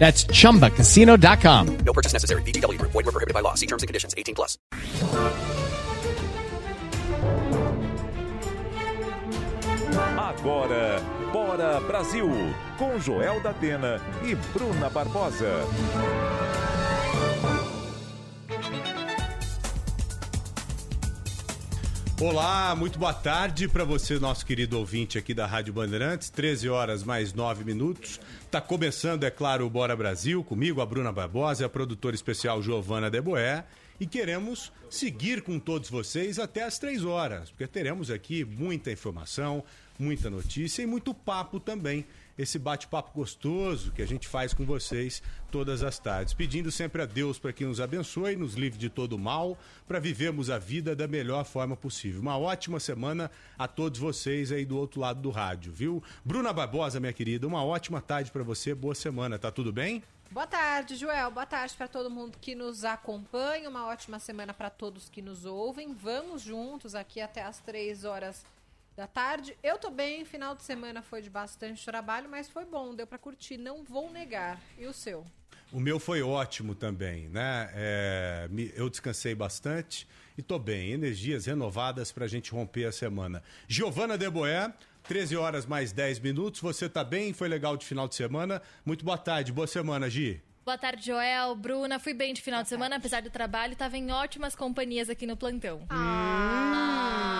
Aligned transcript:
That's 0.00 0.24
chumbacasino.com. 0.24 1.76
No 1.84 1.92
purchase 1.92 2.14
necessary. 2.14 2.42
VGW 2.42 2.78
Group. 2.78 2.92
Void 2.92 3.04
were 3.04 3.12
prohibited 3.12 3.34
by 3.34 3.42
law. 3.42 3.54
See 3.54 3.66
terms 3.66 3.82
and 3.82 3.86
conditions. 3.86 4.14
18 4.16 4.34
plus. 4.34 4.56
Agora, 10.16 11.02
Bora 11.32 11.80
Brasil, 11.80 12.28
com 12.78 12.98
Joel 12.98 13.42
da 13.42 13.50
Atena 13.50 14.00
e 14.24 14.34
Bruna 14.54 14.88
Barbosa. 14.88 15.66
Olá, 22.20 22.74
muito 22.76 22.98
boa 22.98 23.14
tarde 23.14 23.66
para 23.66 23.82
você, 23.82 24.18
nosso 24.18 24.44
querido 24.44 24.78
ouvinte 24.78 25.16
aqui 25.16 25.32
da 25.32 25.46
Rádio 25.46 25.72
Bandeirantes. 25.72 26.28
13 26.30 26.68
horas 26.68 27.02
mais 27.02 27.32
9 27.32 27.64
minutos. 27.64 28.20
Tá 28.50 28.60
começando, 28.60 29.22
é 29.22 29.30
claro, 29.30 29.64
o 29.64 29.70
Bora 29.70 29.94
Brasil, 29.94 30.42
comigo, 30.42 30.80
a 30.80 30.86
Bruna 30.86 31.12
Barbosa 31.12 31.64
a 31.66 31.68
produtora 31.68 32.16
especial 32.16 32.60
Giovana 32.60 33.08
Deboé. 33.08 33.64
E 34.00 34.06
queremos 34.06 34.72
seguir 34.88 35.42
com 35.42 35.56
todos 35.60 35.88
vocês 35.88 36.36
até 36.36 36.64
as 36.64 36.76
3 36.76 37.04
horas, 37.04 37.50
porque 37.50 37.68
teremos 37.68 38.10
aqui 38.10 38.44
muita 38.44 38.90
informação, 38.90 39.62
muita 39.96 40.28
notícia 40.28 40.82
e 40.82 40.86
muito 40.86 41.14
papo 41.14 41.60
também 41.60 42.04
esse 42.40 42.58
bate-papo 42.58 43.12
gostoso 43.12 43.92
que 43.92 44.00
a 44.00 44.06
gente 44.06 44.26
faz 44.26 44.54
com 44.54 44.64
vocês 44.64 45.22
todas 45.50 45.82
as 45.82 45.98
tardes. 45.98 46.32
Pedindo 46.32 46.72
sempre 46.72 47.02
a 47.02 47.06
Deus 47.06 47.38
para 47.38 47.52
que 47.52 47.66
nos 47.66 47.80
abençoe, 47.82 48.34
nos 48.34 48.54
livre 48.54 48.78
de 48.78 48.88
todo 48.88 49.18
mal, 49.18 49.58
para 49.86 50.00
vivermos 50.00 50.48
a 50.48 50.58
vida 50.58 50.96
da 50.96 51.06
melhor 51.06 51.44
forma 51.44 51.76
possível. 51.76 52.22
Uma 52.22 52.38
ótima 52.38 52.80
semana 52.80 53.30
a 53.58 53.68
todos 53.68 54.00
vocês 54.00 54.50
aí 54.50 54.64
do 54.64 54.78
outro 54.78 55.00
lado 55.00 55.20
do 55.20 55.28
rádio, 55.28 55.70
viu? 55.70 56.02
Bruna 56.24 56.50
Barbosa, 56.50 56.98
minha 56.98 57.12
querida, 57.12 57.46
uma 57.46 57.62
ótima 57.62 58.00
tarde 58.00 58.30
para 58.30 58.42
você, 58.42 58.74
boa 58.74 58.94
semana, 58.94 59.38
tá 59.38 59.50
tudo 59.50 59.70
bem? 59.70 60.02
Boa 60.30 60.46
tarde, 60.46 60.96
Joel. 60.96 61.30
Boa 61.30 61.44
tarde 61.44 61.74
para 61.74 61.88
todo 61.88 62.08
mundo 62.08 62.38
que 62.40 62.54
nos 62.54 62.84
acompanha. 62.84 63.68
Uma 63.68 63.86
ótima 63.86 64.18
semana 64.20 64.54
para 64.54 64.70
todos 64.70 65.10
que 65.10 65.20
nos 65.20 65.44
ouvem. 65.44 65.92
Vamos 65.92 66.42
juntos 66.42 66.94
aqui 66.94 67.20
até 67.20 67.42
as 67.42 67.58
três 67.58 68.04
horas 68.04 68.46
da 69.00 69.06
tarde. 69.06 69.56
Eu 69.62 69.78
tô 69.78 69.88
bem, 69.88 70.26
final 70.26 70.54
de 70.54 70.62
semana 70.62 71.00
foi 71.00 71.22
de 71.22 71.30
bastante 71.30 71.82
trabalho, 71.86 72.28
mas 72.28 72.50
foi 72.50 72.66
bom, 72.66 72.94
deu 72.94 73.06
para 73.06 73.16
curtir, 73.16 73.56
não 73.56 73.82
vou 73.82 74.10
negar. 74.12 74.60
E 74.78 74.84
o 74.84 74.92
seu? 74.92 75.26
O 75.72 75.80
meu 75.80 75.98
foi 75.98 76.20
ótimo 76.20 76.74
também, 76.74 77.26
né? 77.30 77.70
É, 77.72 78.50
eu 78.74 78.90
descansei 78.90 79.34
bastante 79.34 80.06
e 80.36 80.42
tô 80.42 80.58
bem. 80.58 80.92
Energias 80.92 81.46
renovadas 81.46 82.12
pra 82.12 82.26
gente 82.26 82.50
romper 82.50 82.84
a 82.84 82.92
semana. 82.92 83.42
Giovana 83.66 84.18
Deboé, 84.18 84.70
13 85.04 85.34
horas 85.34 85.64
mais 85.64 85.92
10 85.92 86.18
minutos. 86.18 86.60
Você 86.60 86.86
tá 86.86 87.02
bem? 87.02 87.32
Foi 87.32 87.48
legal 87.48 87.78
de 87.78 87.86
final 87.86 88.06
de 88.06 88.14
semana? 88.14 88.60
Muito 88.84 89.02
boa 89.02 89.16
tarde, 89.16 89.50
boa 89.50 89.66
semana, 89.66 90.10
Gi. 90.10 90.42
Boa 90.62 90.76
tarde, 90.76 91.06
Joel, 91.06 91.54
Bruna. 91.54 91.98
Fui 91.98 92.12
bem 92.12 92.34
de 92.34 92.42
final 92.42 92.62
de 92.62 92.68
semana, 92.68 92.96
apesar 92.96 93.22
do 93.22 93.30
trabalho, 93.30 93.72
estava 93.72 93.96
em 93.96 94.10
ótimas 94.10 94.54
companhias 94.54 95.08
aqui 95.08 95.26
no 95.26 95.38
plantão. 95.38 95.86
Ah. 95.88 97.30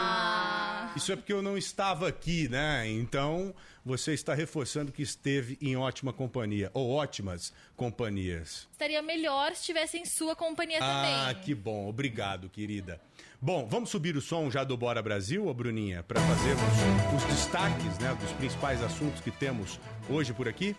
Isso 0.97 1.13
é 1.13 1.17
porque 1.17 1.33
eu 1.33 1.41
não 1.41 1.57
estava 1.57 2.09
aqui, 2.09 2.49
né? 2.49 2.89
Então, 2.89 3.55
você 3.85 4.13
está 4.13 4.35
reforçando 4.35 4.91
que 4.91 5.03
esteve 5.03 5.57
em 5.61 5.77
ótima 5.77 6.13
companhia, 6.13 6.71
ou 6.75 6.91
ótimas 6.91 7.53
companhias. 7.77 8.69
Estaria 8.73 9.01
melhor 9.01 9.53
se 9.55 9.61
estivesse 9.61 9.99
em 9.99 10.05
sua 10.05 10.35
companhia 10.35 10.79
ah, 10.81 10.81
também. 10.81 11.15
Ah, 11.15 11.35
que 11.35 11.55
bom. 11.55 11.89
Obrigado, 11.89 12.49
querida. 12.49 13.01
Bom, 13.41 13.67
vamos 13.67 13.89
subir 13.89 14.17
o 14.17 14.21
som 14.21 14.51
já 14.51 14.65
do 14.65 14.77
Bora 14.77 15.01
Brasil, 15.01 15.47
ô 15.47 15.55
Bruninha, 15.55 16.03
para 16.03 16.21
fazermos 16.21 17.17
os 17.17 17.25
destaques 17.25 17.99
né, 17.99 18.15
dos 18.21 18.33
principais 18.33 18.83
assuntos 18.83 19.21
que 19.21 19.31
temos 19.31 19.81
hoje 20.11 20.35
por 20.35 20.47
aqui? 20.47 20.77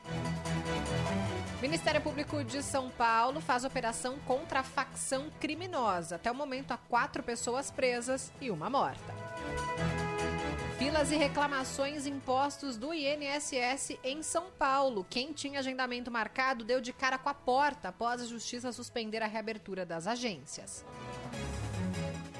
Ministério 1.61 2.01
Público 2.01 2.43
de 2.43 2.61
São 2.61 2.89
Paulo 2.89 3.39
faz 3.39 3.63
operação 3.63 4.19
contra 4.28 4.59
a 4.59 4.63
facção 4.63 5.29
criminosa. 5.39 6.17
Até 6.17 6.31
o 6.31 6.35
momento, 6.35 6.72
há 6.72 6.78
quatro 6.78 7.23
pessoas 7.23 7.72
presas 7.72 8.31
e 8.41 8.51
uma 8.51 8.69
morta. 8.69 9.21
Filas 10.78 11.12
e 11.12 11.16
reclamações 11.16 12.07
impostos 12.07 12.75
do 12.75 12.94
INSS 12.94 13.97
em 14.03 14.24
São 14.24 14.52
Paulo. 14.57 15.06
Quem 15.09 15.31
tinha 15.31 15.59
agendamento 15.59 16.09
marcado 16.09 16.66
deu 16.66 16.81
de 16.81 16.91
cara 16.91 17.18
com 17.18 17.29
a 17.29 17.34
porta 17.34 17.90
após 17.90 18.22
a 18.22 18.25
Justiça 18.25 18.72
suspender 18.72 19.22
a 19.22 19.28
reabertura 19.28 19.85
das 19.85 20.07
agências. 20.07 20.84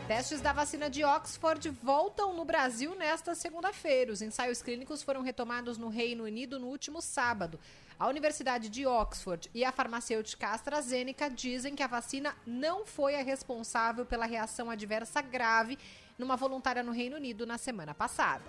Testes 0.07 0.41
da 0.41 0.51
vacina 0.51 0.89
de 0.89 1.06
Oxford 1.06 1.69
voltam 1.81 2.34
no 2.34 2.44
Brasil 2.44 2.95
nesta 2.95 3.33
segunda-feira. 3.33 4.12
Os 4.12 4.22
ensaios 4.22 4.62
clínicos 4.62 5.01
foram 5.01 5.22
retomados 5.22 5.78
no 5.78 5.88
Reino 5.88 6.25
Unido 6.25 6.59
no 6.59 6.68
último 6.68 7.01
sábado. 7.01 7.59
A 7.97 8.07
Universidade 8.07 8.68
de 8.68 8.85
Oxford 8.85 9.50
e 9.53 9.63
a 9.63 9.72
farmacêutica 9.72 10.47
AstraZeneca 10.47 11.29
dizem 11.29 11.75
que 11.75 11.83
a 11.83 11.88
vacina 11.88 12.35
não 12.45 12.85
foi 12.85 13.16
a 13.16 13.23
responsável 13.23 14.06
pela 14.06 14.25
reação 14.25 14.69
adversa 14.69 15.22
grave 15.22 15.78
numa 16.21 16.37
voluntária 16.37 16.83
no 16.83 16.91
Reino 16.91 17.17
Unido 17.17 17.47
na 17.47 17.57
semana 17.57 17.93
passada. 17.95 18.45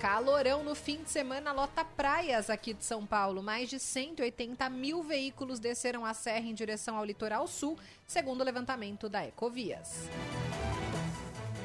Calorão 0.00 0.62
no 0.62 0.74
fim 0.74 1.02
de 1.02 1.10
semana 1.10 1.52
lota 1.52 1.84
praias 1.84 2.50
aqui 2.50 2.74
de 2.74 2.84
São 2.84 3.06
Paulo. 3.06 3.42
Mais 3.42 3.68
de 3.68 3.78
180 3.78 4.68
mil 4.68 5.02
veículos 5.02 5.58
desceram 5.58 6.04
a 6.04 6.12
serra 6.12 6.46
em 6.46 6.54
direção 6.54 6.96
ao 6.96 7.04
litoral 7.04 7.46
sul, 7.46 7.78
segundo 8.06 8.40
o 8.40 8.44
levantamento 8.44 9.08
da 9.08 9.24
Ecovias. 9.24 10.08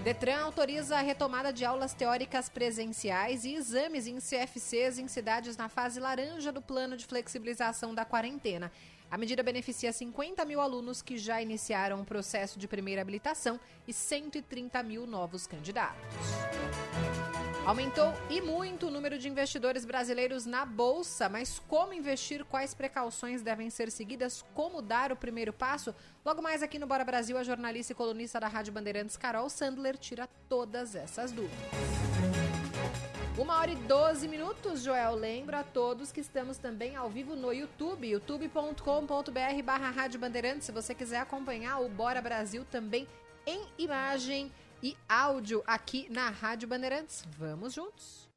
Detran 0.04 0.42
autoriza 0.42 0.98
a 0.98 1.02
retomada 1.02 1.54
de 1.54 1.64
aulas 1.64 1.94
teóricas 1.94 2.50
presenciais 2.50 3.46
e 3.46 3.54
exames 3.54 4.06
em 4.06 4.18
CFCs 4.18 5.00
em 5.00 5.08
cidades 5.08 5.56
na 5.56 5.70
fase 5.70 6.00
laranja 6.00 6.52
do 6.52 6.62
plano 6.62 6.98
de 6.98 7.06
flexibilização 7.06 7.96
da 7.96 8.04
quarentena. 8.04 8.72
A 9.10 9.18
medida 9.18 9.44
beneficia 9.44 9.92
50 9.92 10.44
mil 10.46 10.60
alunos 10.60 11.02
que 11.02 11.18
já 11.18 11.42
iniciaram 11.42 12.02
o 12.02 12.06
processo 12.06 12.58
de 12.58 12.68
primeira 12.68 13.02
habilitação 13.02 13.60
e 13.88 13.94
130 13.94 14.82
mil 14.84 15.06
novos 15.06 15.46
candidatos. 15.46 16.04
Aumentou 17.66 18.14
e 18.30 18.42
muito 18.42 18.88
o 18.88 18.92
número 18.92 19.18
de 19.18 19.30
investidores 19.30 19.86
brasileiros 19.86 20.46
na 20.46 20.66
bolsa, 20.66 21.30
mas 21.30 21.60
como 21.60 21.94
investir, 21.94 22.44
quais 22.44 22.74
precauções 22.74 23.42
devem 23.42 23.70
ser 23.70 23.90
seguidas, 23.90 24.44
como 24.54 24.82
dar 24.82 25.14
o 25.14 25.16
primeiro 25.16 25.54
passo? 25.54 25.96
Logo 26.26 26.42
mais 26.42 26.62
aqui 26.62 26.78
no 26.78 26.86
Bora 26.86 27.06
Brasil, 27.06 27.38
a 27.38 27.44
jornalista 27.44 27.94
e 27.94 27.96
colunista 27.96 28.38
da 28.38 28.50
Rádio 28.50 28.74
Bandeirantes, 28.74 29.16
Carol 29.16 29.50
Sandler, 29.50 29.98
tira 29.98 30.28
todas 30.50 30.94
essas 30.94 31.32
dúvidas. 31.32 32.43
Uma 33.36 33.58
hora 33.58 33.72
e 33.72 33.76
12 33.76 34.28
minutos, 34.28 34.84
Joel. 34.84 35.16
Lembro 35.16 35.58
a 35.58 35.64
todos 35.64 36.12
que 36.12 36.22
estamos 36.22 36.60
também 36.60 36.96
ao 36.96 37.10
vivo 37.10 37.36
no 37.36 37.52
YouTube, 37.52 38.08
youtube.com.br 38.08 39.64
barra 39.66 39.90
Rádio 39.90 40.20
Bandeirantes. 40.20 40.68
Se 40.68 40.72
você 40.72 40.94
quiser 40.94 41.18
acompanhar 41.18 41.80
o 41.80 41.90
Bora 41.90 42.22
Brasil 42.22 42.64
também 42.70 43.08
em 43.48 43.66
imagem 43.80 44.52
e 44.84 44.96
áudio 45.10 45.64
aqui 45.66 46.08
na 46.12 46.30
Rádio 46.30 46.68
Bandeirantes. 46.68 47.26
Vamos 47.36 47.74
juntos. 47.74 48.30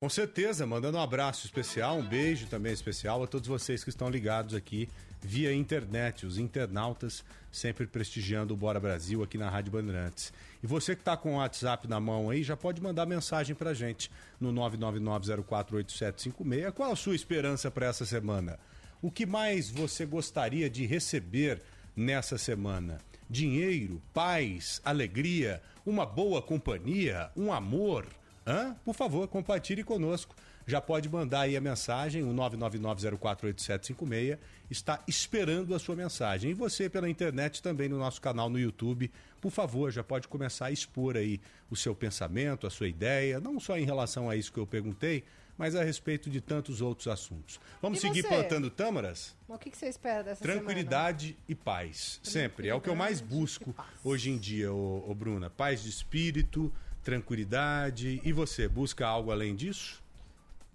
Com 0.00 0.08
certeza, 0.08 0.64
mandando 0.64 0.98
um 0.98 1.00
abraço 1.00 1.46
especial, 1.46 1.96
um 1.96 2.06
beijo 2.06 2.46
também 2.46 2.72
especial 2.72 3.24
a 3.24 3.26
todos 3.26 3.48
vocês 3.48 3.82
que 3.82 3.90
estão 3.90 4.08
ligados 4.08 4.54
aqui 4.54 4.88
via 5.24 5.54
internet, 5.54 6.26
os 6.26 6.36
internautas 6.38 7.24
sempre 7.50 7.86
prestigiando 7.86 8.52
o 8.52 8.56
Bora 8.56 8.78
Brasil 8.78 9.22
aqui 9.22 9.38
na 9.38 9.48
Rádio 9.48 9.72
Bandeirantes. 9.72 10.30
E 10.62 10.66
você 10.66 10.94
que 10.94 11.00
está 11.00 11.16
com 11.16 11.34
o 11.34 11.38
WhatsApp 11.38 11.88
na 11.88 11.98
mão 11.98 12.28
aí, 12.28 12.42
já 12.42 12.54
pode 12.56 12.82
mandar 12.82 13.06
mensagem 13.06 13.54
para 13.54 13.72
gente 13.72 14.10
no 14.38 14.52
999048756. 14.52 16.72
Qual 16.72 16.92
a 16.92 16.96
sua 16.96 17.14
esperança 17.14 17.70
para 17.70 17.86
essa 17.86 18.04
semana? 18.04 18.58
O 19.00 19.10
que 19.10 19.24
mais 19.24 19.70
você 19.70 20.04
gostaria 20.04 20.68
de 20.68 20.84
receber 20.84 21.62
nessa 21.96 22.36
semana? 22.36 23.00
Dinheiro, 23.30 24.02
paz, 24.12 24.82
alegria, 24.84 25.62
uma 25.86 26.04
boa 26.04 26.42
companhia, 26.42 27.30
um 27.36 27.52
amor? 27.52 28.06
Hã? 28.46 28.76
Por 28.84 28.94
favor, 28.94 29.26
compartilhe 29.28 29.82
conosco. 29.82 30.36
Já 30.66 30.80
pode 30.80 31.08
mandar 31.08 31.42
aí 31.42 31.56
a 31.56 31.60
mensagem, 31.60 32.22
o 32.22 32.32
999048756 32.32 34.38
está 34.70 35.02
esperando 35.06 35.74
a 35.74 35.78
sua 35.78 35.94
mensagem. 35.94 36.50
E 36.50 36.54
você 36.54 36.88
pela 36.88 37.08
internet 37.08 37.62
também 37.62 37.88
no 37.88 37.98
nosso 37.98 38.20
canal 38.20 38.48
no 38.48 38.58
YouTube, 38.58 39.10
por 39.40 39.50
favor, 39.50 39.90
já 39.90 40.02
pode 40.02 40.26
começar 40.28 40.66
a 40.66 40.70
expor 40.70 41.16
aí 41.16 41.40
o 41.70 41.76
seu 41.76 41.94
pensamento, 41.94 42.66
a 42.66 42.70
sua 42.70 42.88
ideia, 42.88 43.40
não 43.40 43.60
só 43.60 43.78
em 43.78 43.84
relação 43.84 44.30
a 44.30 44.36
isso 44.36 44.52
que 44.52 44.58
eu 44.58 44.66
perguntei, 44.66 45.24
mas 45.56 45.76
a 45.76 45.84
respeito 45.84 46.28
de 46.28 46.40
tantos 46.40 46.80
outros 46.80 47.06
assuntos. 47.06 47.60
Vamos 47.80 47.98
E 47.98 48.00
seguir 48.00 48.22
você? 48.22 48.28
plantando 48.28 48.68
tâmaras? 48.70 49.36
O 49.46 49.56
que, 49.56 49.70
que 49.70 49.76
você 49.76 49.86
espera 49.86 50.24
dessa 50.24 50.42
Tranquilidade 50.42 51.36
e 51.48 51.54
paz. 51.54 52.18
Sempre. 52.24 52.68
É 52.68 52.74
o 52.74 52.80
que 52.80 52.88
eu 52.88 52.96
mais 52.96 53.20
busco 53.20 53.74
hoje 54.02 54.30
em 54.30 54.38
dia, 54.38 54.72
ô, 54.72 55.08
ô 55.08 55.14
Bruna. 55.14 55.48
Paz 55.50 55.82
de 55.82 55.90
espírito, 55.90 56.72
tranquilidade. 57.04 58.20
E 58.24 58.32
você, 58.32 58.66
busca 58.66 59.06
algo 59.06 59.30
além 59.30 59.54
disso? 59.54 60.02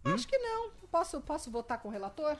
Semana? 0.03 0.15
Acho 0.15 0.27
que 0.27 0.37
não. 0.37 0.71
Posso, 0.91 1.21
posso 1.21 1.51
votar 1.51 1.79
com 1.79 1.89
o 1.89 1.91
relator? 1.91 2.35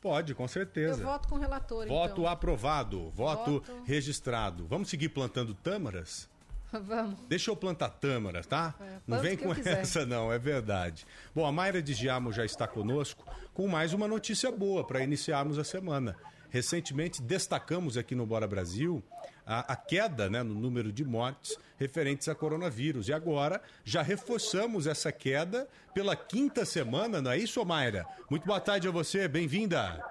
Pode, 0.00 0.34
com 0.34 0.44
Eu 0.44 0.48
certeza. 0.48 1.02
voto 1.02 1.28
com 1.28 1.34
o 1.34 1.38
relator, 1.38 1.86
Voto 1.88 2.20
então. 2.20 2.26
aprovado, 2.28 3.10
voto, 3.10 3.52
Voto. 3.54 3.82
registrado. 3.84 4.64
Vamos 4.68 4.88
seguir 4.88 5.08
plantando 5.08 5.54
tâmaras? 5.54 6.28
Vamos. 6.70 7.18
Deixa 7.28 7.50
eu 7.50 7.56
plantar 7.56 7.88
tâmaras, 7.90 8.46
tá? 8.46 8.74
É, 8.80 8.98
não 9.06 9.18
vem 9.18 9.32
eu 9.32 9.38
com 9.38 9.52
essa, 9.68 10.06
não, 10.06 10.32
é 10.32 10.38
verdade. 10.38 11.04
Bom, 11.34 11.44
a 11.44 11.50
Mayra 11.50 11.82
de 11.82 11.94
Giamo 11.94 12.32
já 12.32 12.44
está 12.44 12.68
conosco 12.68 13.24
com 13.52 13.66
mais 13.66 13.92
uma 13.92 14.06
notícia 14.06 14.52
boa 14.52 14.86
para 14.86 15.02
iniciarmos 15.02 15.58
a 15.58 15.64
semana. 15.64 16.14
Recentemente 16.50 17.20
destacamos 17.20 17.96
aqui 17.96 18.14
no 18.14 18.24
Bora 18.24 18.46
Brasil 18.46 19.02
a, 19.48 19.72
a 19.72 19.76
queda 19.76 20.28
né, 20.28 20.42
no 20.42 20.54
número 20.54 20.92
de 20.92 21.04
mortes 21.04 21.58
referentes 21.78 22.28
a 22.28 22.34
coronavírus. 22.34 23.08
E 23.08 23.12
agora 23.14 23.62
já 23.82 24.02
reforçamos 24.02 24.86
essa 24.86 25.10
queda 25.10 25.66
pela 25.94 26.14
quinta 26.14 26.66
semana, 26.66 27.22
não 27.22 27.30
é 27.30 27.38
isso, 27.38 27.64
Mayra? 27.64 28.04
Muito 28.30 28.46
boa 28.46 28.60
tarde 28.60 28.86
a 28.86 28.90
você, 28.90 29.26
bem-vinda. 29.26 30.04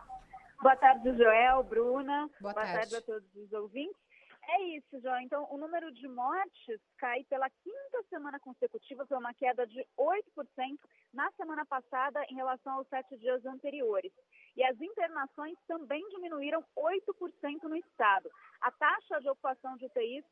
Boa 0.60 0.76
tarde, 0.76 1.16
Joel, 1.16 1.64
Bruna. 1.64 2.28
Boa 2.42 2.54
tarde. 2.54 2.96
a 2.96 3.02
todos 3.02 3.30
os 3.36 3.54
ouvintes. 3.54 4.07
É 4.50 4.62
isso, 4.62 5.00
Joel. 5.02 5.20
Então, 5.22 5.46
o 5.52 5.58
número 5.58 5.92
de 5.92 6.08
mortes 6.08 6.80
cai 6.98 7.24
pela 7.26 7.50
quinta 7.50 8.04
semana 8.10 8.40
consecutiva, 8.40 9.06
foi 9.06 9.18
uma 9.18 9.34
queda 9.34 9.68
de 9.68 9.86
8% 9.98 10.80
na 11.14 11.30
semana 11.32 11.66
passada 11.66 12.24
em 12.30 12.36
relação 12.36 12.74
aos 12.74 12.88
sete 12.88 13.18
dias 13.18 13.46
anteriores. 13.46 14.14
E 14.56 14.64
as 14.64 14.80
internações 14.80 15.58
também 15.68 16.02
diminuíram 16.10 16.64
8% 16.78 17.64
no 17.64 17.76
estado. 17.76 18.30
A 18.62 18.72
taxa 18.72 19.20
de 19.20 19.30
ocupação 19.30 19.76
de 19.76 19.86
UTIs 19.86 20.24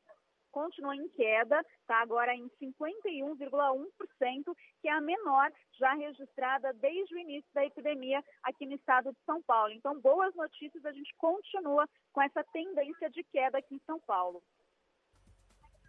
continua 0.56 0.96
em 0.96 1.10
queda, 1.10 1.60
está 1.81 2.02
agora 2.02 2.34
em 2.34 2.50
51,1%, 2.63 4.56
que 4.81 4.88
é 4.88 4.92
a 4.94 5.02
menor 5.02 5.52
já 5.78 5.94
registrada 5.96 6.72
desde 6.75 7.13
o 7.13 7.19
início 7.19 7.50
da 7.54 7.66
epidemia 7.66 8.24
aqui 8.42 8.66
no 8.66 8.75
estado 8.75 9.12
de 9.12 9.18
São 9.25 9.44
Paulo. 9.44 9.74
Então, 9.74 10.00
boas 10.00 10.34
notícias, 10.34 10.86
a 10.86 10.94
gente 10.94 11.13
continua 11.18 11.86
com 12.13 12.22
essa 12.22 12.42
tendência 12.54 13.10
de 13.10 13.22
queda 13.25 13.57
aqui 13.57 13.75
em 13.75 13.81
São 13.86 14.00
Paulo. 14.07 14.42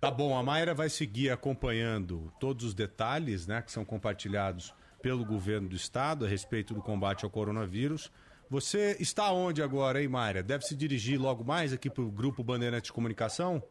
Tá 0.01 0.11
bom, 0.11 0.37
a 0.37 0.43
Mayra 0.43 0.75
vai 0.75 0.89
seguir 0.89 1.31
acompanhando 1.31 2.33
todos 2.41 2.65
os 2.65 2.75
detalhes 2.75 3.47
né, 3.47 3.63
que 3.63 3.71
são 3.71 3.85
compartilhados 3.85 4.75
pelo 5.01 5.25
governo 5.25 5.69
do 5.69 5.77
estado 5.77 6.25
a 6.25 6.29
respeito 6.29 6.75
do 6.75 6.83
combate 6.83 7.25
ao 7.25 7.31
coronavírus. 7.31 8.11
Você 8.51 8.97
está 8.99 9.31
onde 9.31 9.63
agora, 9.63 10.03
hein, 10.03 10.09
Mayra? 10.09 10.43
Deve 10.43 10.65
se 10.65 10.75
dirigir 10.75 11.21
logo 11.21 11.45
mais 11.45 11.73
aqui 11.73 11.89
para 11.89 12.03
o 12.03 12.11
Grupo 12.11 12.43
Bandeirantes 12.43 12.89
de 12.89 12.93
Comunicação? 12.93 13.63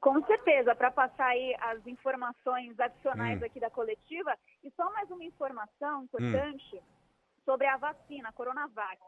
Com 0.00 0.24
certeza, 0.24 0.74
para 0.74 0.90
passar 0.90 1.26
aí 1.26 1.54
as 1.60 1.86
informações 1.86 2.78
adicionais 2.80 3.40
Hum. 3.40 3.44
aqui 3.44 3.60
da 3.60 3.70
coletiva. 3.70 4.34
E 4.64 4.70
só 4.70 4.90
mais 4.92 5.10
uma 5.10 5.24
informação 5.24 6.04
importante 6.04 6.82
sobre 7.44 7.66
a 7.66 7.76
vacina, 7.76 8.30
a 8.30 8.32
Coronavac. 8.32 9.00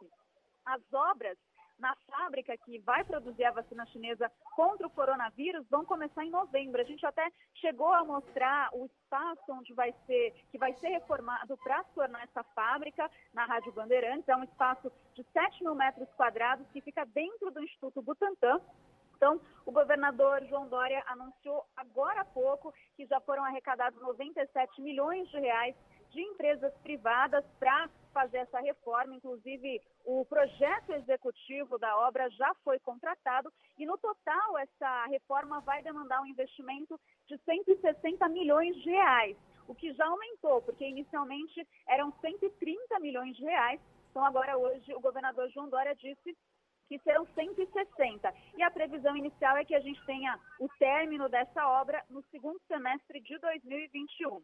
As 0.66 0.82
obras 0.92 1.38
na 1.78 1.96
fábrica 2.08 2.56
que 2.58 2.78
vai 2.80 3.02
produzir 3.04 3.44
a 3.44 3.50
vacina 3.50 3.84
chinesa 3.86 4.30
contra 4.54 4.86
o 4.86 4.90
coronavírus 4.90 5.66
vão 5.68 5.84
começar 5.84 6.24
em 6.24 6.30
novembro. 6.30 6.80
A 6.80 6.84
gente 6.84 7.04
até 7.04 7.26
chegou 7.54 7.92
a 7.92 8.04
mostrar 8.04 8.68
o 8.72 8.86
espaço 8.86 9.42
onde 9.48 9.72
vai 9.74 9.92
ser, 10.06 10.32
que 10.50 10.58
vai 10.58 10.74
ser 10.74 10.88
reformado 10.90 11.56
para 11.56 11.82
se 11.84 11.94
tornar 11.94 12.22
essa 12.22 12.44
fábrica 12.54 13.10
na 13.32 13.46
Rádio 13.46 13.72
Bandeirantes. 13.72 14.28
É 14.28 14.36
um 14.36 14.44
espaço 14.44 14.92
de 15.14 15.24
7 15.32 15.64
mil 15.64 15.74
metros 15.74 16.08
quadrados 16.14 16.68
que 16.70 16.80
fica 16.80 17.04
dentro 17.06 17.50
do 17.50 17.62
Instituto 17.62 18.00
Butantan. 18.02 18.60
Então, 19.22 19.40
o 19.64 19.70
governador 19.70 20.44
João 20.46 20.66
Dória 20.66 21.00
anunciou 21.06 21.64
agora 21.76 22.22
há 22.22 22.24
pouco 22.24 22.74
que 22.96 23.06
já 23.06 23.20
foram 23.20 23.44
arrecadados 23.44 24.00
97 24.00 24.82
milhões 24.82 25.30
de 25.30 25.38
reais 25.38 25.76
de 26.10 26.20
empresas 26.20 26.74
privadas 26.78 27.44
para 27.60 27.88
fazer 28.12 28.38
essa 28.38 28.58
reforma. 28.58 29.14
Inclusive, 29.14 29.80
o 30.04 30.24
projeto 30.24 30.90
executivo 30.94 31.78
da 31.78 31.96
obra 31.98 32.28
já 32.30 32.52
foi 32.64 32.80
contratado 32.80 33.52
e, 33.78 33.86
no 33.86 33.96
total, 33.96 34.58
essa 34.58 35.06
reforma 35.06 35.60
vai 35.60 35.84
demandar 35.84 36.20
um 36.20 36.26
investimento 36.26 36.98
de 37.28 37.38
160 37.44 38.28
milhões 38.28 38.74
de 38.82 38.90
reais, 38.90 39.36
o 39.68 39.74
que 39.76 39.92
já 39.92 40.04
aumentou, 40.04 40.62
porque 40.62 40.84
inicialmente 40.84 41.64
eram 41.86 42.12
130 42.20 42.98
milhões 42.98 43.36
de 43.36 43.44
reais. 43.44 43.80
Então, 44.10 44.24
agora, 44.24 44.58
hoje, 44.58 44.92
o 44.92 45.00
governador 45.00 45.48
João 45.50 45.68
Dória 45.68 45.94
disse 45.94 46.36
que 46.88 46.98
serão 47.00 47.26
160. 47.34 48.32
E 48.56 48.62
a 48.62 48.70
previsão 48.70 49.16
inicial 49.16 49.56
é 49.56 49.64
que 49.64 49.74
a 49.74 49.80
gente 49.80 50.04
tenha 50.04 50.38
o 50.60 50.68
término 50.78 51.28
dessa 51.28 51.66
obra 51.68 52.02
no 52.10 52.22
segundo 52.30 52.60
semestre 52.68 53.20
de 53.20 53.38
2021. 53.38 54.42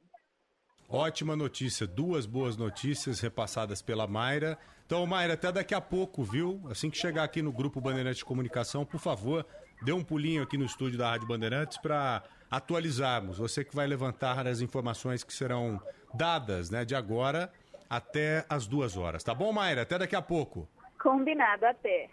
Ótima 0.91 1.37
notícia, 1.37 1.87
duas 1.87 2.25
boas 2.25 2.57
notícias 2.57 3.21
repassadas 3.21 3.83
pela 3.83 4.07
Mayra. 4.07 4.59
Então, 4.87 5.07
Mayra, 5.07 5.35
até 5.35 5.53
daqui 5.53 5.75
a 5.75 5.83
pouco, 5.83 6.23
viu? 6.23 6.63
Assim 6.71 6.89
que 6.89 6.97
chegar 6.97 7.25
aqui 7.25 7.43
no 7.43 7.53
Grupo 7.53 7.79
Bandeirantes 7.79 8.21
de 8.21 8.25
Comunicação, 8.25 8.87
por 8.87 8.99
favor, 8.99 9.45
dê 9.83 9.93
um 9.93 10.03
pulinho 10.03 10.43
aqui 10.43 10.57
no 10.57 10.65
estúdio 10.65 10.99
da 10.99 11.11
Rádio 11.11 11.29
Bandeirantes 11.29 11.77
para 11.77 12.23
atualizarmos. 12.51 13.37
Você 13.37 13.63
que 13.63 13.77
vai 13.77 13.87
levantar 13.87 14.47
as 14.47 14.63
informações 14.63 15.23
que 15.23 15.35
serão 15.35 15.79
dadas 16.15 16.71
né, 16.71 16.87
de 16.87 16.95
agora 16.95 17.53
até 17.89 18.47
as 18.49 18.67
duas 18.67 18.97
horas. 18.97 19.23
Tá 19.23 19.35
bom, 19.35 19.53
Mayra? 19.53 19.83
Até 19.83 19.99
daqui 19.99 20.17
a 20.17 20.23
pouco. 20.23 20.67
Combinado 20.99 21.67
até. 21.67 22.09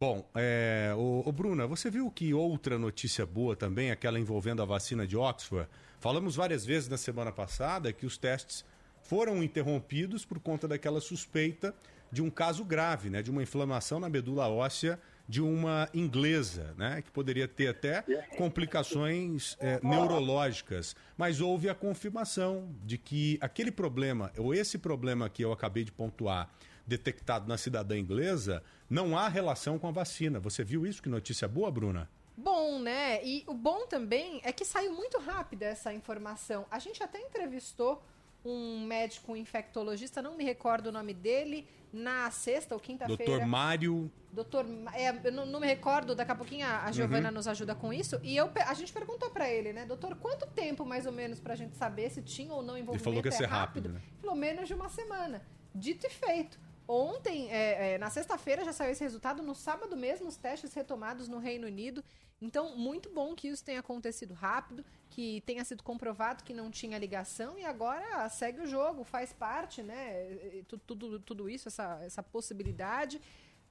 Bom, 0.00 0.28
é, 0.34 0.92
ô, 0.96 1.22
ô, 1.24 1.30
Bruna, 1.30 1.68
você 1.68 1.88
viu 1.88 2.10
que 2.10 2.34
outra 2.34 2.76
notícia 2.76 3.24
boa 3.24 3.54
também, 3.54 3.92
aquela 3.92 4.18
envolvendo 4.18 4.60
a 4.60 4.64
vacina 4.64 5.06
de 5.06 5.16
Oxford? 5.16 5.68
Falamos 6.00 6.34
várias 6.34 6.66
vezes 6.66 6.88
na 6.88 6.96
semana 6.96 7.30
passada 7.30 7.92
que 7.92 8.04
os 8.04 8.18
testes 8.18 8.64
foram 9.02 9.42
interrompidos 9.42 10.24
por 10.24 10.40
conta 10.40 10.66
daquela 10.66 11.00
suspeita 11.00 11.72
de 12.10 12.22
um 12.22 12.28
caso 12.28 12.64
grave, 12.64 13.08
né, 13.08 13.22
de 13.22 13.30
uma 13.30 13.42
inflamação 13.42 14.00
na 14.00 14.08
medula 14.08 14.48
óssea 14.48 14.98
de 15.28 15.40
uma 15.40 15.88
inglesa, 15.94 16.74
né, 16.76 17.00
que 17.00 17.10
poderia 17.10 17.48
ter 17.48 17.68
até 17.68 18.02
complicações 18.36 19.56
é, 19.60 19.80
neurológicas. 19.82 20.94
Mas 21.16 21.40
houve 21.40 21.68
a 21.68 21.74
confirmação 21.74 22.68
de 22.84 22.98
que 22.98 23.38
aquele 23.40 23.70
problema, 23.70 24.32
ou 24.36 24.52
esse 24.52 24.76
problema 24.76 25.28
que 25.28 25.44
eu 25.44 25.52
acabei 25.52 25.84
de 25.84 25.92
pontuar, 25.92 26.50
detectado 26.86 27.48
na 27.48 27.56
cidadã 27.56 27.96
inglesa, 27.98 28.62
não 28.88 29.16
há 29.16 29.28
relação 29.28 29.78
com 29.78 29.88
a 29.88 29.92
vacina. 29.92 30.38
Você 30.40 30.62
viu 30.62 30.86
isso? 30.86 31.02
Que 31.02 31.08
notícia 31.08 31.48
boa, 31.48 31.70
Bruna? 31.70 32.10
Bom, 32.36 32.78
né? 32.80 33.24
E 33.24 33.44
o 33.46 33.54
bom 33.54 33.86
também 33.86 34.40
é 34.44 34.52
que 34.52 34.64
saiu 34.64 34.92
muito 34.92 35.18
rápido 35.18 35.62
essa 35.62 35.92
informação. 35.92 36.66
A 36.70 36.78
gente 36.78 37.02
até 37.02 37.20
entrevistou 37.20 38.02
um 38.44 38.84
médico 38.84 39.34
infectologista, 39.36 40.20
não 40.20 40.36
me 40.36 40.44
recordo 40.44 40.88
o 40.88 40.92
nome 40.92 41.14
dele, 41.14 41.66
na 41.92 42.30
sexta 42.30 42.74
ou 42.74 42.80
quinta-feira. 42.80 43.24
Doutor 43.24 43.46
Mário. 43.46 44.10
Doutor, 44.32 44.66
é, 44.92 45.16
eu 45.28 45.32
não, 45.32 45.46
não 45.46 45.60
me 45.60 45.66
recordo, 45.66 46.14
daqui 46.14 46.32
a 46.32 46.34
pouquinho 46.34 46.66
a, 46.66 46.84
a 46.84 46.92
Giovana 46.92 47.28
Uhum. 47.28 47.34
nos 47.34 47.46
ajuda 47.46 47.72
com 47.74 47.92
isso. 47.92 48.18
E 48.22 48.36
eu, 48.36 48.50
a 48.66 48.74
gente 48.74 48.92
perguntou 48.92 49.30
pra 49.30 49.48
ele, 49.48 49.72
né, 49.72 49.86
doutor, 49.86 50.16
quanto 50.16 50.44
tempo 50.48 50.84
mais 50.84 51.06
ou 51.06 51.12
menos 51.12 51.38
pra 51.38 51.54
gente 51.54 51.76
saber 51.76 52.10
se 52.10 52.20
tinha 52.20 52.52
ou 52.52 52.60
não 52.60 52.76
envolvimento? 52.76 53.04
falou 53.04 53.22
que 53.22 53.28
ia 53.28 53.34
é 53.34 53.36
ser 53.36 53.46
rápido, 53.46 53.88
né? 53.90 54.02
Pelo 54.20 54.34
menos 54.34 54.66
de 54.66 54.74
uma 54.74 54.88
semana. 54.88 55.40
Dito 55.72 56.06
e 56.06 56.10
feito. 56.10 56.58
Ontem, 56.86 57.50
é, 57.50 57.94
é, 57.94 57.98
na 57.98 58.10
sexta-feira, 58.10 58.64
já 58.64 58.72
saiu 58.72 58.92
esse 58.92 59.02
resultado. 59.02 59.42
No 59.42 59.54
sábado 59.54 59.96
mesmo, 59.96 60.28
os 60.28 60.36
testes 60.36 60.74
retomados 60.74 61.28
no 61.28 61.38
Reino 61.38 61.66
Unido. 61.66 62.04
Então, 62.42 62.76
muito 62.76 63.08
bom 63.10 63.34
que 63.34 63.48
isso 63.48 63.64
tenha 63.64 63.80
acontecido 63.80 64.34
rápido, 64.34 64.84
que 65.08 65.40
tenha 65.46 65.64
sido 65.64 65.82
comprovado 65.82 66.44
que 66.44 66.52
não 66.52 66.70
tinha 66.70 66.98
ligação 66.98 67.58
e 67.58 67.64
agora 67.64 68.28
segue 68.28 68.60
o 68.60 68.66
jogo, 68.66 69.02
faz 69.02 69.32
parte, 69.32 69.82
né? 69.82 70.30
e 70.58 70.62
tu- 70.68 70.76
Tudo, 70.76 71.18
tudo 71.20 71.48
isso, 71.48 71.68
essa, 71.68 72.00
essa 72.02 72.22
possibilidade. 72.22 73.20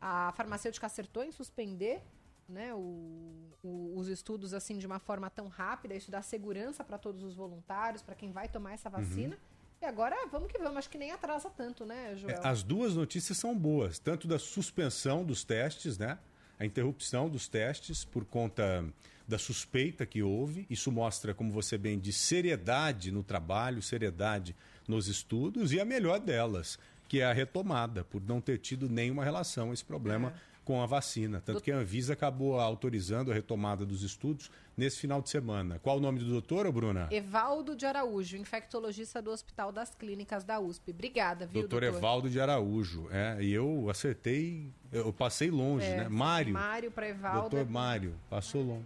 A 0.02 0.32
farmacêutica 0.36 0.88
acertou 0.88 1.24
em 1.24 1.32
suspender 1.32 2.02
né, 2.50 2.74
o- 2.74 3.52
o- 3.64 3.94
os 3.98 4.08
estudos 4.10 4.54
assim 4.54 4.78
de 4.78 4.86
uma 4.88 5.00
forma 5.00 5.30
tão 5.30 5.48
rápida. 5.48 5.94
Isso 5.96 6.10
dá 6.12 6.22
segurança 6.22 6.84
para 6.84 6.98
todos 6.98 7.24
os 7.24 7.36
voluntários, 7.36 8.02
para 8.02 8.16
quem 8.16 8.32
vai 8.32 8.50
tomar 8.50 8.74
essa 8.74 8.90
vacina. 8.90 9.38
E 9.84 9.86
agora 9.86 10.16
vamos 10.32 10.50
que 10.50 10.58
vamos. 10.58 10.78
Acho 10.78 10.90
que 10.90 10.98
nem 10.98 11.12
atrasa 11.12 11.50
tanto, 11.50 11.86
né, 11.86 12.16
Joel? 12.16 12.38
É, 12.38 12.48
As 12.48 12.64
duas 12.64 12.96
notícias 12.96 13.38
são 13.38 13.54
boas, 13.54 14.00
tanto 14.00 14.30
da 14.30 14.40
suspensão 14.40 15.26
dos 15.26 15.44
testes, 15.44 15.98
né? 15.98 16.18
a 16.58 16.66
interrupção 16.66 17.28
dos 17.28 17.50
testes 17.50 18.06
por 18.06 18.24
conta 18.24 18.86
da 19.28 19.38
suspeita 19.38 20.06
que 20.06 20.24
houve. 20.24 20.66
Isso 20.70 20.90
mostra, 20.90 21.34
como 21.34 21.52
você 21.52 21.78
bem 21.78 22.00
disse, 22.00 22.20
seriedade 22.20 23.12
no 23.12 23.24
trabalho, 23.24 23.82
seriedade 23.82 24.56
nos 24.88 25.10
estudos 25.10 25.74
e 25.74 25.82
a 25.82 25.86
melhor 25.86 26.22
delas, 26.22 26.80
que 27.10 27.20
é 27.20 27.26
a 27.26 27.34
retomada, 27.34 28.06
por 28.06 28.22
não 28.22 28.40
ter 28.40 28.60
tido 28.60 28.90
nenhuma 28.90 29.26
relação 29.26 29.74
esse 29.74 29.84
problema 29.84 30.34
com 30.64 30.82
a 30.82 30.86
vacina. 30.86 31.42
Tanto 31.46 31.62
que 31.62 31.72
a 31.72 31.78
Anvisa 31.78 32.14
acabou 32.14 32.60
autorizando 32.60 33.32
a 33.32 33.34
retomada 33.34 33.86
dos 33.86 34.02
estudos 34.04 34.50
nesse 34.78 34.98
final 35.00 35.22
de 35.22 35.30
semana. 35.30 35.80
Qual 35.80 35.98
o 35.98 36.00
nome 36.00 36.20
do 36.20 36.26
doutor, 36.26 36.72
Bruna? 36.72 37.08
Evaldo 37.12 37.76
de 37.76 37.86
Araújo, 37.86 38.38
infectologista 38.38 39.22
do 39.22 39.32
Hospital 39.32 39.72
das 39.72 39.94
Clínicas 39.94 40.44
da 40.44 40.60
USP. 40.60 40.92
Obrigada, 40.92 41.46
viu, 41.46 41.62
Doutor 41.62 41.82
doutor? 41.82 41.98
Evaldo 41.98 42.30
de 42.30 42.40
Araújo. 42.40 43.08
É, 43.12 43.38
e 43.44 43.52
eu 43.52 43.90
acertei, 43.90 44.70
eu 44.92 45.12
passei 45.14 45.52
longe, 45.52 45.86
É, 45.86 45.98
né? 45.98 46.08
Mário. 46.10 46.54
Mário 46.54 46.92
para 46.92 47.10
Evaldo. 47.10 47.50
Doutor 47.50 47.70
Mário, 47.70 48.16
passou 48.30 48.64
longe. 48.64 48.86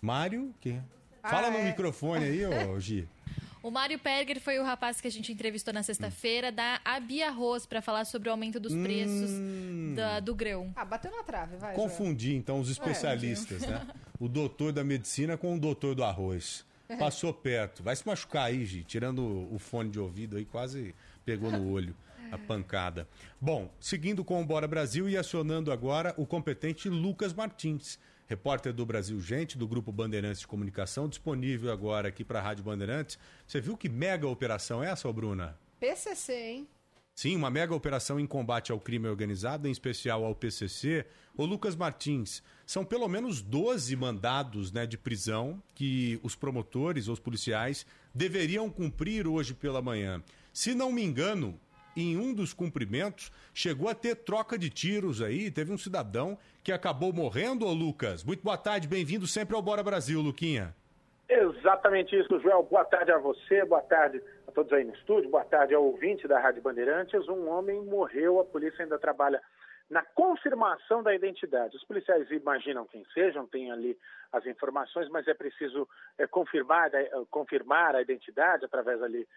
Mário, 0.00 0.54
que? 0.60 0.80
Fala 1.22 1.46
Ah, 1.46 1.50
no 1.50 1.58
é. 1.58 1.64
microfone 1.66 2.24
aí, 2.24 2.44
ô 2.46 2.78
Gi. 2.80 3.08
O 3.62 3.70
Mário 3.70 3.96
Perger 3.98 4.40
foi 4.40 4.58
o 4.58 4.64
rapaz 4.64 5.00
que 5.00 5.06
a 5.06 5.10
gente 5.10 5.30
entrevistou 5.32 5.72
na 5.72 5.82
sexta-feira 5.84 6.50
da 6.50 6.80
Abia 6.84 7.28
Arroz 7.28 7.64
para 7.64 7.80
falar 7.80 8.04
sobre 8.04 8.28
o 8.28 8.32
aumento 8.32 8.58
dos 8.58 8.74
preços 8.74 9.30
Hum. 9.30 9.94
da- 9.94 10.18
do 10.18 10.34
grão. 10.34 10.72
Ah, 10.74 10.84
bateu 10.84 11.12
na 11.12 11.22
trave, 11.22 11.56
vai. 11.56 11.74
Joel. 11.76 11.88
Confundi, 11.88 12.34
então, 12.34 12.58
os 12.58 12.68
especialistas, 12.68 13.62
né? 13.62 13.86
O 14.18 14.28
doutor 14.28 14.72
da 14.72 14.82
medicina 14.82 15.36
com 15.36 15.54
o 15.54 15.60
doutor 15.60 15.94
do 15.94 16.02
arroz. 16.02 16.64
Passou 16.98 17.32
perto. 17.32 17.82
Vai 17.82 17.94
se 17.96 18.06
machucar 18.06 18.46
aí, 18.46 18.64
Gi. 18.66 18.82
Tirando 18.84 19.48
o 19.50 19.58
fone 19.58 19.88
de 19.90 19.98
ouvido 19.98 20.36
aí, 20.36 20.44
quase 20.44 20.94
pegou 21.24 21.50
no 21.50 21.70
olho 21.72 21.94
a 22.32 22.36
pancada. 22.36 23.06
Bom, 23.40 23.70
seguindo 23.80 24.24
com 24.24 24.42
o 24.42 24.44
Bora 24.44 24.66
Brasil 24.68 25.08
e 25.08 25.16
acionando 25.16 25.70
agora 25.72 26.12
o 26.18 26.26
competente 26.26 26.88
Lucas 26.88 27.32
Martins, 27.32 27.98
repórter 28.32 28.72
do 28.72 28.86
Brasil 28.86 29.20
Gente, 29.20 29.58
do 29.58 29.68
Grupo 29.68 29.92
Bandeirantes 29.92 30.40
de 30.40 30.46
Comunicação, 30.46 31.06
disponível 31.06 31.70
agora 31.70 32.08
aqui 32.08 32.24
para 32.24 32.38
a 32.38 32.42
Rádio 32.42 32.64
Bandeirantes. 32.64 33.18
Você 33.46 33.60
viu 33.60 33.76
que 33.76 33.90
mega 33.90 34.26
operação 34.26 34.82
é 34.82 34.88
essa, 34.88 35.06
ô 35.06 35.12
Bruna? 35.12 35.58
PCC, 35.78 36.32
hein? 36.32 36.68
Sim, 37.14 37.36
uma 37.36 37.50
mega 37.50 37.74
operação 37.74 38.18
em 38.18 38.26
combate 38.26 38.72
ao 38.72 38.80
crime 38.80 39.06
organizado, 39.06 39.68
em 39.68 39.70
especial 39.70 40.24
ao 40.24 40.34
PCC. 40.34 41.04
Ô 41.36 41.44
Lucas 41.44 41.76
Martins, 41.76 42.42
são 42.64 42.86
pelo 42.86 43.06
menos 43.06 43.42
12 43.42 43.94
mandados 43.96 44.72
né, 44.72 44.86
de 44.86 44.96
prisão 44.96 45.62
que 45.74 46.18
os 46.22 46.34
promotores, 46.34 47.08
os 47.08 47.20
policiais, 47.20 47.84
deveriam 48.14 48.70
cumprir 48.70 49.28
hoje 49.28 49.52
pela 49.52 49.82
manhã. 49.82 50.22
Se 50.54 50.74
não 50.74 50.90
me 50.90 51.04
engano, 51.04 51.60
em 51.96 52.16
um 52.16 52.34
dos 52.34 52.52
cumprimentos, 52.54 53.30
chegou 53.52 53.88
a 53.88 53.94
ter 53.94 54.16
troca 54.16 54.58
de 54.58 54.70
tiros 54.70 55.20
aí, 55.22 55.50
teve 55.50 55.72
um 55.72 55.78
cidadão 55.78 56.38
que 56.62 56.72
acabou 56.72 57.12
morrendo, 57.12 57.66
ô 57.66 57.72
Lucas. 57.72 58.24
Muito 58.24 58.42
boa 58.42 58.58
tarde, 58.58 58.88
bem-vindo 58.88 59.26
sempre 59.26 59.54
ao 59.54 59.62
Bora 59.62 59.82
Brasil, 59.82 60.20
Luquinha. 60.20 60.74
Exatamente 61.28 62.14
isso, 62.14 62.38
Joel. 62.40 62.62
Boa 62.64 62.84
tarde 62.84 63.10
a 63.10 63.18
você, 63.18 63.64
boa 63.64 63.82
tarde 63.82 64.22
a 64.46 64.52
todos 64.52 64.72
aí 64.72 64.84
no 64.84 64.94
estúdio, 64.94 65.30
boa 65.30 65.44
tarde 65.44 65.74
ao 65.74 65.84
ouvinte 65.84 66.28
da 66.28 66.38
Rádio 66.38 66.60
Bandeirantes. 66.60 67.26
Um 67.28 67.48
homem 67.48 67.80
morreu, 67.80 68.38
a 68.38 68.44
polícia 68.44 68.82
ainda 68.82 68.98
trabalha 68.98 69.40
na 69.88 70.02
confirmação 70.02 71.02
da 71.02 71.14
identidade. 71.14 71.76
Os 71.76 71.84
policiais 71.84 72.30
imaginam 72.30 72.86
quem 72.86 73.04
sejam, 73.12 73.46
têm 73.46 73.70
ali 73.70 73.98
as 74.32 74.46
informações, 74.46 75.08
mas 75.10 75.28
é 75.28 75.34
preciso 75.34 75.86
é, 76.16 76.26
confirmar, 76.26 76.92
é, 76.94 77.10
confirmar 77.30 77.94
a 77.94 78.00
identidade 78.00 78.64
através 78.64 79.02
ali 79.02 79.28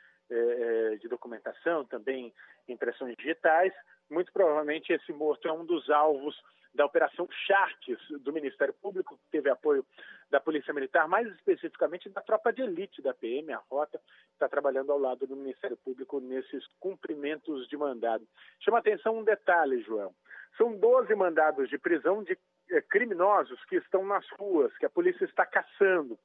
de 1.00 1.08
documentação, 1.08 1.86
também 1.86 2.34
impressões 2.67 3.15
digitais. 3.17 3.74
Muito 4.10 4.32
provavelmente 4.32 4.94
esse 4.94 5.12
morto 5.13 5.48
é 5.48 5.51
um 5.51 5.65
dos 5.65 5.89
alvos 5.89 6.36
da 6.75 6.86
Operação 6.86 7.27
Sharks 7.48 7.98
do 8.22 8.34
Ministério 8.34 8.74
Público, 8.74 9.17
que 9.17 9.32
teve 9.32 9.50
apoio 9.50 9.86
da 10.29 10.39
Polícia 10.39 10.74
Militar, 10.74 11.08
mais 11.08 11.27
especificamente 11.27 12.10
da 12.10 12.22
tropa 12.22 12.51
de 12.51 12.62
elite 12.62 13.01
da 13.01 13.13
PM, 13.13 13.53
a 13.53 13.62
Rota, 13.70 13.98
que 13.98 14.34
está 14.34 14.50
trabalhando 14.50 14.91
ao 14.91 15.00
lado 15.00 15.25
do 15.25 15.36
Ministério 15.36 15.77
Público 15.77 16.20
nesses 16.20 16.65
cumprimentos 16.79 17.67
de 17.67 17.77
mandado. 17.77 18.27
Chama 18.60 18.79
atenção 18.79 19.17
um 19.17 19.24
detalhe, 19.24 19.82
João. 19.82 20.13
São 20.58 20.77
12 20.77 21.15
mandados 21.15 21.70
de 21.70 21.77
prisão 21.77 22.24
de 22.24 22.38
eh, 22.70 22.82
criminosos 22.82 23.63
que 23.65 23.77
estão 23.77 24.05
nas 24.05 24.25
ruas, 24.38 24.75
que 24.77 24.86
a 24.86 24.89
polícia 24.89 25.25
está 25.25 25.46
caçando. 25.46 26.20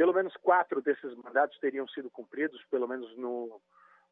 Pelo 0.00 0.14
menos 0.14 0.34
quatro 0.38 0.80
desses 0.80 1.14
mandados 1.16 1.58
teriam 1.58 1.86
sido 1.88 2.08
cumpridos, 2.08 2.64
pelo 2.70 2.88
menos 2.88 3.14
no 3.18 3.60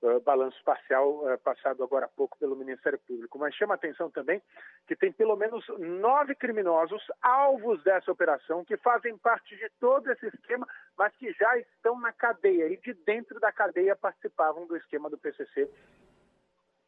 uh, 0.03 0.21
balanço 0.21 0.63
parcial 0.63 1.25
uh, 1.25 1.39
passado 1.39 1.83
agora 1.83 2.05
há 2.05 2.09
pouco 2.11 2.37
pelo 2.37 2.55
Ministério 2.55 2.99
Público. 2.99 3.39
Mas 3.39 3.55
chama 3.55 3.73
atenção 3.73 4.11
também 4.11 4.43
que 4.87 4.95
tem 4.95 5.11
pelo 5.11 5.35
menos 5.35 5.67
nove 5.79 6.35
criminosos 6.35 7.03
alvos 7.23 7.83
dessa 7.85 8.13
operação 8.13 8.67
que 8.67 8.77
fazem 8.77 9.17
parte 9.17 9.57
de 9.57 9.67
todo 9.81 10.13
esse 10.13 10.27
esquema, 10.27 10.69
mas 10.95 11.17
que 11.17 11.33
já 11.33 11.57
estão 11.57 11.99
na 11.99 12.13
cadeia 12.13 12.69
e 12.69 12.77
de 12.77 12.93
dentro 12.93 13.41
da 13.41 13.51
cadeia 13.51 13.97
participavam 13.97 14.67
do 14.67 14.77
esquema 14.77 15.09
do 15.09 15.17
PCC 15.17 15.71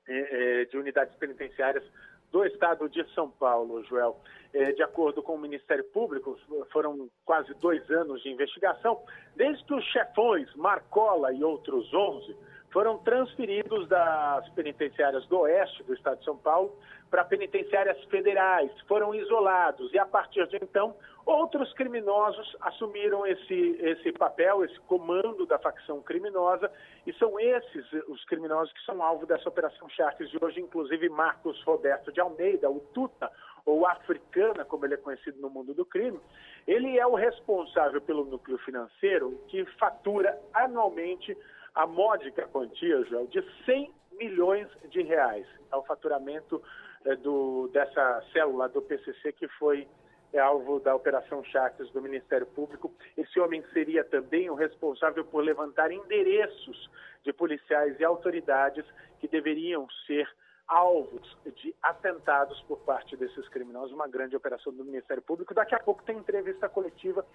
eh, 0.09 0.67
de 0.67 0.77
unidades 0.77 1.17
penitenciárias 1.17 1.85
do 2.31 2.45
estado 2.45 2.89
de 2.89 3.05
São 3.15 3.31
Paulo, 3.31 3.83
Joel. 3.85 4.17
Eh, 4.53 4.73
de 4.73 4.83
acordo 4.83 5.23
com 5.23 5.35
o 5.35 5.39
Ministério 5.39 5.85
Público, 5.85 6.39
foram 6.73 7.09
quase 7.25 7.53
dois 7.55 7.89
anos 7.91 8.23
de 8.23 8.31
investigação, 8.31 9.01
desde 9.37 9.65
que 9.65 9.75
os 9.75 9.85
chefões 9.87 10.53
Marcola 10.57 11.33
e 11.33 11.43
outros 11.43 11.93
11 11.93 12.37
foram 12.73 12.99
transferidos 12.99 13.89
das 13.89 14.49
penitenciárias 14.51 15.27
do 15.27 15.41
oeste 15.41 15.83
do 15.83 15.95
estado 15.95 16.19
de 16.19 16.25
São 16.25 16.37
Paulo 16.37 16.77
para 17.11 17.25
penitenciárias 17.25 18.03
federais, 18.05 18.71
foram 18.83 19.13
isolados. 19.15 19.93
E 19.93 19.99
a 19.99 20.07
partir 20.07 20.47
de 20.47 20.57
então 20.57 20.95
outros 21.27 21.73
criminosos 21.75 22.57
assumiram 22.61 23.27
esse, 23.27 23.77
esse 23.81 24.13
papel, 24.13 24.65
esse 24.65 24.79
comando 24.81 25.45
da 25.47 25.59
facção 25.59 26.01
criminosa 26.01 26.71
e 27.07 27.13
são 27.15 27.39
esses 27.39 27.93
os 28.09 28.25
criminosos 28.27 28.73
que 28.73 28.85
são 28.85 29.03
alvo 29.03 29.27
dessa 29.27 29.49
operação 29.49 29.89
Sharks 29.89 30.31
de 30.31 30.39
hoje, 30.41 30.61
inclusive 30.61 31.09
Marcos 31.09 31.61
Roberto 31.65 32.13
de 32.13 32.21
Almeida, 32.21 32.71
o 32.71 32.81
Tuta, 32.95 33.31
ou 33.67 33.87
Africana, 33.87 34.65
como 34.65 34.87
ele 34.87 34.95
é 34.95 34.97
conhecido 34.97 35.41
no 35.41 35.51
mundo 35.51 35.75
do 35.75 35.85
crime, 35.85 36.19
ele 36.67 36.99
é 36.99 37.07
o 37.07 37.15
responsável 37.15 38.01
pelo 38.01 38.25
núcleo 38.25 38.59
financeiro 38.59 39.39
que 39.49 39.65
fatura 39.79 40.39
anualmente 40.55 41.37
a 41.75 41.87
módica 41.87 42.47
quantia, 42.49 43.03
Joel, 43.05 43.27
de 43.27 43.43
100 43.65 43.93
milhões 44.13 44.69
de 44.91 45.03
reais. 45.03 45.47
É 45.73 45.77
o 45.77 45.83
faturamento 45.83 46.63
é, 47.05 47.17
do, 47.17 47.69
dessa 47.69 48.23
célula 48.33 48.69
do 48.69 48.83
PCC 48.83 49.33
que 49.33 49.49
foi 49.49 49.89
é, 50.33 50.39
alvo 50.39 50.79
da 50.81 50.95
Operação 50.95 51.43
Charques 51.45 51.91
do 51.91 52.03
Ministério 52.03 52.47
Público. 52.47 52.93
Esse 53.17 53.41
homem 53.41 53.65
seria 53.73 54.05
também 54.05 54.51
o 54.51 54.55
responsável 54.55 55.25
por 55.25 55.43
levantar 55.43 55.91
endereços 55.91 56.91
de 57.25 57.33
policiais 57.33 57.99
e 57.99 58.05
autoridades 58.05 58.85
que 59.19 59.29
deveriam 59.29 59.89
ser 60.07 60.29
alvos 60.69 61.37
de 61.57 61.75
atentados 61.83 62.63
por 62.63 62.79
parte 62.81 63.17
desses 63.17 63.49
criminosos, 63.49 63.93
uma 63.93 64.07
grande 64.07 64.37
operação 64.37 64.73
do 64.73 64.85
Ministério 64.85 65.23
Público. 65.23 65.53
Daqui 65.53 65.75
a 65.75 65.81
pouco 65.81 66.05
tem 66.05 66.17
entrevista 66.17 66.69
coletiva 66.69 67.27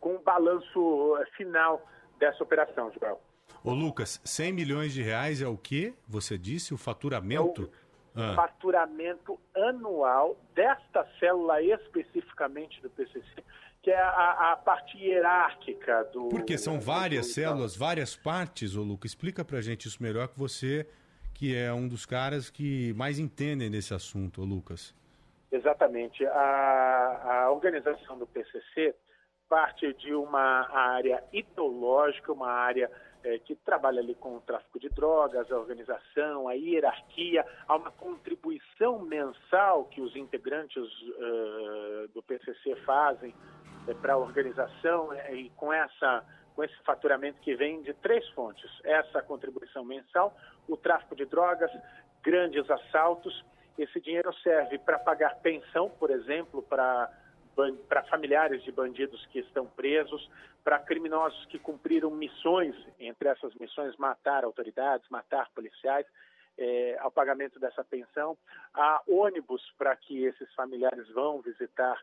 com 0.00 0.14
o 0.14 0.20
balanço 0.20 1.18
eh, 1.18 1.26
final 1.36 1.82
dessa 2.18 2.44
operação, 2.44 2.92
Joel. 2.92 3.20
Ô 3.64 3.72
Lucas, 3.72 4.20
100 4.22 4.52
milhões 4.52 4.92
de 4.92 5.00
reais 5.00 5.40
é 5.40 5.48
o 5.48 5.56
que 5.56 5.94
você 6.06 6.36
disse? 6.36 6.74
O 6.74 6.76
faturamento? 6.76 7.70
É 8.14 8.32
o 8.32 8.34
faturamento 8.34 9.40
anual 9.56 10.36
desta 10.54 11.08
célula 11.18 11.62
especificamente 11.62 12.80
do 12.82 12.90
PCC, 12.90 13.42
que 13.82 13.90
é 13.90 13.98
a, 13.98 14.52
a 14.52 14.56
parte 14.56 14.98
hierárquica 14.98 16.04
do... 16.12 16.28
Porque 16.28 16.58
são 16.58 16.78
várias 16.78 17.32
células, 17.32 17.74
várias 17.74 18.14
partes, 18.14 18.76
ô 18.76 18.82
Lucas. 18.82 19.12
Explica 19.12 19.42
pra 19.42 19.62
gente 19.62 19.88
isso 19.88 20.02
melhor 20.02 20.28
que 20.28 20.38
você, 20.38 20.86
que 21.32 21.56
é 21.56 21.72
um 21.72 21.88
dos 21.88 22.04
caras 22.04 22.50
que 22.50 22.92
mais 22.92 23.18
entendem 23.18 23.70
desse 23.70 23.94
assunto, 23.94 24.42
ô 24.42 24.44
Lucas. 24.44 24.94
Exatamente. 25.50 26.24
A, 26.26 27.44
a 27.44 27.50
organização 27.50 28.18
do 28.18 28.26
PCC 28.26 28.94
parte 29.48 29.92
de 29.94 30.12
uma 30.14 30.68
área 30.70 31.22
ideológica, 31.32 32.32
uma 32.32 32.50
área 32.50 32.90
é, 33.24 33.38
que 33.38 33.54
trabalha 33.56 34.00
ali 34.00 34.14
com 34.14 34.36
o 34.36 34.40
tráfico 34.40 34.78
de 34.78 34.88
drogas, 34.90 35.50
a 35.50 35.58
organização, 35.58 36.46
a 36.46 36.52
hierarquia, 36.52 37.44
há 37.66 37.76
uma 37.76 37.90
contribuição 37.90 39.00
mensal 39.00 39.86
que 39.86 40.00
os 40.00 40.14
integrantes 40.14 40.82
uh, 40.82 42.08
do 42.12 42.22
PCC 42.22 42.76
fazem 42.84 43.34
é, 43.88 43.94
para 43.94 44.12
a 44.12 44.18
organização 44.18 45.12
é, 45.12 45.34
e 45.34 45.50
com 45.50 45.72
essa 45.72 46.24
com 46.54 46.62
esse 46.62 46.76
faturamento 46.84 47.40
que 47.40 47.56
vem 47.56 47.82
de 47.82 47.92
três 47.94 48.28
fontes: 48.28 48.70
essa 48.84 49.20
contribuição 49.22 49.84
mensal, 49.84 50.36
o 50.68 50.76
tráfico 50.76 51.16
de 51.16 51.24
drogas, 51.24 51.70
grandes 52.22 52.70
assaltos. 52.70 53.44
Esse 53.76 54.00
dinheiro 54.00 54.32
serve 54.34 54.78
para 54.78 55.00
pagar 55.00 55.34
pensão, 55.40 55.90
por 55.90 56.10
exemplo, 56.10 56.62
para 56.62 57.10
para 57.88 58.02
familiares 58.04 58.62
de 58.62 58.72
bandidos 58.72 59.24
que 59.26 59.40
estão 59.40 59.66
presos, 59.66 60.30
para 60.62 60.78
criminosos 60.78 61.44
que 61.46 61.58
cumpriram 61.58 62.10
missões, 62.10 62.74
entre 62.98 63.28
essas 63.28 63.54
missões 63.54 63.96
matar 63.96 64.44
autoridades, 64.44 65.08
matar 65.08 65.50
policiais. 65.54 66.06
é, 66.58 66.96
ao 67.00 67.10
pagamento 67.10 67.58
dessa 67.58 67.84
pensão. 67.84 68.36
Há 68.72 69.02
ônibus 69.08 69.62
para 69.76 69.94
que 69.96 70.24
esses 70.24 70.52
familiares 70.54 71.08
vão 71.10 71.40
visitar 71.40 72.00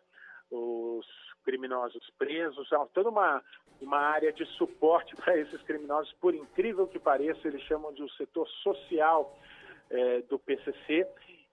os 0.50 1.05
criminosos 1.43 2.10
presos, 2.17 2.72
há 2.74 2.86
toda 2.88 3.10
uma, 3.10 3.41
uma 3.79 3.98
área 3.98 4.31
de 4.34 4.46
suporte 4.58 5.15
para 5.17 5.38
esses 5.38 5.62
criminosos, 5.63 6.12
por 6.20 6.36
incrível 6.36 6.88
que 6.88 7.00
pareça, 7.00 7.48
eles 7.48 7.62
chamam 7.63 7.93
de 7.93 8.03
um 8.03 8.10
setor 8.10 8.48
social 8.62 9.38
é, 9.89 10.22
do 10.24 10.38
PCC, 10.38 11.08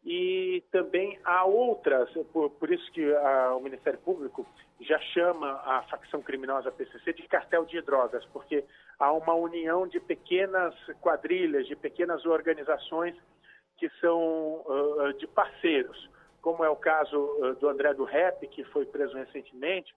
e 0.04 0.62
também 0.70 1.18
há 1.24 1.44
outras, 1.44 2.10
por, 2.32 2.50
por 2.50 2.72
isso 2.72 2.90
que 2.92 3.12
a, 3.14 3.54
o 3.54 3.60
Ministério 3.60 3.98
Público 3.98 4.46
já 4.80 4.98
chama 5.12 5.60
a 5.64 5.82
facção 5.82 6.22
criminosa 6.22 6.70
PCC 6.70 7.12
de 7.12 7.26
cartel 7.26 7.64
de 7.64 7.80
drogas, 7.82 8.24
porque 8.26 8.64
há 8.98 9.12
uma 9.12 9.34
união 9.34 9.86
de 9.86 9.98
pequenas 10.00 10.74
quadrilhas, 11.00 11.66
de 11.66 11.74
pequenas 11.74 12.24
organizações 12.24 13.16
que 13.76 13.88
são 14.00 14.62
uh, 14.66 15.12
de 15.18 15.26
parceiros, 15.26 16.08
como 16.40 16.64
é 16.64 16.68
o 16.68 16.76
caso 16.76 17.16
uh, 17.16 17.54
do 17.56 17.68
André 17.68 17.94
do 17.94 18.04
Rep, 18.04 18.46
que 18.48 18.64
foi 18.64 18.86
preso 18.86 19.14
recentemente, 19.16 19.92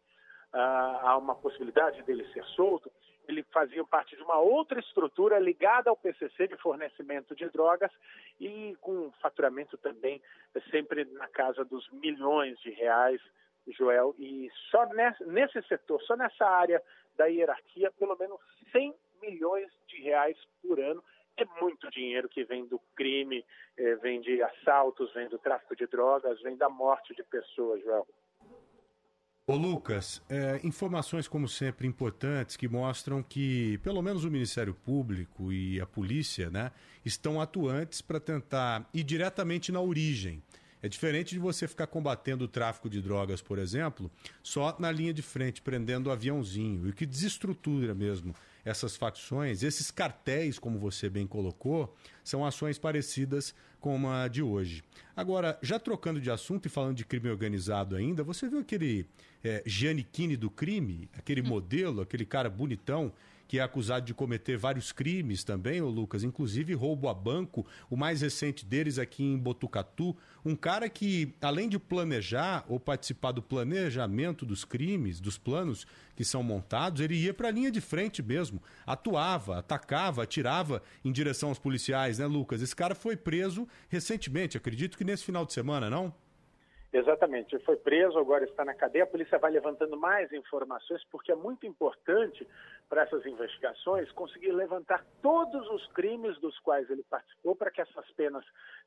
uh, 0.53 0.58
há 0.58 1.17
uma 1.17 1.36
possibilidade 1.36 2.01
dele 2.03 2.27
ser 2.34 2.43
solto, 2.55 2.91
ele 3.27 3.43
fazia 3.51 3.83
parte 3.85 4.15
de 4.15 4.23
uma 4.23 4.39
outra 4.39 4.79
estrutura 4.79 5.39
ligada 5.39 5.89
ao 5.89 5.95
PCC 5.95 6.47
de 6.47 6.57
fornecimento 6.57 7.35
de 7.35 7.47
drogas 7.49 7.91
e 8.39 8.75
com 8.81 9.11
faturamento 9.21 9.77
também 9.77 10.21
sempre 10.69 11.05
na 11.05 11.27
casa 11.27 11.63
dos 11.63 11.89
milhões 11.91 12.59
de 12.59 12.71
reais, 12.71 13.21
Joel. 13.67 14.15
E 14.17 14.49
só 14.69 14.85
nesse, 14.87 15.23
nesse 15.25 15.61
setor, 15.63 16.01
só 16.03 16.15
nessa 16.15 16.45
área 16.45 16.81
da 17.17 17.25
hierarquia, 17.25 17.91
pelo 17.91 18.17
menos 18.17 18.39
100 18.71 18.93
milhões 19.21 19.71
de 19.87 20.01
reais 20.01 20.37
por 20.61 20.79
ano. 20.79 21.03
É 21.37 21.45
muito 21.61 21.89
dinheiro 21.89 22.27
que 22.27 22.43
vem 22.43 22.65
do 22.65 22.79
crime, 22.95 23.45
eh, 23.77 23.95
vem 23.95 24.19
de 24.19 24.43
assaltos, 24.43 25.13
vem 25.13 25.29
do 25.29 25.39
tráfico 25.39 25.75
de 25.75 25.87
drogas, 25.87 26.41
vem 26.41 26.57
da 26.57 26.69
morte 26.69 27.15
de 27.15 27.23
pessoas, 27.23 27.81
Joel. 27.81 28.05
Ô 29.51 29.55
Lucas, 29.58 30.22
é, 30.29 30.62
informações 30.63 31.27
como 31.27 31.46
sempre 31.46 31.86
importantes 31.86 32.55
que 32.55 32.70
mostram 32.70 33.22
que 33.22 33.77
pelo 33.79 34.01
menos 34.01 34.24
o 34.24 34.31
Ministério 34.31 34.74
Público 34.74 35.51
e 35.51 35.81
a 35.81 35.86
polícia 35.86 36.50
né, 36.50 36.72
estão 37.03 37.41
atuantes 37.41 38.01
para 38.01 38.17
tentar 38.17 38.89
ir 38.93 39.03
diretamente 39.03 39.70
na 39.70 39.81
origem. 39.81 40.41
É 40.81 40.88
diferente 40.88 41.31
de 41.31 41.39
você 41.39 41.67
ficar 41.67 41.88
combatendo 41.88 42.46
o 42.46 42.48
tráfico 42.48 42.89
de 42.89 43.01
drogas, 43.01 43.41
por 43.41 43.60
exemplo, 43.60 44.10
só 44.41 44.74
na 44.79 44.89
linha 44.89 45.13
de 45.13 45.22
frente, 45.22 45.62
prendendo 45.62 46.08
o 46.08 46.13
aviãozinho. 46.13 46.88
E 46.88 46.93
que 46.93 47.05
desestrutura 47.05 47.93
mesmo 47.93 48.34
essas 48.63 48.96
facções, 48.96 49.63
esses 49.63 49.91
cartéis, 49.91 50.60
como 50.60 50.80
você 50.80 51.10
bem 51.10 51.25
colocou, 51.25 51.96
são 52.24 52.46
ações 52.46 52.77
parecidas 52.77 53.53
com 53.80 54.10
a 54.10 54.27
de 54.27 54.44
hoje. 54.44 54.84
Agora, 55.15 55.58
já 55.62 55.80
trocando 55.80 56.22
de 56.22 56.30
assunto 56.30 56.68
e 56.68 56.70
falando 56.70 56.96
de 56.96 57.06
crime 57.06 57.30
organizado 57.30 57.96
ainda, 57.96 58.24
você 58.24 58.48
viu 58.48 58.60
aquele 58.60 59.08
é, 59.44 59.63
Giannichini 59.65 60.38
do 60.38 60.50
crime, 60.50 61.10
aquele 61.18 61.41
modelo, 61.41 62.01
aquele 62.01 62.25
cara 62.25 62.50
bonitão 62.50 63.12
que 63.51 63.60
é 63.60 63.62
acusado 63.62 64.05
de 64.05 64.13
cometer 64.13 64.55
vários 64.55 64.93
crimes 64.93 65.43
também, 65.43 65.81
o 65.81 65.89
Lucas, 65.89 66.24
inclusive 66.24 66.74
roubo 66.74 67.10
a 67.10 67.13
banco, 67.13 67.67
o 67.89 67.98
mais 67.98 68.22
recente 68.22 68.65
deles 68.65 68.98
aqui 68.98 69.25
em 69.25 69.38
Botucatu, 69.38 70.15
um 70.46 70.55
cara 70.55 70.88
que, 70.88 71.36
além 71.41 71.67
de 71.67 71.77
planejar 71.77 72.63
ou 72.70 72.79
participar 72.79 73.34
do 73.34 73.41
planejamento 73.41 74.46
dos 74.46 74.63
crimes, 74.63 75.20
dos 75.20 75.38
planos 75.38 75.86
que 76.15 76.24
são 76.24 76.41
montados, 76.41 77.01
ele 77.01 77.15
ia 77.15 77.34
para 77.34 77.50
a 77.50 77.51
linha 77.51 77.70
de 77.70 77.81
frente 77.81 78.24
mesmo, 78.24 78.63
atuava, 78.88 79.60
atacava, 79.60 80.24
atirava 80.24 80.81
em 81.03 81.12
direção 81.12 81.50
aos 81.50 81.60
policiais, 81.60 82.20
né, 82.20 82.27
Lucas? 82.27 82.62
Esse 82.62 82.74
cara 82.74 82.96
foi 82.96 83.17
preso 83.17 83.67
recentemente, 83.89 84.55
acredito 84.55 84.98
que 84.98 85.03
nesse 85.03 85.25
final 85.25 85.46
de 85.46 85.51
semana, 85.51 85.89
não? 85.89 86.15
Exatamente, 86.93 87.58
foi 87.60 87.77
preso, 87.77 88.20
agora 88.20 88.43
está 88.43 88.65
na 88.65 88.74
cadeia. 88.74 89.05
A 89.05 89.08
polícia 89.08 89.39
vai 89.39 89.50
levantando 89.50 89.98
mais 89.98 90.31
informações, 90.34 91.01
porque 91.10 91.31
é 91.31 91.36
muito 91.36 91.65
importante 91.65 92.46
para 92.91 93.03
essas 93.03 93.25
investigações 93.25 94.12
conseguir 94.12 94.51
levantar 94.51 95.01
todos 95.21 95.65
os 95.69 95.88
crimes 95.93 96.38
dos 96.41 96.60
quais 96.60 96.89
ele 96.89 97.04
participou 97.04 97.56
para 97.56 97.71
que 97.71 97.80
essas 97.80 98.12
penas 98.12 98.43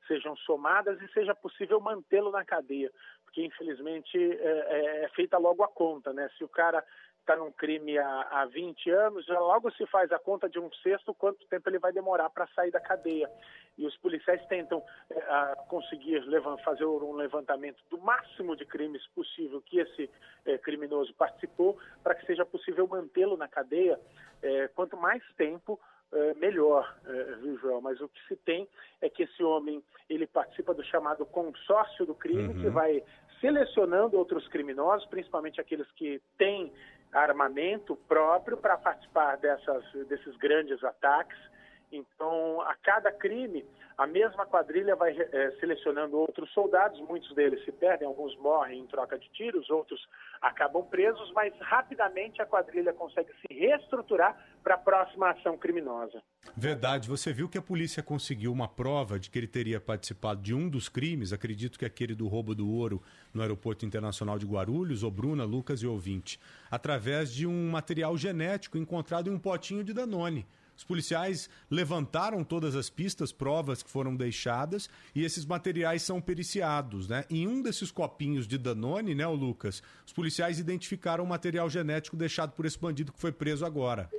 sejam 0.07 0.37
somadas 0.37 1.01
e 1.01 1.09
seja 1.09 1.35
possível 1.35 1.81
mantê-lo 1.81 2.31
na 2.31 2.45
cadeia. 2.45 2.93
Porque, 3.25 3.43
infelizmente, 3.43 4.19
é, 4.19 4.45
é, 4.45 5.05
é 5.05 5.09
feita 5.09 5.38
logo 5.38 5.62
a 5.62 5.69
conta, 5.69 6.12
né? 6.12 6.29
Se 6.37 6.45
o 6.45 6.49
cara 6.51 6.85
está 7.25 7.35
num 7.37 7.51
crime 7.51 7.99
há, 7.99 8.29
há 8.31 8.47
20 8.47 8.91
anos, 8.91 9.25
já 9.25 9.39
logo 9.41 9.71
se 9.73 9.87
faz 9.87 10.13
a 10.13 10.19
conta 10.19 10.49
de 10.49 10.59
um 10.59 10.71
sexto 10.83 11.15
quanto 11.15 11.47
tempo 11.47 11.69
ele 11.69 11.79
vai 11.79 11.91
demorar 11.91 12.29
para 12.31 12.47
sair 12.49 12.71
da 12.71 12.81
cadeia. 12.81 13.31
E 13.77 13.87
os 13.87 13.97
policiais 13.97 14.45
tentam 14.47 14.83
é, 15.11 15.55
conseguir 15.69 16.21
levar, 16.27 16.57
fazer 16.59 16.85
um 16.85 17.15
levantamento 17.15 17.83
do 17.91 17.99
máximo 17.99 18.55
de 18.55 18.65
crimes 18.67 19.05
possível 19.09 19.61
que 19.63 19.79
esse 19.79 20.09
é, 20.45 20.59
criminoso 20.59 21.13
participou, 21.15 21.79
para 22.03 22.15
que 22.15 22.27
seja 22.27 22.45
possível 22.45 22.87
mantê-lo 22.87 23.37
na 23.37 23.49
cadeia. 23.49 23.99
É, 24.43 24.69
quanto 24.69 24.97
mais 24.97 25.23
tempo, 25.37 25.81
melhor, 26.37 26.97
viu, 27.43 27.59
Joel? 27.59 27.81
Mas 27.81 28.01
o 28.01 28.09
que 28.09 28.21
se 28.29 28.37
tem 28.37 28.69
é 29.01 29.09
que 29.09 29.25
esse 29.25 29.43
homem 29.43 29.83
ele 30.09 30.29
participa 30.29 30.73
do 30.73 30.85
chamado 30.85 31.27
consórcio 31.27 32.07
do 32.07 32.15
crime, 32.15 32.55
uhum. 32.55 32.61
que 32.61 32.69
vai 32.69 33.03
selecionando 33.41 34.17
outros 34.17 34.47
criminosos, 34.49 35.07
principalmente 35.09 35.61
aqueles 35.61 35.91
que 35.93 36.23
têm 36.39 36.73
armamento 37.14 37.96
próprio 38.09 38.57
para 38.57 38.77
participar 38.77 39.38
dessas, 39.38 39.85
desses 40.09 40.37
grandes 40.37 40.83
ataques. 40.83 41.38
Então, 41.92 42.61
a 42.62 42.75
cada 42.75 43.12
crime, 43.12 43.64
a 43.97 44.07
mesma 44.07 44.44
quadrilha 44.44 44.97
vai 44.97 45.16
é, 45.16 45.51
selecionando 45.61 46.16
outros 46.18 46.53
soldados, 46.53 47.01
muitos 47.01 47.33
deles 47.35 47.64
se 47.64 47.70
perdem, 47.70 48.09
alguns 48.09 48.37
morrem 48.38 48.81
em 48.81 48.87
troca 48.87 49.18
de 49.18 49.29
tiros, 49.31 49.70
outros 49.70 50.01
acabam 50.42 50.85
presos, 50.85 51.31
mas 51.33 51.53
rapidamente 51.61 52.42
a 52.42 52.47
quadrilha 52.47 52.92
consegue 52.92 53.31
se 53.40 53.55
reestruturar 53.55 54.37
para 54.62 54.75
a 54.75 54.79
próxima 54.79 55.31
ação 55.31 55.57
criminosa. 55.57 56.23
Verdade, 56.57 57.09
você 57.09 57.33
viu 57.33 57.49
que 57.49 57.59
a 57.59 57.62
polícia 57.62 58.03
conseguiu 58.03 58.53
uma 58.53 58.68
prova 58.68 59.18
de 59.18 59.31
que 59.31 59.38
ele 59.38 59.47
teria 59.47 59.81
participado 59.81 60.42
de 60.42 60.53
um 60.53 60.68
dos 60.68 60.88
crimes, 60.88 61.33
acredito 61.33 61.79
que 61.79 61.85
aquele 61.85 62.14
do 62.14 62.27
roubo 62.27 62.55
do 62.55 62.68
ouro 62.68 63.03
no 63.33 63.42
Aeroporto 63.42 63.87
Internacional 63.87 64.38
de 64.38 64.47
Guarulhos, 64.47 65.03
ou 65.03 65.11
Bruna, 65.11 65.44
Lucas 65.44 65.81
e 65.81 65.87
ouvinte, 65.87 66.40
através 66.70 67.33
de 67.33 67.47
um 67.47 67.70
material 67.70 68.16
genético 68.16 68.77
encontrado 68.77 69.31
em 69.31 69.35
um 69.35 69.38
potinho 69.38 69.85
de 69.85 69.92
Danone. 69.92 70.47
Os 70.77 70.85
policiais 70.85 71.49
levantaram 71.71 72.43
todas 72.43 72.75
as 72.75 72.91
pistas, 72.91 73.33
provas 73.33 73.83
que 73.83 73.91
foram 73.91 74.17
deixadas 74.17 74.89
e 75.15 75.25
esses 75.25 75.45
materiais 75.45 76.03
são 76.03 76.21
periciados, 76.21 77.09
né? 77.09 77.25
Em 77.31 77.47
um 77.47 77.63
desses 77.63 77.91
copinhos 77.91 78.47
de 78.47 78.59
Danone, 78.59 79.15
né, 79.15 79.27
o 79.27 79.35
Lucas, 79.35 79.83
os 80.07 80.13
policiais 80.13 80.59
identificaram 80.59 81.25
o 81.25 81.27
material 81.27 81.69
genético 81.69 82.17
deixado 82.17 82.53
por 82.53 82.67
esse 82.67 82.79
bandido 82.79 83.13
que 83.13 83.21
foi 83.21 83.33
preso 83.33 83.65
agora. 83.65 84.11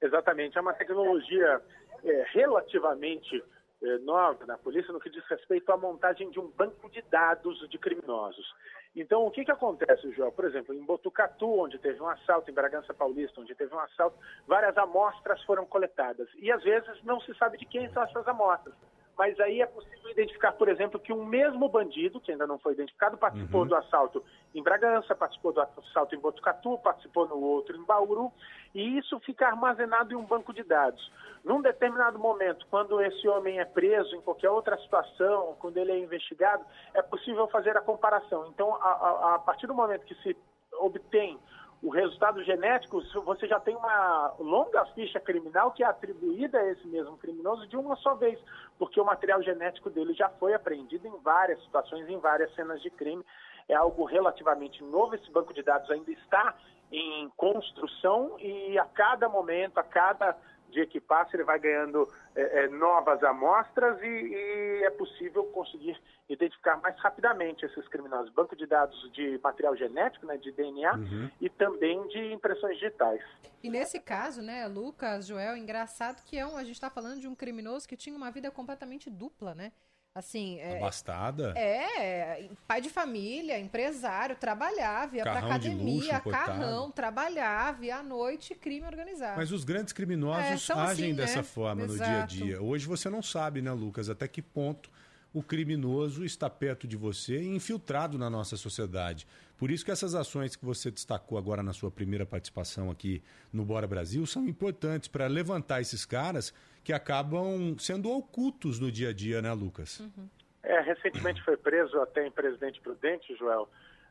Exatamente, 0.00 0.56
é 0.56 0.60
uma 0.60 0.72
tecnologia 0.72 1.60
é, 2.02 2.24
relativamente 2.32 3.42
é, 3.82 3.98
nova 3.98 4.46
na 4.46 4.56
polícia 4.56 4.92
no 4.92 5.00
que 5.00 5.10
diz 5.10 5.22
respeito 5.26 5.70
à 5.70 5.76
montagem 5.76 6.30
de 6.30 6.40
um 6.40 6.48
banco 6.48 6.88
de 6.90 7.02
dados 7.10 7.68
de 7.68 7.78
criminosos. 7.78 8.46
Então, 8.94 9.24
o 9.24 9.30
que, 9.30 9.44
que 9.44 9.52
acontece, 9.52 10.10
João? 10.12 10.32
Por 10.32 10.44
exemplo, 10.44 10.74
em 10.74 10.84
Botucatu, 10.84 11.60
onde 11.60 11.78
teve 11.78 12.02
um 12.02 12.08
assalto, 12.08 12.50
em 12.50 12.54
Bragança 12.54 12.92
Paulista, 12.92 13.40
onde 13.40 13.54
teve 13.54 13.72
um 13.72 13.78
assalto, 13.78 14.18
várias 14.46 14.76
amostras 14.76 15.40
foram 15.44 15.64
coletadas. 15.64 16.28
E 16.36 16.50
às 16.50 16.62
vezes 16.62 17.02
não 17.04 17.20
se 17.20 17.32
sabe 17.34 17.56
de 17.56 17.66
quem 17.66 17.88
são 17.92 18.02
essas 18.02 18.26
amostras. 18.26 18.74
Mas 19.16 19.38
aí 19.40 19.60
é 19.60 19.66
possível 19.66 20.10
identificar, 20.10 20.52
por 20.52 20.68
exemplo, 20.68 20.98
que 20.98 21.12
um 21.12 21.24
mesmo 21.24 21.68
bandido, 21.68 22.20
que 22.20 22.32
ainda 22.32 22.46
não 22.46 22.58
foi 22.58 22.72
identificado, 22.72 23.18
participou 23.18 23.62
uhum. 23.62 23.66
do 23.68 23.76
assalto 23.76 24.24
em 24.54 24.62
Bragança, 24.62 25.14
participou 25.14 25.52
do 25.52 25.60
assalto 25.60 26.14
em 26.14 26.18
Botucatu, 26.18 26.78
participou 26.78 27.28
no 27.28 27.38
outro 27.38 27.76
em 27.76 27.84
Bauru, 27.84 28.32
e 28.74 28.98
isso 28.98 29.18
fica 29.20 29.46
armazenado 29.46 30.12
em 30.12 30.16
um 30.16 30.24
banco 30.24 30.52
de 30.52 30.62
dados. 30.62 31.12
Num 31.44 31.60
determinado 31.60 32.18
momento, 32.18 32.66
quando 32.70 33.00
esse 33.00 33.26
homem 33.28 33.58
é 33.60 33.64
preso, 33.64 34.14
em 34.14 34.20
qualquer 34.20 34.50
outra 34.50 34.76
situação, 34.78 35.56
quando 35.58 35.76
ele 35.76 35.92
é 35.92 35.98
investigado, 35.98 36.64
é 36.94 37.02
possível 37.02 37.48
fazer 37.48 37.76
a 37.76 37.80
comparação. 37.80 38.46
Então, 38.48 38.74
a, 38.74 38.90
a, 38.90 39.34
a 39.34 39.38
partir 39.38 39.66
do 39.66 39.74
momento 39.74 40.04
que 40.04 40.14
se 40.16 40.36
obtém 40.78 41.38
o 41.82 41.88
resultado 41.88 42.42
genético, 42.44 43.02
você 43.24 43.46
já 43.46 43.58
tem 43.58 43.74
uma 43.74 44.34
longa 44.38 44.84
ficha 44.86 45.18
criminal 45.18 45.70
que 45.72 45.82
é 45.82 45.86
atribuída 45.86 46.58
a 46.58 46.70
esse 46.70 46.86
mesmo 46.86 47.16
criminoso 47.16 47.66
de 47.66 47.76
uma 47.76 47.96
só 47.96 48.14
vez, 48.14 48.38
porque 48.78 49.00
o 49.00 49.04
material 49.04 49.42
genético 49.42 49.88
dele 49.88 50.12
já 50.12 50.28
foi 50.28 50.52
apreendido 50.52 51.08
em 51.08 51.16
várias 51.22 51.62
situações, 51.62 52.08
em 52.08 52.18
várias 52.18 52.54
cenas 52.54 52.82
de 52.82 52.90
crime. 52.90 53.24
É 53.66 53.74
algo 53.74 54.04
relativamente 54.04 54.82
novo, 54.84 55.14
esse 55.14 55.30
banco 55.30 55.54
de 55.54 55.62
dados 55.62 55.90
ainda 55.90 56.10
está 56.10 56.54
em 56.92 57.30
construção 57.36 58.36
e 58.38 58.78
a 58.78 58.84
cada 58.84 59.28
momento, 59.28 59.78
a 59.78 59.82
cada 59.82 60.36
de 60.70 60.80
equipar, 60.80 61.28
se 61.28 61.36
ele 61.36 61.44
vai 61.44 61.58
ganhando 61.58 62.08
é, 62.34 62.64
é, 62.64 62.68
novas 62.68 63.22
amostras 63.22 64.00
e, 64.02 64.06
e, 64.06 64.84
é 64.84 64.90
possível 64.90 65.44
conseguir 65.44 66.00
identificar 66.28 66.76
mais 66.80 66.96
rapidamente 66.98 67.64
esses 67.64 67.86
criminosos. 67.88 68.32
Banco 68.32 68.54
de 68.54 68.66
dados 68.66 69.10
de 69.12 69.38
material 69.42 69.76
genético, 69.76 70.26
né, 70.26 70.36
de 70.36 70.52
DNA 70.52 70.94
uhum. 70.94 71.30
e 71.40 71.48
também 71.48 72.06
de 72.08 72.32
impressões 72.32 72.78
digitais. 72.78 73.20
E 73.62 73.68
nesse 73.68 74.00
caso, 74.00 74.40
né, 74.40 74.66
Lucas, 74.66 75.26
Joel, 75.26 75.56
engraçado 75.56 76.22
que 76.24 76.38
é 76.38 76.46
um, 76.46 76.56
a 76.56 76.64
gente 76.64 76.76
está 76.76 76.88
falando 76.88 77.20
de 77.20 77.28
um 77.28 77.34
criminoso 77.34 77.88
que 77.88 77.96
tinha 77.96 78.16
uma 78.16 78.30
vida 78.30 78.50
completamente 78.50 79.10
dupla, 79.10 79.54
né? 79.54 79.72
Assim, 80.12 80.58
é, 80.58 80.78
Abastada? 80.78 81.54
É, 81.56 82.48
pai 82.66 82.80
de 82.80 82.90
família, 82.90 83.60
empresário, 83.60 84.34
trabalhava, 84.34 85.16
ia 85.16 85.22
carrão 85.22 85.40
pra 85.40 85.48
academia, 85.48 86.14
luxo, 86.16 86.30
carrão, 86.30 86.90
trabalhava, 86.90 87.86
ia 87.86 87.98
à 87.98 88.02
noite, 88.02 88.56
crime 88.56 88.84
organizado. 88.86 89.36
Mas 89.36 89.52
os 89.52 89.62
grandes 89.62 89.92
criminosos 89.92 90.68
é, 90.68 90.72
agem 90.72 91.06
assim, 91.06 91.14
dessa 91.14 91.36
né? 91.36 91.42
forma 91.44 91.84
Exato. 91.84 91.98
no 92.00 92.04
dia 92.04 92.22
a 92.22 92.26
dia. 92.26 92.60
Hoje 92.62 92.88
você 92.88 93.08
não 93.08 93.22
sabe, 93.22 93.62
né, 93.62 93.70
Lucas, 93.70 94.08
até 94.08 94.26
que 94.26 94.42
ponto 94.42 94.90
o 95.32 95.44
criminoso 95.44 96.24
está 96.24 96.50
perto 96.50 96.88
de 96.88 96.96
você 96.96 97.40
e 97.40 97.46
infiltrado 97.54 98.18
na 98.18 98.28
nossa 98.28 98.56
sociedade. 98.56 99.28
Por 99.56 99.70
isso 99.70 99.84
que 99.84 99.92
essas 99.92 100.14
ações 100.16 100.56
que 100.56 100.64
você 100.64 100.90
destacou 100.90 101.38
agora 101.38 101.62
na 101.62 101.72
sua 101.72 101.90
primeira 101.90 102.26
participação 102.26 102.90
aqui 102.90 103.22
no 103.52 103.64
Bora 103.64 103.86
Brasil 103.86 104.26
são 104.26 104.48
importantes 104.48 105.08
para 105.08 105.28
levantar 105.28 105.80
esses 105.80 106.04
caras 106.04 106.52
que 106.82 106.92
acabam 106.92 107.76
sendo 107.78 108.10
ocultos 108.10 108.78
no 108.78 108.90
dia 108.90 109.10
a 109.10 109.12
dia, 109.12 109.40
né, 109.42 109.52
Lucas? 109.52 110.00
Uhum. 110.00 110.28
É, 110.62 110.80
recentemente 110.80 111.42
foi 111.42 111.56
preso 111.56 112.00
até 112.00 112.26
em 112.26 112.30
Presidente 112.30 112.80
Prudente, 112.80 113.34
Joel, 113.36 113.68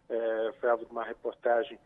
é, 0.09 0.51
foi 0.59 0.69
alvo 0.69 0.85
de 0.85 0.91
uma 0.91 1.03
reportagem 1.03 1.79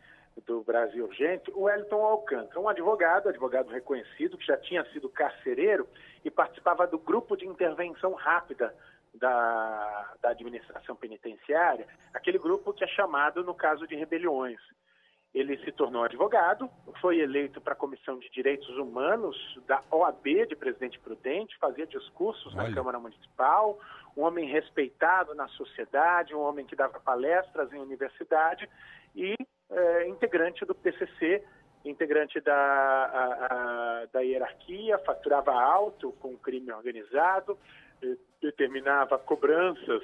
do 0.45 0.63
Brasil 0.63 1.05
Urgente, 1.05 1.51
o 1.51 1.63
Wellington 1.63 2.03
Alcântara, 2.03 2.59
um 2.59 2.67
advogado, 2.67 3.29
advogado 3.29 3.69
reconhecido, 3.69 4.37
que 4.37 4.45
já 4.45 4.57
tinha 4.57 4.83
sido 4.91 5.09
carcereiro 5.09 5.87
e 6.25 6.31
participava 6.31 6.87
do 6.87 6.97
grupo 6.97 7.35
de 7.35 7.45
intervenção 7.45 8.13
rápida 8.13 8.73
da, 9.13 10.13
da 10.21 10.29
administração 10.29 10.95
penitenciária, 10.95 11.87
aquele 12.13 12.39
grupo 12.39 12.73
que 12.73 12.83
é 12.83 12.87
chamado 12.87 13.43
no 13.43 13.53
caso 13.53 13.85
de 13.85 13.95
rebeliões. 13.95 14.59
Ele 15.33 15.57
se 15.65 15.71
tornou 15.71 16.03
advogado, 16.03 16.69
foi 17.01 17.19
eleito 17.19 17.59
para 17.59 17.73
a 17.73 17.75
Comissão 17.75 18.19
de 18.19 18.29
Direitos 18.29 18.69
Humanos 18.77 19.35
da 19.67 19.83
OAB 19.89 20.45
de 20.47 20.55
Presidente 20.55 20.99
Prudente, 20.99 21.57
fazia 21.57 21.87
discursos 21.87 22.53
Olha. 22.55 22.69
na 22.69 22.75
Câmara 22.75 22.99
Municipal, 22.99 23.79
um 24.15 24.21
homem 24.21 24.47
respeitado 24.47 25.33
na 25.33 25.47
sociedade, 25.49 26.35
um 26.35 26.41
homem 26.41 26.65
que 26.65 26.75
dava 26.75 26.99
palestras 26.99 27.73
em 27.73 27.79
universidade 27.79 28.69
e 29.15 29.35
é, 29.71 30.07
integrante 30.07 30.63
do 30.65 30.75
PCC, 30.75 31.43
integrante 31.83 32.39
da, 32.39 32.55
a, 32.55 33.47
a, 34.03 34.05
da 34.13 34.21
hierarquia, 34.21 34.97
faturava 34.99 35.51
alto 35.51 36.11
com 36.19 36.37
crime 36.37 36.71
organizado, 36.71 37.57
eh, 38.01 38.15
determinava 38.41 39.17
cobranças 39.17 40.03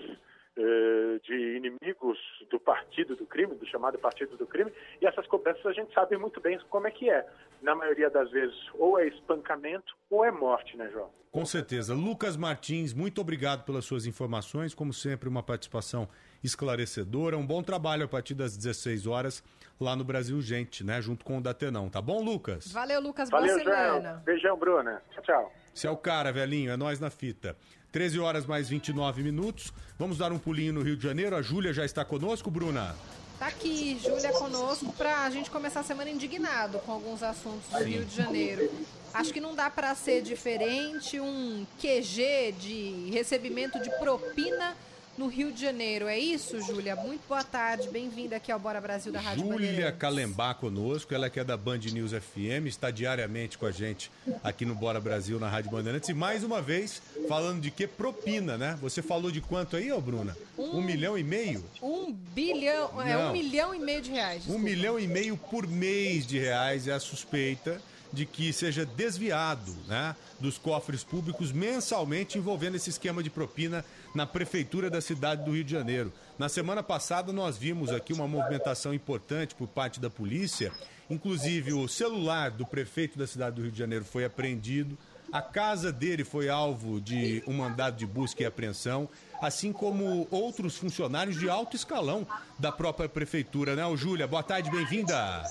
de 1.24 1.56
inimigos 1.56 2.18
do 2.50 2.60
partido 2.60 3.16
do 3.16 3.26
crime, 3.26 3.56
do 3.56 3.66
chamado 3.66 3.98
partido 3.98 4.36
do 4.36 4.46
crime, 4.46 4.72
e 5.02 5.06
essas 5.06 5.26
cobranças 5.28 5.66
a 5.66 5.72
gente 5.72 5.94
sabe 5.94 6.18
muito 6.18 6.42
bem 6.42 6.60
como 6.70 6.88
é 6.88 6.92
que 6.92 7.10
é. 7.10 7.26
Na 7.62 7.76
maioria 7.76 8.10
das 8.10 8.30
vezes, 8.32 8.56
ou 8.76 9.00
é 9.00 9.08
espancamento 9.08 9.96
ou 10.10 10.24
é 10.24 10.32
morte, 10.32 10.78
né, 10.78 10.90
João? 10.92 11.10
Com 11.32 11.46
certeza. 11.46 11.94
Lucas 11.94 12.36
Martins, 12.36 12.94
muito 12.94 13.22
obrigado 13.22 13.64
pelas 13.64 13.86
suas 13.86 14.08
informações. 14.08 14.74
Como 14.74 14.92
sempre, 14.92 15.30
uma 15.30 15.44
participação 15.44 16.08
esclarecedora. 16.44 17.38
Um 17.38 17.46
bom 17.46 17.62
trabalho 17.62 18.06
a 18.06 18.08
partir 18.08 18.34
das 18.34 18.58
16 18.58 19.06
horas 19.06 19.44
lá 19.80 19.96
no 19.96 20.04
Brasil 20.04 20.42
Gente, 20.42 20.84
né? 20.84 21.00
Junto 21.02 21.24
com 21.24 21.38
o 21.38 21.42
Datenão. 21.42 21.88
Tá 21.88 22.02
bom, 22.02 22.24
Lucas? 22.24 22.72
Valeu, 22.72 23.00
Lucas. 23.00 23.30
Boa 23.30 23.42
Valeu, 23.42 23.60
semana. 23.60 24.10
João. 24.10 24.24
Beijão, 24.24 24.58
Bruna. 24.58 25.04
Tchau, 25.12 25.24
tchau. 25.24 25.54
Você 25.72 25.88
é 25.88 25.92
o 25.92 25.98
cara, 25.98 26.32
velhinho. 26.32 26.72
É 26.72 26.78
nós 26.78 27.00
na 27.00 27.12
fita. 27.12 27.56
13 27.92 28.20
horas 28.20 28.46
mais 28.46 28.70
29 28.70 29.24
minutos. 29.24 29.74
Vamos 29.98 30.18
dar 30.18 30.32
um 30.32 30.38
pulinho 30.38 30.74
no 30.74 30.82
Rio 30.82 30.96
de 30.96 31.04
Janeiro. 31.04 31.36
A 31.36 31.42
Júlia 31.42 31.74
já 31.74 31.84
está 31.84 32.06
conosco, 32.06 32.52
Bruna? 32.52 32.96
Tá 33.40 33.48
aqui, 33.48 33.98
Júlia, 34.04 34.32
conosco 34.34 34.92
para 34.94 35.24
a 35.24 35.30
gente 35.30 35.50
começar 35.50 35.80
a 35.80 35.84
semana 35.84 36.10
indignado 36.10 36.78
com 36.80 36.92
alguns 36.92 37.24
assuntos 37.24 37.70
do 37.72 37.78
Sim. 37.78 37.86
Rio 37.86 38.06
de 38.06 38.16
Janeiro. 38.16 38.70
Acho 39.14 39.34
que 39.34 39.40
não 39.40 39.56
dá 39.56 39.70
para 39.70 39.96
ser 39.96 40.22
diferente 40.22 41.20
um 41.20 41.66
QG 41.80 42.54
de 42.60 43.10
recebimento 43.12 43.80
de 43.82 43.90
propina 43.98 44.76
no 45.20 45.28
Rio 45.28 45.52
de 45.52 45.62
Janeiro. 45.62 46.08
É 46.08 46.18
isso, 46.18 46.62
Júlia? 46.62 46.96
Muito 46.96 47.28
boa 47.28 47.44
tarde, 47.44 47.90
bem-vinda 47.90 48.38
aqui 48.38 48.54
ao 48.54 48.58
Bora 48.58 48.80
Brasil 48.80 49.12
da 49.12 49.20
Rádio 49.20 49.46
Júlia 49.46 49.92
Calembá 49.92 50.54
conosco, 50.54 51.14
ela 51.14 51.30
que 51.30 51.38
é 51.38 51.44
da 51.44 51.58
Band 51.58 51.80
News 51.92 52.12
FM, 52.12 52.68
está 52.68 52.90
diariamente 52.90 53.58
com 53.58 53.66
a 53.66 53.72
gente 53.72 54.10
aqui 54.42 54.64
no 54.64 54.74
Bora 54.74 55.02
Brasil 55.02 55.38
na 55.38 55.50
Rádio 55.50 55.72
Bandeirantes. 55.72 56.08
E 56.08 56.14
mais 56.14 56.42
uma 56.42 56.62
vez, 56.62 57.02
falando 57.28 57.60
de 57.60 57.70
que? 57.70 57.86
Propina, 57.86 58.58
né? 58.58 58.80
Você 58.82 59.02
falou 59.02 59.30
de 59.30 59.42
quanto 59.42 59.76
aí, 59.76 59.92
ô 59.92 60.00
Bruna? 60.00 60.38
Um, 60.58 60.78
um 60.78 60.82
milhão 60.82 61.18
e 61.18 61.24
meio? 61.24 61.66
Um 61.82 62.14
bilhão, 62.14 63.02
é 63.02 63.18
um 63.18 63.34
milhão 63.34 63.76
e 63.76 63.80
meio 63.80 64.02
de 64.02 64.12
reais. 64.12 64.38
Desculpa. 64.38 64.58
Um 64.58 64.64
milhão 64.64 64.98
e 64.98 65.06
meio 65.06 65.36
por 65.36 65.68
mês 65.68 66.26
de 66.26 66.40
reais 66.40 66.88
é 66.88 66.94
a 66.94 67.00
suspeita 67.00 67.82
de 68.12 68.26
que 68.26 68.52
seja 68.52 68.86
desviado 68.86 69.76
né, 69.88 70.16
dos 70.40 70.58
cofres 70.58 71.04
públicos 71.04 71.52
mensalmente 71.52 72.38
envolvendo 72.38 72.76
esse 72.76 72.90
esquema 72.90 73.22
de 73.22 73.30
propina 73.30 73.86
na 74.14 74.26
prefeitura 74.26 74.90
da 74.90 75.02
cidade 75.02 75.44
do 75.44 75.52
Rio 75.52 75.64
de 75.64 75.72
Janeiro. 75.72 76.12
Na 76.38 76.50
semana 76.50 76.82
passada 76.82 77.32
nós 77.32 77.58
vimos 77.58 77.92
aqui 77.92 78.14
uma 78.14 78.28
movimentação 78.28 78.94
importante 78.94 79.56
por 79.56 79.68
parte 79.68 80.00
da 80.00 80.10
polícia, 80.10 80.72
inclusive 81.10 81.74
o 81.74 81.88
celular 81.88 82.52
do 82.52 82.66
prefeito 82.66 83.18
da 83.18 83.28
cidade 83.28 83.56
do 83.58 83.62
Rio 83.62 83.72
de 83.72 83.80
Janeiro 83.80 84.06
foi 84.06 84.26
apreendido, 84.26 84.98
a 85.32 85.42
casa 85.44 85.92
dele 85.92 86.24
foi 86.24 86.50
alvo 86.50 87.00
de 87.00 87.44
um 87.46 87.54
mandado 87.54 87.96
de 87.96 88.06
busca 88.06 88.42
e 88.42 88.46
apreensão, 88.48 89.08
assim 89.40 89.72
como 89.72 90.28
outros 90.32 90.76
funcionários 90.76 91.40
de 91.40 91.48
alto 91.48 91.76
escalão 91.76 92.26
da 92.58 92.72
própria 92.72 93.08
prefeitura, 93.08 93.76
né, 93.76 93.84
Júlia? 93.96 94.28
Boa 94.28 94.42
tarde, 94.42 94.72
bem-vinda. 94.72 95.44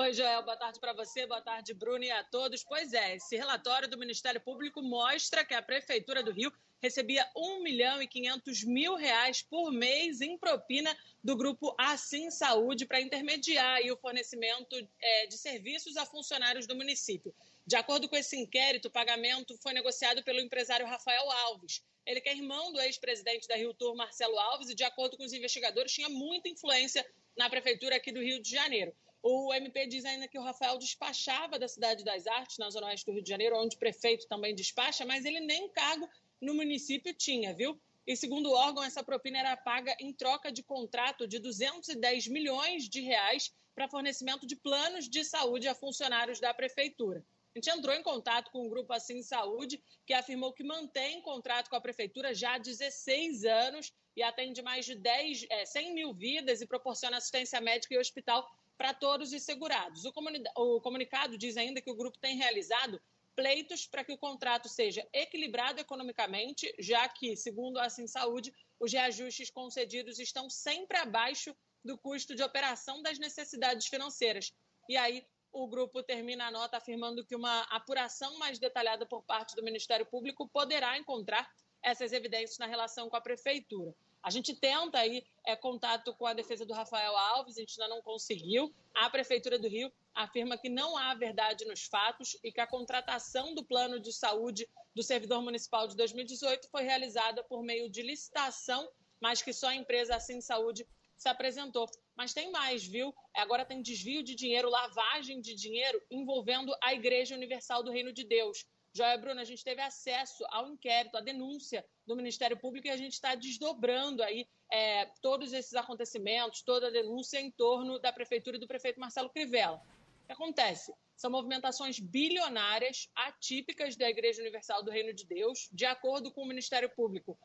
Oi, 0.00 0.14
Joel, 0.14 0.42
boa 0.42 0.56
tarde 0.56 0.80
para 0.80 0.94
você, 0.94 1.26
boa 1.26 1.42
tarde, 1.42 1.74
Bruno, 1.74 2.02
e 2.02 2.10
a 2.10 2.24
todos. 2.24 2.64
Pois 2.64 2.94
é, 2.94 3.16
esse 3.16 3.36
relatório 3.36 3.86
do 3.86 3.98
Ministério 3.98 4.40
Público 4.40 4.80
mostra 4.80 5.44
que 5.44 5.52
a 5.52 5.60
Prefeitura 5.60 6.22
do 6.22 6.32
Rio 6.32 6.50
recebia 6.80 7.30
1 7.36 7.62
milhão 7.62 8.00
e 8.00 8.08
500 8.08 8.64
mil 8.64 8.94
reais 8.94 9.42
por 9.42 9.70
mês 9.70 10.22
em 10.22 10.38
propina 10.38 10.96
do 11.22 11.36
grupo 11.36 11.74
Assim 11.76 12.30
Saúde 12.30 12.86
para 12.86 12.98
intermediar 12.98 13.78
o 13.92 13.96
fornecimento 13.98 14.74
é, 15.02 15.26
de 15.26 15.36
serviços 15.36 15.98
a 15.98 16.06
funcionários 16.06 16.66
do 16.66 16.74
município. 16.74 17.34
De 17.66 17.76
acordo 17.76 18.08
com 18.08 18.16
esse 18.16 18.38
inquérito, 18.38 18.88
o 18.88 18.90
pagamento 18.90 19.54
foi 19.58 19.74
negociado 19.74 20.24
pelo 20.24 20.40
empresário 20.40 20.86
Rafael 20.86 21.30
Alves. 21.30 21.84
Ele 22.06 22.22
que 22.22 22.30
é 22.30 22.34
irmão 22.34 22.72
do 22.72 22.80
ex-presidente 22.80 23.46
da 23.46 23.54
Rio 23.54 23.74
Tour, 23.74 23.94
Marcelo 23.94 24.38
Alves, 24.38 24.70
e 24.70 24.74
de 24.74 24.82
acordo 24.82 25.18
com 25.18 25.24
os 25.24 25.34
investigadores, 25.34 25.92
tinha 25.92 26.08
muita 26.08 26.48
influência 26.48 27.06
na 27.36 27.50
prefeitura 27.50 27.96
aqui 27.96 28.10
do 28.10 28.22
Rio 28.22 28.40
de 28.40 28.50
Janeiro. 28.50 28.96
O 29.22 29.52
MP 29.52 29.86
diz 29.86 30.04
ainda 30.04 30.26
que 30.26 30.38
o 30.38 30.42
Rafael 30.42 30.78
despachava 30.78 31.58
da 31.58 31.68
Cidade 31.68 32.02
das 32.02 32.26
Artes, 32.26 32.56
na 32.58 32.70
Zona 32.70 32.86
Oeste 32.86 33.04
do 33.04 33.12
Rio 33.12 33.22
de 33.22 33.28
Janeiro, 33.28 33.56
onde 33.58 33.76
o 33.76 33.78
prefeito 33.78 34.26
também 34.26 34.54
despacha, 34.54 35.04
mas 35.04 35.24
ele 35.24 35.40
nem 35.40 35.68
cargo 35.68 36.08
no 36.40 36.54
município 36.54 37.12
tinha, 37.12 37.54
viu? 37.54 37.78
E 38.06 38.16
segundo 38.16 38.48
o 38.48 38.54
órgão, 38.54 38.82
essa 38.82 39.04
propina 39.04 39.38
era 39.38 39.56
paga 39.56 39.94
em 40.00 40.12
troca 40.12 40.50
de 40.50 40.62
contrato 40.62 41.28
de 41.28 41.38
210 41.38 42.28
milhões 42.28 42.88
de 42.88 43.02
reais 43.02 43.52
para 43.74 43.88
fornecimento 43.88 44.46
de 44.46 44.56
planos 44.56 45.08
de 45.08 45.22
saúde 45.22 45.68
a 45.68 45.74
funcionários 45.74 46.40
da 46.40 46.54
prefeitura. 46.54 47.24
A 47.54 47.58
gente 47.58 47.70
entrou 47.70 47.94
em 47.94 48.02
contato 48.02 48.50
com 48.50 48.66
o 48.66 48.70
grupo 48.70 48.92
Assim 48.92 49.22
Saúde, 49.22 49.82
que 50.06 50.14
afirmou 50.14 50.52
que 50.52 50.62
mantém 50.62 51.20
contrato 51.20 51.68
com 51.68 51.76
a 51.76 51.80
prefeitura 51.80 52.32
já 52.32 52.54
há 52.54 52.58
16 52.58 53.44
anos 53.44 53.92
e 54.16 54.22
atende 54.22 54.62
mais 54.62 54.86
de 54.86 54.94
10, 54.94 55.46
é, 55.50 55.66
100 55.66 55.94
mil 55.94 56.14
vidas 56.14 56.60
e 56.60 56.66
proporciona 56.66 57.16
assistência 57.16 57.60
médica 57.60 57.94
e 57.94 57.98
hospital 57.98 58.48
para 58.80 58.94
todos 58.94 59.30
os 59.34 59.42
segurados. 59.42 60.06
O, 60.06 60.12
o 60.56 60.80
comunicado 60.80 61.36
diz 61.36 61.58
ainda 61.58 61.82
que 61.82 61.90
o 61.90 61.94
grupo 61.94 62.16
tem 62.18 62.38
realizado 62.38 62.98
pleitos 63.36 63.86
para 63.86 64.02
que 64.02 64.10
o 64.10 64.16
contrato 64.16 64.70
seja 64.70 65.06
equilibrado 65.12 65.82
economicamente, 65.82 66.74
já 66.78 67.06
que, 67.06 67.36
segundo 67.36 67.78
a 67.78 67.84
Assim 67.84 68.06
Saúde, 68.06 68.54
os 68.80 68.90
reajustes 68.90 69.50
concedidos 69.50 70.18
estão 70.18 70.48
sempre 70.48 70.96
abaixo 70.96 71.54
do 71.84 71.98
custo 71.98 72.34
de 72.34 72.42
operação 72.42 73.02
das 73.02 73.18
necessidades 73.18 73.86
financeiras. 73.86 74.50
E 74.88 74.96
aí, 74.96 75.26
o 75.52 75.68
grupo 75.68 76.02
termina 76.02 76.46
a 76.46 76.50
nota 76.50 76.78
afirmando 76.78 77.22
que 77.26 77.36
uma 77.36 77.60
apuração 77.64 78.38
mais 78.38 78.58
detalhada 78.58 79.04
por 79.04 79.22
parte 79.24 79.54
do 79.54 79.62
Ministério 79.62 80.06
Público 80.06 80.48
poderá 80.48 80.96
encontrar 80.96 81.46
essas 81.82 82.14
evidências 82.14 82.56
na 82.56 82.66
relação 82.66 83.10
com 83.10 83.16
a 83.16 83.20
Prefeitura. 83.20 83.94
A 84.22 84.30
gente 84.30 84.54
tenta 84.54 84.98
aí 84.98 85.24
é, 85.46 85.56
contato 85.56 86.14
com 86.14 86.26
a 86.26 86.34
defesa 86.34 86.66
do 86.66 86.74
Rafael 86.74 87.16
Alves, 87.16 87.56
a 87.56 87.60
gente 87.60 87.80
ainda 87.80 87.94
não 87.94 88.02
conseguiu. 88.02 88.72
A 88.94 89.08
Prefeitura 89.08 89.58
do 89.58 89.68
Rio 89.68 89.90
afirma 90.14 90.58
que 90.58 90.68
não 90.68 90.96
há 90.96 91.14
verdade 91.14 91.64
nos 91.64 91.84
fatos 91.84 92.36
e 92.44 92.52
que 92.52 92.60
a 92.60 92.66
contratação 92.66 93.54
do 93.54 93.64
plano 93.64 93.98
de 93.98 94.12
saúde 94.12 94.68
do 94.94 95.02
servidor 95.02 95.42
municipal 95.42 95.88
de 95.88 95.96
2018 95.96 96.68
foi 96.70 96.82
realizada 96.82 97.42
por 97.44 97.62
meio 97.62 97.88
de 97.88 98.02
licitação, 98.02 98.88
mas 99.20 99.40
que 99.40 99.52
só 99.52 99.68
a 99.68 99.74
empresa 99.74 100.16
Assim 100.16 100.40
Saúde 100.40 100.86
se 101.16 101.28
apresentou. 101.28 101.86
Mas 102.16 102.34
tem 102.34 102.50
mais, 102.50 102.84
viu? 102.84 103.14
Agora 103.34 103.64
tem 103.64 103.80
desvio 103.82 104.22
de 104.22 104.34
dinheiro, 104.34 104.68
lavagem 104.68 105.40
de 105.40 105.54
dinheiro 105.54 106.02
envolvendo 106.10 106.74
a 106.82 106.92
Igreja 106.94 107.34
Universal 107.34 107.82
do 107.82 107.90
Reino 107.90 108.12
de 108.12 108.24
Deus. 108.24 108.66
Joia 108.92 109.16
Bruna, 109.16 109.42
a 109.42 109.44
gente 109.44 109.62
teve 109.62 109.80
acesso 109.80 110.44
ao 110.50 110.68
inquérito, 110.68 111.16
à 111.16 111.20
denúncia 111.20 111.84
do 112.06 112.16
Ministério 112.16 112.56
Público 112.56 112.88
e 112.88 112.90
a 112.90 112.96
gente 112.96 113.12
está 113.12 113.34
desdobrando 113.34 114.22
aí 114.22 114.48
é, 114.70 115.06
todos 115.22 115.52
esses 115.52 115.74
acontecimentos, 115.74 116.62
toda 116.62 116.88
a 116.88 116.90
denúncia 116.90 117.40
em 117.40 117.50
torno 117.50 117.98
da 118.00 118.12
Prefeitura 118.12 118.56
e 118.56 118.60
do 118.60 118.66
prefeito 118.66 118.98
Marcelo 118.98 119.30
Crivella. 119.30 119.80
O 120.24 120.26
que 120.26 120.32
acontece? 120.32 120.92
São 121.16 121.30
movimentações 121.30 122.00
bilionárias 122.00 123.08
atípicas 123.14 123.96
da 123.96 124.08
Igreja 124.08 124.40
Universal 124.40 124.82
do 124.82 124.90
Reino 124.90 125.12
de 125.12 125.24
Deus, 125.24 125.68
de 125.72 125.84
acordo 125.86 126.32
com 126.32 126.42
o 126.42 126.48
Ministério 126.48 126.90
Público. 126.90 127.38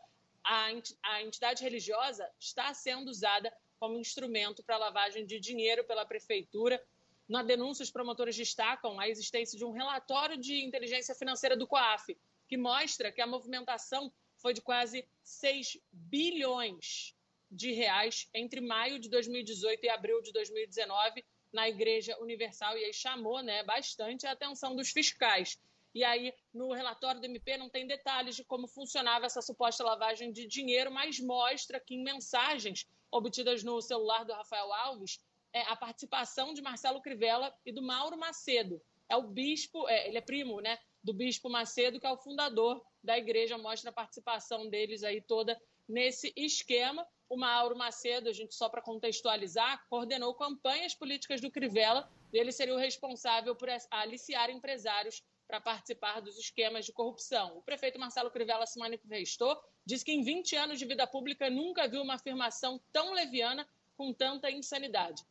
A 0.43 1.21
entidade 1.21 1.63
religiosa 1.63 2.29
está 2.39 2.73
sendo 2.73 3.09
usada 3.09 3.51
como 3.79 3.99
instrumento 3.99 4.63
para 4.63 4.77
lavagem 4.77 5.25
de 5.25 5.39
dinheiro 5.39 5.83
pela 5.83 6.05
prefeitura. 6.05 6.81
Na 7.27 7.41
denúncia, 7.41 7.83
os 7.83 7.91
promotores 7.91 8.35
destacam 8.35 8.99
a 8.99 9.09
existência 9.09 9.57
de 9.57 9.65
um 9.65 9.71
relatório 9.71 10.37
de 10.37 10.63
inteligência 10.63 11.15
financeira 11.15 11.57
do 11.57 11.67
COAF, 11.67 12.15
que 12.47 12.57
mostra 12.57 13.11
que 13.11 13.21
a 13.21 13.27
movimentação 13.27 14.13
foi 14.37 14.53
de 14.53 14.61
quase 14.61 15.07
6 15.23 15.79
bilhões 15.91 17.15
de 17.49 17.71
reais 17.71 18.29
entre 18.33 18.61
maio 18.61 18.99
de 18.99 19.09
2018 19.09 19.83
e 19.83 19.89
abril 19.89 20.21
de 20.21 20.31
2019 20.31 21.25
na 21.51 21.69
Igreja 21.69 22.17
Universal, 22.19 22.77
e 22.77 22.83
aí 22.83 22.93
chamou 22.93 23.41
né, 23.41 23.63
bastante 23.63 24.27
a 24.27 24.31
atenção 24.31 24.75
dos 24.75 24.91
fiscais. 24.91 25.57
E 25.93 26.03
aí, 26.03 26.33
no 26.53 26.73
relatório 26.73 27.21
do 27.21 27.25
MP, 27.25 27.57
não 27.57 27.69
tem 27.69 27.87
detalhes 27.87 28.35
de 28.35 28.43
como 28.43 28.67
funcionava 28.67 29.25
essa 29.25 29.41
suposta 29.41 29.81
lavagem 29.81 30.31
de 30.31 30.45
dinheiro, 30.45 30.91
mas 30.91 31.19
mostra 31.19 31.79
que 31.79 31.95
em 31.95 32.03
mensagens 32.03 32.85
obtidas 33.09 33.63
no 33.63 33.81
celular 33.81 34.25
do 34.25 34.33
Rafael 34.33 34.73
Alves, 34.73 35.21
a 35.61 35.75
participação 35.75 36.53
de 36.53 36.61
Marcelo 36.61 37.01
Crivella 37.01 37.53
e 37.65 37.71
do 37.71 37.81
Mauro 37.81 38.17
Macedo. 38.17 38.81
É 39.07 39.15
o 39.15 39.23
bispo, 39.23 39.87
é, 39.87 40.07
ele 40.07 40.17
é 40.17 40.21
primo, 40.21 40.59
né, 40.59 40.77
do 41.03 41.13
bispo 41.13 41.49
Macedo, 41.49 41.99
que 41.99 42.07
é 42.07 42.11
o 42.11 42.17
fundador 42.17 42.83
da 43.03 43.17
igreja, 43.17 43.57
mostra 43.57 43.89
a 43.89 43.93
participação 43.93 44.69
deles 44.69 45.03
aí 45.03 45.21
toda 45.21 45.59
nesse 45.87 46.33
esquema. 46.35 47.07
O 47.29 47.37
Mauro 47.37 47.77
Macedo, 47.77 48.29
a 48.29 48.33
gente 48.33 48.53
só 48.55 48.67
para 48.67 48.81
contextualizar, 48.81 49.85
coordenou 49.87 50.33
campanhas 50.33 50.93
políticas 50.93 51.39
do 51.39 51.51
Crivella 51.51 52.09
e 52.33 52.37
ele 52.37 52.51
seria 52.51 52.73
o 52.73 52.77
responsável 52.77 53.55
por 53.55 53.69
aliciar 53.91 54.49
empresários 54.49 55.23
para 55.47 55.61
participar 55.61 56.21
dos 56.21 56.37
esquemas 56.37 56.85
de 56.85 56.91
corrupção. 56.91 57.57
O 57.57 57.61
prefeito 57.61 57.99
Marcelo 57.99 58.31
Crivella 58.31 58.65
se 58.65 58.79
manifestou, 58.79 59.57
disse 59.85 60.03
que 60.03 60.11
em 60.11 60.23
20 60.23 60.55
anos 60.55 60.79
de 60.79 60.85
vida 60.85 61.05
pública 61.05 61.49
nunca 61.49 61.87
viu 61.87 62.01
uma 62.01 62.15
afirmação 62.15 62.81
tão 62.91 63.13
leviana 63.13 63.67
com 63.95 64.11
tanta 64.11 64.49
insanidade. 64.51 65.23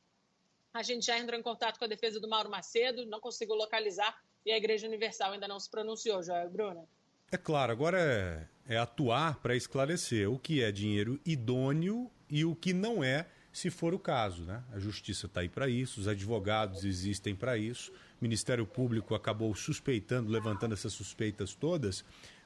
A 0.75 0.83
gente 0.83 1.07
já 1.07 1.17
entrou 1.17 1.39
em 1.39 1.43
contato 1.43 1.79
com 1.79 1.85
a 1.85 1.89
defesa 1.89 2.19
do 2.19 2.29
Mauro 2.29 2.51
Macedo, 2.51 3.07
não 3.07 3.21
conseguiu 3.21 3.55
localizar 3.55 4.21
e 4.45 4.51
a 4.51 4.57
Igreja 4.57 4.89
Universal 4.89 5.31
ainda 5.31 5.47
não 5.47 5.61
se 5.61 5.71
pronunciou, 5.71 6.21
Joel 6.21 6.51
Bruna. 6.51 6.85
É 7.31 7.37
claro, 7.37 7.71
agora 7.71 8.01
é, 8.01 8.75
é 8.75 8.77
atuar 8.77 9.37
para 9.37 9.55
esclarecer 9.55 10.29
o 10.29 10.37
que 10.37 10.65
é 10.65 10.73
dinheiro 10.73 11.21
idôneo 11.25 12.11
e 12.29 12.45
o 12.45 12.57
que 12.57 12.73
não 12.73 13.05
é, 13.05 13.29
se 13.53 13.71
for 13.71 13.95
o 13.95 14.01
caso. 14.01 14.43
Né? 14.43 14.65
A 14.73 14.81
justiça 14.81 15.27
está 15.27 15.43
aí 15.43 15.49
para 15.49 15.69
isso, 15.69 16.01
os 16.01 16.09
advogados 16.09 16.85
existem 16.85 17.37
para 17.37 17.57
isso. 17.57 17.93
Ministério 18.21 18.67
Público 18.67 19.15
acabou 19.15 19.55
suspeitando, 19.55 20.29
levantando 20.29 20.75
essas 20.75 20.93
suspeitas 20.93 21.55
todas, 21.55 22.05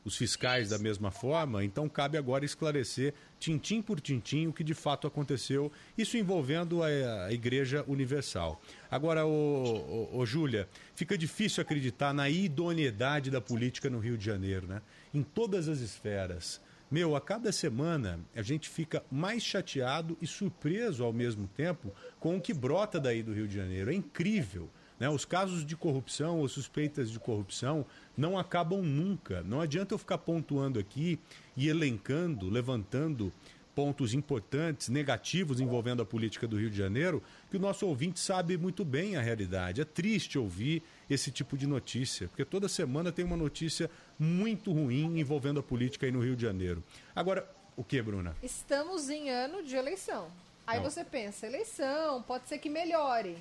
os 0.09 0.16
fiscais 0.16 0.71
da 0.71 0.79
mesma 0.79 1.11
forma, 1.11 1.62
então 1.62 1.88
cabe 1.88 2.18
agora 2.18 2.44
esclarecer, 2.44 3.14
tintim 3.38 3.81
por 3.81 4.01
tintim, 4.01 4.47
o 4.47 4.53
que 4.53 4.64
de 4.64 4.75
fato 4.75 5.07
aconteceu, 5.07 5.71
isso 5.97 6.16
envolvendo 6.16 6.83
a, 6.83 7.33
Igreja 7.33 7.85
Universal. 7.87 8.61
Agora, 8.90 9.27
ô, 9.27 10.25
Júlia, 10.27 10.68
fica 10.94 11.16
difícil 11.16 11.61
acreditar 11.61 12.12
na 12.12 12.29
idoneidade 12.29 13.31
da 13.31 13.40
política 13.40 13.88
no 13.90 13.99
Rio 13.99 14.16
de 14.16 14.25
Janeiro, 14.25 14.66
né? 14.66 14.83
Em 15.12 15.23
todas 15.23 15.68
as 15.68 15.81
esferas. 15.81 16.61
Meu, 16.90 17.14
a 17.14 17.21
cada 17.21 17.53
semana 17.53 18.18
a 18.35 18.40
gente 18.40 18.68
fica 18.68 19.05
mais 19.11 19.42
chateado 19.42 20.16
e 20.23 20.27
surpreso 20.27 21.05
ao 21.05 21.12
mesmo 21.12 21.47
tempo 21.47 21.92
com 22.18 22.37
o 22.37 22.40
que 22.40 22.55
brota 22.55 22.99
daí 22.99 23.23
do 23.23 23.35
Rio 23.35 23.47
de 23.47 23.55
Janeiro. 23.55 23.90
É 23.90 23.94
incrível. 23.94 24.71
Né? 24.99 25.09
Os 25.09 25.25
casos 25.25 25.65
de 25.65 25.77
corrupção 25.77 26.41
ou 26.41 26.49
suspeitas 26.49 27.11
de 27.11 27.19
corrupção 27.19 27.87
não 28.17 28.39
acabam 28.39 28.83
nunca. 28.83 29.43
Não 29.43 29.61
adianta 29.61 29.95
eu 29.95 29.99
ficar 29.99 30.19
pontuando 30.19 30.79
aqui 30.79 31.19
e 31.57 31.69
elencando, 31.69 32.49
levantando 32.49 33.33
pontos 33.79 34.13
importantes, 34.13 34.89
negativos 34.89 35.61
envolvendo 35.61 36.03
a 36.03 36.05
política 36.05 36.49
do 36.49 36.59
Rio 36.59 36.69
de 36.69 36.77
Janeiro, 36.77 37.23
que 37.49 37.57
o 37.57 37.61
nosso 37.61 37.87
ouvinte 37.87 38.19
sabe 38.19 38.59
muito 38.59 38.85
bem 38.85 39.15
a 39.15 39.21
realidade. 39.21 39.81
É 39.81 39.85
triste 39.85 40.37
ouvir 40.37 40.83
esse 41.09 41.31
tipo 41.31 41.57
de 41.57 41.65
notícia, 41.65 42.27
porque 42.27 42.45
toda 42.45 42.69
semana 42.69 43.13
tem 43.13 43.25
uma 43.25 43.37
notícia 43.37 43.89
muito 44.19 44.73
ruim 44.73 45.21
envolvendo 45.21 45.61
a 45.61 45.63
política 45.63 46.07
aí 46.07 46.11
no 46.11 46.21
Rio 46.21 46.35
de 46.35 46.43
Janeiro. 46.43 46.83
Agora, 47.15 47.49
o 47.77 47.85
que, 47.85 48.03
Bruna? 48.03 48.37
Estamos 48.43 49.09
em 49.09 49.31
ano 49.31 49.63
de 49.63 49.77
eleição. 49.77 50.27
Aí 50.67 50.81
Não. 50.81 50.91
você 50.91 51.05
pensa, 51.05 51.47
eleição, 51.47 52.21
pode 52.23 52.49
ser 52.49 52.59
que 52.59 52.69
melhore. 52.69 53.39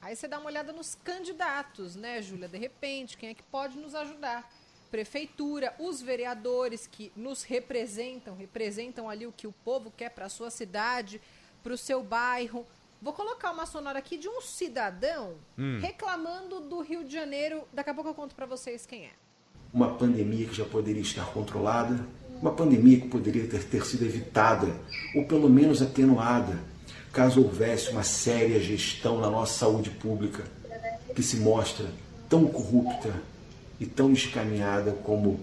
Aí 0.00 0.14
você 0.14 0.28
dá 0.28 0.38
uma 0.38 0.46
olhada 0.46 0.72
nos 0.72 0.94
candidatos, 0.94 1.96
né, 1.96 2.22
Júlia? 2.22 2.48
De 2.48 2.58
repente, 2.58 3.16
quem 3.16 3.30
é 3.30 3.34
que 3.34 3.42
pode 3.42 3.78
nos 3.78 3.94
ajudar? 3.94 4.50
Prefeitura, 4.90 5.74
os 5.78 6.00
vereadores 6.00 6.86
que 6.86 7.10
nos 7.16 7.42
representam, 7.42 8.36
representam 8.36 9.10
ali 9.10 9.26
o 9.26 9.32
que 9.32 9.46
o 9.46 9.52
povo 9.64 9.90
quer 9.90 10.10
para 10.10 10.26
a 10.26 10.28
sua 10.28 10.50
cidade, 10.50 11.20
para 11.62 11.72
o 11.72 11.78
seu 11.78 12.02
bairro. 12.02 12.66
Vou 13.02 13.12
colocar 13.12 13.50
uma 13.50 13.66
sonora 13.66 13.98
aqui 13.98 14.16
de 14.16 14.28
um 14.28 14.40
cidadão 14.40 15.34
hum. 15.58 15.80
reclamando 15.80 16.60
do 16.60 16.80
Rio 16.80 17.04
de 17.04 17.12
Janeiro. 17.12 17.64
Daqui 17.72 17.90
a 17.90 17.94
pouco 17.94 18.10
eu 18.10 18.14
conto 18.14 18.34
para 18.34 18.46
vocês 18.46 18.86
quem 18.86 19.06
é. 19.06 19.10
Uma 19.72 19.94
pandemia 19.94 20.46
que 20.46 20.54
já 20.54 20.64
poderia 20.64 21.02
estar 21.02 21.26
controlada, 21.32 22.06
uma 22.40 22.54
pandemia 22.54 23.00
que 23.00 23.08
poderia 23.08 23.46
ter, 23.48 23.64
ter 23.64 23.84
sido 23.84 24.04
evitada 24.04 24.68
ou 25.14 25.24
pelo 25.24 25.50
menos 25.50 25.82
atenuada 25.82 26.58
caso 27.16 27.42
houvesse 27.42 27.88
uma 27.88 28.02
séria 28.02 28.60
gestão 28.60 29.18
na 29.18 29.30
nossa 29.30 29.60
saúde 29.60 29.88
pública 29.88 30.44
que 31.14 31.22
se 31.22 31.38
mostra 31.38 31.86
tão 32.28 32.44
corrupta 32.44 33.10
e 33.80 33.86
tão 33.86 34.12
escaminhada 34.12 34.92
como 34.92 35.40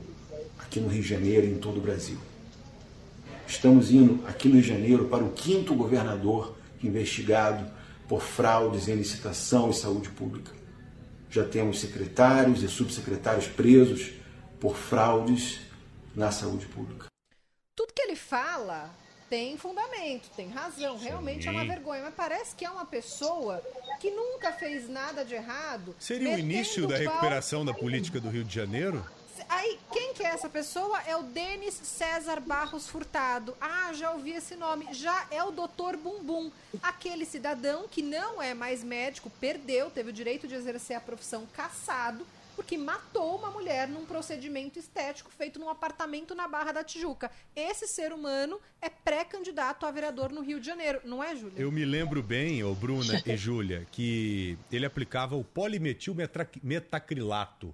aqui 0.59 0.79
no 0.79 0.87
Rio 0.87 1.01
de 1.01 1.09
Janeiro 1.09 1.47
e 1.47 1.49
em 1.49 1.57
todo 1.57 1.77
o 1.77 1.81
Brasil. 1.81 2.19
Estamos 3.47 3.89
indo 3.89 4.23
aqui 4.27 4.47
no 4.47 4.53
Rio 4.53 4.61
de 4.61 4.69
Janeiro 4.69 5.05
para 5.05 5.23
o 5.23 5.31
quinto 5.31 5.73
governador 5.73 6.55
investigado 6.83 7.65
por 8.07 8.21
fraudes 8.21 8.87
em 8.87 8.93
licitação 8.93 9.71
e 9.71 9.73
saúde 9.73 10.09
pública. 10.09 10.51
Já 11.27 11.43
temos 11.43 11.79
secretários 11.79 12.61
e 12.61 12.67
subsecretários 12.67 13.47
presos 13.47 14.11
por 14.59 14.75
fraudes 14.75 15.61
na 16.15 16.29
saúde 16.29 16.67
pública. 16.67 17.07
Tudo 17.75 17.93
que 17.95 18.01
ele 18.03 18.15
fala 18.15 18.91
tem 19.33 19.57
fundamento, 19.57 20.29
tem 20.35 20.47
razão, 20.49 20.99
Sim. 20.99 21.05
realmente 21.05 21.47
é 21.47 21.51
uma 21.51 21.65
vergonha. 21.65 22.03
Mas 22.03 22.13
parece 22.13 22.55
que 22.55 22.63
é 22.63 22.69
uma 22.69 22.85
pessoa 22.85 23.63
que 23.99 24.11
nunca 24.11 24.51
fez 24.51 24.87
nada 24.87 25.25
de 25.25 25.33
errado. 25.33 25.95
Seria 25.97 26.35
o 26.35 26.37
início 26.37 26.87
da 26.87 26.95
recuperação 26.95 27.65
da 27.65 27.73
política 27.73 28.19
do 28.19 28.29
Rio 28.29 28.43
de 28.43 28.53
Janeiro? 28.53 29.03
Aí, 29.49 29.79
quem 29.91 30.13
que 30.13 30.23
é 30.23 30.27
essa 30.27 30.47
pessoa? 30.47 31.01
É 31.07 31.15
o 31.15 31.23
Denis 31.23 31.73
César 31.73 32.39
Barros 32.41 32.87
Furtado. 32.87 33.57
Ah, 33.59 33.91
já 33.93 34.11
ouvi 34.11 34.33
esse 34.33 34.55
nome. 34.55 34.87
Já 34.91 35.25
é 35.31 35.43
o 35.43 35.49
doutor 35.49 35.97
Bumbum. 35.97 36.51
Aquele 36.83 37.25
cidadão 37.25 37.87
que 37.89 38.03
não 38.03 38.39
é 38.39 38.53
mais 38.53 38.83
médico, 38.83 39.31
perdeu, 39.41 39.89
teve 39.89 40.11
o 40.11 40.13
direito 40.13 40.47
de 40.47 40.53
exercer 40.53 40.95
a 40.95 41.01
profissão 41.01 41.47
caçado 41.53 42.23
porque 42.55 42.77
matou 42.77 43.35
uma 43.35 43.49
mulher 43.49 43.87
num 43.87 44.05
procedimento 44.05 44.79
estético 44.79 45.31
feito 45.31 45.59
num 45.59 45.69
apartamento 45.69 46.35
na 46.35 46.47
Barra 46.47 46.71
da 46.71 46.83
Tijuca. 46.83 47.31
Esse 47.55 47.87
ser 47.87 48.13
humano 48.13 48.59
é 48.81 48.89
pré-candidato 48.89 49.85
a 49.85 49.91
vereador 49.91 50.31
no 50.31 50.41
Rio 50.41 50.59
de 50.59 50.65
Janeiro, 50.65 51.01
não 51.03 51.23
é, 51.23 51.35
Júlia? 51.35 51.61
Eu 51.61 51.71
me 51.71 51.85
lembro 51.85 52.21
bem, 52.21 52.63
ô 52.63 52.73
Bruna 52.73 53.21
e 53.25 53.37
Júlia, 53.37 53.87
que 53.91 54.57
ele 54.71 54.85
aplicava 54.85 55.35
o 55.35 55.43
polimetil 55.43 56.15
metacrilato 56.61 57.73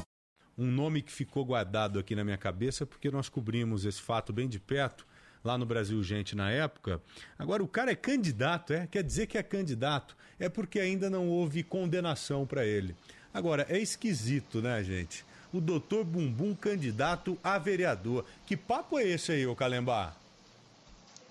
Um 0.61 0.69
nome 0.69 1.01
que 1.01 1.11
ficou 1.11 1.43
guardado 1.43 1.97
aqui 1.97 2.13
na 2.13 2.23
minha 2.23 2.37
cabeça 2.37 2.85
porque 2.85 3.09
nós 3.09 3.27
cobrimos 3.27 3.83
esse 3.83 3.99
fato 3.99 4.31
bem 4.31 4.47
de 4.47 4.59
perto 4.59 5.07
lá 5.43 5.57
no 5.57 5.65
Brasil 5.65 6.03
Gente 6.03 6.35
na 6.35 6.51
época. 6.51 7.01
Agora 7.35 7.63
o 7.63 7.67
cara 7.67 7.89
é 7.89 7.95
candidato, 7.95 8.71
é? 8.71 8.85
Quer 8.85 9.03
dizer 9.03 9.25
que 9.25 9.39
é 9.39 9.41
candidato. 9.41 10.15
É 10.39 10.47
porque 10.49 10.79
ainda 10.79 11.09
não 11.09 11.27
houve 11.27 11.63
condenação 11.63 12.45
para 12.45 12.63
ele. 12.63 12.95
Agora, 13.33 13.65
é 13.69 13.79
esquisito, 13.79 14.61
né, 14.61 14.83
gente? 14.83 15.25
O 15.51 15.59
doutor 15.59 16.03
Bumbum 16.03 16.53
candidato 16.53 17.35
a 17.43 17.57
vereador. 17.57 18.23
Que 18.45 18.55
papo 18.55 18.99
é 18.99 19.03
esse 19.07 19.31
aí, 19.31 19.47
ô 19.47 19.55
Calembar? 19.55 20.15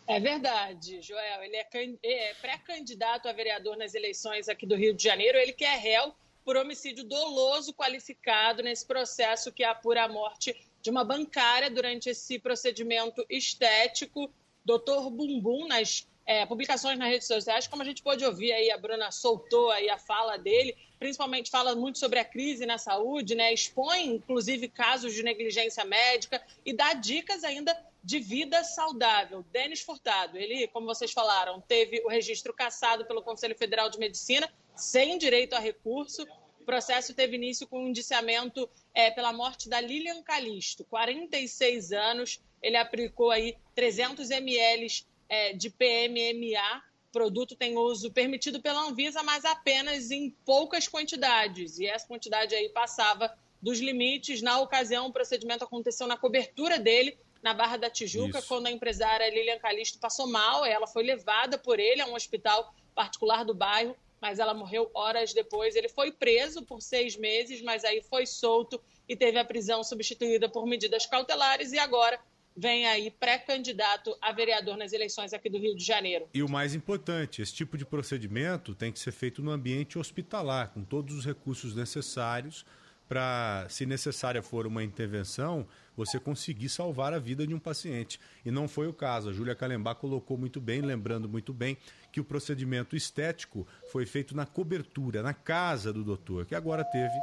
É 0.09 0.19
verdade, 0.19 1.01
Joel. 1.03 1.45
Ele 1.45 1.57
é, 1.57 1.69
é 2.03 2.35
pré-candidato 2.35 3.29
a 3.29 3.33
vereador 3.33 3.77
nas 3.77 3.95
eleições 3.95 4.49
aqui 4.49 4.67
do 4.67 4.75
Rio 4.75 4.93
de 4.93 5.05
Janeiro. 5.05 5.39
Ele 5.39 5.53
que 5.53 5.65
é 5.65 5.77
réu 5.77 6.13
por 6.45 6.57
homicídio 6.57 7.05
doloso 7.05 7.73
qualificado 7.75 8.63
nesse 8.63 8.87
processo 8.87 9.53
que 9.53 9.65
apura 9.65 10.05
a 10.05 10.09
morte 10.09 10.57
de 10.83 10.91
uma 10.91 11.05
bancária 11.05 11.71
durante 11.71 12.11
esse 12.11 12.39
procedimento 12.39 13.25
estético. 13.29 14.33
Doutor 14.65 15.11
Bumbum, 15.11 15.67
nas 15.67 16.07
é, 16.27 16.47
publicações 16.47 16.99
nas 16.99 17.09
redes 17.09 17.27
sociais, 17.27 17.67
como 17.67 17.83
a 17.83 17.85
gente 17.85 18.03
pôde 18.03 18.25
ouvir 18.25 18.53
aí, 18.53 18.71
a 18.71 18.79
Bruna 18.79 19.11
soltou 19.11 19.71
aí 19.71 19.91
a 19.91 19.99
fala 19.99 20.37
dele, 20.37 20.77
principalmente 20.99 21.51
fala 21.51 21.75
muito 21.75 21.99
sobre 21.99 22.19
a 22.19 22.25
crise 22.25 22.65
na 22.65 22.79
saúde, 22.79 23.35
né? 23.35 23.53
Expõe, 23.53 24.07
inclusive, 24.07 24.69
casos 24.69 25.13
de 25.13 25.23
negligência 25.23 25.85
médica 25.85 26.41
e 26.65 26.73
dá 26.73 26.93
dicas 26.93 27.43
ainda 27.43 27.77
de 28.03 28.19
vida 28.19 28.63
saudável. 28.65 29.45
Denis 29.51 29.81
Furtado, 29.81 30.39
ele, 30.39 30.69
como 30.69 30.87
vocês 30.87 31.13
falaram, 31.13 31.61
teve 31.61 32.01
o 32.05 32.09
registro 32.09 32.55
cassado 32.55 33.05
pelo 33.05 33.23
Conselho 33.23 33.57
Federal 33.57 33.91
de 33.91 33.99
Medicina, 33.99 34.49
sem 34.75 35.19
direito 35.19 35.55
a 35.55 35.59
recurso. 35.59 36.27
O 36.61 36.65
processo 36.65 37.15
teve 37.15 37.37
início 37.37 37.67
com 37.67 37.85
um 37.85 37.89
indiciamento 37.89 38.69
é, 38.95 39.11
pela 39.11 39.33
morte 39.33 39.69
da 39.69 39.81
Lilian 39.81 40.23
Calisto, 40.23 40.85
46 40.85 41.93
anos. 41.93 42.41
Ele 42.63 42.77
aplicou 42.77 43.31
aí 43.31 43.57
300 43.75 44.31
ml 44.31 45.05
é, 45.29 45.53
de 45.53 45.71
PMMA. 45.71 46.83
O 47.09 47.13
produto 47.13 47.57
tem 47.57 47.77
uso 47.77 48.13
permitido 48.13 48.61
pela 48.61 48.83
Anvisa, 48.83 49.23
mas 49.23 49.45
apenas 49.45 50.11
em 50.11 50.31
poucas 50.45 50.87
quantidades. 50.87 51.79
E 51.79 51.87
essa 51.87 52.07
quantidade 52.07 52.55
aí 52.55 52.69
passava 52.69 53.37
dos 53.61 53.81
limites. 53.81 54.43
Na 54.43 54.61
ocasião, 54.61 55.07
o 55.07 55.13
procedimento 55.13 55.65
aconteceu 55.65 56.07
na 56.07 56.17
cobertura 56.17 56.79
dele, 56.79 57.19
na 57.43 57.55
Barra 57.55 57.77
da 57.77 57.91
Tijuca, 57.91 58.39
Isso. 58.39 58.49
quando 58.49 58.67
a 58.67 58.71
empresária 58.71 59.29
Lilian 59.31 59.59
Calisto 59.59 59.99
passou 59.99 60.27
mal. 60.27 60.65
Ela 60.65 60.87
foi 60.87 61.03
levada 61.03 61.59
por 61.59 61.81
ele 61.81 62.01
a 62.01 62.07
um 62.07 62.15
hospital 62.15 62.75
particular 62.95 63.45
do 63.45 63.55
bairro, 63.55 63.97
mas 64.21 64.39
ela 64.39 64.55
morreu 64.55 64.91
horas 64.95 65.33
depois. 65.33 65.75
Ele 65.75 65.89
foi 65.89 66.13
preso 66.13 66.63
por 66.63 66.81
seis 66.83 67.17
meses, 67.17 67.63
mas 67.63 67.85
aí 67.85 68.03
foi 68.03 68.27
solto 68.27 68.81
e 69.09 69.17
teve 69.17 69.39
a 69.39 69.45
prisão 69.45 69.83
substituída 69.83 70.49
por 70.49 70.67
medidas 70.67 71.07
cautelares 71.07 71.73
e 71.73 71.79
agora 71.79 72.21
vem 72.57 72.87
aí 72.87 73.11
pré-candidato 73.11 74.17
a 74.21 74.33
vereador 74.33 74.77
nas 74.77 74.93
eleições 74.93 75.33
aqui 75.33 75.49
do 75.49 75.59
Rio 75.59 75.75
de 75.75 75.85
Janeiro. 75.85 76.29
E 76.35 76.43
o 76.43 76.49
mais 76.49 76.75
importante, 76.75 77.41
esse 77.41 77.55
tipo 77.55 77.79
de 77.79 77.87
procedimento 77.87 78.75
tem 78.75 78.93
que 78.93 78.99
ser 78.99 79.13
feito 79.13 79.41
no 79.41 79.51
ambiente 79.51 79.99
hospitalar, 79.99 80.71
com 80.73 80.85
todos 80.85 81.17
os 81.17 81.25
recursos 81.25 81.75
necessários 81.75 82.65
para, 83.11 83.67
se 83.69 83.85
necessária 83.85 84.41
for 84.41 84.69
uma 84.69 84.85
intervenção, 84.85 85.67
você 85.97 86.21
conseguir 86.21 86.69
salvar 86.69 87.13
a 87.13 87.19
vida 87.19 87.45
de 87.45 87.53
um 87.53 87.59
paciente. 87.59 88.21
E 88.47 88.53
não 88.53 88.69
foi 88.69 88.87
o 88.87 88.93
caso. 88.93 89.31
A 89.31 89.33
Júlia 89.33 89.57
Calembar 89.57 89.97
colocou 89.97 90.39
muito 90.39 90.61
bem, 90.61 90.81
lembrando 90.81 91.29
muito 91.29 91.53
bem, 91.53 91.77
que 92.13 92.21
o 92.21 92.25
procedimento 92.25 92.95
estético 92.95 93.67
foi 93.91 94.07
feito 94.07 94.37
na 94.37 94.47
cobertura, 94.47 95.25
na 95.25 95.35
casa 95.35 95.93
do 95.93 96.05
doutor, 96.05 96.47
que 96.47 96.55
agora 96.55 96.85
teve 96.85 97.19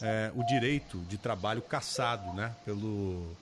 é, 0.00 0.30
o 0.36 0.46
direito 0.46 0.98
de 1.08 1.18
trabalho 1.18 1.60
cassado 1.60 2.32
né, 2.34 2.54
pelo 2.64 3.36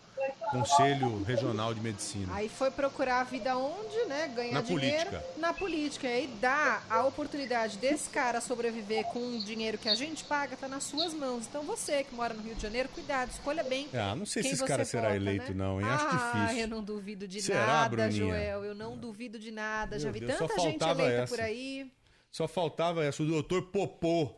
Conselho 0.50 1.22
Regional 1.22 1.72
de 1.72 1.80
Medicina. 1.80 2.34
Aí 2.34 2.48
foi 2.48 2.70
procurar 2.70 3.20
a 3.20 3.24
vida 3.24 3.56
onde, 3.56 4.04
né? 4.06 4.28
Ganhar 4.34 4.52
na 4.54 4.60
dinheiro. 4.62 5.10
Política. 5.10 5.24
Na 5.38 5.52
política. 5.52 6.08
E 6.08 6.12
aí 6.12 6.26
dá 6.40 6.82
a 6.90 7.04
oportunidade 7.04 7.78
desse 7.78 8.10
cara 8.10 8.40
sobreviver 8.40 9.04
com 9.04 9.18
o 9.36 9.38
dinheiro 9.38 9.78
que 9.78 9.88
a 9.88 9.94
gente 9.94 10.24
paga, 10.24 10.56
tá 10.56 10.66
nas 10.68 10.84
suas 10.84 11.14
mãos. 11.14 11.46
Então 11.48 11.62
você 11.62 12.02
que 12.04 12.14
mora 12.14 12.34
no 12.34 12.42
Rio 12.42 12.54
de 12.54 12.62
Janeiro, 12.62 12.88
cuidado, 12.88 13.30
escolha 13.30 13.62
bem. 13.62 13.88
Ah, 13.94 14.14
não 14.14 14.26
sei 14.26 14.42
se 14.42 14.50
esse 14.50 14.64
cara 14.64 14.84
será 14.84 15.04
vota, 15.08 15.16
eleito, 15.16 15.52
né? 15.52 15.64
não, 15.64 15.80
hein? 15.80 15.86
Ah, 15.88 15.94
Acho 15.94 16.40
difícil. 16.40 16.62
eu 16.62 16.68
não 16.68 16.82
duvido 16.82 17.28
de 17.28 17.40
Será, 17.42 17.66
nada, 17.66 17.88
Bruninha? 17.90 18.12
Joel. 18.12 18.64
Eu 18.64 18.74
não 18.74 18.96
duvido 18.96 19.38
de 19.38 19.50
nada. 19.50 19.92
Meu 19.96 20.00
Já 20.00 20.10
vi 20.10 20.20
Deus, 20.20 20.38
tanta 20.38 20.58
gente 20.60 20.82
eleita 20.82 21.22
essa. 21.22 21.34
por 21.36 21.42
aí. 21.44 21.90
Só 22.30 22.46
faltava 22.48 23.04
essa, 23.04 23.22
o 23.22 23.26
doutor 23.26 23.62
Popô. 23.62 24.30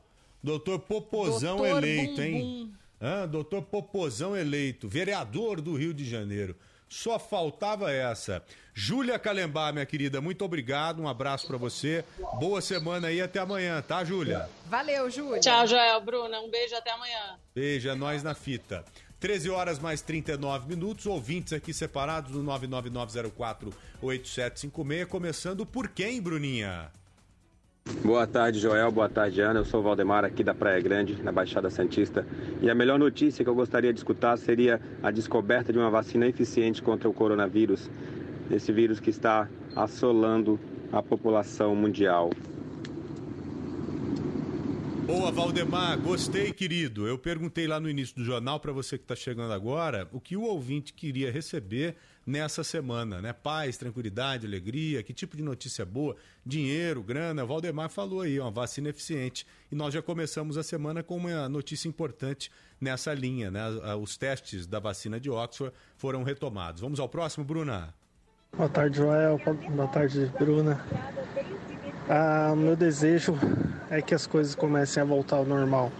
Doutor 0.42 0.80
Popozão 0.80 1.58
Doutor 1.58 1.78
eleito, 1.84 2.10
Bumbum. 2.16 2.22
hein? 2.22 2.74
Hã? 3.02 3.26
doutor 3.26 3.62
Popozão 3.62 4.36
eleito, 4.36 4.88
vereador 4.88 5.60
do 5.60 5.74
Rio 5.74 5.92
de 5.92 6.08
Janeiro. 6.08 6.56
Só 6.88 7.18
faltava 7.18 7.90
essa. 7.90 8.44
Júlia 8.74 9.18
Calembar, 9.18 9.72
minha 9.72 9.86
querida, 9.86 10.20
muito 10.20 10.44
obrigado. 10.44 11.02
Um 11.02 11.08
abraço 11.08 11.46
pra 11.46 11.56
você. 11.56 12.04
Boa 12.38 12.60
semana 12.60 13.08
aí, 13.08 13.20
até 13.20 13.40
amanhã, 13.40 13.82
tá, 13.82 14.04
Júlia? 14.04 14.48
Valeu, 14.66 15.10
Júlia. 15.10 15.40
Tchau, 15.40 15.66
Joel. 15.66 16.00
Bruna, 16.02 16.38
um 16.40 16.50
beijo 16.50 16.76
até 16.76 16.92
amanhã. 16.92 17.38
Beijo, 17.54 17.88
é 17.88 17.94
nós 17.94 18.22
na 18.22 18.34
fita. 18.34 18.84
13 19.18 19.50
horas 19.50 19.78
mais 19.78 20.02
39 20.02 20.68
minutos, 20.68 21.06
ouvintes 21.06 21.52
aqui 21.52 21.72
separados 21.72 22.32
no 22.32 22.44
999048756, 24.02 25.06
começando 25.06 25.64
por 25.64 25.88
quem, 25.88 26.20
Bruninha? 26.20 26.90
Boa 28.04 28.26
tarde, 28.26 28.58
Joel. 28.58 28.90
Boa 28.90 29.08
tarde, 29.08 29.40
Ana. 29.40 29.60
Eu 29.60 29.64
sou 29.64 29.78
o 29.78 29.82
Valdemar 29.82 30.24
aqui 30.24 30.42
da 30.42 30.52
Praia 30.52 30.80
Grande, 30.80 31.22
na 31.22 31.30
Baixada 31.30 31.70
Santista. 31.70 32.26
E 32.60 32.68
a 32.68 32.74
melhor 32.74 32.98
notícia 32.98 33.44
que 33.44 33.48
eu 33.48 33.54
gostaria 33.54 33.92
de 33.92 34.00
escutar 34.00 34.36
seria 34.36 34.80
a 35.02 35.10
descoberta 35.10 35.72
de 35.72 35.78
uma 35.78 35.88
vacina 35.88 36.26
eficiente 36.26 36.82
contra 36.82 37.08
o 37.08 37.12
coronavírus, 37.12 37.88
esse 38.50 38.72
vírus 38.72 38.98
que 38.98 39.10
está 39.10 39.48
assolando 39.76 40.58
a 40.92 41.00
população 41.00 41.76
mundial. 41.76 42.30
Boa, 45.14 45.30
Valdemar, 45.30 45.98
gostei, 45.98 46.54
querido. 46.54 47.06
Eu 47.06 47.18
perguntei 47.18 47.66
lá 47.66 47.78
no 47.78 47.88
início 47.88 48.16
do 48.16 48.24
jornal 48.24 48.58
para 48.58 48.72
você 48.72 48.96
que 48.96 49.04
está 49.04 49.14
chegando 49.14 49.52
agora 49.52 50.08
o 50.10 50.18
que 50.18 50.38
o 50.38 50.42
ouvinte 50.42 50.94
queria 50.94 51.30
receber 51.30 51.96
nessa 52.26 52.64
semana, 52.64 53.20
né? 53.20 53.30
Paz, 53.30 53.76
tranquilidade, 53.76 54.46
alegria, 54.46 55.02
que 55.02 55.12
tipo 55.12 55.36
de 55.36 55.42
notícia 55.42 55.84
boa, 55.84 56.16
dinheiro, 56.46 57.02
grana. 57.02 57.44
Valdemar 57.44 57.90
falou 57.90 58.22
aí, 58.22 58.40
uma 58.40 58.50
vacina 58.50 58.88
eficiente. 58.88 59.46
E 59.70 59.74
nós 59.74 59.92
já 59.92 60.00
começamos 60.00 60.56
a 60.56 60.62
semana 60.62 61.02
com 61.02 61.18
uma 61.18 61.46
notícia 61.46 61.88
importante 61.88 62.50
nessa 62.80 63.12
linha, 63.12 63.50
né? 63.50 63.60
Os 64.00 64.16
testes 64.16 64.66
da 64.66 64.80
vacina 64.80 65.20
de 65.20 65.28
Oxford 65.28 65.74
foram 65.94 66.22
retomados. 66.22 66.80
Vamos 66.80 66.98
ao 66.98 67.08
próximo, 67.08 67.44
Bruna. 67.44 67.94
Boa 68.56 68.68
tarde, 68.70 68.96
Joel. 68.96 69.38
Boa 69.76 69.88
tarde, 69.88 70.32
Bruna. 70.38 70.82
Ah, 72.08 72.54
meu 72.56 72.74
desejo 72.74 73.38
é 73.92 74.00
que 74.00 74.14
as 74.14 74.26
coisas 74.26 74.54
comecem 74.54 75.02
a 75.02 75.04
voltar 75.04 75.36
ao 75.36 75.44
normal. 75.44 75.92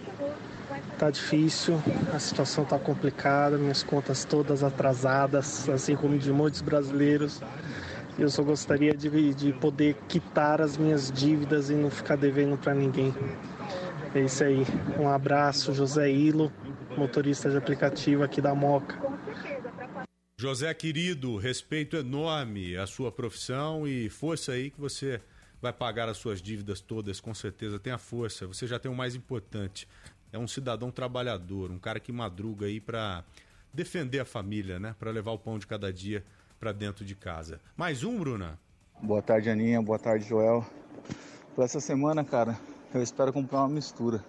Tá 0.99 1.11
difícil, 1.11 1.79
a 2.15 2.19
situação 2.19 2.65
tá 2.65 2.79
complicada, 2.79 3.59
minhas 3.59 3.83
contas 3.83 4.25
todas 4.25 4.65
atrasadas, 4.65 5.69
assim 5.69 5.95
como 5.95 6.19
de 6.19 6.33
muitos 6.33 6.63
brasileiros. 6.63 7.43
Eu 8.19 8.31
só 8.31 8.43
gostaria 8.43 8.95
de, 8.95 9.35
de 9.35 9.53
poder 9.53 9.95
quitar 10.09 10.63
as 10.63 10.79
minhas 10.79 11.13
dívidas 11.13 11.69
e 11.69 11.75
não 11.75 11.91
ficar 11.91 12.17
devendo 12.17 12.57
para 12.57 12.75
ninguém. 12.75 13.15
É 14.15 14.21
isso 14.21 14.43
aí. 14.43 14.67
Um 14.99 15.09
abraço, 15.09 15.75
José 15.75 16.11
Ilo, 16.11 16.51
motorista 16.97 17.51
de 17.51 17.59
aplicativo 17.59 18.23
aqui 18.23 18.41
da 18.41 18.55
Moca. 18.55 18.99
José 20.41 20.73
querido, 20.73 21.37
respeito 21.37 21.97
enorme 21.97 22.75
à 22.75 22.87
sua 22.87 23.13
profissão 23.13 23.87
e 23.87 24.09
força 24.09 24.53
aí 24.53 24.71
que 24.71 24.81
você 24.81 25.21
vai 25.63 25.73
pagar 25.73 26.09
as 26.09 26.17
suas 26.17 26.43
dívidas 26.43 26.81
todas, 26.81 27.21
com 27.21 27.33
certeza. 27.33 27.79
Tenha 27.79 27.97
força, 27.97 28.49
você 28.49 28.67
já 28.67 28.81
tem 28.81 28.91
o 28.91 28.95
mais 28.95 29.15
importante. 29.15 29.89
É 30.33 30.39
um 30.39 30.49
cidadão 30.49 30.91
trabalhador, 30.91 31.71
um 31.71 31.79
cara 31.79 32.01
que 32.01 32.11
madruga 32.11 32.67
aí 32.67 32.81
para 32.81 33.23
defender 33.73 34.19
a 34.19 34.25
família, 34.25 34.81
né? 34.81 34.97
Para 34.99 35.13
levar 35.13 35.31
o 35.31 35.39
pão 35.39 35.59
de 35.59 35.67
cada 35.67 35.93
dia 35.93 36.25
para 36.59 36.73
dentro 36.73 37.05
de 37.05 37.15
casa. 37.15 37.61
Mais 37.77 38.03
um, 38.03 38.19
Bruna? 38.19 38.59
Boa 39.01 39.23
tarde, 39.23 39.51
Aninha. 39.51 39.81
Boa 39.81 39.99
tarde, 39.99 40.29
Joel. 40.29 40.67
Para 41.55 41.65
essa 41.65 41.81
semana, 41.81 42.25
cara, 42.25 42.59
eu 42.93 43.03
espero 43.03 43.33
comprar 43.33 43.61
uma 43.61 43.69
mistura. 43.69 44.25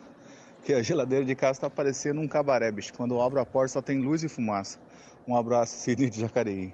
Que 0.64 0.74
a 0.74 0.82
geladeira 0.82 1.26
de 1.26 1.36
casa 1.36 1.62
tá 1.62 1.70
parecendo 1.70 2.22
um 2.22 2.28
cabaré, 2.28 2.72
bicho. 2.72 2.94
Quando 2.94 3.16
eu 3.16 3.22
abro 3.22 3.40
a 3.40 3.46
porta 3.46 3.74
só 3.74 3.82
tem 3.82 4.02
luz 4.02 4.24
e 4.24 4.30
fumaça. 4.30 4.80
Um 5.28 5.36
abraço, 5.36 5.76
Sidney 5.78 6.10
de 6.10 6.22
Jacareí. 6.22 6.74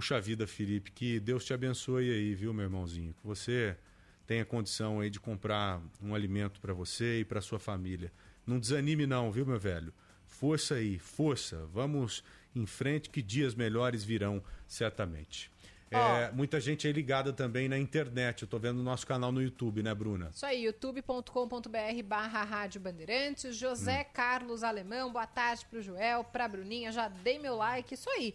Puxa 0.00 0.18
vida, 0.18 0.46
Felipe, 0.46 0.90
que 0.90 1.20
Deus 1.20 1.44
te 1.44 1.52
abençoe 1.52 2.10
aí, 2.10 2.34
viu, 2.34 2.54
meu 2.54 2.64
irmãozinho? 2.64 3.12
Que 3.12 3.26
você 3.26 3.76
tenha 4.26 4.46
condição 4.46 4.98
aí 4.98 5.10
de 5.10 5.20
comprar 5.20 5.78
um 6.02 6.14
alimento 6.14 6.58
para 6.58 6.72
você 6.72 7.20
e 7.20 7.24
para 7.26 7.42
sua 7.42 7.58
família. 7.58 8.10
Não 8.46 8.58
desanime 8.58 9.06
não, 9.06 9.30
viu, 9.30 9.44
meu 9.44 9.58
velho? 9.58 9.92
Força 10.24 10.76
aí, 10.76 10.98
força. 10.98 11.66
Vamos 11.66 12.24
em 12.56 12.64
frente 12.64 13.10
que 13.10 13.20
dias 13.20 13.54
melhores 13.54 14.02
virão 14.02 14.42
certamente. 14.66 15.52
É, 15.90 16.30
muita 16.32 16.58
gente 16.60 16.86
aí 16.86 16.92
ligada 16.94 17.30
também 17.30 17.68
na 17.68 17.76
internet. 17.76 18.40
Eu 18.40 18.48
tô 18.48 18.58
vendo 18.58 18.78
o 18.78 18.82
nosso 18.82 19.06
canal 19.06 19.30
no 19.30 19.42
YouTube, 19.42 19.82
né, 19.82 19.92
Bruna? 19.92 20.30
Isso 20.32 20.46
aí, 20.46 20.64
youtube.com.br 20.64 22.02
barra 22.04 22.42
Rádio 22.42 22.80
Bandeirantes. 22.80 23.54
José 23.54 24.04
Carlos 24.04 24.62
Alemão, 24.62 25.12
boa 25.12 25.26
tarde 25.26 25.66
pro 25.68 25.82
Joel, 25.82 26.24
pra 26.24 26.48
Bruninha, 26.48 26.90
já 26.90 27.08
dei 27.08 27.38
meu 27.38 27.56
like, 27.56 27.92
isso 27.92 28.08
aí. 28.08 28.34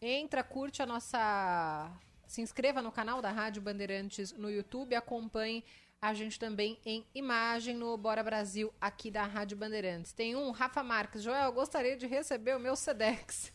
Entra, 0.00 0.42
curte 0.42 0.82
a 0.82 0.86
nossa... 0.86 1.90
Se 2.26 2.40
inscreva 2.40 2.82
no 2.82 2.90
canal 2.90 3.22
da 3.22 3.30
Rádio 3.30 3.62
Bandeirantes 3.62 4.32
no 4.32 4.50
YouTube, 4.50 4.94
acompanhe 4.94 5.64
a 6.02 6.12
gente 6.12 6.38
também 6.38 6.78
em 6.84 7.06
imagem 7.14 7.76
no 7.76 7.96
Bora 7.96 8.22
Brasil 8.22 8.72
aqui 8.80 9.10
da 9.10 9.24
Rádio 9.24 9.56
Bandeirantes. 9.56 10.12
Tem 10.12 10.34
um, 10.36 10.50
Rafa 10.50 10.82
Marques, 10.82 11.22
Joel, 11.22 11.52
gostaria 11.52 11.96
de 11.96 12.06
receber 12.06 12.56
o 12.56 12.60
meu 12.60 12.76
Sedex. 12.76 13.52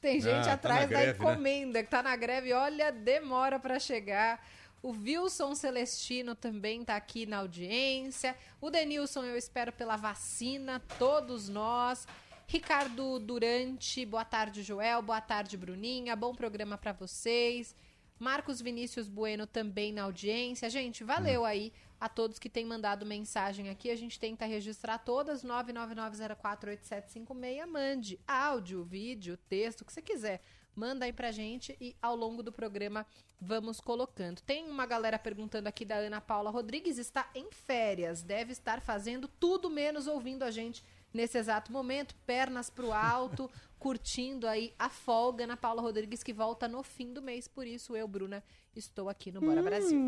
Tem 0.00 0.20
gente 0.20 0.40
Ah, 0.40 0.44
tá 0.44 0.52
atrás 0.54 0.88
greve, 0.88 1.12
da 1.12 1.12
né? 1.12 1.18
encomenda 1.18 1.82
que 1.82 1.90
tá 1.90 2.02
na 2.02 2.16
greve, 2.16 2.52
olha, 2.52 2.90
demora 2.90 3.58
para 3.58 3.78
chegar. 3.78 4.42
O 4.82 4.90
Wilson 4.92 5.54
Celestino 5.54 6.34
também 6.34 6.84
tá 6.84 6.96
aqui 6.96 7.26
na 7.26 7.38
audiência. 7.38 8.34
O 8.60 8.70
Denilson, 8.70 9.22
eu 9.24 9.36
espero 9.36 9.70
pela 9.70 9.96
vacina, 9.96 10.80
todos 10.98 11.48
nós. 11.48 12.06
Ricardo 12.52 13.18
Durante, 13.18 14.04
boa 14.04 14.26
tarde, 14.26 14.62
Joel. 14.62 15.00
Boa 15.00 15.22
tarde, 15.22 15.56
Bruninha. 15.56 16.14
Bom 16.14 16.34
programa 16.34 16.76
para 16.76 16.92
vocês. 16.92 17.74
Marcos 18.18 18.60
Vinícius 18.60 19.08
Bueno 19.08 19.46
também 19.46 19.90
na 19.90 20.02
audiência. 20.02 20.68
Gente, 20.68 21.02
valeu 21.02 21.46
aí 21.46 21.72
a 21.98 22.10
todos 22.10 22.38
que 22.38 22.50
têm 22.50 22.66
mandado 22.66 23.06
mensagem 23.06 23.70
aqui. 23.70 23.90
A 23.90 23.96
gente 23.96 24.20
tenta 24.20 24.44
registrar 24.44 24.98
todas. 24.98 25.42
999048756. 25.42 27.66
Mande 27.66 28.20
áudio, 28.28 28.84
vídeo, 28.84 29.38
texto, 29.48 29.80
o 29.80 29.86
que 29.86 29.92
você 29.94 30.02
quiser. 30.02 30.42
Manda 30.76 31.06
aí 31.06 31.12
pra 31.12 31.32
gente 31.32 31.74
e 31.80 31.96
ao 32.02 32.14
longo 32.14 32.42
do 32.42 32.52
programa 32.52 33.06
vamos 33.40 33.80
colocando. 33.80 34.42
Tem 34.42 34.68
uma 34.68 34.84
galera 34.84 35.18
perguntando 35.18 35.70
aqui 35.70 35.86
da 35.86 35.96
Ana 35.96 36.20
Paula 36.20 36.50
Rodrigues, 36.50 36.98
está 36.98 37.30
em 37.34 37.50
férias, 37.50 38.22
deve 38.22 38.52
estar 38.52 38.82
fazendo 38.82 39.26
tudo 39.26 39.70
menos 39.70 40.06
ouvindo 40.06 40.42
a 40.42 40.50
gente 40.50 40.84
nesse 41.12 41.38
exato 41.38 41.72
momento, 41.72 42.14
pernas 42.26 42.70
pro 42.70 42.92
alto, 42.92 43.50
curtindo 43.78 44.46
aí 44.46 44.72
a 44.78 44.88
folga. 44.88 45.44
Ana 45.44 45.56
Paula 45.56 45.82
Rodrigues 45.82 46.22
que 46.22 46.32
volta 46.32 46.68
no 46.68 46.82
fim 46.82 47.12
do 47.12 47.20
mês, 47.20 47.48
por 47.48 47.66
isso 47.66 47.96
eu, 47.96 48.06
Bruna, 48.06 48.42
estou 48.74 49.08
aqui 49.08 49.32
no 49.32 49.40
Bora 49.40 49.62
Brasil. 49.62 49.98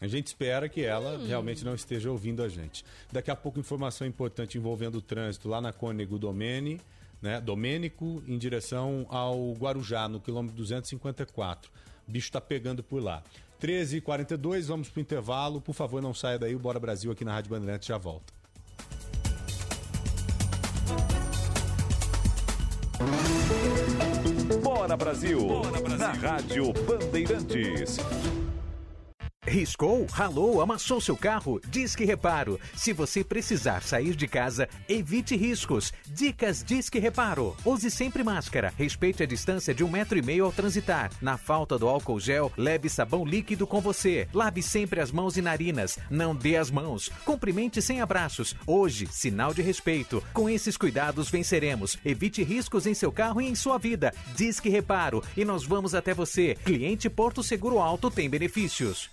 A 0.00 0.06
gente 0.06 0.26
espera 0.26 0.68
que 0.68 0.82
ela 0.82 1.18
realmente 1.24 1.64
não 1.64 1.74
esteja 1.74 2.10
ouvindo 2.10 2.42
a 2.42 2.48
gente. 2.48 2.84
Daqui 3.10 3.30
a 3.30 3.36
pouco, 3.36 3.60
informação 3.60 4.06
importante 4.06 4.58
envolvendo 4.58 4.96
o 4.96 5.02
trânsito 5.02 5.48
lá 5.48 5.60
na 5.60 5.72
Cônego 5.72 6.18
Domene, 6.18 6.80
né? 7.20 7.40
Domênico, 7.40 8.22
em 8.26 8.36
direção 8.36 9.06
ao 9.08 9.52
Guarujá, 9.52 10.08
no 10.08 10.20
quilômetro 10.20 10.56
254. 10.56 11.70
O 12.06 12.10
bicho 12.10 12.26
está 12.26 12.40
pegando 12.40 12.82
por 12.82 13.00
lá. 13.00 13.22
13h42, 13.60 14.62
vamos 14.64 14.88
pro 14.88 15.00
intervalo. 15.00 15.60
Por 15.60 15.72
favor, 15.72 16.02
não 16.02 16.12
saia 16.12 16.36
daí. 16.36 16.56
O 16.56 16.58
Bora 16.58 16.80
Brasil 16.80 17.12
aqui 17.12 17.24
na 17.24 17.32
Rádio 17.32 17.50
Bandeirantes 17.50 17.86
já 17.86 17.96
volta. 17.96 18.41
Bora 24.62 24.96
Brasil, 24.96 25.38
na 25.98 26.12
Rádio 26.12 26.72
Bandeirantes. 26.86 27.98
Riscou, 29.44 30.06
ralou, 30.06 30.60
amassou 30.60 31.00
seu 31.00 31.16
carro? 31.16 31.60
Disque 31.68 32.04
Reparo. 32.04 32.60
Se 32.76 32.92
você 32.92 33.24
precisar 33.24 33.82
sair 33.82 34.14
de 34.14 34.28
casa, 34.28 34.68
evite 34.88 35.36
riscos. 35.36 35.92
Dicas 36.06 36.62
Disque 36.62 37.00
Reparo. 37.00 37.56
Use 37.64 37.90
sempre 37.90 38.22
máscara. 38.22 38.72
Respeite 38.78 39.24
a 39.24 39.26
distância 39.26 39.74
de 39.74 39.82
um 39.82 39.90
metro 39.90 40.16
e 40.16 40.22
meio 40.22 40.44
ao 40.44 40.52
transitar. 40.52 41.10
Na 41.20 41.36
falta 41.36 41.76
do 41.76 41.88
álcool 41.88 42.20
gel, 42.20 42.52
leve 42.56 42.88
sabão 42.88 43.24
líquido 43.24 43.66
com 43.66 43.80
você. 43.80 44.28
Lave 44.32 44.62
sempre 44.62 45.00
as 45.00 45.10
mãos 45.10 45.36
e 45.36 45.42
narinas. 45.42 45.98
Não 46.08 46.36
dê 46.36 46.56
as 46.56 46.70
mãos. 46.70 47.10
Cumprimente 47.24 47.82
sem 47.82 48.00
abraços. 48.00 48.54
Hoje, 48.64 49.08
sinal 49.08 49.52
de 49.52 49.60
respeito. 49.60 50.22
Com 50.32 50.48
esses 50.48 50.76
cuidados, 50.76 51.28
venceremos. 51.28 51.98
Evite 52.04 52.44
riscos 52.44 52.86
em 52.86 52.94
seu 52.94 53.10
carro 53.10 53.40
e 53.40 53.48
em 53.48 53.56
sua 53.56 53.76
vida. 53.76 54.14
Disque 54.36 54.68
Reparo. 54.68 55.20
E 55.36 55.44
nós 55.44 55.64
vamos 55.64 55.96
até 55.96 56.14
você. 56.14 56.56
Cliente 56.64 57.10
Porto 57.10 57.42
Seguro 57.42 57.80
Alto 57.80 58.08
tem 58.08 58.30
benefícios. 58.30 59.10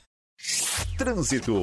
Trânsito. 0.98 1.54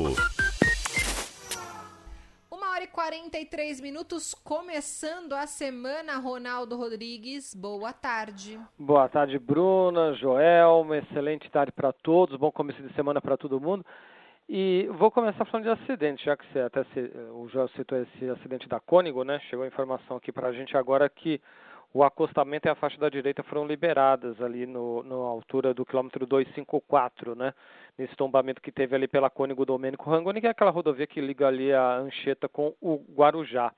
Uma 2.50 2.70
hora 2.72 2.84
e 2.84 2.86
43 2.86 3.80
minutos, 3.80 4.34
começando 4.34 5.32
a 5.32 5.46
semana, 5.46 6.18
Ronaldo 6.18 6.76
Rodrigues. 6.76 7.54
Boa 7.54 7.94
tarde. 7.94 8.60
Boa 8.78 9.08
tarde, 9.08 9.38
Bruna, 9.38 10.12
Joel, 10.14 10.82
uma 10.82 10.98
excelente 10.98 11.50
tarde 11.50 11.72
para 11.72 11.90
todos, 11.90 12.36
bom 12.38 12.52
começo 12.52 12.82
de 12.82 12.92
semana 12.94 13.18
para 13.18 13.38
todo 13.38 13.58
mundo. 13.58 13.84
E 14.46 14.86
vou 14.98 15.10
começar 15.10 15.46
falando 15.46 15.64
de 15.64 15.82
acidente, 15.82 16.24
já 16.24 16.36
que 16.36 16.44
você 16.52 16.60
até 16.60 16.84
se, 16.84 17.00
o 17.32 17.48
Joel 17.48 17.68
citou 17.70 17.98
esse 17.98 18.28
acidente 18.28 18.68
da 18.68 18.78
Cônigo, 18.78 19.24
né? 19.24 19.40
Chegou 19.48 19.64
a 19.64 19.68
informação 19.68 20.18
aqui 20.18 20.30
para 20.30 20.48
a 20.48 20.52
gente 20.52 20.76
agora 20.76 21.08
que 21.08 21.40
o 21.96 22.04
acostamento 22.04 22.68
e 22.68 22.70
a 22.70 22.74
faixa 22.74 22.98
da 22.98 23.08
direita 23.08 23.42
foram 23.42 23.66
liberadas 23.66 24.38
ali 24.42 24.66
no, 24.66 25.02
na 25.02 25.14
altura 25.14 25.72
do 25.72 25.86
quilômetro 25.86 26.26
254, 26.26 27.34
né? 27.34 27.54
Nesse 27.96 28.14
tombamento 28.14 28.60
que 28.60 28.70
teve 28.70 28.94
ali 28.94 29.08
pela 29.08 29.30
Cônigo 29.30 29.64
Domênico 29.64 30.10
Rangoni, 30.10 30.42
que 30.42 30.46
é 30.46 30.50
aquela 30.50 30.70
rodovia 30.70 31.06
que 31.06 31.22
liga 31.22 31.48
ali 31.48 31.72
a 31.72 31.96
Anchieta 31.96 32.50
com 32.50 32.74
o 32.82 33.02
Guarujá. 33.14 33.72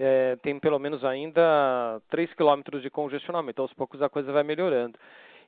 É, 0.00 0.34
tem 0.42 0.58
pelo 0.58 0.80
menos 0.80 1.04
ainda 1.04 2.00
3 2.10 2.34
quilômetros 2.34 2.82
de 2.82 2.90
congestionamento, 2.90 3.62
aos 3.62 3.72
poucos 3.72 4.02
a 4.02 4.08
coisa 4.08 4.32
vai 4.32 4.42
melhorando. 4.42 4.98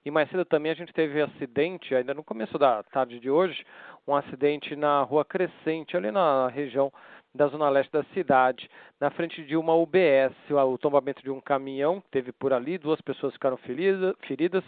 E 0.04 0.10
mais 0.10 0.30
cedo 0.30 0.44
também 0.44 0.70
a 0.70 0.76
gente 0.76 0.92
teve 0.92 1.20
acidente, 1.20 1.92
ainda 1.92 2.14
no 2.14 2.22
começo 2.22 2.56
da 2.56 2.84
tarde 2.84 3.18
de 3.18 3.30
hoje, 3.30 3.66
um 4.06 4.14
acidente 4.14 4.76
na 4.76 5.02
Rua 5.02 5.24
Crescente, 5.24 5.96
ali 5.96 6.12
na 6.12 6.46
região 6.46 6.92
da 7.34 7.46
zona 7.48 7.68
leste 7.68 7.90
da 7.90 8.04
cidade, 8.14 8.68
na 9.00 9.10
frente 9.10 9.42
de 9.44 9.56
uma 9.56 9.74
UBS, 9.74 10.34
o 10.50 10.76
tombamento 10.76 11.22
de 11.22 11.30
um 11.30 11.40
caminhão 11.40 12.02
teve 12.10 12.30
por 12.30 12.52
ali, 12.52 12.76
duas 12.76 13.00
pessoas 13.00 13.32
ficaram 13.32 13.56
ferida, 13.56 14.14
feridas. 14.26 14.64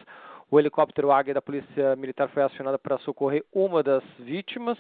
O 0.50 0.58
helicóptero 0.58 1.10
Águia 1.10 1.34
da 1.34 1.42
Polícia 1.42 1.96
Militar 1.96 2.28
foi 2.28 2.42
acionado 2.42 2.78
para 2.78 2.98
socorrer 2.98 3.44
uma 3.52 3.82
das 3.82 4.04
vítimas 4.18 4.78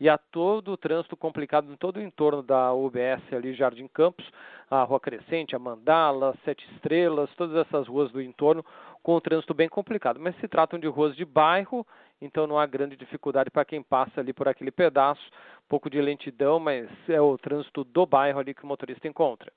e 0.00 0.08
há 0.08 0.18
todo 0.18 0.72
o 0.72 0.76
trânsito 0.76 1.16
complicado 1.16 1.72
em 1.72 1.76
todo 1.76 1.98
o 1.98 2.02
entorno 2.02 2.42
da 2.42 2.72
UBS 2.72 3.22
ali, 3.32 3.54
Jardim 3.54 3.86
Campos, 3.86 4.28
a 4.70 4.82
Rua 4.82 4.98
Crescente, 4.98 5.54
a 5.54 5.58
Mandala, 5.58 6.34
Sete 6.44 6.66
Estrelas, 6.74 7.30
todas 7.36 7.66
essas 7.66 7.86
ruas 7.86 8.10
do 8.10 8.20
entorno 8.20 8.64
com 9.02 9.14
o 9.14 9.20
trânsito 9.20 9.54
bem 9.54 9.68
complicado. 9.68 10.18
Mas 10.18 10.34
se 10.36 10.48
tratam 10.48 10.78
de 10.78 10.86
ruas 10.86 11.14
de 11.14 11.24
bairro, 11.24 11.86
então 12.22 12.46
não 12.46 12.58
há 12.58 12.64
grande 12.64 12.96
dificuldade 12.96 13.50
para 13.50 13.64
quem 13.64 13.82
passa 13.82 14.20
ali 14.20 14.32
por 14.32 14.46
aquele 14.46 14.70
pedaço. 14.70 15.20
Um 15.64 15.68
pouco 15.68 15.90
de 15.90 16.00
lentidão, 16.00 16.60
mas 16.60 16.88
é 17.08 17.20
o 17.20 17.36
trânsito 17.36 17.82
do 17.82 18.06
bairro 18.06 18.38
ali 18.38 18.54
que 18.54 18.62
o 18.62 18.66
motorista 18.66 19.08
encontra. 19.08 19.52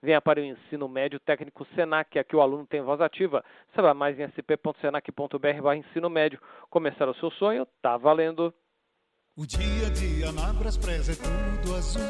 Venha 0.00 0.20
para 0.20 0.40
o 0.40 0.44
ensino 0.44 0.88
médio 0.88 1.18
técnico 1.18 1.66
Senac, 1.74 2.18
aqui 2.18 2.36
o 2.36 2.40
aluno 2.40 2.66
tem 2.66 2.80
voz 2.80 3.00
ativa. 3.00 3.44
Saiba 3.74 3.92
mais 3.92 4.18
em 4.18 4.24
sp.senac.br 4.28 5.74
ensino 5.74 6.08
médio. 6.08 6.40
Começar 6.70 7.08
o 7.08 7.14
seu 7.14 7.30
sonho, 7.32 7.66
tá 7.82 7.96
valendo. 7.96 8.54
O 9.36 9.46
dia 9.46 9.86
a 9.86 9.90
dia 9.90 10.32
na 10.32 10.48
é 10.48 11.62
tudo 11.62 11.74
azul, 11.74 12.02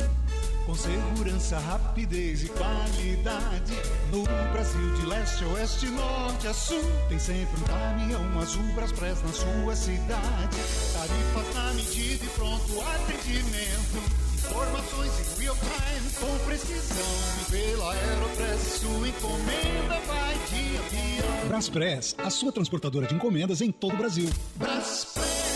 com 0.66 0.74
segurança, 0.74 1.58
rapidez 1.60 2.42
e 2.42 2.48
qualidade. 2.48 3.72
No 4.10 4.24
Brasil 4.52 4.94
de 4.96 5.06
leste 5.06 5.44
a 5.44 5.48
oeste, 5.48 5.86
norte 5.86 6.48
a 6.48 6.52
sul, 6.52 6.82
tem 7.08 7.18
sempre 7.18 7.60
um 7.60 7.64
caminhão 7.64 8.40
azul 8.40 8.64
Braspress 8.74 9.22
na 9.22 9.32
sua 9.32 9.76
cidade. 9.76 10.56
Tarifas 10.92 11.54
na 11.54 11.72
medida 11.72 12.24
e 12.24 12.28
pronto 12.30 12.80
atendimento. 12.80 14.26
Informações 14.34 15.12
em 15.20 15.40
real 15.40 15.56
time, 15.56 16.10
com 16.20 16.44
precisão. 16.46 17.06
E 17.40 17.50
pela 17.50 17.92
Aeropress, 17.92 18.80
sua 18.80 19.08
encomenda 19.08 20.00
vai 20.06 20.34
dia 20.50 20.80
a 20.80 20.88
dia. 20.88 21.48
Braspress, 21.48 22.14
a 22.18 22.28
sua 22.28 22.50
transportadora 22.50 23.06
de 23.06 23.14
encomendas 23.14 23.60
em 23.60 23.70
todo 23.70 23.94
o 23.94 23.96
Brasil. 23.96 24.28
Braspress. 24.56 25.55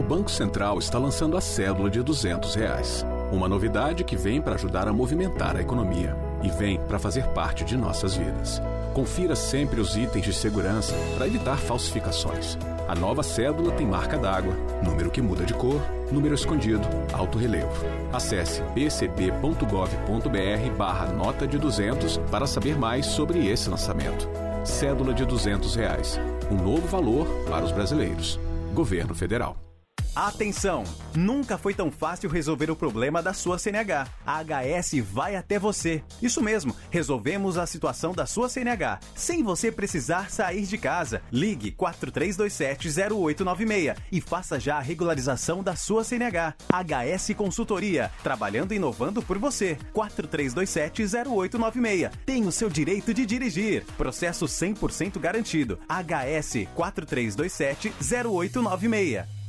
O 0.00 0.02
Banco 0.02 0.30
Central 0.30 0.78
está 0.78 0.98
lançando 0.98 1.36
a 1.36 1.42
cédula 1.42 1.90
de 1.90 2.02
200 2.02 2.54
reais. 2.54 3.04
Uma 3.30 3.46
novidade 3.46 4.02
que 4.02 4.16
vem 4.16 4.40
para 4.40 4.54
ajudar 4.54 4.88
a 4.88 4.94
movimentar 4.94 5.54
a 5.54 5.60
economia 5.60 6.16
e 6.42 6.48
vem 6.48 6.80
para 6.80 6.98
fazer 6.98 7.26
parte 7.34 7.66
de 7.66 7.76
nossas 7.76 8.16
vidas. 8.16 8.62
Confira 8.94 9.36
sempre 9.36 9.78
os 9.78 9.98
itens 9.98 10.24
de 10.24 10.32
segurança 10.32 10.94
para 11.14 11.26
evitar 11.26 11.58
falsificações. 11.58 12.56
A 12.88 12.94
nova 12.94 13.22
cédula 13.22 13.72
tem 13.72 13.86
marca 13.86 14.16
d'água, 14.16 14.54
número 14.82 15.10
que 15.10 15.20
muda 15.20 15.44
de 15.44 15.52
cor, 15.52 15.82
número 16.10 16.34
escondido, 16.34 16.88
alto 17.12 17.36
relevo. 17.36 17.84
Acesse 18.10 18.62
pcb.gov.br 18.72 20.76
barra 20.78 21.12
nota 21.12 21.46
de 21.46 21.58
200 21.58 22.16
para 22.30 22.46
saber 22.46 22.74
mais 22.74 23.04
sobre 23.04 23.48
esse 23.48 23.68
lançamento. 23.68 24.26
Cédula 24.64 25.12
de 25.12 25.26
200 25.26 25.74
reais. 25.74 26.18
Um 26.50 26.56
novo 26.56 26.88
valor 26.88 27.26
para 27.50 27.66
os 27.66 27.70
brasileiros. 27.70 28.40
Governo 28.72 29.14
Federal. 29.14 29.69
Atenção! 30.14 30.84
Nunca 31.14 31.56
foi 31.56 31.72
tão 31.72 31.90
fácil 31.90 32.28
resolver 32.28 32.68
o 32.68 32.76
problema 32.76 33.22
da 33.22 33.32
sua 33.32 33.58
CNH. 33.58 34.08
A 34.26 34.42
HS 34.42 34.96
vai 35.04 35.36
até 35.36 35.56
você. 35.56 36.02
Isso 36.20 36.42
mesmo, 36.42 36.74
resolvemos 36.90 37.56
a 37.56 37.64
situação 37.64 38.12
da 38.12 38.26
sua 38.26 38.48
CNH, 38.48 38.98
sem 39.14 39.44
você 39.44 39.70
precisar 39.70 40.28
sair 40.28 40.66
de 40.66 40.76
casa. 40.76 41.22
Ligue 41.30 41.70
4327-0896 41.72 43.96
e 44.10 44.20
faça 44.20 44.58
já 44.58 44.78
a 44.78 44.80
regularização 44.80 45.62
da 45.62 45.76
sua 45.76 46.02
CNH. 46.02 46.56
HS 46.68 47.34
Consultoria, 47.36 48.10
trabalhando 48.22 48.72
e 48.72 48.76
inovando 48.76 49.22
por 49.22 49.38
você. 49.38 49.78
4327-0896. 49.94 52.10
Tem 52.26 52.44
o 52.46 52.52
seu 52.52 52.68
direito 52.68 53.14
de 53.14 53.24
dirigir. 53.24 53.86
Processo 53.96 54.46
100% 54.46 55.20
garantido. 55.20 55.78
HS 55.88 56.66
4327-0896. 56.76 59.39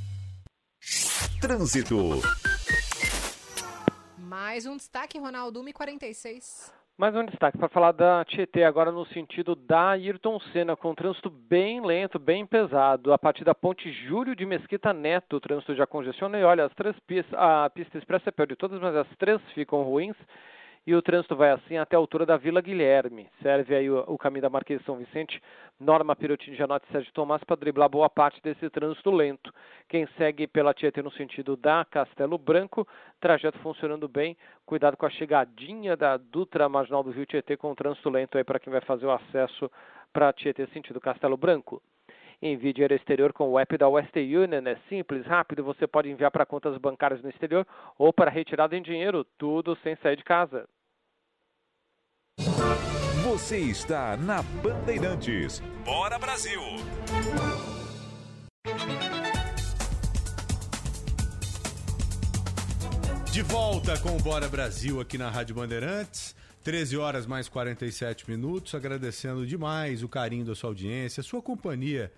Trânsito. 1.39 1.95
Mais 4.17 4.65
um 4.65 4.75
destaque, 4.75 5.19
Ronaldo, 5.19 5.63
1h46. 5.63 6.73
Mais 6.97 7.15
um 7.15 7.23
destaque 7.23 7.57
para 7.57 7.69
falar 7.69 7.91
da 7.91 8.25
Tietê, 8.25 8.63
agora 8.63 8.91
no 8.91 9.05
sentido 9.07 9.55
da 9.55 9.91
Ayrton 9.91 10.39
Senna, 10.51 10.75
com 10.75 10.95
trânsito 10.95 11.29
bem 11.29 11.85
lento, 11.85 12.17
bem 12.17 12.45
pesado. 12.45 13.13
A 13.13 13.17
partir 13.17 13.43
da 13.43 13.53
ponte 13.53 13.91
Júlio 14.07 14.35
de 14.35 14.45
Mesquita 14.45 14.91
Neto, 14.91 15.35
o 15.35 15.39
trânsito 15.39 15.75
já 15.75 15.85
congestiona. 15.85 16.39
E 16.39 16.43
olha, 16.43 16.65
as 16.65 16.73
três 16.73 16.95
pistas, 17.07 17.33
a 17.39 17.69
pista 17.69 17.97
expressa 17.97 18.29
é 18.29 18.31
pior 18.31 18.47
de 18.47 18.55
todas, 18.55 18.81
mas 18.81 18.95
as 18.95 19.07
três 19.17 19.39
ficam 19.53 19.83
ruins 19.83 20.17
e 20.85 20.95
o 20.95 21.01
trânsito 21.01 21.35
vai 21.35 21.51
assim 21.51 21.77
até 21.77 21.95
a 21.95 21.99
altura 21.99 22.25
da 22.25 22.37
Vila 22.37 22.61
Guilherme. 22.61 23.29
Serve 23.41 23.75
aí 23.75 23.89
o, 23.89 24.03
o 24.07 24.17
caminho 24.17 24.41
da 24.41 24.49
Marquês 24.49 24.79
de 24.79 24.85
São 24.85 24.97
Vicente, 24.97 25.41
Norma 25.79 26.15
Pirotini 26.15 26.55
Janote 26.55 26.85
e 26.89 26.91
Sérgio 26.91 27.13
Tomás 27.13 27.43
para 27.43 27.55
driblar 27.55 27.89
boa 27.89 28.09
parte 28.09 28.41
desse 28.41 28.69
trânsito 28.69 29.11
lento. 29.11 29.53
Quem 29.87 30.07
segue 30.17 30.47
pela 30.47 30.73
Tietê 30.73 31.01
no 31.01 31.11
sentido 31.11 31.55
da 31.55 31.85
Castelo 31.85 32.37
Branco, 32.37 32.87
trajeto 33.19 33.59
funcionando 33.59 34.07
bem. 34.07 34.35
Cuidado 34.65 34.97
com 34.97 35.05
a 35.05 35.09
chegadinha 35.09 35.95
da 35.95 36.17
Dutra 36.17 36.67
Marginal 36.67 37.03
do 37.03 37.11
Rio 37.11 37.25
Tietê 37.25 37.55
com 37.55 37.71
o 37.71 37.75
trânsito 37.75 38.09
lento 38.09 38.37
aí 38.37 38.43
para 38.43 38.59
quem 38.59 38.71
vai 38.71 38.81
fazer 38.81 39.05
o 39.05 39.11
acesso 39.11 39.69
para 40.11 40.33
Tietê 40.33 40.65
sentido 40.67 40.99
Castelo 40.99 41.37
Branco. 41.37 41.81
Envie 42.41 42.73
dinheiro 42.73 42.95
exterior 42.95 43.31
com 43.31 43.49
o 43.49 43.59
app 43.59 43.77
da 43.77 43.87
Western 43.87 44.37
Union. 44.37 44.63
É 44.65 44.75
simples, 44.89 45.25
rápido. 45.27 45.63
Você 45.63 45.85
pode 45.85 46.09
enviar 46.09 46.31
para 46.31 46.45
contas 46.45 46.75
bancárias 46.77 47.21
no 47.21 47.29
exterior 47.29 47.67
ou 47.99 48.11
para 48.11 48.31
retirada 48.31 48.75
em 48.75 48.81
dinheiro, 48.81 49.23
tudo 49.37 49.77
sem 49.83 49.95
sair 49.97 50.17
de 50.17 50.23
casa. 50.23 50.67
Você 53.23 53.59
está 53.59 54.17
na 54.17 54.41
Bandeirantes. 54.41 55.61
Bora 55.85 56.17
Brasil! 56.17 56.59
De 63.31 63.43
volta 63.43 63.97
com 64.01 64.17
o 64.17 64.19
Bora 64.21 64.49
Brasil 64.49 64.99
aqui 64.99 65.17
na 65.17 65.29
Rádio 65.29 65.55
Bandeirantes. 65.55 66.35
13 66.63 66.97
horas 66.97 67.25
mais 67.25 67.47
47 67.47 68.29
minutos. 68.29 68.73
Agradecendo 68.73 69.45
demais 69.45 70.03
o 70.03 70.09
carinho 70.09 70.43
da 70.43 70.55
sua 70.55 70.71
audiência, 70.71 71.21
a 71.21 71.23
sua 71.23 71.41
companhia 71.41 72.11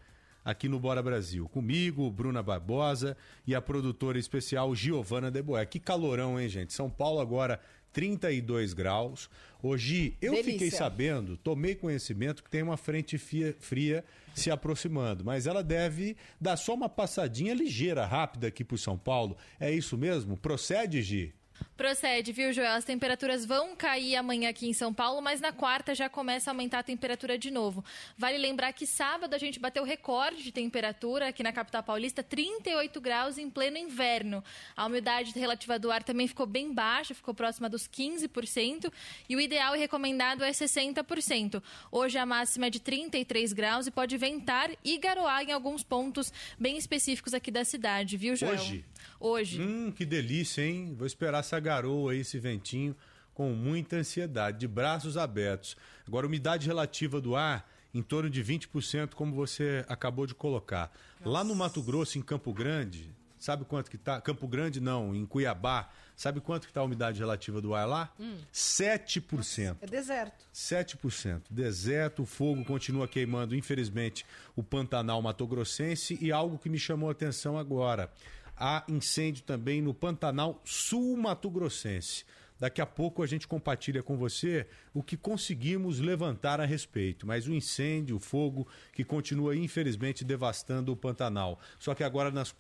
aqui 0.44 0.68
no 0.68 0.80
Bora 0.80 1.02
Brasil. 1.02 1.48
Comigo, 1.50 2.10
Bruna 2.12 2.42
Barbosa 2.44 3.16
e 3.48 3.54
a 3.56 3.62
produtora 3.62 4.18
especial 4.20 4.74
Giovana 4.76 5.30
Deboé. 5.32 5.66
Que 5.66 5.80
calorão, 5.80 6.40
hein, 6.40 6.50
gente? 6.50 6.74
São 6.74 6.90
Paulo 6.90 7.20
agora 7.20 7.60
32 7.94 8.74
graus. 8.74 9.30
Hoje 9.62 10.18
eu 10.22 10.32
Delícia. 10.32 10.52
fiquei 10.54 10.72
sabendo, 10.72 11.38
tomei 11.38 11.76
conhecimento 11.76 12.44
que 12.44 12.50
tem 12.50 12.62
uma 12.64 12.76
frente 12.76 13.18
fia- 13.18 13.56
fria 13.60 14.04
se 14.36 14.50
aproximando, 14.52 15.24
mas 15.24 15.46
ela 15.48 15.64
deve 15.64 16.18
dar 16.42 16.58
só 16.58 16.74
uma 16.74 16.90
passadinha 16.90 17.54
ligeira, 17.54 18.06
rápida 18.06 18.48
aqui 18.48 18.64
por 18.64 18.78
São 18.80 18.98
Paulo. 18.98 19.38
É 19.60 19.72
isso 19.72 19.98
mesmo? 19.98 20.36
Procede, 20.36 21.02
Gi? 21.04 21.34
Procede, 21.76 22.32
viu, 22.32 22.54
Joel? 22.54 22.74
As 22.74 22.86
temperaturas 22.86 23.46
vão 23.46 23.76
cair 23.76 24.16
amanhã 24.16 24.50
aqui 24.50 24.68
em 24.68 24.74
São 24.74 24.94
Paulo, 24.94 25.22
mas 25.22 25.42
na 25.42 25.52
quarta 25.52 25.96
já 25.96 26.08
começa 26.08 26.50
a 26.50 26.54
aumentar 26.54 26.80
a 26.80 26.84
temperatura 26.84 27.36
de 27.36 27.50
novo. 27.50 27.84
Vale 28.16 28.38
lembrar 28.38 28.72
que 28.74 28.86
sábado 28.86 29.34
a 29.34 29.40
gente 29.40 29.60
bateu 29.60 29.84
recorde 29.84 30.44
de 30.44 30.52
temperatura 30.52 31.30
aqui 31.30 31.42
na 31.42 31.52
capital 31.52 31.82
paulista, 31.82 32.22
38 32.22 33.02
graus 33.02 33.38
em 33.40 33.50
pleno 33.50 33.78
inverno. 33.78 34.44
A 34.78 34.86
umidade 34.86 35.38
relativa 35.38 35.80
do 35.80 35.92
ar 35.92 36.04
também 36.04 36.28
ficou 36.28 36.46
bem 36.46 36.72
baixa, 36.72 37.16
ficou 37.16 37.34
próxima 37.34 37.68
dos 37.68 37.88
15%, 37.88 38.92
e 39.28 39.36
o 39.36 39.42
ideal 39.42 39.76
e 39.76 39.80
recomendado 39.80 40.44
é 40.44 40.52
60%. 40.52 41.62
Hoje 41.92 42.20
a 42.20 42.26
máxima 42.26 42.68
é 42.68 42.70
de 42.70 42.80
33 42.80 43.52
graus 43.52 43.88
e 43.88 43.92
pode 43.92 44.16
ventar 44.16 44.70
e 44.84 44.98
garoar 45.00 45.42
em 45.44 45.52
alguns 45.52 45.84
pontos 45.84 46.32
bem 46.60 46.78
específicos 46.78 47.34
aqui 47.34 47.50
da 47.50 47.66
cidade, 47.66 48.16
viu, 48.16 48.36
Joel? 48.36 48.54
Hoje? 48.54 48.86
Hoje. 49.24 49.62
Hum, 49.62 49.90
que 49.90 50.06
delícia, 50.06 50.62
hein? 50.62 50.94
Vou 50.98 51.08
esperar 51.08 51.40
essa 51.40 51.58
garoa 51.58 52.12
aí, 52.12 52.20
esse 52.20 52.38
ventinho, 52.38 52.94
com 53.34 53.52
muita 53.52 53.96
ansiedade, 53.96 54.60
de 54.60 54.68
braços 54.68 55.16
abertos. 55.16 55.78
Agora, 56.06 56.28
umidade 56.28 56.68
relativa 56.68 57.22
do 57.22 57.34
ar, 57.34 57.66
em 57.94 58.02
torno 58.02 58.30
de 58.30 58.44
20%, 58.44 59.14
como 59.14 59.34
você 59.34 59.86
acabou 59.88 60.28
de 60.28 60.36
colocar. 60.36 60.92
Lá 61.24 61.42
no 61.42 61.56
Mato 61.56 61.82
Grosso, 61.82 62.18
em 62.18 62.22
Campo 62.22 62.54
Grande, 62.54 63.16
sabe 63.40 63.64
quanto 63.64 63.90
que 63.90 63.98
tá? 63.98 64.20
Campo 64.20 64.46
Grande 64.46 64.82
não, 64.82 65.16
em 65.16 65.26
Cuiabá, 65.26 65.90
sabe 66.18 66.42
quanto 66.42 66.68
que 66.68 66.74
tá 66.74 66.82
a 66.82 66.84
umidade 66.84 67.20
relativa 67.20 67.62
do 67.62 67.74
ar 67.74 67.88
lá? 67.88 68.14
Hum. 68.20 68.40
7%. 68.54 69.78
É 69.80 69.88
deserto. 69.88 70.46
7%. 70.54 71.44
Deserto, 71.50 72.24
o 72.24 72.26
fogo 72.26 72.66
continua 72.66 73.08
queimando, 73.08 73.56
infelizmente, 73.56 74.26
o 74.54 74.62
Pantanal 74.62 75.22
Matogrossense 75.22 76.18
e 76.20 76.30
algo 76.30 76.58
que 76.58 76.68
me 76.68 76.78
chamou 76.78 77.08
a 77.08 77.14
atenção 77.14 77.58
agora. 77.58 78.12
Há 78.56 78.84
incêndio 78.88 79.44
também 79.44 79.82
no 79.82 79.94
Pantanal 79.94 80.62
Sul 80.64 81.18
Matogrossense. 81.18 82.24
Daqui 82.64 82.80
a 82.80 82.86
pouco 82.86 83.22
a 83.22 83.28
gente 83.28 83.46
compartilha 83.46 84.02
com 84.02 84.16
você 84.16 84.66
o 84.94 85.04
que 85.04 85.18
conseguimos 85.18 86.00
levantar 86.00 86.62
a 86.62 86.66
respeito. 86.66 87.28
Mas 87.28 87.46
o 87.46 87.54
incêndio, 87.54 88.16
o 88.16 88.22
fogo, 88.22 88.66
que 88.94 89.04
continua 89.04 89.54
infelizmente 89.54 90.24
devastando 90.24 90.90
o 90.90 90.96
Pantanal. 90.96 91.60
Só 91.78 91.94
que 91.94 92.06
agora 92.06 92.32
nas 92.32 92.56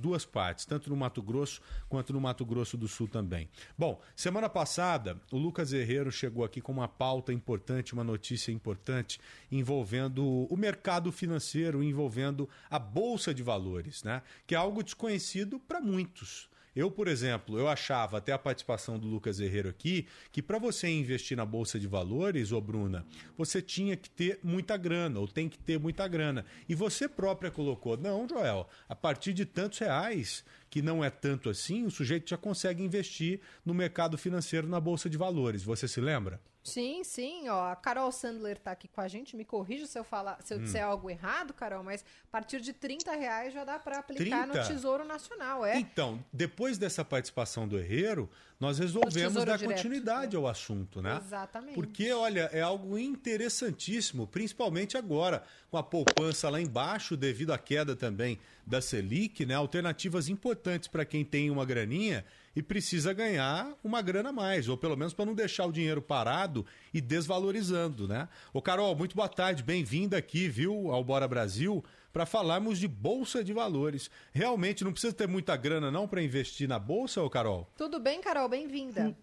duas 0.00 0.24
partes, 0.24 0.66
tanto 0.66 0.90
no 0.90 0.96
Mato 0.96 1.22
Grosso 1.22 1.60
quanto 1.88 2.12
no 2.12 2.20
Mato 2.20 2.44
Grosso 2.44 2.76
do 2.76 2.88
Sul 2.88 3.06
também. 3.06 3.48
Bom, 3.78 4.02
semana 4.16 4.48
passada 4.48 5.20
o 5.30 5.38
Lucas 5.38 5.72
Herrero 5.72 6.10
chegou 6.10 6.44
aqui 6.44 6.60
com 6.60 6.72
uma 6.72 6.88
pauta 6.88 7.32
importante, 7.32 7.92
uma 7.92 8.02
notícia 8.02 8.50
importante 8.50 9.20
envolvendo 9.52 10.48
o 10.52 10.56
mercado 10.56 11.12
financeiro, 11.12 11.80
envolvendo 11.80 12.48
a 12.68 12.80
bolsa 12.80 13.32
de 13.32 13.44
valores, 13.44 14.02
né? 14.02 14.20
Que 14.48 14.56
é 14.56 14.58
algo 14.58 14.82
desconhecido 14.82 15.60
para 15.60 15.80
muitos. 15.80 16.52
Eu, 16.74 16.90
por 16.90 17.06
exemplo, 17.06 17.58
eu 17.58 17.68
achava 17.68 18.18
até 18.18 18.32
a 18.32 18.38
participação 18.38 18.98
do 18.98 19.06
Lucas 19.06 19.38
Herrero 19.38 19.68
aqui 19.68 20.06
que 20.32 20.42
para 20.42 20.58
você 20.58 20.88
investir 20.88 21.36
na 21.36 21.44
bolsa 21.44 21.78
de 21.78 21.86
valores, 21.86 22.50
ô 22.50 22.60
Bruna, 22.60 23.06
você 23.36 23.62
tinha 23.62 23.96
que 23.96 24.10
ter 24.10 24.40
muita 24.42 24.76
grana 24.76 25.20
ou 25.20 25.28
tem 25.28 25.48
que 25.48 25.58
ter 25.58 25.78
muita 25.78 26.08
grana. 26.08 26.44
E 26.68 26.74
você 26.74 27.08
própria 27.08 27.50
colocou, 27.50 27.96
não, 27.96 28.28
Joel, 28.28 28.68
a 28.88 28.94
partir 28.96 29.32
de 29.32 29.44
tantos 29.44 29.78
reais 29.78 30.44
que 30.68 30.82
não 30.82 31.04
é 31.04 31.10
tanto 31.10 31.48
assim, 31.48 31.84
o 31.84 31.90
sujeito 31.90 32.28
já 32.28 32.36
consegue 32.36 32.82
investir 32.82 33.40
no 33.64 33.72
mercado 33.72 34.18
financeiro 34.18 34.66
na 34.66 34.80
bolsa 34.80 35.08
de 35.08 35.16
valores. 35.16 35.62
Você 35.62 35.86
se 35.86 36.00
lembra? 36.00 36.40
Sim, 36.66 37.04
sim, 37.04 37.46
ó, 37.50 37.72
a 37.72 37.76
Carol 37.76 38.10
Sandler 38.10 38.58
tá 38.58 38.70
aqui 38.72 38.88
com 38.88 39.02
a 39.02 39.06
gente, 39.06 39.36
me 39.36 39.44
corrija 39.44 39.86
se 39.86 39.98
eu 39.98 40.02
falar, 40.02 40.40
se 40.42 40.54
eu 40.54 40.58
Hum. 40.58 40.62
disser 40.62 40.82
algo 40.82 41.10
errado, 41.10 41.52
Carol, 41.52 41.84
mas 41.84 42.02
a 42.02 42.30
partir 42.30 42.58
de 42.58 42.72
30 42.72 43.14
reais 43.14 43.52
já 43.52 43.64
dá 43.64 43.78
para 43.78 43.98
aplicar 43.98 44.46
30? 44.48 44.62
no 44.62 44.66
Tesouro 44.66 45.04
Nacional, 45.04 45.66
é? 45.66 45.78
Então, 45.78 46.24
depois 46.32 46.78
dessa 46.78 47.04
participação 47.04 47.68
do 47.68 47.78
Herrero, 47.78 48.30
nós 48.58 48.78
resolvemos 48.78 49.44
dar 49.44 49.58
Direto. 49.58 49.74
continuidade 49.76 50.36
ao 50.36 50.46
assunto, 50.46 51.02
né? 51.02 51.18
Exatamente. 51.22 51.74
Porque, 51.74 52.10
olha, 52.12 52.48
é 52.50 52.62
algo 52.62 52.96
interessantíssimo, 52.98 54.26
principalmente 54.26 54.96
agora, 54.96 55.42
com 55.70 55.76
a 55.76 55.82
poupança 55.82 56.48
lá 56.48 56.58
embaixo, 56.62 57.14
devido 57.14 57.52
à 57.52 57.58
queda 57.58 57.94
também 57.94 58.38
da 58.66 58.80
Selic, 58.80 59.44
né? 59.44 59.54
Alternativas 59.54 60.30
importantes 60.30 60.88
para 60.88 61.04
quem 61.04 61.26
tem 61.26 61.50
uma 61.50 61.66
graninha 61.66 62.24
e 62.54 62.62
precisa 62.62 63.12
ganhar 63.12 63.72
uma 63.82 64.00
grana 64.00 64.30
a 64.30 64.32
mais, 64.32 64.68
ou 64.68 64.76
pelo 64.76 64.96
menos 64.96 65.12
para 65.12 65.26
não 65.26 65.34
deixar 65.34 65.66
o 65.66 65.72
dinheiro 65.72 66.00
parado 66.00 66.64
e 66.92 67.00
desvalorizando, 67.00 68.06
né? 68.06 68.28
Ô 68.52 68.62
Carol, 68.62 68.94
muito 68.94 69.16
boa 69.16 69.28
tarde, 69.28 69.62
bem-vinda 69.62 70.16
aqui, 70.16 70.48
viu, 70.48 70.90
ao 70.90 71.02
Bora 71.02 71.26
Brasil, 71.26 71.84
para 72.12 72.24
falarmos 72.24 72.78
de 72.78 72.86
bolsa 72.86 73.42
de 73.42 73.52
valores. 73.52 74.08
Realmente 74.32 74.84
não 74.84 74.92
precisa 74.92 75.12
ter 75.12 75.26
muita 75.26 75.56
grana 75.56 75.90
não 75.90 76.06
para 76.06 76.22
investir 76.22 76.68
na 76.68 76.78
bolsa, 76.78 77.22
ô 77.22 77.28
Carol? 77.28 77.68
Tudo 77.76 77.98
bem, 77.98 78.20
Carol? 78.20 78.48
Bem-vinda. 78.48 79.16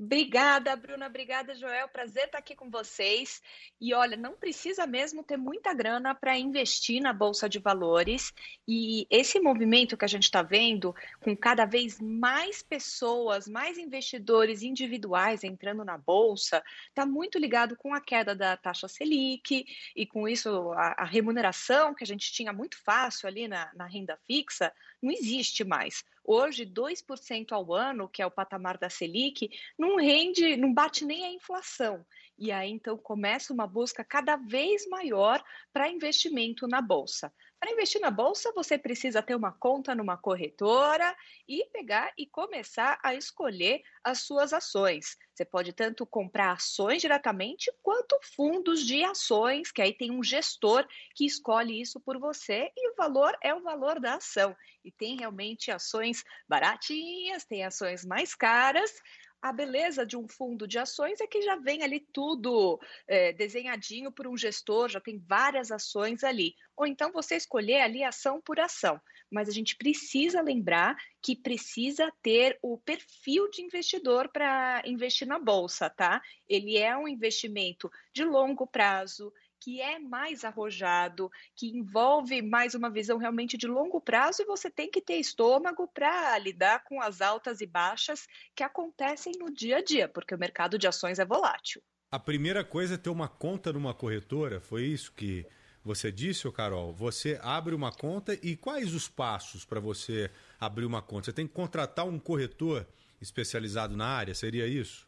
Obrigada, 0.00 0.76
Bruna. 0.76 1.08
Obrigada, 1.08 1.56
Joel. 1.56 1.88
Prazer 1.88 2.26
estar 2.26 2.38
aqui 2.38 2.54
com 2.54 2.70
vocês. 2.70 3.42
E 3.80 3.92
olha, 3.92 4.16
não 4.16 4.34
precisa 4.34 4.86
mesmo 4.86 5.24
ter 5.24 5.36
muita 5.36 5.74
grana 5.74 6.14
para 6.14 6.38
investir 6.38 7.02
na 7.02 7.12
Bolsa 7.12 7.48
de 7.48 7.58
Valores. 7.58 8.32
E 8.66 9.08
esse 9.10 9.40
movimento 9.40 9.96
que 9.96 10.04
a 10.04 10.08
gente 10.08 10.22
está 10.22 10.40
vendo, 10.40 10.94
com 11.18 11.36
cada 11.36 11.64
vez 11.64 12.00
mais 12.00 12.62
pessoas, 12.62 13.48
mais 13.48 13.76
investidores 13.76 14.62
individuais 14.62 15.42
entrando 15.42 15.84
na 15.84 15.98
Bolsa, 15.98 16.62
está 16.88 17.04
muito 17.04 17.36
ligado 17.36 17.76
com 17.76 17.92
a 17.92 18.00
queda 18.00 18.36
da 18.36 18.56
taxa 18.56 18.86
Selic 18.86 19.66
e 19.96 20.06
com 20.06 20.28
isso 20.28 20.70
a, 20.74 20.94
a 20.98 21.04
remuneração 21.04 21.92
que 21.92 22.04
a 22.04 22.06
gente 22.06 22.32
tinha 22.32 22.52
muito 22.52 22.80
fácil 22.84 23.26
ali 23.26 23.48
na, 23.48 23.68
na 23.74 23.86
renda 23.86 24.16
fixa 24.28 24.72
não 25.02 25.10
existe 25.10 25.64
mais. 25.64 26.04
Hoje, 26.24 26.66
2% 26.66 27.52
ao 27.52 27.72
ano, 27.72 28.08
que 28.08 28.20
é 28.20 28.26
o 28.26 28.30
patamar 28.30 28.76
da 28.76 28.90
Selic, 28.90 29.48
não 29.78 29.96
rende, 29.96 30.56
não 30.56 30.72
bate 30.72 31.04
nem 31.04 31.24
a 31.24 31.32
inflação. 31.32 32.04
E 32.38 32.52
aí, 32.52 32.70
então, 32.70 32.96
começa 32.96 33.52
uma 33.52 33.66
busca 33.66 34.04
cada 34.04 34.36
vez 34.36 34.86
maior 34.88 35.42
para 35.72 35.90
investimento 35.90 36.68
na 36.68 36.80
Bolsa. 36.80 37.32
Para 37.60 37.72
investir 37.72 38.00
na 38.00 38.10
bolsa, 38.10 38.52
você 38.54 38.78
precisa 38.78 39.20
ter 39.20 39.34
uma 39.34 39.50
conta 39.50 39.92
numa 39.92 40.16
corretora 40.16 41.16
e 41.46 41.64
pegar 41.72 42.12
e 42.16 42.24
começar 42.24 43.00
a 43.02 43.16
escolher 43.16 43.82
as 44.02 44.20
suas 44.20 44.52
ações. 44.52 45.16
Você 45.34 45.44
pode 45.44 45.72
tanto 45.72 46.06
comprar 46.06 46.52
ações 46.52 47.02
diretamente 47.02 47.72
quanto 47.82 48.16
fundos 48.22 48.86
de 48.86 49.02
ações, 49.02 49.72
que 49.72 49.82
aí 49.82 49.92
tem 49.92 50.12
um 50.12 50.22
gestor 50.22 50.86
que 51.16 51.26
escolhe 51.26 51.80
isso 51.80 52.00
por 52.00 52.16
você 52.20 52.70
e 52.76 52.90
o 52.90 52.94
valor 52.94 53.36
é 53.42 53.52
o 53.52 53.62
valor 53.62 53.98
da 53.98 54.14
ação. 54.14 54.56
E 54.84 54.92
tem 54.92 55.16
realmente 55.16 55.72
ações 55.72 56.22
baratinhas, 56.48 57.44
tem 57.44 57.64
ações 57.64 58.04
mais 58.04 58.36
caras. 58.36 58.92
A 59.40 59.52
beleza 59.52 60.04
de 60.04 60.16
um 60.16 60.26
fundo 60.26 60.66
de 60.66 60.78
ações 60.78 61.20
é 61.20 61.26
que 61.26 61.40
já 61.42 61.54
vem 61.54 61.84
ali 61.84 62.00
tudo 62.12 62.80
é, 63.06 63.32
desenhadinho 63.32 64.10
por 64.10 64.26
um 64.26 64.36
gestor, 64.36 64.88
já 64.88 65.00
tem 65.00 65.18
várias 65.18 65.70
ações 65.70 66.24
ali. 66.24 66.54
Ou 66.76 66.86
então 66.86 67.12
você 67.12 67.36
escolher 67.36 67.80
ali 67.80 68.02
ação 68.02 68.40
por 68.40 68.58
ação. 68.58 69.00
Mas 69.30 69.48
a 69.48 69.52
gente 69.52 69.76
precisa 69.76 70.40
lembrar 70.40 70.96
que 71.22 71.36
precisa 71.36 72.10
ter 72.22 72.58
o 72.62 72.78
perfil 72.78 73.48
de 73.50 73.62
investidor 73.62 74.28
para 74.32 74.82
investir 74.84 75.28
na 75.28 75.38
bolsa, 75.38 75.88
tá? 75.88 76.20
Ele 76.48 76.76
é 76.76 76.96
um 76.96 77.06
investimento 77.06 77.90
de 78.12 78.24
longo 78.24 78.66
prazo, 78.66 79.32
que 79.60 79.80
é 79.80 79.98
mais 79.98 80.44
arrojado, 80.44 81.30
que 81.54 81.68
envolve 81.68 82.42
mais 82.42 82.74
uma 82.74 82.90
visão 82.90 83.18
realmente 83.18 83.56
de 83.56 83.66
longo 83.66 84.00
prazo 84.00 84.42
e 84.42 84.46
você 84.46 84.70
tem 84.70 84.90
que 84.90 85.00
ter 85.00 85.16
estômago 85.16 85.88
para 85.88 86.38
lidar 86.38 86.84
com 86.84 87.00
as 87.00 87.20
altas 87.20 87.60
e 87.60 87.66
baixas 87.66 88.26
que 88.54 88.62
acontecem 88.62 89.32
no 89.38 89.52
dia 89.52 89.78
a 89.78 89.84
dia, 89.84 90.08
porque 90.08 90.34
o 90.34 90.38
mercado 90.38 90.78
de 90.78 90.86
ações 90.86 91.18
é 91.18 91.24
volátil. 91.24 91.82
A 92.10 92.18
primeira 92.18 92.64
coisa 92.64 92.94
é 92.94 92.98
ter 92.98 93.10
uma 93.10 93.28
conta 93.28 93.72
numa 93.72 93.92
corretora, 93.92 94.60
foi 94.60 94.84
isso 94.84 95.12
que 95.12 95.46
você 95.84 96.12
disse, 96.12 96.50
Carol? 96.52 96.92
Você 96.92 97.38
abre 97.42 97.74
uma 97.74 97.90
conta 97.90 98.38
e 98.42 98.56
quais 98.56 98.94
os 98.94 99.08
passos 99.08 99.64
para 99.64 99.80
você 99.80 100.30
abrir 100.60 100.84
uma 100.84 101.00
conta? 101.00 101.26
Você 101.26 101.32
tem 101.32 101.46
que 101.46 101.54
contratar 101.54 102.06
um 102.06 102.18
corretor 102.18 102.86
especializado 103.20 103.96
na 103.96 104.06
área, 104.06 104.34
seria 104.34 104.66
isso? 104.66 105.07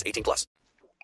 18 0.03 0.23
plus. 0.23 0.47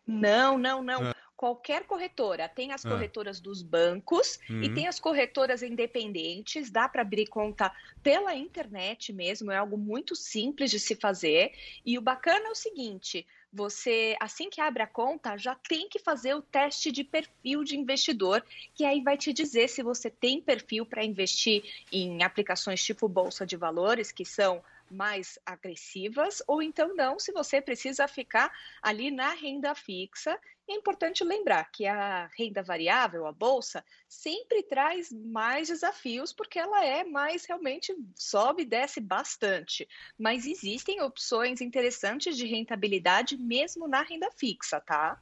Não, 0.05 0.57
não, 0.57 0.81
não. 0.83 1.03
Ah. 1.03 1.15
Qualquer 1.35 1.83
corretora. 1.83 2.49
Tem 2.49 2.71
as 2.71 2.83
Ah. 2.83 2.89
corretoras 2.89 3.39
dos 3.39 3.61
bancos 3.61 4.39
e 4.49 4.53
Uhum. 4.53 4.73
tem 4.73 4.87
as 4.87 4.99
corretoras 4.99 5.61
independentes. 5.61 6.71
Dá 6.71 6.89
para 6.89 7.03
abrir 7.03 7.27
conta 7.27 7.71
pela 8.01 8.33
internet 8.33 9.13
mesmo. 9.13 9.51
É 9.51 9.57
algo 9.57 9.77
muito 9.77 10.15
simples 10.15 10.71
de 10.71 10.79
se 10.79 10.95
fazer. 10.95 11.51
E 11.85 11.95
o 11.97 12.01
bacana 12.01 12.47
é 12.47 12.49
o 12.51 12.55
seguinte: 12.55 13.23
você, 13.53 14.15
assim 14.19 14.49
que 14.49 14.59
abre 14.59 14.81
a 14.81 14.87
conta, 14.87 15.37
já 15.37 15.53
tem 15.53 15.87
que 15.87 15.99
fazer 15.99 16.33
o 16.33 16.41
teste 16.41 16.91
de 16.91 17.03
perfil 17.03 17.63
de 17.63 17.77
investidor, 17.77 18.43
que 18.73 18.83
aí 18.83 19.01
vai 19.03 19.15
te 19.15 19.31
dizer 19.31 19.67
se 19.67 19.83
você 19.83 20.09
tem 20.09 20.41
perfil 20.41 20.87
para 20.87 21.05
investir 21.05 21.63
em 21.91 22.23
aplicações 22.23 22.83
tipo 22.83 23.07
Bolsa 23.07 23.45
de 23.45 23.55
Valores, 23.55 24.11
que 24.11 24.25
são 24.25 24.63
mais 24.89 25.37
agressivas, 25.45 26.41
ou 26.47 26.61
então 26.61 26.95
não, 26.95 27.19
se 27.19 27.31
você 27.31 27.61
precisa 27.61 28.07
ficar 28.07 28.51
ali 28.81 29.11
na 29.11 29.33
renda 29.33 29.73
fixa. 29.75 30.39
É 30.69 30.73
importante 30.73 31.23
lembrar 31.23 31.71
que 31.71 31.85
a 31.85 32.29
renda 32.37 32.61
variável, 32.61 33.25
a 33.25 33.31
bolsa, 33.31 33.85
sempre 34.07 34.61
traz 34.63 35.11
mais 35.11 35.69
desafios, 35.69 36.33
porque 36.33 36.59
ela 36.59 36.83
é 36.83 37.05
mais 37.05 37.45
realmente 37.45 37.95
sobe 38.15 38.63
e 38.63 38.65
desce 38.65 38.99
bastante. 38.99 39.87
Mas 40.17 40.45
existem 40.45 41.01
opções 41.01 41.61
interessantes 41.61 42.35
de 42.35 42.45
rentabilidade 42.45 43.37
mesmo 43.37 43.87
na 43.87 44.01
renda 44.01 44.29
fixa, 44.31 44.81
tá? 44.81 45.21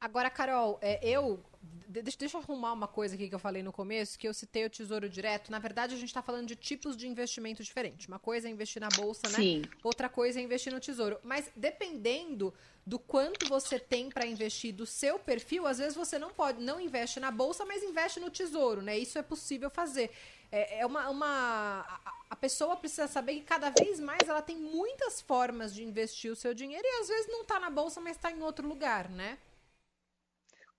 Agora, 0.00 0.30
Carol, 0.30 0.78
é, 0.80 0.98
eu. 1.06 1.44
De- 1.88 2.02
Deixa, 2.02 2.18
deixa 2.18 2.36
eu 2.36 2.40
arrumar 2.40 2.72
uma 2.72 2.86
coisa 2.88 3.14
aqui 3.14 3.28
que 3.28 3.34
eu 3.34 3.38
falei 3.38 3.62
no 3.62 3.72
começo, 3.72 4.18
que 4.18 4.26
eu 4.28 4.32
citei 4.32 4.64
o 4.64 4.70
Tesouro 4.70 5.08
Direto. 5.08 5.50
Na 5.50 5.58
verdade, 5.58 5.92
a 5.94 5.96
gente 5.98 6.08
está 6.08 6.22
falando 6.22 6.46
de 6.46 6.56
tipos 6.56 6.96
de 6.96 7.06
investimento 7.08 7.62
diferentes. 7.62 8.06
Uma 8.06 8.18
coisa 8.18 8.48
é 8.48 8.50
investir 8.50 8.80
na 8.80 8.88
bolsa, 8.88 9.28
né? 9.28 9.34
Sim. 9.36 9.62
Outra 9.82 10.08
coisa 10.08 10.38
é 10.40 10.42
investir 10.42 10.72
no 10.72 10.78
tesouro. 10.80 11.18
Mas 11.22 11.50
dependendo 11.56 12.54
do 12.86 12.98
quanto 12.98 13.48
você 13.48 13.78
tem 13.78 14.08
para 14.08 14.24
investir 14.26 14.72
do 14.72 14.86
seu 14.86 15.18
perfil, 15.18 15.66
às 15.66 15.78
vezes 15.78 15.94
você 15.94 16.18
não 16.18 16.30
pode, 16.30 16.62
não 16.62 16.80
investe 16.80 17.20
na 17.20 17.30
bolsa, 17.30 17.64
mas 17.66 17.82
investe 17.82 18.18
no 18.20 18.30
tesouro, 18.30 18.80
né? 18.82 18.96
Isso 18.98 19.18
é 19.18 19.22
possível 19.22 19.68
fazer. 19.68 20.10
É, 20.52 20.80
é 20.80 20.86
uma, 20.86 21.08
uma 21.10 21.80
a, 21.86 22.12
a 22.30 22.36
pessoa 22.36 22.76
precisa 22.76 23.06
saber 23.06 23.34
que 23.34 23.42
cada 23.42 23.70
vez 23.70 24.00
mais 24.00 24.28
ela 24.28 24.42
tem 24.42 24.56
muitas 24.56 25.20
formas 25.20 25.74
de 25.74 25.82
investir 25.84 26.30
o 26.32 26.36
seu 26.36 26.54
dinheiro 26.54 26.84
e 26.84 27.00
às 27.02 27.08
vezes 27.08 27.26
não 27.30 27.42
está 27.42 27.60
na 27.60 27.68
bolsa, 27.70 28.00
mas 28.00 28.16
está 28.16 28.30
em 28.32 28.42
outro 28.42 28.66
lugar, 28.66 29.08
né? 29.10 29.38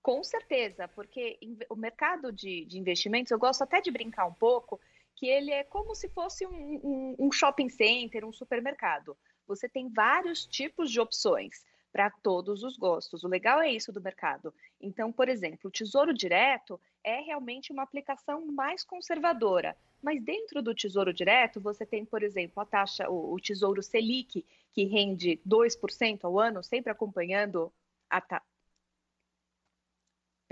Com 0.02 0.24
certeza, 0.24 0.88
porque 0.88 1.38
o 1.70 1.76
mercado 1.76 2.32
de, 2.32 2.64
de 2.64 2.78
investimentos, 2.78 3.30
eu 3.30 3.38
gosto 3.38 3.62
até 3.62 3.80
de 3.80 3.90
brincar 3.90 4.26
um 4.26 4.34
pouco, 4.34 4.80
que 5.14 5.26
ele 5.28 5.52
é 5.52 5.62
como 5.62 5.94
se 5.94 6.08
fosse 6.08 6.44
um, 6.44 6.50
um- 6.82 7.16
um 7.18 7.30
shopping 7.30 7.68
center, 7.68 8.24
um 8.24 8.32
supermercado. 8.32 9.16
Você 9.46 9.68
tem 9.68 9.88
vários 9.88 10.44
tipos 10.44 10.90
de 10.90 10.98
opções 11.00 11.64
para 11.92 12.10
todos 12.10 12.64
os 12.64 12.76
gostos. 12.76 13.22
O 13.22 13.28
legal 13.28 13.60
é 13.60 13.70
isso 13.70 13.92
do 13.92 14.00
mercado. 14.00 14.52
Então, 14.80 15.12
por 15.12 15.28
exemplo, 15.28 15.68
o 15.68 15.70
Tesouro 15.70 16.12
Direto 16.12 16.80
é 17.04 17.20
realmente 17.20 17.70
uma 17.70 17.82
aplicação 17.82 18.44
mais 18.46 18.82
conservadora. 18.82 19.76
Mas 20.02 20.20
dentro 20.22 20.62
do 20.62 20.74
Tesouro 20.74 21.12
Direto, 21.12 21.60
você 21.60 21.86
tem, 21.86 22.04
por 22.04 22.22
exemplo, 22.24 22.60
a 22.60 22.66
taxa, 22.66 23.08
o, 23.08 23.34
o 23.34 23.38
Tesouro 23.40 23.82
Selic, 23.82 24.44
que 24.72 24.84
rende 24.84 25.40
2% 25.44 26.24
ao 26.24 26.40
ano, 26.40 26.62
sempre 26.64 26.90
acompanhando 26.90 27.72
a, 28.10 28.20
ta- 28.20 28.42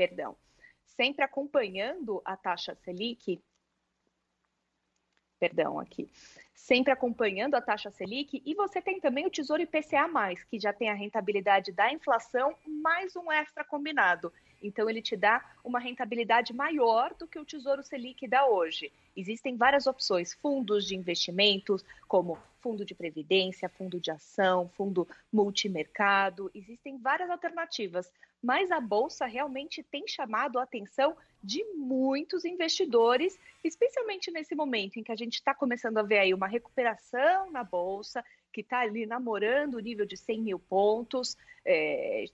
perdão, 0.01 0.35
sempre 0.83 1.23
acompanhando 1.23 2.23
a 2.25 2.35
taxa 2.35 2.75
Selic, 2.75 3.39
perdão, 5.39 5.79
aqui, 5.79 6.11
sempre 6.55 6.91
acompanhando 6.91 7.55
a 7.55 7.61
taxa 7.61 7.91
Selic, 7.91 8.43
e 8.43 8.55
você 8.55 8.81
tem 8.81 8.99
também 8.99 9.27
o 9.27 9.31
Tesouro 9.31 9.61
IPCA+, 9.61 10.09
que 10.49 10.59
já 10.59 10.73
tem 10.73 10.89
a 10.89 10.95
rentabilidade 10.95 11.71
da 11.73 11.93
inflação 11.93 12.57
mais 12.67 13.15
um 13.15 13.31
extra 13.31 13.63
combinado. 13.63 14.33
Então, 14.63 14.89
ele 14.89 15.03
te 15.03 15.17
dá 15.17 15.45
uma 15.65 15.79
rentabilidade 15.79 16.53
maior 16.53 17.15
do 17.15 17.27
que 17.27 17.39
o 17.39 17.45
Tesouro 17.45 17.83
Selic 17.83 18.27
dá 18.29 18.47
hoje. 18.47 18.93
Existem 19.17 19.57
várias 19.57 19.87
opções, 19.87 20.35
fundos 20.35 20.87
de 20.87 20.97
investimentos, 20.97 21.85
como 22.07 22.39
fundo 22.61 22.85
de 22.85 22.95
previdência, 22.95 23.69
fundo 23.69 23.99
de 23.99 24.11
ação, 24.11 24.69
fundo 24.77 25.09
multimercado, 25.33 26.51
existem 26.55 26.99
várias 26.99 27.31
alternativas, 27.31 28.13
mas 28.43 28.71
a 28.71 28.81
bolsa 28.81 29.27
realmente 29.27 29.83
tem 29.83 30.07
chamado 30.07 30.59
a 30.59 30.63
atenção 30.63 31.17
de 31.43 31.65
muitos 31.75 32.45
investidores, 32.45 33.39
especialmente 33.65 34.31
nesse 34.31 34.55
momento 34.55 34.99
em 34.99 35.03
que 35.03 35.13
a 35.13 35.17
gente 35.17 35.35
está 35.35 35.55
começando 35.55 35.99
a 35.99 36.03
ver 36.03 36.19
aí 36.19 36.35
uma 36.35 36.47
recuperação 36.47 37.51
na 37.51 37.65
bolsa, 37.65 38.25
que 38.53 38.61
está 38.61 38.81
ali 38.81 39.07
namorando 39.07 39.75
o 39.75 39.81
nível 39.81 40.05
de 40.05 40.17
100 40.17 40.41
mil 40.43 40.59
pontos. 40.59 41.37
É, 41.65 42.27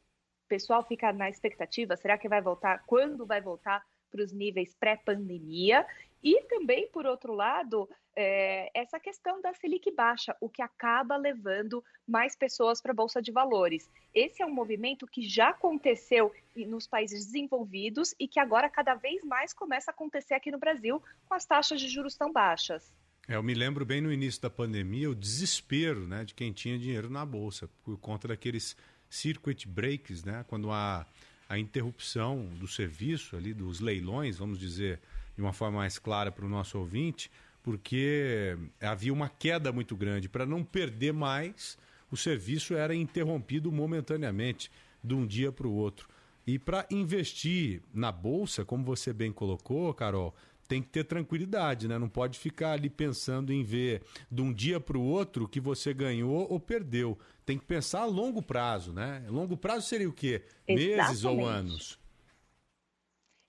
o 0.46 0.48
pessoal 0.48 0.82
fica 0.84 1.12
na 1.12 1.28
expectativa: 1.28 1.96
será 1.96 2.16
que 2.16 2.28
vai 2.28 2.40
voltar? 2.40 2.84
Quando 2.86 3.26
vai 3.26 3.40
voltar 3.40 3.84
para 4.10 4.22
os 4.22 4.32
níveis 4.32 4.74
pré-pandemia? 4.74 5.84
E 6.22 6.42
também, 6.44 6.88
por 6.88 7.04
outro 7.04 7.34
lado, 7.34 7.88
é, 8.16 8.70
essa 8.74 8.98
questão 8.98 9.42
da 9.42 9.52
Selic 9.52 9.90
baixa, 9.92 10.34
o 10.40 10.48
que 10.48 10.62
acaba 10.62 11.16
levando 11.16 11.84
mais 12.06 12.34
pessoas 12.34 12.80
para 12.80 12.92
a 12.92 12.94
Bolsa 12.94 13.20
de 13.20 13.30
Valores. 13.30 13.90
Esse 14.14 14.42
é 14.42 14.46
um 14.46 14.52
movimento 14.52 15.06
que 15.06 15.22
já 15.28 15.50
aconteceu 15.50 16.32
nos 16.54 16.86
países 16.86 17.26
desenvolvidos 17.26 18.14
e 18.18 18.26
que 18.26 18.40
agora 18.40 18.70
cada 18.70 18.94
vez 18.94 19.22
mais 19.24 19.52
começa 19.52 19.90
a 19.90 19.94
acontecer 19.94 20.34
aqui 20.34 20.50
no 20.50 20.58
Brasil 20.58 21.02
com 21.28 21.34
as 21.34 21.44
taxas 21.44 21.80
de 21.80 21.88
juros 21.88 22.16
tão 22.16 22.32
baixas. 22.32 22.92
É, 23.28 23.34
eu 23.34 23.42
me 23.42 23.54
lembro 23.54 23.84
bem 23.84 24.00
no 24.00 24.12
início 24.12 24.40
da 24.40 24.48
pandemia 24.48 25.10
o 25.10 25.14
desespero 25.14 26.06
né, 26.06 26.24
de 26.24 26.34
quem 26.34 26.52
tinha 26.52 26.78
dinheiro 26.78 27.10
na 27.10 27.26
Bolsa, 27.26 27.68
por 27.84 27.98
conta 27.98 28.28
daqueles 28.28 28.76
circuit 29.08 29.66
breaks, 29.66 30.24
né, 30.24 30.44
quando 30.48 30.70
há 30.70 31.06
a 31.48 31.58
interrupção 31.58 32.46
do 32.58 32.66
serviço 32.66 33.36
ali, 33.36 33.54
dos 33.54 33.80
leilões, 33.80 34.38
vamos 34.38 34.58
dizer 34.58 35.00
de 35.34 35.42
uma 35.42 35.52
forma 35.52 35.78
mais 35.78 35.98
clara 35.98 36.32
para 36.32 36.44
o 36.44 36.48
nosso 36.48 36.78
ouvinte, 36.78 37.30
porque 37.62 38.56
havia 38.80 39.12
uma 39.12 39.28
queda 39.28 39.72
muito 39.72 39.96
grande. 39.96 40.28
Para 40.28 40.46
não 40.46 40.64
perder 40.64 41.12
mais, 41.12 41.76
o 42.10 42.16
serviço 42.16 42.74
era 42.74 42.94
interrompido 42.94 43.70
momentaneamente, 43.70 44.70
de 45.02 45.14
um 45.14 45.26
dia 45.26 45.52
para 45.52 45.66
o 45.66 45.72
outro. 45.72 46.08
E 46.46 46.58
para 46.58 46.86
investir 46.90 47.82
na 47.92 48.10
bolsa, 48.12 48.64
como 48.64 48.84
você 48.84 49.12
bem 49.12 49.32
colocou, 49.32 49.92
Carol, 49.92 50.34
tem 50.66 50.82
que 50.82 50.88
ter 50.88 51.04
tranquilidade, 51.04 51.88
né? 51.88 51.98
Não 51.98 52.08
pode 52.08 52.38
ficar 52.38 52.72
ali 52.72 52.90
pensando 52.90 53.52
em 53.52 53.62
ver 53.62 54.02
de 54.30 54.42
um 54.42 54.52
dia 54.52 54.80
para 54.80 54.98
o 54.98 55.02
outro 55.02 55.48
que 55.48 55.60
você 55.60 55.94
ganhou 55.94 56.46
ou 56.50 56.60
perdeu. 56.60 57.18
Tem 57.44 57.58
que 57.58 57.64
pensar 57.64 58.00
a 58.00 58.06
longo 58.06 58.42
prazo, 58.42 58.92
né? 58.92 59.24
Longo 59.28 59.56
prazo 59.56 59.86
seria 59.86 60.08
o 60.08 60.12
quê? 60.12 60.42
Exatamente. 60.66 60.96
Meses 60.96 61.24
ou 61.24 61.44
anos? 61.46 62.06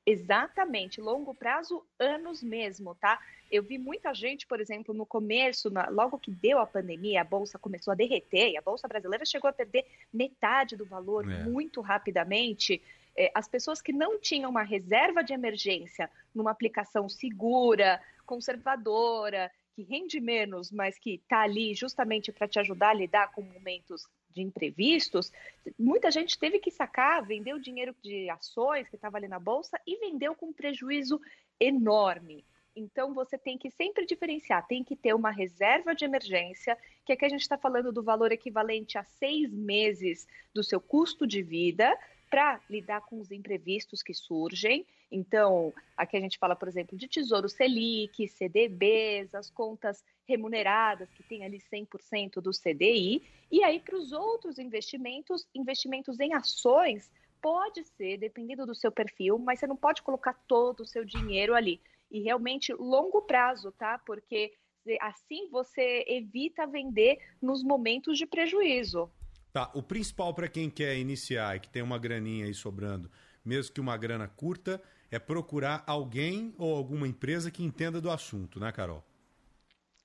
Exatamente, 0.10 1.02
longo 1.02 1.34
prazo, 1.34 1.84
anos 2.00 2.42
mesmo, 2.42 2.96
tá? 2.96 3.20
Eu 3.52 3.62
vi 3.62 3.78
muita 3.78 4.14
gente, 4.14 4.48
por 4.48 4.62
exemplo, 4.62 4.94
no 4.94 5.06
começo, 5.06 5.70
na, 5.70 5.90
logo 5.90 6.18
que 6.18 6.32
deu 6.32 6.60
a 6.60 6.66
pandemia, 6.66 7.20
a 7.20 7.26
bolsa 7.26 7.60
começou 7.60 7.92
a 7.92 7.96
derreter, 7.96 8.52
e 8.52 8.58
a 8.58 8.62
bolsa 8.62 8.88
brasileira 8.88 9.26
chegou 9.26 9.50
a 9.50 9.54
perder 9.54 9.86
metade 10.14 10.78
do 10.78 10.86
valor 10.86 11.30
é. 11.30 11.44
muito 11.44 11.82
rapidamente. 11.82 12.82
É, 13.18 13.32
as 13.34 13.48
pessoas 13.48 13.82
que 13.82 13.92
não 13.92 14.20
tinham 14.20 14.52
uma 14.52 14.62
reserva 14.64 15.24
de 15.24 15.34
emergência 15.34 16.10
numa 16.34 16.52
aplicação 16.52 17.10
segura, 17.10 18.00
conservadora, 18.26 19.52
que 19.74 19.84
rende 19.84 20.20
menos, 20.20 20.72
mas 20.72 20.98
que 21.00 21.16
está 21.16 21.42
ali 21.42 21.74
justamente 21.74 22.32
para 22.32 22.48
te 22.48 22.60
ajudar 22.60 22.90
a 22.90 22.94
lidar 22.94 23.32
com 23.32 23.42
momentos 23.42 24.04
de 24.30 24.42
imprevistos, 24.42 25.32
muita 25.80 26.12
gente 26.12 26.38
teve 26.38 26.60
que 26.60 26.70
sacar, 26.70 27.26
vendeu 27.26 27.58
dinheiro 27.60 27.96
de 28.04 28.30
ações 28.30 28.88
que 28.88 28.96
estava 28.96 29.18
ali 29.18 29.28
na 29.28 29.40
bolsa 29.40 29.80
e 29.86 29.98
vendeu 29.98 30.36
com 30.36 30.54
prejuízo 30.54 31.20
enorme. 31.60 32.46
Então 32.76 33.14
você 33.14 33.38
tem 33.38 33.58
que 33.58 33.72
sempre 33.72 34.06
diferenciar, 34.06 34.68
tem 34.68 34.84
que 34.84 34.96
ter 34.96 35.16
uma 35.16 35.32
reserva 35.32 35.96
de 35.96 36.06
emergência, 36.06 36.78
que 37.04 37.14
aqui 37.14 37.26
a 37.26 37.30
gente 37.30 37.42
está 37.42 37.58
falando 37.58 37.92
do 37.92 38.04
valor 38.04 38.32
equivalente 38.32 39.00
a 39.00 39.04
seis 39.04 39.52
meses 39.52 40.28
do 40.54 40.64
seu 40.64 40.80
custo 40.80 41.26
de 41.26 41.42
vida, 41.42 41.98
para 42.30 42.62
lidar 42.70 43.02
com 43.02 43.20
os 43.20 43.32
imprevistos 43.32 44.04
que 44.04 44.14
surgem. 44.14 44.86
Então, 45.12 45.74
aqui 45.96 46.18
a 46.18 46.20
gente 46.20 46.38
fala, 46.38 46.56
por 46.56 46.68
exemplo, 46.68 46.98
de 46.98 47.08
Tesouro 47.08 47.48
Selic, 47.48 48.28
CDBs, 48.28 49.34
as 49.34 49.50
contas 49.50 50.04
remuneradas, 50.28 51.10
que 51.14 51.24
tem 51.24 51.46
ali 51.46 51.60
100% 51.60 52.42
do 52.42 52.52
CDI. 52.52 53.24
E 53.50 53.64
aí, 53.64 53.80
para 53.80 53.96
os 53.96 54.12
outros 54.12 54.60
investimentos, 54.60 55.48
investimentos 55.56 56.20
em 56.20 56.34
ações, 56.34 57.10
pode 57.42 57.84
ser, 57.84 58.18
dependendo 58.18 58.66
do 58.66 58.76
seu 58.76 58.92
perfil, 58.92 59.40
mas 59.40 59.60
você 59.60 59.68
não 59.68 59.78
pode 59.78 60.02
colocar 60.02 60.34
todo 60.48 60.82
o 60.82 60.86
seu 60.86 61.06
dinheiro 61.06 61.54
ali. 61.54 61.80
E 62.12 62.22
realmente, 62.22 62.74
longo 62.74 63.22
prazo, 63.22 63.72
tá? 63.72 63.98
Porque 64.00 64.54
assim 65.02 65.50
você 65.50 66.06
evita 66.08 66.66
vender 66.66 67.20
nos 67.42 67.62
momentos 67.64 68.18
de 68.18 68.26
prejuízo. 68.26 69.12
Tá, 69.52 69.72
o 69.74 69.82
principal 69.82 70.34
para 70.34 70.48
quem 70.48 70.70
quer 70.70 70.98
iniciar 70.98 71.56
e 71.56 71.60
que 71.60 71.70
tem 71.70 71.82
uma 71.82 71.98
graninha 71.98 72.46
aí 72.46 72.54
sobrando, 72.54 73.10
mesmo 73.44 73.74
que 73.74 73.82
uma 73.82 73.98
grana 73.98 74.28
curta, 74.28 74.82
é 75.10 75.18
procurar 75.18 75.84
alguém 75.88 76.54
ou 76.58 76.76
alguma 76.76 77.08
empresa 77.08 77.50
que 77.50 77.64
entenda 77.64 78.02
do 78.02 78.12
assunto, 78.12 78.60
né, 78.60 78.72
Carol? 78.72 79.04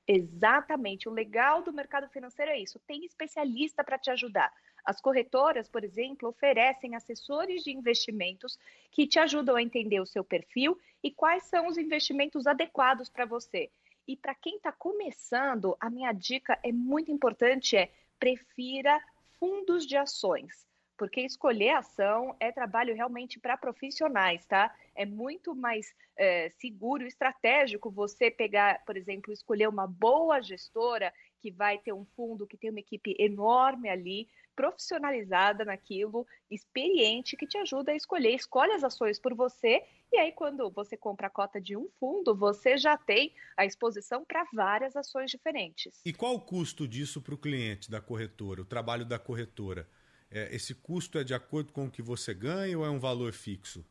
Exatamente. 0.07 1.09
O 1.09 1.13
legal 1.13 1.63
do 1.63 1.73
mercado 1.73 2.09
financeiro 2.09 2.51
é 2.51 2.59
isso. 2.59 2.79
Tem 2.81 3.05
especialista 3.05 3.85
para 3.85 3.99
te 3.99 4.11
ajudar. 4.11 4.53
As 4.85 5.01
corretoras, 5.01 5.69
por 5.69 5.85
exemplo, 5.85 6.29
oferecem 6.29 6.97
assessores 6.97 7.63
de 7.63 7.71
investimentos 7.71 8.59
que 8.91 9.07
te 9.07 9.19
ajudam 9.19 9.55
a 9.55 9.63
entender 9.63 10.01
o 10.01 10.07
seu 10.07 10.25
perfil 10.25 10.77
e 11.03 11.11
quais 11.11 11.45
são 11.45 11.69
os 11.69 11.79
investimentos 11.79 12.47
adequados 12.47 13.09
para 13.09 13.25
você. 13.25 13.71
E 14.07 14.17
para 14.17 14.35
quem 14.35 14.57
está 14.57 14.73
começando, 14.73 15.77
a 15.79 15.89
minha 15.89 16.13
dica 16.13 16.59
é 16.65 16.73
muito 16.73 17.13
importante: 17.13 17.77
é 17.77 17.93
prefira 18.19 19.01
fundos 19.43 19.85
de 19.89 19.97
ações, 19.97 20.65
porque 20.97 21.21
escolher 21.21 21.71
ação 21.71 22.37
é 22.39 22.53
trabalho 22.53 22.95
realmente 22.95 23.41
para 23.41 23.57
profissionais, 23.57 24.47
tá? 24.47 24.73
É 24.95 25.05
muito 25.05 25.53
mais 25.53 25.93
é, 26.17 26.49
seguro 26.61 27.05
estratégico 27.05 27.91
você 27.91 28.31
pegar, 28.31 28.85
por 28.85 28.97
exemplo, 28.97 29.33
escolher 29.33 29.69
uma 29.69 29.85
boa 29.85 30.41
gestora 30.41 31.13
que 31.41 31.51
vai 31.51 31.77
ter 31.77 31.93
um 31.93 32.05
fundo 32.05 32.47
que 32.47 32.57
tem 32.57 32.71
uma 32.71 32.79
equipe 32.79 33.17
enorme 33.19 33.89
ali, 33.89 34.29
profissionalizada 34.55 35.65
naquilo, 35.65 36.27
experiente, 36.51 37.37
que 37.37 37.47
te 37.47 37.59
ajuda 37.59 37.93
a 37.93 37.97
escolher. 37.97 38.35
Escolhe 38.35 38.73
as 38.73 38.85
ações 38.85 39.19
por 39.19 39.35
você 39.35 39.83
e 40.13 40.19
aí, 40.19 40.31
quando 40.31 40.69
você 40.69 40.95
compra 40.95 41.29
a 41.29 41.31
cota 41.31 41.59
de 41.59 41.75
um 41.75 41.89
fundo, 41.99 42.35
você 42.35 42.77
já 42.77 42.99
tem 42.99 43.35
a 43.57 43.65
exposição 43.65 44.23
para 44.23 44.45
várias 44.53 44.95
ações 44.95 45.31
diferentes. 45.31 46.03
E 46.05 46.13
qual 46.13 46.35
o 46.35 46.41
custo 46.41 46.87
disso 46.87 47.23
para 47.23 47.35
o 47.35 47.39
cliente 47.39 47.91
da 47.91 47.99
corretora, 47.99 48.61
o 48.61 48.67
trabalho 48.67 49.07
da 49.07 49.19
corretora? 49.19 49.89
É, 50.31 50.55
esse 50.55 50.75
custo 50.75 51.19
é 51.19 51.25
de 51.25 51.33
acordo 51.33 51.73
com 51.73 51.87
o 51.87 51.91
que 51.91 52.03
você 52.03 52.35
ganha 52.35 52.79
ou 52.79 52.85
é 52.85 52.91
um 52.91 53.01
valor 53.01 53.33
fixo? 53.33 53.83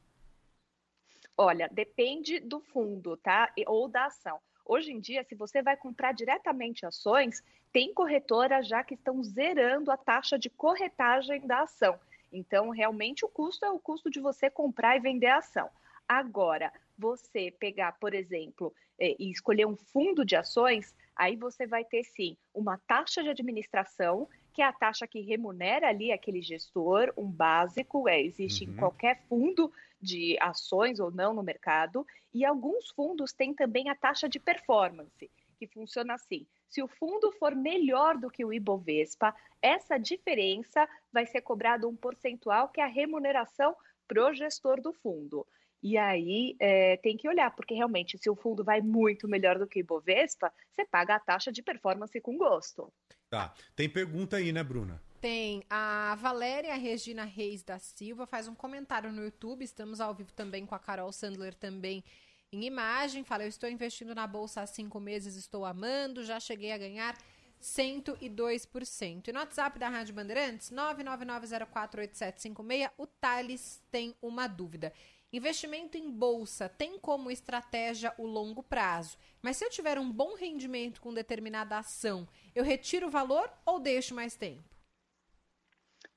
Olha, 1.36 1.68
depende 1.72 2.40
do 2.40 2.60
fundo, 2.60 3.18
tá? 3.18 3.52
Ou 3.66 3.88
da 3.88 4.06
ação. 4.06 4.40
Hoje 4.66 4.92
em 4.92 5.00
dia, 5.00 5.24
se 5.24 5.36
você 5.36 5.62
vai 5.62 5.76
comprar 5.76 6.14
diretamente 6.14 6.86
ações, 6.86 7.44
tem 7.72 7.94
corretoras 7.94 8.68
já 8.68 8.84
que 8.84 8.96
estão 8.96 9.24
zerando 9.24 9.92
a 9.92 9.98
taxa 9.98 10.38
de 10.38 10.50
corretagem 10.50 11.46
da 11.46 11.62
ação. 11.62 12.00
Então, 12.32 12.70
realmente, 12.70 13.26
o 13.26 13.30
custo 13.30 13.66
é 13.66 13.72
o 13.72 13.80
custo 13.80 14.10
de 14.10 14.20
você 14.20 14.50
comprar 14.50 14.96
e 14.96 15.00
vender 15.00 15.28
a 15.28 15.38
ação. 15.38 15.70
Agora, 16.08 16.72
você 16.98 17.52
pegar, 17.52 17.94
por 17.94 18.14
exemplo, 18.14 18.74
é, 19.00 19.16
e 19.18 19.32
escolher 19.32 19.66
um 19.66 19.76
fundo 19.76 20.24
de 20.24 20.36
ações, 20.36 20.96
aí 21.16 21.36
você 21.36 21.66
vai 21.66 21.84
ter 21.84 22.04
sim 22.04 22.38
uma 22.54 22.78
taxa 22.78 23.24
de 23.24 23.30
administração, 23.30 24.28
que 24.54 24.62
é 24.62 24.66
a 24.66 24.74
taxa 24.74 25.08
que 25.08 25.22
remunera 25.22 25.88
ali 25.88 26.12
aquele 26.12 26.42
gestor, 26.42 27.14
um 27.18 27.30
básico, 27.30 28.08
é, 28.08 28.22
existe 28.22 28.66
uhum. 28.66 28.72
em 28.72 28.76
qualquer 28.76 29.22
fundo 29.28 29.72
de 30.02 30.38
ações 30.40 31.00
ou 31.00 31.12
não 31.12 31.34
no 31.34 31.44
mercado, 31.44 32.06
e 32.34 32.44
alguns 32.44 32.90
fundos 32.90 33.34
têm 33.34 33.54
também 33.54 33.90
a 33.90 33.96
taxa 33.96 34.28
de 34.28 34.40
performance, 34.40 35.30
que 35.58 35.68
funciona 35.68 36.16
assim. 36.16 36.46
Se 36.68 36.82
o 36.82 36.88
fundo 36.88 37.32
for 37.34 37.56
melhor 37.56 38.18
do 38.18 38.30
que 38.30 38.44
o 38.44 38.54
Ibovespa, 38.54 39.36
essa 39.62 39.98
diferença 39.98 40.88
vai 41.12 41.26
ser 41.26 41.42
cobrado 41.42 41.88
um 41.88 41.96
percentual 41.96 42.70
que 42.70 42.82
é 42.82 42.84
a 42.84 42.88
remuneração 42.88 43.76
pro 44.08 44.34
gestor 44.34 44.82
do 44.82 44.92
fundo. 44.92 45.46
E 45.84 45.98
aí 45.98 46.56
é, 46.60 46.98
tem 46.98 47.18
que 47.18 47.28
olhar, 47.28 47.50
porque 47.56 47.74
realmente, 47.74 48.18
se 48.18 48.30
o 48.30 48.36
fundo 48.36 48.64
vai 48.64 48.82
muito 48.82 49.28
melhor 49.28 49.58
do 49.58 49.66
que 49.66 49.80
o 49.80 49.82
Ibovespa, 49.82 50.54
você 50.72 50.86
paga 50.86 51.16
a 51.16 51.20
taxa 51.20 51.52
de 51.52 51.64
performance 51.64 52.20
com 52.22 52.38
gosto. 52.38 52.92
Tá. 53.30 53.54
Tem 53.76 53.90
pergunta 53.90 54.38
aí, 54.38 54.52
né, 54.52 54.64
Bruna? 54.64 55.02
Tem. 55.20 55.64
A 55.70 56.16
Valéria 56.20 56.76
Regina 56.76 57.24
Reis 57.24 57.64
da 57.64 57.80
Silva 57.80 58.28
faz 58.28 58.48
um 58.48 58.56
comentário 58.56 59.12
no 59.12 59.24
YouTube. 59.24 59.64
Estamos 59.64 60.02
ao 60.02 60.14
vivo 60.14 60.32
também 60.34 60.66
com 60.66 60.76
a 60.76 60.80
Carol 60.80 61.12
Sandler 61.12 61.56
também 61.56 62.04
em 62.52 62.66
imagem. 62.66 63.24
Fala, 63.24 63.44
eu 63.44 63.50
estou 63.50 63.70
investindo 63.70 64.14
na 64.14 64.28
bolsa 64.28 64.62
há 64.62 64.68
cinco 64.68 65.00
meses, 65.00 65.36
estou 65.36 65.64
amando, 65.64 66.24
já 66.24 66.40
cheguei 66.40 66.72
a 66.72 66.78
ganhar 66.78 67.16
102%. 67.62 69.28
E 69.28 69.32
no 69.32 69.40
WhatsApp 69.40 69.80
da 69.80 69.90
Rádio 69.90 70.14
Bandeirantes, 70.14 70.70
999048756, 70.72 72.92
o 72.98 73.08
Thales 73.08 73.82
tem 73.92 74.16
uma 74.22 74.48
dúvida. 74.48 74.94
Investimento 75.34 75.98
em 75.98 76.12
bolsa 76.12 76.68
tem 76.68 77.00
como 77.00 77.32
estratégia 77.32 78.14
o 78.18 78.26
longo 78.26 78.62
prazo, 78.62 79.18
mas 79.42 79.56
se 79.56 79.64
eu 79.64 79.70
tiver 79.70 79.98
um 79.98 80.12
bom 80.12 80.36
rendimento 80.36 81.00
com 81.00 81.14
determinada 81.14 81.78
ação, 81.78 82.28
eu 82.54 82.66
retiro 82.66 83.08
o 83.08 83.10
valor 83.10 83.50
ou 83.66 83.80
deixo 83.80 84.14
mais 84.14 84.36
tempo? 84.36 84.64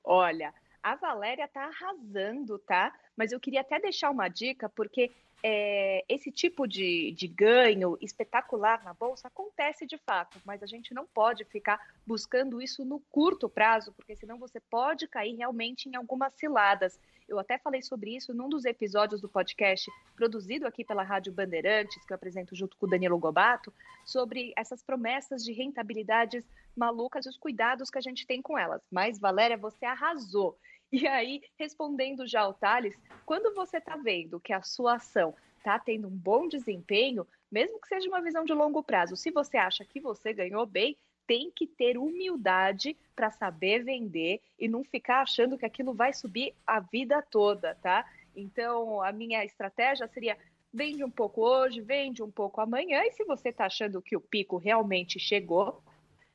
Olha, 0.03 0.53
a 0.83 0.95
Valéria 0.95 1.47
tá 1.47 1.63
arrasando, 1.63 2.59
tá? 2.59 2.93
Mas 3.15 3.31
eu 3.31 3.39
queria 3.39 3.61
até 3.61 3.79
deixar 3.79 4.09
uma 4.09 4.27
dica, 4.27 4.67
porque 4.67 5.09
é, 5.41 6.03
esse 6.09 6.29
tipo 6.29 6.67
de, 6.67 7.11
de 7.11 7.27
ganho 7.27 7.97
espetacular 8.01 8.83
na 8.83 8.93
bolsa 8.93 9.29
acontece 9.29 9.85
de 9.85 9.97
fato, 9.97 10.41
mas 10.43 10.61
a 10.61 10.65
gente 10.65 10.93
não 10.93 11.05
pode 11.05 11.45
ficar 11.45 11.79
buscando 12.05 12.61
isso 12.61 12.83
no 12.83 12.99
curto 13.11 13.47
prazo, 13.47 13.93
porque 13.93 14.15
senão 14.15 14.37
você 14.37 14.59
pode 14.59 15.07
cair 15.07 15.35
realmente 15.35 15.87
em 15.87 15.95
algumas 15.95 16.33
ciladas. 16.33 16.99
Eu 17.27 17.39
até 17.39 17.57
falei 17.57 17.81
sobre 17.81 18.15
isso 18.15 18.33
num 18.33 18.47
dos 18.47 18.65
episódios 18.65 19.19
do 19.19 19.27
podcast 19.27 19.89
produzido 20.15 20.67
aqui 20.67 20.85
pela 20.85 21.03
Rádio 21.03 21.33
Bandeirantes, 21.33 22.05
que 22.05 22.13
eu 22.13 22.15
apresento 22.15 22.55
junto 22.55 22.77
com 22.77 22.85
o 22.85 22.89
Danilo 22.89 23.17
Gobato, 23.17 23.73
sobre 24.05 24.53
essas 24.55 24.83
promessas 24.83 25.43
de 25.43 25.51
rentabilidades 25.51 26.45
malucas 26.75 27.25
e 27.25 27.29
os 27.29 27.37
cuidados 27.37 27.89
que 27.89 27.97
a 27.97 28.01
gente 28.01 28.27
tem 28.27 28.41
com 28.41 28.57
elas. 28.57 28.81
Mas, 28.91 29.19
Valéria, 29.19 29.57
você 29.57 29.85
arrasou. 29.85 30.57
E 30.91 31.07
aí, 31.07 31.41
respondendo 31.57 32.27
já 32.27 32.41
ao 32.41 32.53
Thales, 32.53 32.95
quando 33.25 33.53
você 33.55 33.77
está 33.77 33.97
vendo 33.97 34.39
que 34.39 34.53
a 34.53 34.61
sua 34.61 34.95
ação 34.95 35.33
está 35.57 35.79
tendo 35.79 36.07
um 36.07 36.15
bom 36.15 36.47
desempenho, 36.47 37.27
mesmo 37.51 37.81
que 37.81 37.87
seja 37.87 38.07
uma 38.07 38.21
visão 38.21 38.45
de 38.45 38.53
longo 38.53 38.83
prazo, 38.83 39.15
se 39.15 39.31
você 39.31 39.57
acha 39.57 39.83
que 39.83 39.99
você 39.99 40.31
ganhou 40.31 40.65
bem, 40.65 40.95
tem 41.27 41.51
que 41.51 41.67
ter 41.67 41.97
humildade 41.97 42.97
para 43.15 43.31
saber 43.31 43.83
vender 43.83 44.41
e 44.59 44.67
não 44.67 44.83
ficar 44.83 45.21
achando 45.21 45.57
que 45.57 45.65
aquilo 45.65 45.93
vai 45.93 46.13
subir 46.13 46.53
a 46.65 46.79
vida 46.79 47.21
toda, 47.21 47.75
tá? 47.75 48.05
Então, 48.35 49.01
a 49.01 49.11
minha 49.11 49.43
estratégia 49.45 50.07
seria 50.07 50.37
vende 50.73 51.03
um 51.05 51.09
pouco 51.09 51.41
hoje, 51.41 51.79
vende 51.79 52.21
um 52.21 52.29
pouco 52.29 52.59
amanhã, 52.59 53.01
e 53.05 53.11
se 53.11 53.23
você 53.23 53.47
está 53.47 53.65
achando 53.65 54.01
que 54.01 54.17
o 54.17 54.19
pico 54.19 54.57
realmente 54.57 55.17
chegou, 55.17 55.81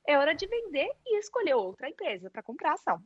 é 0.06 0.16
hora 0.16 0.34
de 0.34 0.46
vender 0.46 0.90
e 1.06 1.18
escolher 1.18 1.54
outra 1.54 1.90
empresa 1.90 2.30
para 2.30 2.42
comprar 2.42 2.72
ação. 2.72 3.02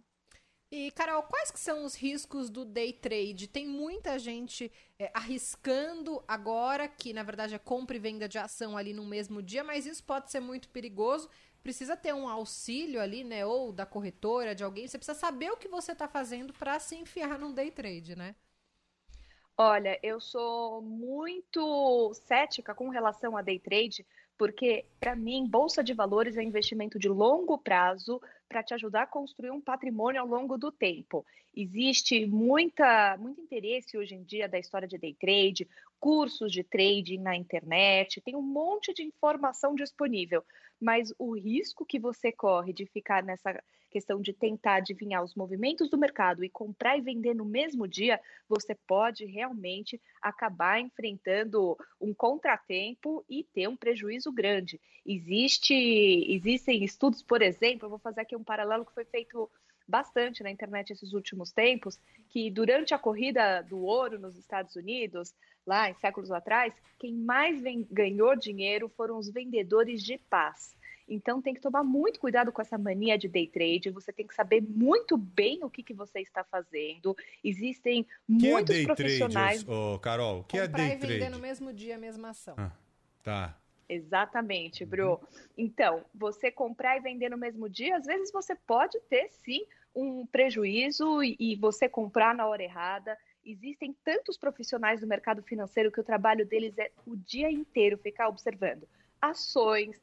E, 0.70 0.90
Carol, 0.92 1.22
quais 1.24 1.50
que 1.50 1.60
são 1.60 1.84
os 1.84 1.94
riscos 1.94 2.50
do 2.50 2.64
day 2.64 2.92
trade? 2.92 3.46
Tem 3.46 3.66
muita 3.66 4.18
gente 4.18 4.72
é, 4.98 5.10
arriscando 5.14 6.22
agora, 6.26 6.88
que 6.88 7.12
na 7.12 7.22
verdade 7.22 7.54
é 7.54 7.58
compra 7.58 7.96
e 7.96 8.00
venda 8.00 8.28
de 8.28 8.38
ação 8.38 8.76
ali 8.76 8.92
no 8.92 9.04
mesmo 9.04 9.42
dia, 9.42 9.62
mas 9.62 9.86
isso 9.86 10.02
pode 10.02 10.30
ser 10.30 10.40
muito 10.40 10.68
perigoso. 10.68 11.28
Precisa 11.64 11.96
ter 11.96 12.12
um 12.12 12.28
auxílio 12.28 13.00
ali, 13.00 13.24
né? 13.24 13.46
Ou 13.46 13.72
da 13.72 13.86
corretora, 13.86 14.54
de 14.54 14.62
alguém. 14.62 14.86
Você 14.86 14.98
precisa 14.98 15.18
saber 15.18 15.50
o 15.50 15.56
que 15.56 15.66
você 15.66 15.92
está 15.92 16.06
fazendo 16.06 16.52
para 16.52 16.78
se 16.78 16.94
enfiar 16.94 17.38
num 17.38 17.54
day 17.54 17.70
trade, 17.70 18.14
né? 18.14 18.36
Olha, 19.56 19.98
eu 20.02 20.20
sou 20.20 20.82
muito 20.82 22.12
cética 22.26 22.74
com 22.74 22.90
relação 22.90 23.34
a 23.34 23.40
day 23.40 23.58
trade, 23.58 24.04
porque 24.36 24.84
para 25.00 25.16
mim 25.16 25.46
bolsa 25.48 25.82
de 25.82 25.94
valores 25.94 26.36
é 26.36 26.42
investimento 26.42 26.98
de 26.98 27.08
longo 27.08 27.56
prazo 27.56 28.20
para 28.46 28.62
te 28.62 28.74
ajudar 28.74 29.04
a 29.04 29.06
construir 29.06 29.50
um 29.50 29.60
patrimônio 29.60 30.20
ao 30.20 30.26
longo 30.26 30.58
do 30.58 30.70
tempo. 30.70 31.24
Existe 31.56 32.26
muita, 32.26 33.16
muito 33.16 33.40
interesse 33.40 33.96
hoje 33.96 34.14
em 34.14 34.22
dia 34.22 34.46
da 34.46 34.58
história 34.58 34.86
de 34.86 34.98
day 34.98 35.14
trade, 35.14 35.66
cursos 36.04 36.52
de 36.52 36.62
trading 36.62 37.16
na 37.16 37.34
internet, 37.34 38.20
tem 38.20 38.36
um 38.36 38.42
monte 38.42 38.92
de 38.92 39.02
informação 39.02 39.74
disponível, 39.74 40.44
mas 40.78 41.14
o 41.18 41.34
risco 41.34 41.82
que 41.86 41.98
você 41.98 42.30
corre 42.30 42.74
de 42.74 42.84
ficar 42.84 43.22
nessa 43.22 43.58
questão 43.90 44.20
de 44.20 44.34
tentar 44.34 44.74
adivinhar 44.74 45.24
os 45.24 45.34
movimentos 45.34 45.88
do 45.88 45.96
mercado 45.96 46.44
e 46.44 46.50
comprar 46.50 46.98
e 46.98 47.00
vender 47.00 47.32
no 47.32 47.46
mesmo 47.46 47.88
dia, 47.88 48.20
você 48.46 48.74
pode 48.74 49.24
realmente 49.24 49.98
acabar 50.20 50.78
enfrentando 50.78 51.74
um 51.98 52.12
contratempo 52.12 53.24
e 53.26 53.42
ter 53.42 53.66
um 53.66 53.76
prejuízo 53.76 54.30
grande. 54.30 54.78
Existe, 55.06 55.72
existem 56.28 56.84
estudos, 56.84 57.22
por 57.22 57.40
exemplo, 57.40 57.86
eu 57.86 57.90
vou 57.90 57.98
fazer 57.98 58.20
aqui 58.20 58.36
um 58.36 58.44
paralelo 58.44 58.84
que 58.84 58.92
foi 58.92 59.06
feito 59.06 59.50
bastante 59.86 60.42
na 60.42 60.50
internet 60.50 60.92
esses 60.92 61.12
últimos 61.12 61.52
tempos, 61.52 61.98
que 62.28 62.50
durante 62.50 62.94
a 62.94 62.98
corrida 62.98 63.62
do 63.62 63.78
ouro 63.80 64.18
nos 64.18 64.36
Estados 64.36 64.76
Unidos, 64.76 65.34
lá 65.66 65.90
em 65.90 65.94
séculos 65.94 66.30
atrás, 66.30 66.74
quem 66.98 67.14
mais 67.14 67.60
vem, 67.60 67.86
ganhou 67.90 68.36
dinheiro 68.36 68.88
foram 68.88 69.18
os 69.18 69.28
vendedores 69.28 70.02
de 70.02 70.18
paz. 70.18 70.74
Então 71.06 71.42
tem 71.42 71.52
que 71.52 71.60
tomar 71.60 71.84
muito 71.84 72.18
cuidado 72.18 72.50
com 72.50 72.62
essa 72.62 72.78
mania 72.78 73.18
de 73.18 73.28
day 73.28 73.46
trade. 73.46 73.90
Você 73.90 74.12
tem 74.12 74.26
que 74.26 74.34
saber 74.34 74.62
muito 74.62 75.16
bem 75.16 75.62
o 75.62 75.70
que, 75.70 75.82
que 75.82 75.92
você 75.92 76.20
está 76.20 76.42
fazendo. 76.42 77.14
Existem 77.42 78.04
que 78.04 78.10
muitos 78.26 78.70
é 78.70 78.78
day 78.78 78.86
profissionais. 78.86 79.62
Trade, 79.64 79.78
ô, 79.78 79.98
Carol, 79.98 80.44
que 80.44 80.58
é 80.58 80.62
Comprar 80.62 80.78
day 80.78 80.92
e 80.92 80.96
vender 80.96 81.18
trade? 81.18 81.34
no 81.34 81.38
mesmo 81.38 81.72
dia 81.72 81.96
a 81.96 81.98
mesma 81.98 82.30
ação. 82.30 82.54
Ah, 82.56 82.72
tá. 83.22 83.58
Exatamente, 83.88 84.84
Bru. 84.84 85.20
Então, 85.56 86.04
você 86.14 86.50
comprar 86.50 86.96
e 86.96 87.00
vender 87.00 87.28
no 87.28 87.36
mesmo 87.38 87.68
dia, 87.68 87.96
às 87.96 88.06
vezes 88.06 88.32
você 88.32 88.54
pode 88.54 88.98
ter 89.02 89.28
sim 89.30 89.66
um 89.94 90.26
prejuízo 90.26 91.22
e, 91.22 91.36
e 91.38 91.56
você 91.56 91.88
comprar 91.88 92.34
na 92.34 92.46
hora 92.46 92.62
errada. 92.62 93.16
Existem 93.44 93.94
tantos 94.02 94.38
profissionais 94.38 95.00
do 95.00 95.06
mercado 95.06 95.42
financeiro 95.42 95.92
que 95.92 96.00
o 96.00 96.04
trabalho 96.04 96.46
deles 96.46 96.76
é 96.78 96.90
o 97.06 97.14
dia 97.14 97.50
inteiro 97.50 97.98
ficar 97.98 98.28
observando 98.28 98.88
ações, 99.20 100.00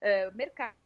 eh, 0.00 0.30
mercados, 0.32 0.78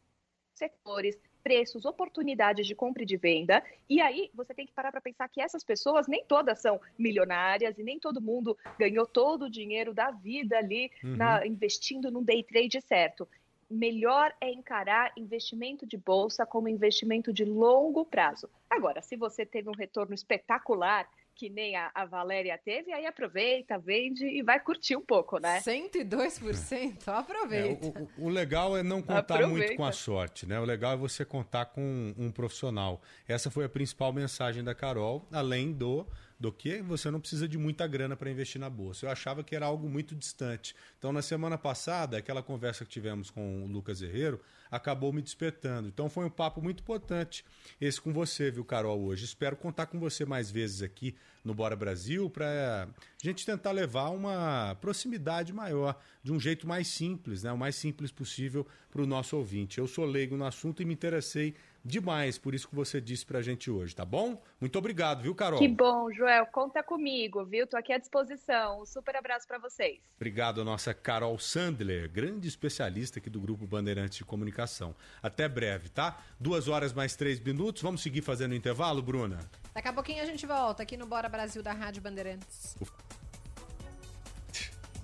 setores, 0.55 1.19
preços, 1.47 1.85
oportunidades 1.85 2.67
de 2.67 2.75
compra 2.75 3.03
e 3.03 3.05
de 3.05 3.15
venda. 3.15 3.63
E 3.89 4.01
aí 4.01 4.29
você 4.33 4.53
tem 4.53 4.65
que 4.65 4.73
parar 4.73 4.91
para 4.91 4.99
pensar 4.99 5.29
que 5.29 5.39
essas 5.41 5.63
pessoas 5.63 6.05
nem 6.05 6.25
todas 6.25 6.59
são 6.59 6.79
milionárias 6.99 7.77
e 7.79 7.83
nem 7.83 7.97
todo 7.97 8.21
mundo 8.21 8.57
ganhou 8.77 9.05
todo 9.05 9.43
o 9.43 9.49
dinheiro 9.49 9.93
da 9.93 10.11
vida 10.11 10.57
ali 10.57 10.91
Uhum. 11.01 11.15
na- 11.15 11.47
investindo 11.47 12.11
num 12.11 12.21
day 12.21 12.43
trade 12.43 12.81
certo. 12.81 13.25
Melhor 13.69 14.33
é 14.41 14.51
encarar 14.51 15.13
investimento 15.17 15.85
de 15.85 15.95
bolsa 15.97 16.45
como 16.45 16.67
investimento 16.67 17.31
de 17.31 17.45
longo 17.45 18.03
prazo. 18.05 18.49
Agora, 18.69 19.01
se 19.01 19.15
você 19.15 19.45
teve 19.45 19.69
um 19.69 19.73
retorno 19.73 20.13
espetacular, 20.13 21.07
que 21.37 21.49
nem 21.49 21.75
a, 21.75 21.91
a 21.93 22.03
Valéria 22.05 22.57
teve, 22.57 22.91
aí 22.91 23.05
aproveita, 23.05 23.77
vende 23.77 24.25
e 24.25 24.41
vai 24.41 24.59
curtir 24.59 24.95
um 24.95 25.01
pouco, 25.01 25.37
né? 25.39 25.59
102%? 25.61 26.97
É, 27.07 27.11
Aproveita. 27.11 27.87
o, 28.17 28.23
o- 28.23 28.25
o 28.25 28.29
legal 28.29 28.75
é 28.77 28.81
não 28.83 29.01
contar 29.01 29.19
Aproveita. 29.35 29.49
muito 29.67 29.75
com 29.75 29.85
a 29.85 29.91
sorte, 29.91 30.45
né? 30.47 30.59
O 30.59 30.65
legal 30.65 30.93
é 30.93 30.97
você 30.97 31.23
contar 31.23 31.65
com 31.67 31.81
um, 31.81 32.15
um 32.17 32.31
profissional. 32.31 33.01
Essa 33.27 33.51
foi 33.51 33.65
a 33.65 33.69
principal 33.69 34.11
mensagem 34.11 34.63
da 34.63 34.73
Carol, 34.73 35.25
além 35.31 35.71
do 35.71 36.07
do 36.39 36.51
que 36.51 36.81
você 36.81 37.09
não 37.09 37.19
precisa 37.19 37.47
de 37.47 37.57
muita 37.57 37.87
grana 37.87 38.15
para 38.15 38.29
investir 38.29 38.61
na 38.61 38.69
bolsa. 38.69 39.05
Eu 39.05 39.09
achava 39.09 39.43
que 39.43 39.55
era 39.55 39.65
algo 39.65 39.89
muito 39.89 40.15
distante. 40.15 40.75
Então, 40.97 41.11
na 41.11 41.21
semana 41.21 41.57
passada, 41.57 42.17
aquela 42.17 42.43
conversa 42.43 42.85
que 42.85 42.91
tivemos 42.91 43.31
com 43.31 43.63
o 43.63 43.67
Lucas 43.67 44.01
Herrero 44.01 44.39
acabou 44.69 45.11
me 45.11 45.21
despertando. 45.21 45.87
Então, 45.87 46.09
foi 46.09 46.25
um 46.25 46.29
papo 46.29 46.61
muito 46.61 46.81
importante 46.81 47.43
esse 47.81 47.99
com 47.99 48.13
você, 48.13 48.51
viu, 48.51 48.63
Carol, 48.63 48.99
hoje. 49.01 49.25
Espero 49.25 49.55
contar 49.55 49.87
com 49.87 49.99
você 49.99 50.25
mais 50.25 50.51
vezes 50.51 50.83
aqui 50.83 51.15
no 51.43 51.55
Bora 51.55 51.75
Brasil 51.75 52.29
para 52.29 52.87
a 52.87 53.25
gente 53.25 53.45
tentar 53.45 53.71
levar 53.71 54.09
uma 54.09 54.75
proximidade 54.81 55.53
maior, 55.53 55.99
de 56.21 56.33
um 56.33 56.39
jeito 56.39 56.67
mais 56.67 56.87
simples, 56.87 57.43
né? 57.43 57.51
o 57.51 57.57
mais 57.57 57.75
simples 57.75 58.11
possível 58.11 58.67
para 58.91 59.01
o 59.01 59.07
nosso 59.07 59.37
ouvinte. 59.37 59.77
Eu 59.77 59.87
sou 59.87 60.05
leigo 60.05 60.35
no 60.35 60.45
assunto 60.45 60.81
e 60.81 60.85
me 60.85 60.93
interessei 60.93 61.55
demais 61.87 62.37
por 62.37 62.53
isso 62.53 62.67
que 62.67 62.75
você 62.75 62.99
disse 62.99 63.25
para 63.25 63.39
a 63.39 63.41
gente 63.41 63.71
hoje, 63.71 63.95
tá 63.95 64.03
bom? 64.03 64.41
Muito 64.59 64.77
obrigado, 64.77 65.23
viu, 65.23 65.33
Carol? 65.33 65.57
Que 65.57 65.67
bom, 65.67 66.11
Joel. 66.11 66.45
Conta 66.47 66.83
comigo, 66.83 67.45
viu? 67.45 67.65
Tô 67.65 67.77
aqui 67.77 67.93
à 67.93 67.97
disposição. 67.97 68.81
Um 68.81 68.85
super 68.85 69.15
abraço 69.15 69.47
para 69.47 69.57
vocês. 69.57 69.99
Obrigado 70.17 70.61
a 70.61 70.63
nossa 70.63 70.93
Carol 70.93 71.39
Sandler, 71.39 72.09
grande 72.09 72.47
especialista 72.47 73.19
aqui 73.19 73.29
do 73.29 73.39
Grupo 73.39 73.65
Bandeirantes 73.65 74.17
de 74.17 74.25
Comunicação. 74.25 74.93
Até 75.23 75.47
breve, 75.47 75.89
tá? 75.89 76.19
Duas 76.39 76.67
horas 76.67 76.93
mais 76.93 77.15
três 77.15 77.39
minutos. 77.39 77.81
Vamos 77.81 78.01
seguir 78.01 78.21
fazendo 78.21 78.53
intervalo, 78.53 79.01
Bruna? 79.01 79.39
Daqui 79.73 79.87
a 79.87 79.93
pouquinho 79.93 80.21
a 80.21 80.25
gente 80.25 80.45
volta 80.45 80.83
aqui 80.83 80.97
no 80.97 81.05
Bora 81.05 81.29
Brasil 81.29 81.63
da 81.63 81.71
Rádio 81.71 82.01
Bandeirantes. 82.01 82.75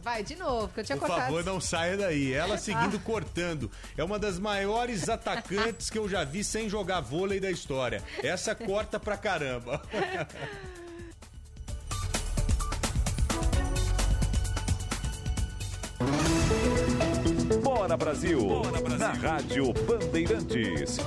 Vai, 0.03 0.21
de 0.21 0.35
novo, 0.35 0.67
que 0.73 0.81
eu 0.81 0.83
tinha 0.83 0.97
Por 0.97 1.07
cortado. 1.07 1.27
favor, 1.27 1.45
não 1.45 1.61
saia 1.61 1.95
daí. 1.95 2.33
Ela 2.33 2.57
seguindo 2.59 2.99
cortando. 2.99 3.71
É 3.97 4.03
uma 4.03 4.19
das 4.19 4.37
maiores 4.37 5.07
atacantes 5.07 5.89
que 5.89 5.97
eu 5.97 6.09
já 6.09 6.23
vi 6.25 6.43
sem 6.43 6.69
jogar 6.69 6.99
vôlei 6.99 7.39
da 7.39 7.49
história. 7.49 8.03
Essa 8.21 8.53
corta 8.53 8.99
pra 8.99 9.15
caramba. 9.15 9.81
Bora 17.63 17.95
Brasil, 17.97 18.39
na 18.97 19.11
Rádio 19.13 19.73
Bandeirantes. 19.73 20.97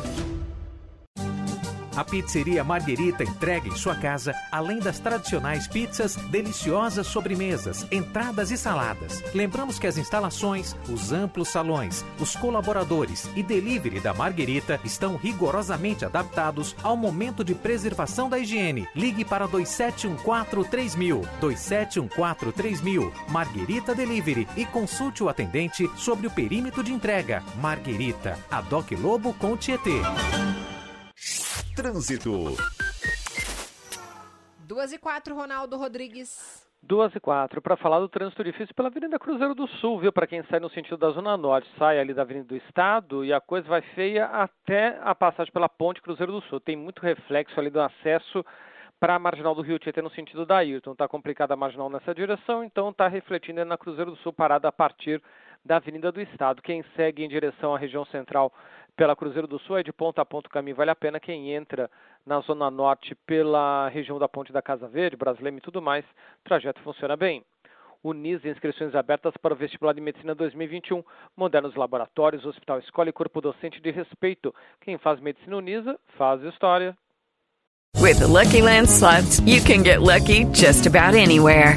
A 1.96 2.04
Pizzeria 2.04 2.62
Marguerita 2.62 3.24
entrega 3.24 3.68
em 3.68 3.74
sua 3.74 3.94
casa, 3.94 4.34
além 4.52 4.78
das 4.78 4.98
tradicionais 4.98 5.66
pizzas, 5.66 6.14
deliciosas 6.30 7.06
sobremesas, 7.06 7.86
entradas 7.90 8.50
e 8.50 8.58
saladas. 8.58 9.24
Lembramos 9.34 9.78
que 9.78 9.86
as 9.86 9.96
instalações, 9.96 10.76
os 10.90 11.10
amplos 11.10 11.48
salões, 11.48 12.04
os 12.20 12.36
colaboradores 12.36 13.30
e 13.34 13.42
delivery 13.42 13.98
da 13.98 14.12
Marguerita 14.12 14.78
estão 14.84 15.16
rigorosamente 15.16 16.04
adaptados 16.04 16.76
ao 16.82 16.98
momento 16.98 17.42
de 17.42 17.54
preservação 17.54 18.28
da 18.28 18.38
higiene. 18.38 18.86
Ligue 18.94 19.24
para 19.24 19.46
2714 19.46 20.68
3000, 20.68 21.22
2714 21.40 22.52
3000, 22.52 23.12
Marguerita 23.30 23.94
Delivery 23.94 24.46
e 24.54 24.66
consulte 24.66 25.22
o 25.22 25.30
atendente 25.30 25.90
sobre 25.96 26.26
o 26.26 26.30
perímetro 26.30 26.82
de 26.82 26.92
entrega. 26.92 27.42
Marguerita, 27.58 28.38
a 28.50 28.60
Doc 28.60 28.92
Lobo 28.92 29.32
com 29.32 29.56
Tietê. 29.56 30.02
Trânsito. 31.76 32.56
Duas 34.66 34.94
e 34.94 34.98
quatro, 34.98 35.34
Ronaldo 35.34 35.76
Rodrigues. 35.76 36.66
Duas 36.82 37.14
e 37.14 37.20
quatro, 37.20 37.60
para 37.60 37.76
falar 37.76 38.00
do 38.00 38.08
trânsito 38.08 38.42
difícil 38.42 38.74
pela 38.74 38.88
Avenida 38.88 39.18
Cruzeiro 39.18 39.54
do 39.54 39.68
Sul, 39.68 40.00
viu? 40.00 40.10
Para 40.10 40.26
quem 40.26 40.42
sai 40.44 40.58
no 40.58 40.70
sentido 40.70 40.96
da 40.96 41.10
Zona 41.10 41.36
Norte, 41.36 41.68
sai 41.78 41.98
ali 42.00 42.14
da 42.14 42.22
Avenida 42.22 42.46
do 42.46 42.56
Estado 42.56 43.22
e 43.22 43.30
a 43.30 43.42
coisa 43.42 43.68
vai 43.68 43.82
feia 43.94 44.24
até 44.24 44.98
a 45.02 45.14
passagem 45.14 45.52
pela 45.52 45.68
Ponte 45.68 46.00
Cruzeiro 46.00 46.32
do 46.32 46.40
Sul. 46.42 46.60
Tem 46.60 46.76
muito 46.76 47.02
reflexo 47.02 47.60
ali 47.60 47.68
do 47.68 47.80
acesso 47.80 48.42
para 48.98 49.14
a 49.14 49.18
Marginal 49.18 49.54
do 49.54 49.60
Rio 49.60 49.78
Tietê 49.78 50.00
no 50.00 50.10
sentido 50.10 50.46
da 50.46 50.56
Ayrton. 50.56 50.92
Está 50.92 51.06
complicada 51.06 51.52
a 51.52 51.58
Marginal 51.58 51.90
nessa 51.90 52.14
direção, 52.14 52.64
então 52.64 52.88
está 52.88 53.06
refletindo 53.06 53.62
na 53.66 53.76
Cruzeiro 53.76 54.12
do 54.12 54.16
Sul, 54.18 54.32
parada 54.32 54.66
a 54.66 54.72
partir 54.72 55.22
da 55.62 55.76
Avenida 55.76 56.10
do 56.10 56.22
Estado. 56.22 56.62
Quem 56.62 56.82
segue 56.94 57.22
em 57.22 57.28
direção 57.28 57.74
à 57.74 57.78
região 57.78 58.06
central 58.06 58.50
pela 58.96 59.14
Cruzeiro 59.14 59.46
do 59.46 59.58
Sul 59.60 59.78
é 59.78 59.82
de 59.82 59.92
ponta 59.92 60.22
a 60.22 60.24
ponta 60.24 60.48
o 60.48 60.50
caminho 60.50 60.74
vale 60.76 60.90
a 60.90 60.96
pena. 60.96 61.20
Quem 61.20 61.52
entra 61.52 61.90
na 62.24 62.40
Zona 62.40 62.70
Norte 62.70 63.14
pela 63.26 63.88
região 63.88 64.18
da 64.18 64.28
Ponte 64.28 64.52
da 64.52 64.62
Casa 64.62 64.88
Verde, 64.88 65.16
Brasleme 65.16 65.58
e 65.58 65.60
tudo 65.60 65.82
mais, 65.82 66.04
o 66.04 66.44
trajeto 66.44 66.80
funciona 66.80 67.16
bem. 67.16 67.44
Unis, 68.02 68.44
inscrições 68.44 68.94
abertas 68.94 69.36
para 69.36 69.52
o 69.52 69.56
vestibular 69.56 69.92
de 69.92 70.00
medicina 70.00 70.34
2021. 70.34 71.02
Modernos 71.36 71.74
laboratórios, 71.74 72.46
hospital, 72.46 72.78
escola 72.78 73.08
e 73.08 73.12
corpo 73.12 73.40
docente 73.40 73.80
de 73.80 73.90
respeito. 73.90 74.54
Quem 74.80 74.96
faz 74.98 75.20
medicina 75.20 75.56
Unisa, 75.56 75.98
faz 76.16 76.42
história. 76.42 76.96
With 78.00 78.18
the 78.18 78.26
Lucky 78.26 78.62
Land 78.62 78.88
slots, 78.88 79.40
you 79.40 79.60
can 79.62 79.82
get 79.82 80.00
lucky 80.00 80.44
just 80.52 80.86
about 80.86 81.16
anywhere. 81.16 81.76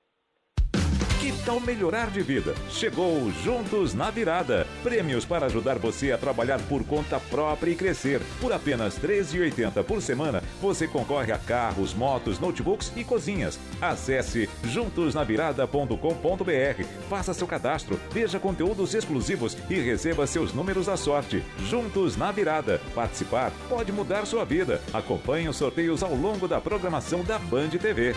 Que 1.21 1.31
tal 1.45 1.59
melhorar 1.59 2.09
de 2.09 2.23
vida? 2.23 2.55
Chegou 2.67 3.31
Juntos 3.43 3.93
na 3.93 4.09
Virada. 4.09 4.65
Prêmios 4.81 5.23
para 5.23 5.45
ajudar 5.45 5.77
você 5.77 6.11
a 6.11 6.17
trabalhar 6.17 6.59
por 6.63 6.83
conta 6.83 7.19
própria 7.19 7.69
e 7.69 7.75
crescer. 7.75 8.19
Por 8.39 8.51
apenas 8.51 8.97
R$ 8.97 9.21
13,80 9.21 9.83
por 9.83 10.01
semana, 10.01 10.41
você 10.59 10.87
concorre 10.87 11.31
a 11.31 11.37
carros, 11.37 11.93
motos, 11.93 12.39
notebooks 12.39 12.91
e 12.95 13.03
cozinhas. 13.03 13.59
Acesse 13.79 14.49
juntosnavirada.com.br. 14.63 16.83
Faça 17.07 17.35
seu 17.35 17.45
cadastro, 17.45 17.99
veja 18.11 18.39
conteúdos 18.39 18.95
exclusivos 18.95 19.55
e 19.69 19.75
receba 19.75 20.25
seus 20.25 20.55
números 20.55 20.87
da 20.87 20.97
sorte. 20.97 21.43
Juntos 21.69 22.17
na 22.17 22.31
Virada. 22.31 22.81
Participar 22.95 23.51
pode 23.69 23.91
mudar 23.91 24.25
sua 24.25 24.43
vida. 24.43 24.81
Acompanhe 24.91 25.47
os 25.47 25.57
sorteios 25.57 26.01
ao 26.01 26.15
longo 26.15 26.47
da 26.47 26.59
programação 26.59 27.23
da 27.23 27.37
Band 27.37 27.69
TV. 27.69 28.15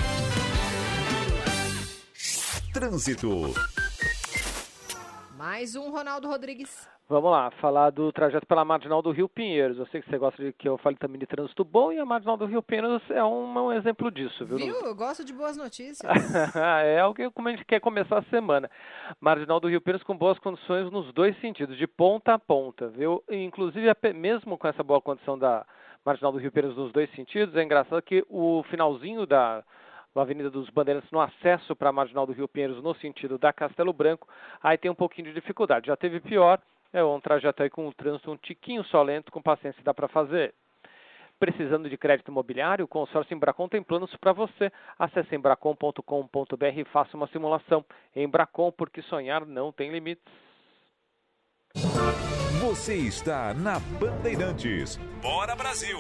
Trânsito. 2.75 3.55
Mais 5.39 5.77
um 5.77 5.93
Ronaldo 5.93 6.27
Rodrigues. 6.27 6.89
Vamos 7.09 7.31
lá, 7.31 7.53
falar 7.61 7.91
do 7.91 8.11
trajeto 8.12 8.49
pela 8.49 8.64
Marginal 8.64 9.01
do 9.01 9.12
Rio 9.12 9.29
Pinheiros. 9.29 9.79
Eu 9.79 9.87
sei 9.87 10.03
que 10.03 10.11
você 10.11 10.18
gosta 10.18 10.43
de 10.43 10.53
que 10.53 10.68
eu 10.68 10.77
fale 10.79 10.97
também 10.97 11.20
de 11.20 11.25
trânsito 11.25 11.64
bom 11.64 11.93
e 11.93 12.01
a 12.01 12.05
Marginal 12.05 12.37
do 12.37 12.47
Rio 12.47 12.61
Pinheiros 12.61 13.01
é 13.11 13.22
um, 13.22 13.66
um 13.66 13.72
exemplo 13.72 14.11
disso, 14.11 14.45
viu? 14.45 14.57
Viu? 14.57 14.75
Eu 14.75 14.93
gosto 14.97 15.25
de 15.25 15.33
boas 15.33 15.57
notícias. 15.57 16.11
é 16.85 17.05
o 17.05 17.14
que 17.14 17.31
como 17.31 17.47
a 17.47 17.53
gente 17.53 17.64
quer 17.64 17.79
começar 17.79 18.18
a 18.18 18.25
semana. 18.25 18.68
Marginal 19.20 19.61
do 19.61 19.68
Rio 19.68 19.81
Pinheiros 19.81 20.05
com 20.05 20.16
boas 20.16 20.41
condições 20.41 20.91
nos 20.91 21.12
dois 21.12 21.41
sentidos, 21.41 21.79
de 21.79 21.87
ponta 21.87 22.35
a 22.35 22.41
ponta, 22.41 22.89
viu? 22.89 23.22
Inclusive, 23.31 23.87
mesmo 24.16 24.59
com 24.59 24.66
essa 24.66 24.83
boa 24.83 25.01
condição 25.01 25.39
da 25.39 25.64
Marginal 26.05 26.33
do 26.33 26.39
Rio 26.39 26.51
Pinheiros 26.51 26.77
nos 26.77 26.93
dois 26.93 27.09
sentidos, 27.14 27.55
é 27.55 27.62
engraçado 27.62 28.03
que 28.03 28.27
o 28.29 28.64
finalzinho 28.68 29.25
da 29.27 29.62
na 30.15 30.23
Avenida 30.23 30.51
dos 30.51 30.71
Bandeirantes, 30.71 31.11
no 31.11 31.21
acesso 31.21 31.75
para 31.75 31.91
a 31.91 31.93
Marginal 31.93 32.27
do 32.27 32.33
Rio 32.33 32.49
Pinheiros, 32.49 32.83
no 32.83 32.95
sentido 32.97 33.37
da 33.39 33.53
Castelo 33.53 33.93
Branco, 33.93 34.29
aí 34.62 34.79
tem 34.79 34.91
um 34.91 34.95
pouquinho 34.95 35.29
de 35.29 35.35
dificuldade. 35.35 35.89
Já 35.89 35.97
teve 35.97 36.21
pior, 36.21 36.61
é 36.93 37.03
um 37.03 37.21
trajeto 37.21 37.62
aí 37.62 37.71
com 37.71 37.89
o 37.89 37.93
trânsito 37.93 38.31
um 38.31 38.37
tiquinho 38.37 38.85
só 38.85 39.03
lento, 39.03 39.33
com 39.33 39.43
paciência 39.43 39.83
dá 39.83 39.93
para 39.93 40.09
fazer. 40.09 40.55
Precisando 41.39 41.91
de 41.91 41.99
crédito 41.99 42.31
imobiliário, 42.31 42.85
o 42.85 42.89
consórcio 42.89 43.35
Embracon 43.35 43.69
tem 43.69 43.83
planos 43.83 44.15
para 44.17 44.33
você. 44.33 44.71
Acesse 44.99 45.35
embracon.com.br 45.35 46.79
e 46.79 46.85
faça 46.85 47.17
uma 47.17 47.27
simulação. 47.27 47.85
Embracon, 48.15 48.71
porque 48.71 49.03
sonhar 49.03 49.45
não 49.45 49.73
tem 49.73 49.91
limites. 49.91 50.33
Você 52.61 52.95
está 52.95 53.53
na 53.53 53.81
Bandeirantes. 53.99 54.97
Bora 55.21 55.57
Brasil! 55.57 55.99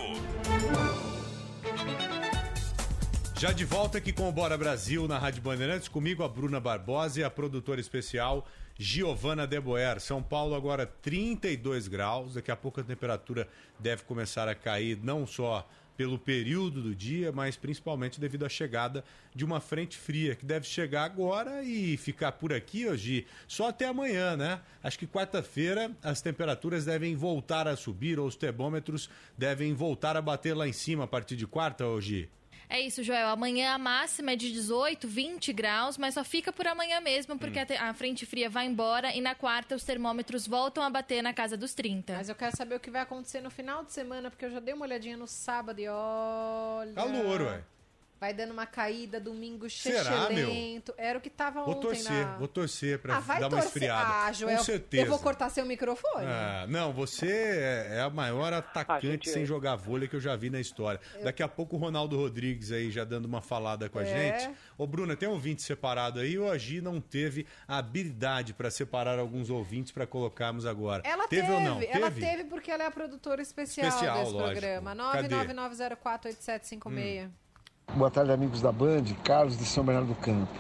Já 3.36 3.50
de 3.50 3.64
volta 3.64 3.98
aqui 3.98 4.12
com 4.12 4.28
o 4.28 4.32
Bora 4.32 4.56
Brasil 4.56 5.08
na 5.08 5.18
Rádio 5.18 5.42
Bandeirantes, 5.42 5.88
comigo 5.88 6.22
a 6.22 6.28
Bruna 6.28 6.60
Barbosa 6.60 7.20
e 7.20 7.24
a 7.24 7.28
produtora 7.28 7.80
especial 7.80 8.46
Giovana 8.78 9.44
Deboer. 9.44 10.00
São 10.00 10.22
Paulo 10.22 10.54
agora 10.54 10.86
32 10.86 11.88
graus, 11.88 12.34
daqui 12.34 12.52
a 12.52 12.56
pouco 12.56 12.80
a 12.80 12.84
temperatura 12.84 13.48
deve 13.78 14.04
começar 14.04 14.48
a 14.48 14.54
cair 14.54 14.98
não 15.02 15.26
só 15.26 15.68
pelo 15.96 16.16
período 16.16 16.80
do 16.80 16.94
dia, 16.94 17.32
mas 17.32 17.56
principalmente 17.56 18.20
devido 18.20 18.46
à 18.46 18.48
chegada 18.48 19.04
de 19.34 19.44
uma 19.44 19.60
frente 19.60 19.98
fria 19.98 20.36
que 20.36 20.46
deve 20.46 20.66
chegar 20.66 21.04
agora 21.04 21.62
e 21.62 21.96
ficar 21.96 22.32
por 22.32 22.52
aqui 22.52 22.86
hoje 22.86 23.26
só 23.48 23.68
até 23.68 23.86
amanhã, 23.86 24.36
né? 24.36 24.60
Acho 24.82 24.98
que 24.98 25.06
quarta-feira 25.08 25.90
as 26.02 26.22
temperaturas 26.22 26.84
devem 26.84 27.16
voltar 27.16 27.66
a 27.66 27.76
subir 27.76 28.18
ou 28.18 28.26
os 28.26 28.36
termômetros 28.36 29.10
devem 29.36 29.74
voltar 29.74 30.16
a 30.16 30.22
bater 30.22 30.54
lá 30.54 30.68
em 30.68 30.72
cima 30.72 31.04
a 31.04 31.08
partir 31.08 31.36
de 31.36 31.46
quarta 31.46 31.84
hoje. 31.84 32.30
É 32.74 32.80
isso, 32.80 33.04
Joel. 33.04 33.28
Amanhã 33.28 33.72
a 33.72 33.78
máxima 33.78 34.32
é 34.32 34.36
de 34.36 34.52
18, 34.52 35.06
20 35.06 35.52
graus, 35.52 35.96
mas 35.96 36.14
só 36.14 36.24
fica 36.24 36.52
por 36.52 36.66
amanhã 36.66 37.00
mesmo, 37.00 37.38
porque 37.38 37.60
hum. 37.60 37.66
a, 37.78 37.94
frente 37.94 38.26
fria 38.26 38.50
vai 38.50 38.66
embora 38.66 39.14
e 39.14 39.20
na 39.20 39.32
quarta 39.32 39.76
os 39.76 39.84
termômetros 39.84 40.44
voltam 40.44 40.82
a 40.82 40.90
bater 40.90 41.22
na 41.22 41.32
casa 41.32 41.56
dos 41.56 41.72
30. 41.72 42.14
Mas 42.14 42.28
eu 42.28 42.34
quero 42.34 42.56
saber 42.56 42.74
o 42.74 42.80
que 42.80 42.90
vai 42.90 43.02
acontecer 43.02 43.40
no 43.40 43.48
final 43.48 43.84
de 43.84 43.92
semana, 43.92 44.28
porque 44.28 44.44
eu 44.44 44.50
já 44.50 44.58
dei 44.58 44.74
uma 44.74 44.86
olhadinha 44.86 45.16
no 45.16 45.28
sábado 45.28 45.78
e 45.78 45.86
olha. 45.88 46.94
Calor, 46.94 47.42
ué. 47.42 47.62
Vai 48.20 48.32
dando 48.32 48.52
uma 48.52 48.64
caída, 48.64 49.20
domingo 49.20 49.66
lento. 50.30 50.94
Era 50.96 51.18
o 51.18 51.20
que 51.20 51.28
tava 51.28 51.62
vou 51.62 51.74
ontem 51.74 51.88
torcer, 51.88 52.12
na... 52.12 52.36
Vou 52.36 52.48
torcer 52.48 52.98
pra 52.98 53.16
ah, 53.16 53.20
vai 53.20 53.40
dar 53.40 53.48
torcer. 53.48 53.64
uma 53.64 53.66
esfriada. 53.66 54.26
Ah, 54.26 54.32
Joel, 54.32 54.56
Com 54.56 54.64
certeza. 54.64 55.02
Eu 55.02 55.10
vou 55.10 55.18
cortar 55.18 55.50
seu 55.50 55.66
microfone. 55.66 56.26
Ah, 56.26 56.64
não, 56.68 56.92
você 56.92 57.26
é, 57.26 57.96
é 57.96 58.00
a 58.00 58.08
maior 58.08 58.52
atacante 58.52 59.06
gente... 59.06 59.30
sem 59.30 59.44
jogar 59.44 59.76
vôlei 59.76 60.08
que 60.08 60.16
eu 60.16 60.20
já 60.20 60.34
vi 60.36 60.48
na 60.48 60.60
história. 60.60 61.00
Eu... 61.16 61.24
Daqui 61.24 61.42
a 61.42 61.48
pouco 61.48 61.76
o 61.76 61.78
Ronaldo 61.78 62.16
Rodrigues 62.16 62.72
aí 62.72 62.90
já 62.90 63.04
dando 63.04 63.26
uma 63.26 63.42
falada 63.42 63.88
com 63.88 63.98
a 63.98 64.04
é. 64.04 64.38
gente. 64.38 64.56
Ô, 64.78 64.86
Bruna, 64.86 65.16
tem 65.16 65.28
um 65.28 65.32
ouvinte 65.32 65.62
separado 65.62 66.20
aí. 66.20 66.38
O 66.38 66.50
Agi 66.50 66.80
não 66.80 67.00
teve 67.00 67.46
a 67.68 67.78
habilidade 67.78 68.54
para 68.54 68.70
separar 68.70 69.18
alguns 69.18 69.50
ouvintes 69.50 69.92
para 69.92 70.06
colocarmos 70.06 70.64
agora. 70.64 71.02
Ela 71.04 71.28
teve, 71.28 71.42
teve, 71.42 71.54
ou 71.54 71.60
não? 71.60 71.82
Ela 71.82 72.10
teve? 72.10 72.20
teve 72.20 72.44
porque 72.44 72.70
ela 72.70 72.84
é 72.84 72.86
a 72.86 72.90
produtora 72.90 73.42
especial, 73.42 73.88
especial 73.88 74.20
desse 74.20 74.32
lógico. 74.32 74.60
programa. 74.60 74.96
999048756. 74.96 77.26
Hum. 77.26 77.43
Boa 77.92 78.10
tarde, 78.10 78.32
amigos 78.32 78.60
da 78.60 78.72
Band. 78.72 79.04
Carlos 79.22 79.56
de 79.56 79.64
São 79.64 79.84
Bernardo 79.84 80.08
do 80.08 80.14
Campo. 80.16 80.52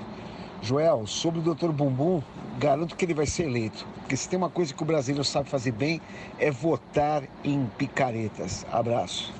Joel, 0.62 1.06
sobre 1.06 1.40
o 1.40 1.54
Dr. 1.54 1.70
Bumbum, 1.72 2.22
garanto 2.58 2.94
que 2.94 3.04
ele 3.04 3.14
vai 3.14 3.26
ser 3.26 3.44
eleito. 3.44 3.86
Porque 4.00 4.16
se 4.16 4.28
tem 4.28 4.36
uma 4.36 4.48
coisa 4.48 4.72
que 4.72 4.82
o 4.82 4.86
brasileiro 4.86 5.24
sabe 5.24 5.50
fazer 5.50 5.72
bem, 5.72 6.00
é 6.38 6.50
votar 6.50 7.28
em 7.42 7.66
picaretas. 7.76 8.64
Abraço. 8.70 9.32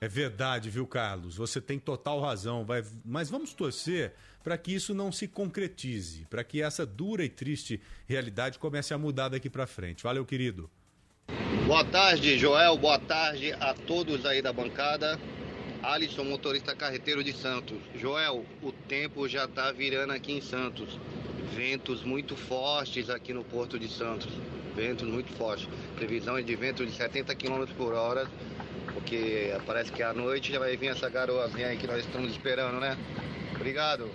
É 0.00 0.08
verdade, 0.08 0.70
viu, 0.70 0.86
Carlos? 0.86 1.36
Você 1.36 1.60
tem 1.60 1.78
total 1.78 2.20
razão. 2.20 2.64
Vai... 2.64 2.84
Mas 3.04 3.28
vamos 3.28 3.52
torcer 3.52 4.14
para 4.44 4.56
que 4.56 4.72
isso 4.72 4.94
não 4.94 5.10
se 5.10 5.26
concretize, 5.26 6.24
para 6.30 6.44
que 6.44 6.62
essa 6.62 6.86
dura 6.86 7.24
e 7.24 7.28
triste 7.28 7.80
realidade 8.06 8.60
comece 8.60 8.94
a 8.94 8.98
mudar 8.98 9.28
daqui 9.28 9.50
para 9.50 9.66
frente. 9.66 10.04
Valeu, 10.04 10.24
querido. 10.24 10.70
Boa 11.66 11.84
tarde, 11.84 12.38
Joel. 12.38 12.78
Boa 12.78 12.98
tarde 12.98 13.52
a 13.54 13.74
todos 13.74 14.24
aí 14.24 14.40
da 14.40 14.52
bancada. 14.52 15.18
Alisson, 15.86 16.24
motorista 16.24 16.74
carreteiro 16.74 17.22
de 17.22 17.32
Santos. 17.32 17.78
Joel, 17.94 18.44
o 18.60 18.72
tempo 18.72 19.28
já 19.28 19.44
está 19.44 19.70
virando 19.70 20.12
aqui 20.12 20.32
em 20.32 20.40
Santos. 20.40 20.98
Ventos 21.54 22.02
muito 22.02 22.34
fortes 22.34 23.08
aqui 23.08 23.32
no 23.32 23.44
Porto 23.44 23.78
de 23.78 23.86
Santos. 23.88 24.28
Ventos 24.74 25.06
muito 25.06 25.32
fortes. 25.34 25.68
Previsão 25.94 26.36
é 26.36 26.42
de 26.42 26.56
vento 26.56 26.84
de 26.84 26.90
70 26.90 27.32
km 27.36 27.64
por 27.76 27.94
hora. 27.94 28.26
Porque 28.92 29.54
parece 29.64 29.92
que 29.92 30.02
à 30.02 30.12
noite 30.12 30.52
já 30.52 30.58
vai 30.58 30.76
vir 30.76 30.88
essa 30.88 31.08
garoazinha 31.08 31.68
aí 31.68 31.76
que 31.76 31.86
nós 31.86 32.04
estamos 32.04 32.32
esperando, 32.32 32.80
né? 32.80 32.98
Obrigado. 33.54 34.10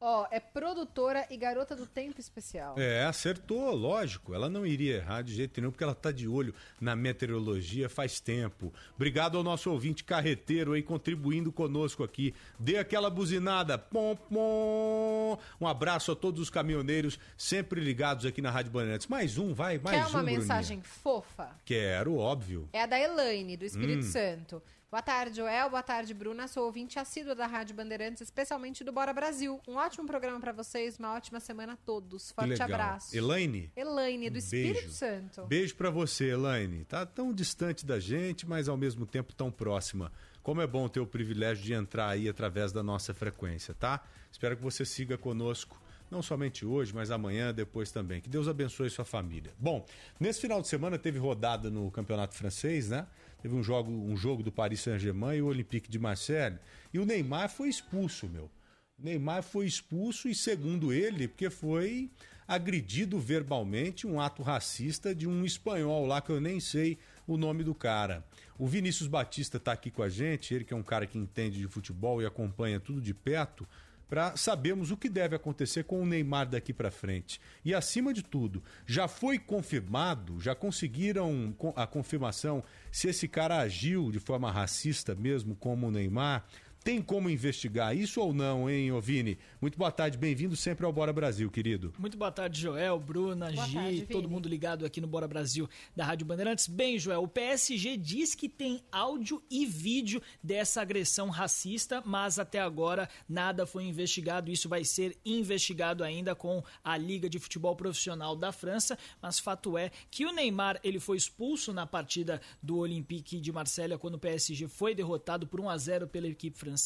Ó, 0.00 0.28
é 0.30 0.38
produtora 0.38 1.26
e 1.28 1.36
garota 1.36 1.74
do 1.74 1.84
tempo 1.84 2.20
especial. 2.20 2.76
É, 2.78 3.04
acertou, 3.04 3.74
lógico. 3.74 4.32
Ela 4.32 4.48
não 4.48 4.64
iria 4.64 4.96
errar 4.98 5.22
de 5.22 5.34
jeito 5.34 5.60
nenhum, 5.60 5.72
porque 5.72 5.82
ela 5.82 5.92
está 5.92 6.12
de 6.12 6.28
olho 6.28 6.54
na 6.80 6.94
meteorologia 6.94 7.88
faz 7.88 8.20
tempo. 8.20 8.72
Obrigado 8.94 9.36
ao 9.36 9.42
nosso 9.42 9.70
ouvinte 9.72 10.04
carreteiro 10.04 10.72
aí 10.74 10.82
contribuindo 10.84 11.50
conosco 11.50 12.04
aqui. 12.04 12.32
Dê 12.58 12.78
aquela 12.78 13.10
buzinada. 13.10 13.76
Pom, 13.76 14.14
pom. 14.14 15.38
Um 15.60 15.66
abraço 15.66 16.12
a 16.12 16.16
todos 16.16 16.40
os 16.40 16.48
caminhoneiros 16.50 17.18
sempre 17.36 17.80
ligados 17.80 18.24
aqui 18.24 18.40
na 18.40 18.50
Rádio 18.52 18.70
Bandeirantes. 18.70 19.08
Mais 19.08 19.36
um, 19.36 19.52
vai, 19.52 19.78
mais 19.78 19.96
Quer 19.96 20.06
um. 20.06 20.10
uma 20.10 20.18
Bruninha. 20.22 20.38
mensagem 20.38 20.80
fofa? 20.80 21.50
Quero, 21.64 22.16
óbvio. 22.16 22.68
É 22.72 22.82
a 22.82 22.86
da 22.86 23.00
Elaine, 23.00 23.56
do 23.56 23.64
Espírito 23.64 23.98
Hum. 24.06 24.10
Santo. 24.10 24.62
Boa 24.90 25.02
tarde, 25.02 25.36
Joel. 25.36 25.68
Boa 25.68 25.82
tarde, 25.82 26.14
Bruna. 26.14 26.48
Sou 26.48 26.64
ouvinte 26.64 26.98
assídua 26.98 27.34
da 27.34 27.46
Rádio 27.46 27.76
Bandeirantes, 27.76 28.22
especialmente 28.22 28.82
do 28.82 28.90
Bora 28.90 29.12
Brasil. 29.12 29.60
Um 29.68 29.74
ótimo 29.74 30.06
programa 30.06 30.40
pra 30.40 30.50
vocês, 30.50 30.96
uma 30.98 31.14
ótima 31.14 31.40
semana 31.40 31.74
a 31.74 31.76
todos. 31.76 32.32
Forte 32.32 32.48
legal. 32.48 32.68
abraço. 32.72 33.14
Elaine? 33.14 33.70
Elaine, 33.76 34.30
do 34.30 34.36
Um 34.36 34.38
Espírito 34.38 34.80
beijo. 34.80 34.92
Santo. 34.92 35.44
Beijo 35.46 35.74
pra 35.76 35.90
você, 35.90 36.30
Elaine. 36.30 36.86
Tá 36.86 37.04
tão 37.04 37.34
distante 37.34 37.84
da 37.84 38.00
gente, 38.00 38.48
mas 38.48 38.66
ao 38.66 38.78
mesmo 38.78 39.04
tempo 39.04 39.34
tão 39.34 39.50
próxima. 39.50 40.10
Como 40.42 40.62
é 40.62 40.66
bom 40.66 40.88
ter 40.88 41.00
o 41.00 41.06
privilégio 41.06 41.62
de 41.62 41.74
entrar 41.74 42.08
aí 42.08 42.26
através 42.26 42.72
da 42.72 42.82
nossa 42.82 43.12
frequência, 43.12 43.74
tá? 43.74 44.02
Espero 44.32 44.56
que 44.56 44.62
você 44.62 44.86
siga 44.86 45.18
conosco, 45.18 45.78
não 46.10 46.22
somente 46.22 46.64
hoje, 46.64 46.94
mas 46.94 47.10
amanhã, 47.10 47.52
depois 47.52 47.92
também. 47.92 48.22
Que 48.22 48.28
Deus 48.30 48.48
abençoe 48.48 48.88
sua 48.88 49.04
família. 49.04 49.52
Bom, 49.58 49.84
nesse 50.18 50.40
final 50.40 50.62
de 50.62 50.68
semana 50.68 50.96
teve 50.98 51.18
rodada 51.18 51.68
no 51.68 51.90
Campeonato 51.90 52.34
Francês, 52.34 52.88
né? 52.88 53.06
Teve 53.40 53.54
um 53.54 53.62
jogo, 53.62 53.90
um 53.90 54.16
jogo 54.16 54.42
do 54.42 54.50
Paris 54.50 54.80
Saint-Germain 54.80 55.36
e 55.36 55.42
o 55.42 55.46
Olympique 55.46 55.90
de 55.90 55.98
Marseille. 55.98 56.58
E 56.92 56.98
o 56.98 57.06
Neymar 57.06 57.48
foi 57.48 57.68
expulso, 57.68 58.28
meu. 58.28 58.50
O 58.98 59.04
Neymar 59.04 59.42
foi 59.42 59.66
expulso 59.66 60.28
e, 60.28 60.34
segundo 60.34 60.92
ele, 60.92 61.28
porque 61.28 61.48
foi 61.48 62.10
agredido 62.48 63.20
verbalmente, 63.20 64.06
um 64.06 64.18
ato 64.18 64.42
racista 64.42 65.14
de 65.14 65.28
um 65.28 65.44
espanhol 65.44 66.06
lá 66.06 66.20
que 66.20 66.30
eu 66.30 66.40
nem 66.40 66.58
sei 66.58 66.98
o 67.26 67.36
nome 67.36 67.62
do 67.62 67.74
cara. 67.74 68.24
O 68.58 68.66
Vinícius 68.66 69.06
Batista 69.06 69.58
está 69.58 69.72
aqui 69.72 69.90
com 69.90 70.02
a 70.02 70.08
gente, 70.08 70.54
ele 70.54 70.64
que 70.64 70.72
é 70.72 70.76
um 70.76 70.82
cara 70.82 71.06
que 71.06 71.18
entende 71.18 71.58
de 71.58 71.68
futebol 71.68 72.22
e 72.22 72.26
acompanha 72.26 72.80
tudo 72.80 73.02
de 73.02 73.12
perto, 73.12 73.68
para 74.08 74.36
sabermos 74.36 74.90
o 74.90 74.96
que 74.96 75.08
deve 75.08 75.36
acontecer 75.36 75.84
com 75.84 76.02
o 76.02 76.06
Neymar 76.06 76.48
daqui 76.48 76.72
para 76.72 76.90
frente. 76.90 77.40
E 77.64 77.74
acima 77.74 78.12
de 78.14 78.22
tudo, 78.22 78.62
já 78.86 79.06
foi 79.06 79.38
confirmado, 79.38 80.40
já 80.40 80.54
conseguiram 80.54 81.54
co- 81.58 81.74
a 81.76 81.86
confirmação 81.86 82.64
se 82.90 83.08
esse 83.08 83.28
cara 83.28 83.58
agiu 83.58 84.10
de 84.10 84.18
forma 84.18 84.50
racista 84.50 85.14
mesmo 85.14 85.54
como 85.54 85.88
o 85.88 85.90
Neymar? 85.90 86.44
Tem 86.88 87.02
como 87.02 87.28
investigar 87.28 87.94
isso 87.94 88.18
ou 88.18 88.32
não, 88.32 88.70
hein, 88.70 88.90
Ovini? 88.90 89.38
Muito 89.60 89.76
boa 89.76 89.92
tarde, 89.92 90.16
bem-vindo 90.16 90.56
sempre 90.56 90.86
ao 90.86 90.92
Bora 90.92 91.12
Brasil, 91.12 91.50
querido. 91.50 91.92
Muito 91.98 92.16
boa 92.16 92.32
tarde, 92.32 92.62
Joel, 92.62 92.98
Bruna, 92.98 93.52
Boa 93.52 93.66
Gi, 93.66 93.74
tarde, 93.74 94.06
todo 94.06 94.26
mundo 94.26 94.48
ligado 94.48 94.86
aqui 94.86 94.98
no 94.98 95.06
Bora 95.06 95.28
Brasil 95.28 95.68
da 95.94 96.06
Rádio 96.06 96.24
Bandeirantes. 96.24 96.66
Bem, 96.66 96.98
Joel, 96.98 97.22
o 97.22 97.28
PSG 97.28 97.94
diz 97.98 98.34
que 98.34 98.48
tem 98.48 98.80
áudio 98.90 99.42
e 99.50 99.66
vídeo 99.66 100.22
dessa 100.42 100.80
agressão 100.80 101.28
racista, 101.28 102.02
mas 102.06 102.38
até 102.38 102.58
agora 102.58 103.06
nada 103.28 103.66
foi 103.66 103.84
investigado. 103.84 104.50
Isso 104.50 104.66
vai 104.66 104.82
ser 104.82 105.14
investigado 105.26 106.02
ainda 106.02 106.34
com 106.34 106.64
a 106.82 106.96
Liga 106.96 107.28
de 107.28 107.38
Futebol 107.38 107.76
Profissional 107.76 108.34
da 108.34 108.50
França, 108.50 108.96
mas 109.20 109.38
fato 109.38 109.76
é 109.76 109.90
que 110.10 110.24
o 110.24 110.32
Neymar 110.32 110.80
ele 110.82 110.98
foi 110.98 111.18
expulso 111.18 111.70
na 111.70 111.86
partida 111.86 112.40
do 112.62 112.78
Olympique 112.78 113.38
de 113.38 113.52
Marselha 113.52 113.98
quando 113.98 114.14
o 114.14 114.18
PSG 114.18 114.68
foi 114.68 114.94
derrotado 114.94 115.46
por 115.46 115.60
1 115.60 115.68
a 115.68 115.76
0 115.76 116.08
pela 116.08 116.26
equipe 116.26 116.56
francesa. 116.56 116.77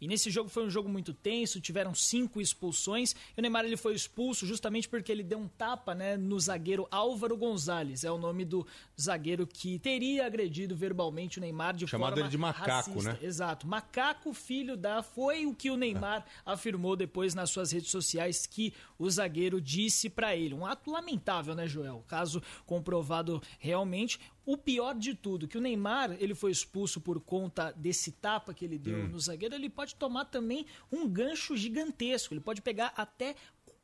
E 0.00 0.08
nesse 0.08 0.30
jogo 0.30 0.48
foi 0.48 0.64
um 0.64 0.70
jogo 0.70 0.88
muito 0.88 1.12
tenso, 1.12 1.60
tiveram 1.60 1.94
cinco 1.94 2.40
expulsões. 2.40 3.14
E 3.36 3.40
o 3.40 3.42
Neymar 3.42 3.64
ele 3.64 3.76
foi 3.76 3.94
expulso 3.94 4.46
justamente 4.46 4.88
porque 4.88 5.12
ele 5.12 5.22
deu 5.22 5.38
um 5.38 5.48
tapa 5.48 5.94
né, 5.94 6.16
no 6.16 6.38
zagueiro 6.40 6.86
Álvaro 6.90 7.36
Gonzalez. 7.36 8.04
É 8.04 8.10
o 8.10 8.18
nome 8.18 8.44
do 8.44 8.66
zagueiro 9.00 9.46
que 9.46 9.78
teria 9.78 10.26
agredido 10.26 10.74
verbalmente 10.74 11.38
o 11.38 11.40
Neymar 11.40 11.76
de 11.76 11.86
Chamado 11.86 12.10
forma 12.10 12.22
ele 12.22 12.30
de 12.30 12.38
macaco, 12.38 12.70
racista. 12.70 13.12
né? 13.12 13.18
Exato. 13.22 13.66
Macaco 13.66 14.32
filho 14.32 14.76
da. 14.76 15.02
Foi 15.02 15.46
o 15.46 15.54
que 15.54 15.70
o 15.70 15.76
Neymar 15.76 16.24
afirmou 16.44 16.96
depois 16.96 17.34
nas 17.34 17.50
suas 17.50 17.72
redes 17.72 17.90
sociais 17.90 18.46
que 18.46 18.72
o 18.98 19.08
zagueiro 19.10 19.60
disse 19.60 20.08
pra 20.08 20.34
ele. 20.34 20.54
Um 20.54 20.66
ato 20.66 20.90
lamentável, 20.90 21.54
né, 21.54 21.66
Joel? 21.66 22.04
Caso 22.06 22.42
comprovado 22.66 23.42
realmente. 23.58 24.18
O 24.50 24.56
pior 24.56 24.94
de 24.94 25.14
tudo, 25.14 25.46
que 25.46 25.58
o 25.58 25.60
Neymar 25.60 26.16
ele 26.18 26.34
foi 26.34 26.50
expulso 26.50 27.02
por 27.02 27.20
conta 27.20 27.70
desse 27.72 28.10
tapa 28.12 28.54
que 28.54 28.64
ele 28.64 28.78
deu 28.78 29.00
Hum. 29.00 29.08
no 29.08 29.20
zagueiro, 29.20 29.54
ele 29.54 29.68
pode 29.68 29.94
tomar 29.94 30.24
também 30.24 30.64
um 30.90 31.06
gancho 31.06 31.54
gigantesco. 31.54 32.32
Ele 32.32 32.40
pode 32.40 32.62
pegar 32.62 32.94
até 32.96 33.36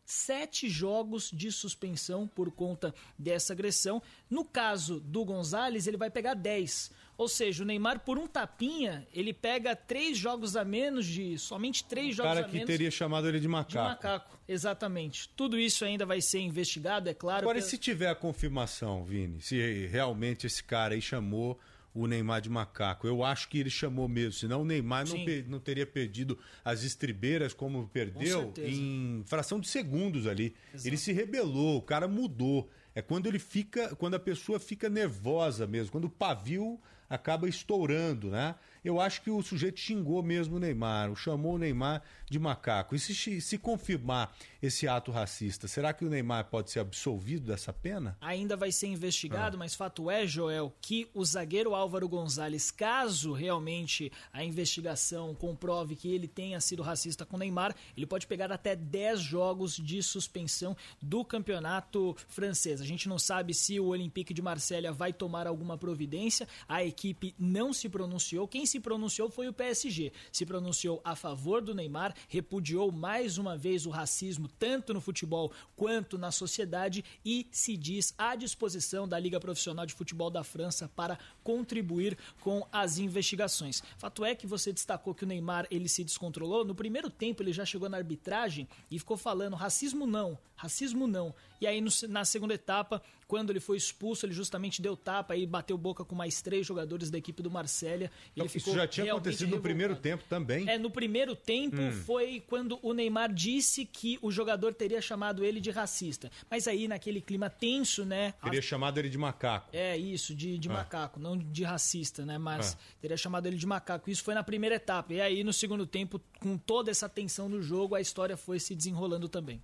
sete 0.07 0.67
jogos 0.69 1.31
de 1.31 1.53
suspensão 1.53 2.27
por 2.27 2.51
conta 2.51 2.95
dessa 3.19 3.53
agressão. 3.53 4.03
No 4.31 4.43
caso 4.43 5.01
do 5.01 5.23
Gonzalez, 5.23 5.87
ele 5.87 5.99
vai 5.99 6.11
pegar 6.11 6.33
10. 6.33 6.91
Ou 7.17 7.29
seja, 7.29 7.63
o 7.63 7.67
Neymar, 7.67 8.01
por 8.01 8.19
um 8.19 8.27
tapinha, 8.27 9.07
ele 9.13 9.33
pega 9.33 9.77
três 9.77 10.19
jogos 10.19 10.57
a 10.57 10.65
menos 10.65 11.07
de. 11.07 11.39
somente 11.39 11.85
três 11.85 12.09
O 12.09 12.13
jogos 12.17 12.33
cara 12.35 12.41
a 12.47 12.49
que 12.49 12.55
menos. 12.55 12.67
teria 12.67 12.91
chamado 12.91 13.29
ele 13.29 13.39
de 13.39 13.43
de 13.43 13.49
macaco. 13.49 13.89
macaco, 13.89 14.39
exatamente. 14.49 15.29
Tudo 15.37 15.59
isso 15.59 15.85
ainda 15.85 16.05
vai 16.05 16.21
ser 16.21 16.41
investigado, 16.41 17.09
é 17.09 17.15
claro. 17.15 17.43
Agora, 17.43 17.59
e 17.59 17.61
pela- 17.61 17.71
se 17.71 17.79
tiver 17.79 18.09
a 18.09 18.15
confirmação, 18.15 19.05
Vini, 19.05 19.41
se 19.41 19.87
realmente 19.87 20.47
esse 20.47 20.63
cara 20.65 20.95
aí 20.95 21.01
chamou 21.03 21.59
o 21.95 22.09
Neymar 22.09 22.41
de 22.41 22.51
macaco, 22.51 23.07
eu 23.07 23.23
acho 23.23 23.49
que 23.49 23.59
ele 23.59 23.71
chamou 23.71 24.09
mesmo, 24.09 24.33
senão 24.33 24.63
o 24.63 24.65
Neymar 24.65 25.07
não, 25.09 25.17
não 25.47 25.61
teria 25.61 25.87
perdido 25.87 26.37
as 26.65 26.83
estribeiras 26.83 27.55
como 27.55 27.87
perdeu 27.87 28.53
em 28.59 29.23
fração 29.27 29.61
de 29.61 29.69
segundos 29.69 30.27
ali. 30.27 30.57
Ele 30.85 30.97
se 30.97 31.13
rebelou, 31.13 31.77
o 31.79 31.83
cara 31.83 32.09
mudou. 32.09 32.69
É 32.97 33.03
quando 33.03 33.27
ele 33.27 33.39
fica, 33.39 33.95
quando 33.97 34.15
a 34.15 34.19
pessoa 34.19 34.59
fica 34.59 34.89
nervosa 34.89 35.67
mesmo, 35.69 35.93
quando 35.93 36.07
o 36.07 36.11
pavio 36.11 36.81
acaba 37.15 37.49
estourando, 37.49 38.31
né? 38.31 38.55
Eu 38.85 39.01
acho 39.01 39.23
que 39.23 39.31
o 39.31 39.43
sujeito 39.43 39.81
xingou 39.81 40.23
mesmo 40.23 40.57
o 40.57 40.59
Neymar, 40.59 41.15
chamou 41.15 41.55
o 41.55 41.59
Neymar 41.59 42.03
de 42.29 42.39
macaco. 42.39 42.95
E 42.95 42.99
se, 42.99 43.41
se 43.41 43.59
confirmar 43.59 44.35
esse 44.63 44.89
ato 44.89 45.11
racista, 45.13 45.69
será 45.69 45.93
que 45.93 46.05
o 46.05 46.09
Neymar 46.09 46.47
pode 46.47 46.71
ser 46.71 46.81
absolvido 46.81 47.47
dessa 47.47 47.73
pena? 47.73 48.17
Ainda 48.21 48.57
vai 48.57 48.73
ser 48.73 48.87
Ah. 48.87 48.91
investigado, 48.91 49.59
mas 49.59 49.75
fato 49.75 50.11
é, 50.11 50.27
Joel, 50.27 50.75
que 50.81 51.09
o 51.15 51.25
zagueiro 51.25 51.75
Álvaro 51.75 52.09
Gonzalez, 52.09 52.71
caso 52.71 53.33
realmente 53.33 54.11
a 54.33 54.43
investigação 54.45 55.35
comprove 55.35 55.97
que 55.97 56.09
ele 56.09 56.27
tenha 56.27 56.61
sido 56.61 56.83
racista 56.83 57.25
com 57.27 57.37
o 57.37 57.39
Neymar, 57.39 57.75
ele 57.97 58.07
pode 58.07 58.27
pegar 58.27 58.51
até 58.51 58.75
10 58.75 59.21
jogos 59.21 59.77
de 59.77 60.03
suspensão 60.03 60.77
do 61.01 61.25
campeonato 61.25 62.17
francês. 62.29 62.81
A 62.81 62.85
gente 62.85 63.09
não 63.09 63.19
sabe 63.19 63.53
se 63.55 63.79
o 63.79 63.87
Olympique 63.87 64.33
de 64.35 64.43
Marselha 64.43 64.93
vai 64.93 65.13
tomar 65.13 65.47
alguma 65.47 65.77
providência, 65.79 66.49
a 66.69 66.83
equipe 66.85 67.35
não 67.39 67.73
se 67.73 67.89
pronunciou. 67.89 68.49
Quem 68.49 68.67
se 68.67 68.81
pronunciou 68.81 69.31
foi 69.31 69.49
o 69.49 69.53
PSG. 69.53 70.13
Se 70.33 70.45
pronunciou 70.47 71.01
a 71.05 71.15
favor 71.15 71.61
do 71.63 71.75
Neymar, 71.75 72.14
repudiou 72.29 72.91
mais 72.91 73.39
uma 73.39 73.57
vez 73.57 73.87
o 73.87 73.91
racismo, 73.91 74.49
tanto 74.59 74.95
no 74.95 75.01
futebol 75.01 75.53
quanto 75.77 76.19
na 76.19 76.31
sociedade, 76.31 77.05
e 77.25 77.47
se 77.51 77.77
diz 77.77 78.15
à 78.17 78.35
disposição 78.37 79.07
da 79.07 79.19
Liga 79.19 79.41
Profissional 79.41 79.87
de 79.87 79.95
Futebol 79.95 80.31
da 80.31 80.45
França 80.45 80.91
para 80.95 81.19
contribuir 81.45 82.17
com 82.41 82.67
as 82.73 82.99
investigações. 82.99 83.83
Fato 83.99 84.25
é 84.25 84.35
que 84.35 84.47
você 84.47 84.73
destacou 84.73 85.15
que 85.15 85.23
o 85.25 85.27
Neymar 85.27 85.67
ele 85.71 85.89
se 85.89 86.03
descontrolou. 86.03 86.65
No 86.65 86.75
primeiro 86.75 87.09
tempo 87.11 87.43
ele 87.43 87.53
já 87.53 87.65
chegou 87.65 87.89
na 87.89 87.99
arbitragem 87.99 88.67
e 88.91 88.99
ficou 88.99 89.17
falando 89.17 89.55
racismo 89.55 90.07
não, 90.07 90.37
racismo 90.57 91.07
não. 91.07 91.33
E 91.61 91.67
aí 91.67 91.81
no- 91.81 91.91
na 92.09 92.25
segunda 92.25 92.55
etapa, 92.55 93.01
quando 93.29 93.51
ele 93.51 93.61
foi 93.61 93.77
expulso, 93.77 94.27
ele 94.27 94.35
justamente 94.35 94.83
deu 94.83 94.97
tapa 94.97 95.35
e 95.37 95.47
bateu 95.47 95.79
boca 95.79 96.05
com 96.05 96.15
mais 96.15 96.43
três 96.43 96.67
jogadores 96.67 97.11
da 97.11 97.17
equipe 97.19 97.43
do 97.43 97.51
Marsella. 97.51 98.11
Então, 98.37 98.47
Isso 98.47 98.75
já 98.75 98.87
tinha 98.87 99.13
acontecido 99.13 99.41
no 99.49 99.57
revoltado. 99.57 99.63
primeiro 99.63 99.97
tempo 99.97 100.25
também. 100.29 100.69
É, 100.69 100.77
no 100.79 100.91
primeiro 100.91 101.35
tempo 101.35 101.77
Hum. 101.81 101.93
foi 101.93 102.43
quando 102.47 102.79
o 102.83 102.93
Neymar 102.93 103.33
disse 103.33 103.85
que 103.87 104.19
o 104.21 104.31
jogador 104.31 104.75
teria 104.75 105.01
chamado 105.01 105.45
ele 105.45 105.61
de 105.61 105.71
racista. 105.71 106.31
Mas 106.51 106.69
aí, 106.69 106.87
naquele 106.87 107.21
clima 107.21 107.49
tenso, 107.49 108.05
né? 108.05 108.35
Teria 108.43 108.61
chamado 108.63 108.99
ele 108.99 109.09
de 109.09 109.17
macaco. 109.19 109.71
É 109.73 109.97
isso, 109.97 110.35
de, 110.35 110.59
de 110.59 110.69
Ah. 110.69 110.73
macaco, 110.75 111.19
não 111.19 111.34
de 111.37 111.65
racista, 111.65 112.25
né? 112.25 112.39
Mas 112.39 112.75
Ah. 112.75 112.79
teria 113.01 113.17
chamado 113.17 113.47
ele 113.47 113.57
de 113.57 113.67
macaco. 113.67 114.11
Isso 114.11 114.23
foi 114.23 114.35
na 114.35 114.43
primeira 114.43 114.77
etapa. 114.77 115.13
E 115.13 115.21
aí, 115.21 115.45
no 115.45 115.53
segundo 115.53 115.87
tempo, 115.87 116.21
com 116.41 116.57
toda 116.57 116.91
essa 116.91 117.09
tensão 117.09 117.49
no 117.49 117.63
jogo, 117.63 117.95
a 117.95 118.01
história 118.01 118.37
foi 118.37 118.59
se 118.61 118.75
desenrolando 118.75 119.29
também. 119.29 119.63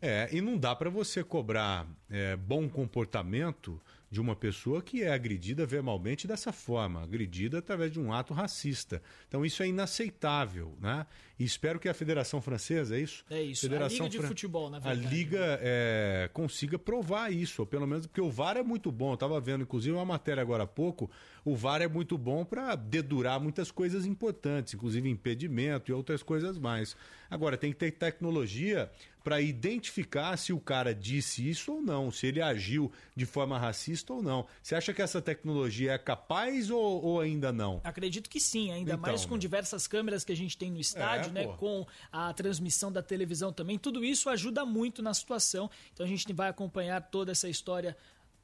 É, 0.00 0.28
e 0.30 0.40
não 0.42 0.58
dá 0.58 0.76
para 0.76 0.90
você 0.90 1.24
cobrar 1.24 1.86
é, 2.10 2.36
bom 2.36 2.68
comportamento 2.68 3.80
de 4.08 4.20
uma 4.20 4.36
pessoa 4.36 4.80
que 4.80 5.02
é 5.02 5.10
agredida 5.12 5.66
verbalmente 5.66 6.26
dessa 6.28 6.52
forma, 6.52 7.02
agredida 7.02 7.58
através 7.58 7.90
de 7.90 7.98
um 7.98 8.12
ato 8.12 8.32
racista. 8.32 9.02
Então 9.28 9.44
isso 9.44 9.62
é 9.62 9.68
inaceitável, 9.68 10.76
né? 10.80 11.06
E 11.38 11.44
espero 11.44 11.78
que 11.78 11.88
a 11.88 11.92
Federação 11.92 12.40
Francesa, 12.40 12.96
é 12.96 13.00
isso? 13.00 13.24
É 13.28 13.42
isso, 13.42 13.66
a 13.66 13.68
Federação 13.68 14.06
Liga 14.06 14.08
de 14.10 14.18
Fran- 14.18 14.28
Futebol, 14.28 14.70
na 14.70 14.76
A 14.78 14.80
verdade. 14.80 15.14
Liga 15.14 15.58
é, 15.60 16.30
consiga 16.32 16.78
provar 16.78 17.30
isso, 17.32 17.60
ou 17.62 17.66
pelo 17.66 17.86
menos 17.86 18.06
porque 18.06 18.20
o 18.20 18.30
VAR 18.30 18.56
é 18.56 18.62
muito 18.62 18.90
bom. 18.92 19.10
Eu 19.10 19.14
estava 19.14 19.38
vendo, 19.40 19.62
inclusive, 19.62 19.94
uma 19.94 20.04
matéria 20.04 20.40
agora 20.40 20.62
há 20.62 20.66
pouco. 20.66 21.10
O 21.44 21.54
VAR 21.54 21.82
é 21.82 21.88
muito 21.88 22.16
bom 22.16 22.44
para 22.44 22.74
dedurar 22.74 23.38
muitas 23.40 23.70
coisas 23.70 24.06
importantes, 24.06 24.72
inclusive 24.72 25.10
impedimento 25.10 25.90
e 25.90 25.94
outras 25.94 26.22
coisas 26.22 26.58
mais. 26.58 26.96
Agora, 27.28 27.56
tem 27.58 27.70
que 27.72 27.78
ter 27.78 27.90
tecnologia 27.90 28.90
para 29.26 29.40
identificar 29.40 30.36
se 30.36 30.52
o 30.52 30.60
cara 30.60 30.94
disse 30.94 31.50
isso 31.50 31.72
ou 31.72 31.82
não, 31.82 32.12
se 32.12 32.28
ele 32.28 32.40
agiu 32.40 32.92
de 33.16 33.26
forma 33.26 33.58
racista 33.58 34.12
ou 34.12 34.22
não. 34.22 34.46
Você 34.62 34.76
acha 34.76 34.94
que 34.94 35.02
essa 35.02 35.20
tecnologia 35.20 35.94
é 35.94 35.98
capaz 35.98 36.70
ou, 36.70 37.02
ou 37.04 37.20
ainda 37.20 37.52
não? 37.52 37.80
Acredito 37.82 38.30
que 38.30 38.38
sim, 38.38 38.70
ainda 38.70 38.92
Então, 38.92 39.00
mais 39.02 39.24
com 39.24 39.32
meu. 39.32 39.38
diversas 39.38 39.88
câmeras 39.88 40.24
que 40.24 40.30
a 40.30 40.36
gente 40.36 40.56
tem 40.56 40.70
no 40.70 40.78
estádio, 40.78 41.30
É, 41.30 41.32
né? 41.32 41.44
pô. 41.44 41.54
Com 41.54 41.86
a 42.12 42.32
transmissão 42.34 42.92
da 42.92 43.02
televisão 43.02 43.52
também. 43.52 43.76
Tudo 43.80 44.04
isso 44.04 44.30
ajuda 44.30 44.64
muito 44.64 45.02
na 45.02 45.12
situação. 45.12 45.68
Então 45.92 46.06
a 46.06 46.08
gente 46.08 46.32
vai 46.32 46.48
acompanhar 46.48 47.00
toda 47.00 47.32
essa 47.32 47.48
história 47.48 47.96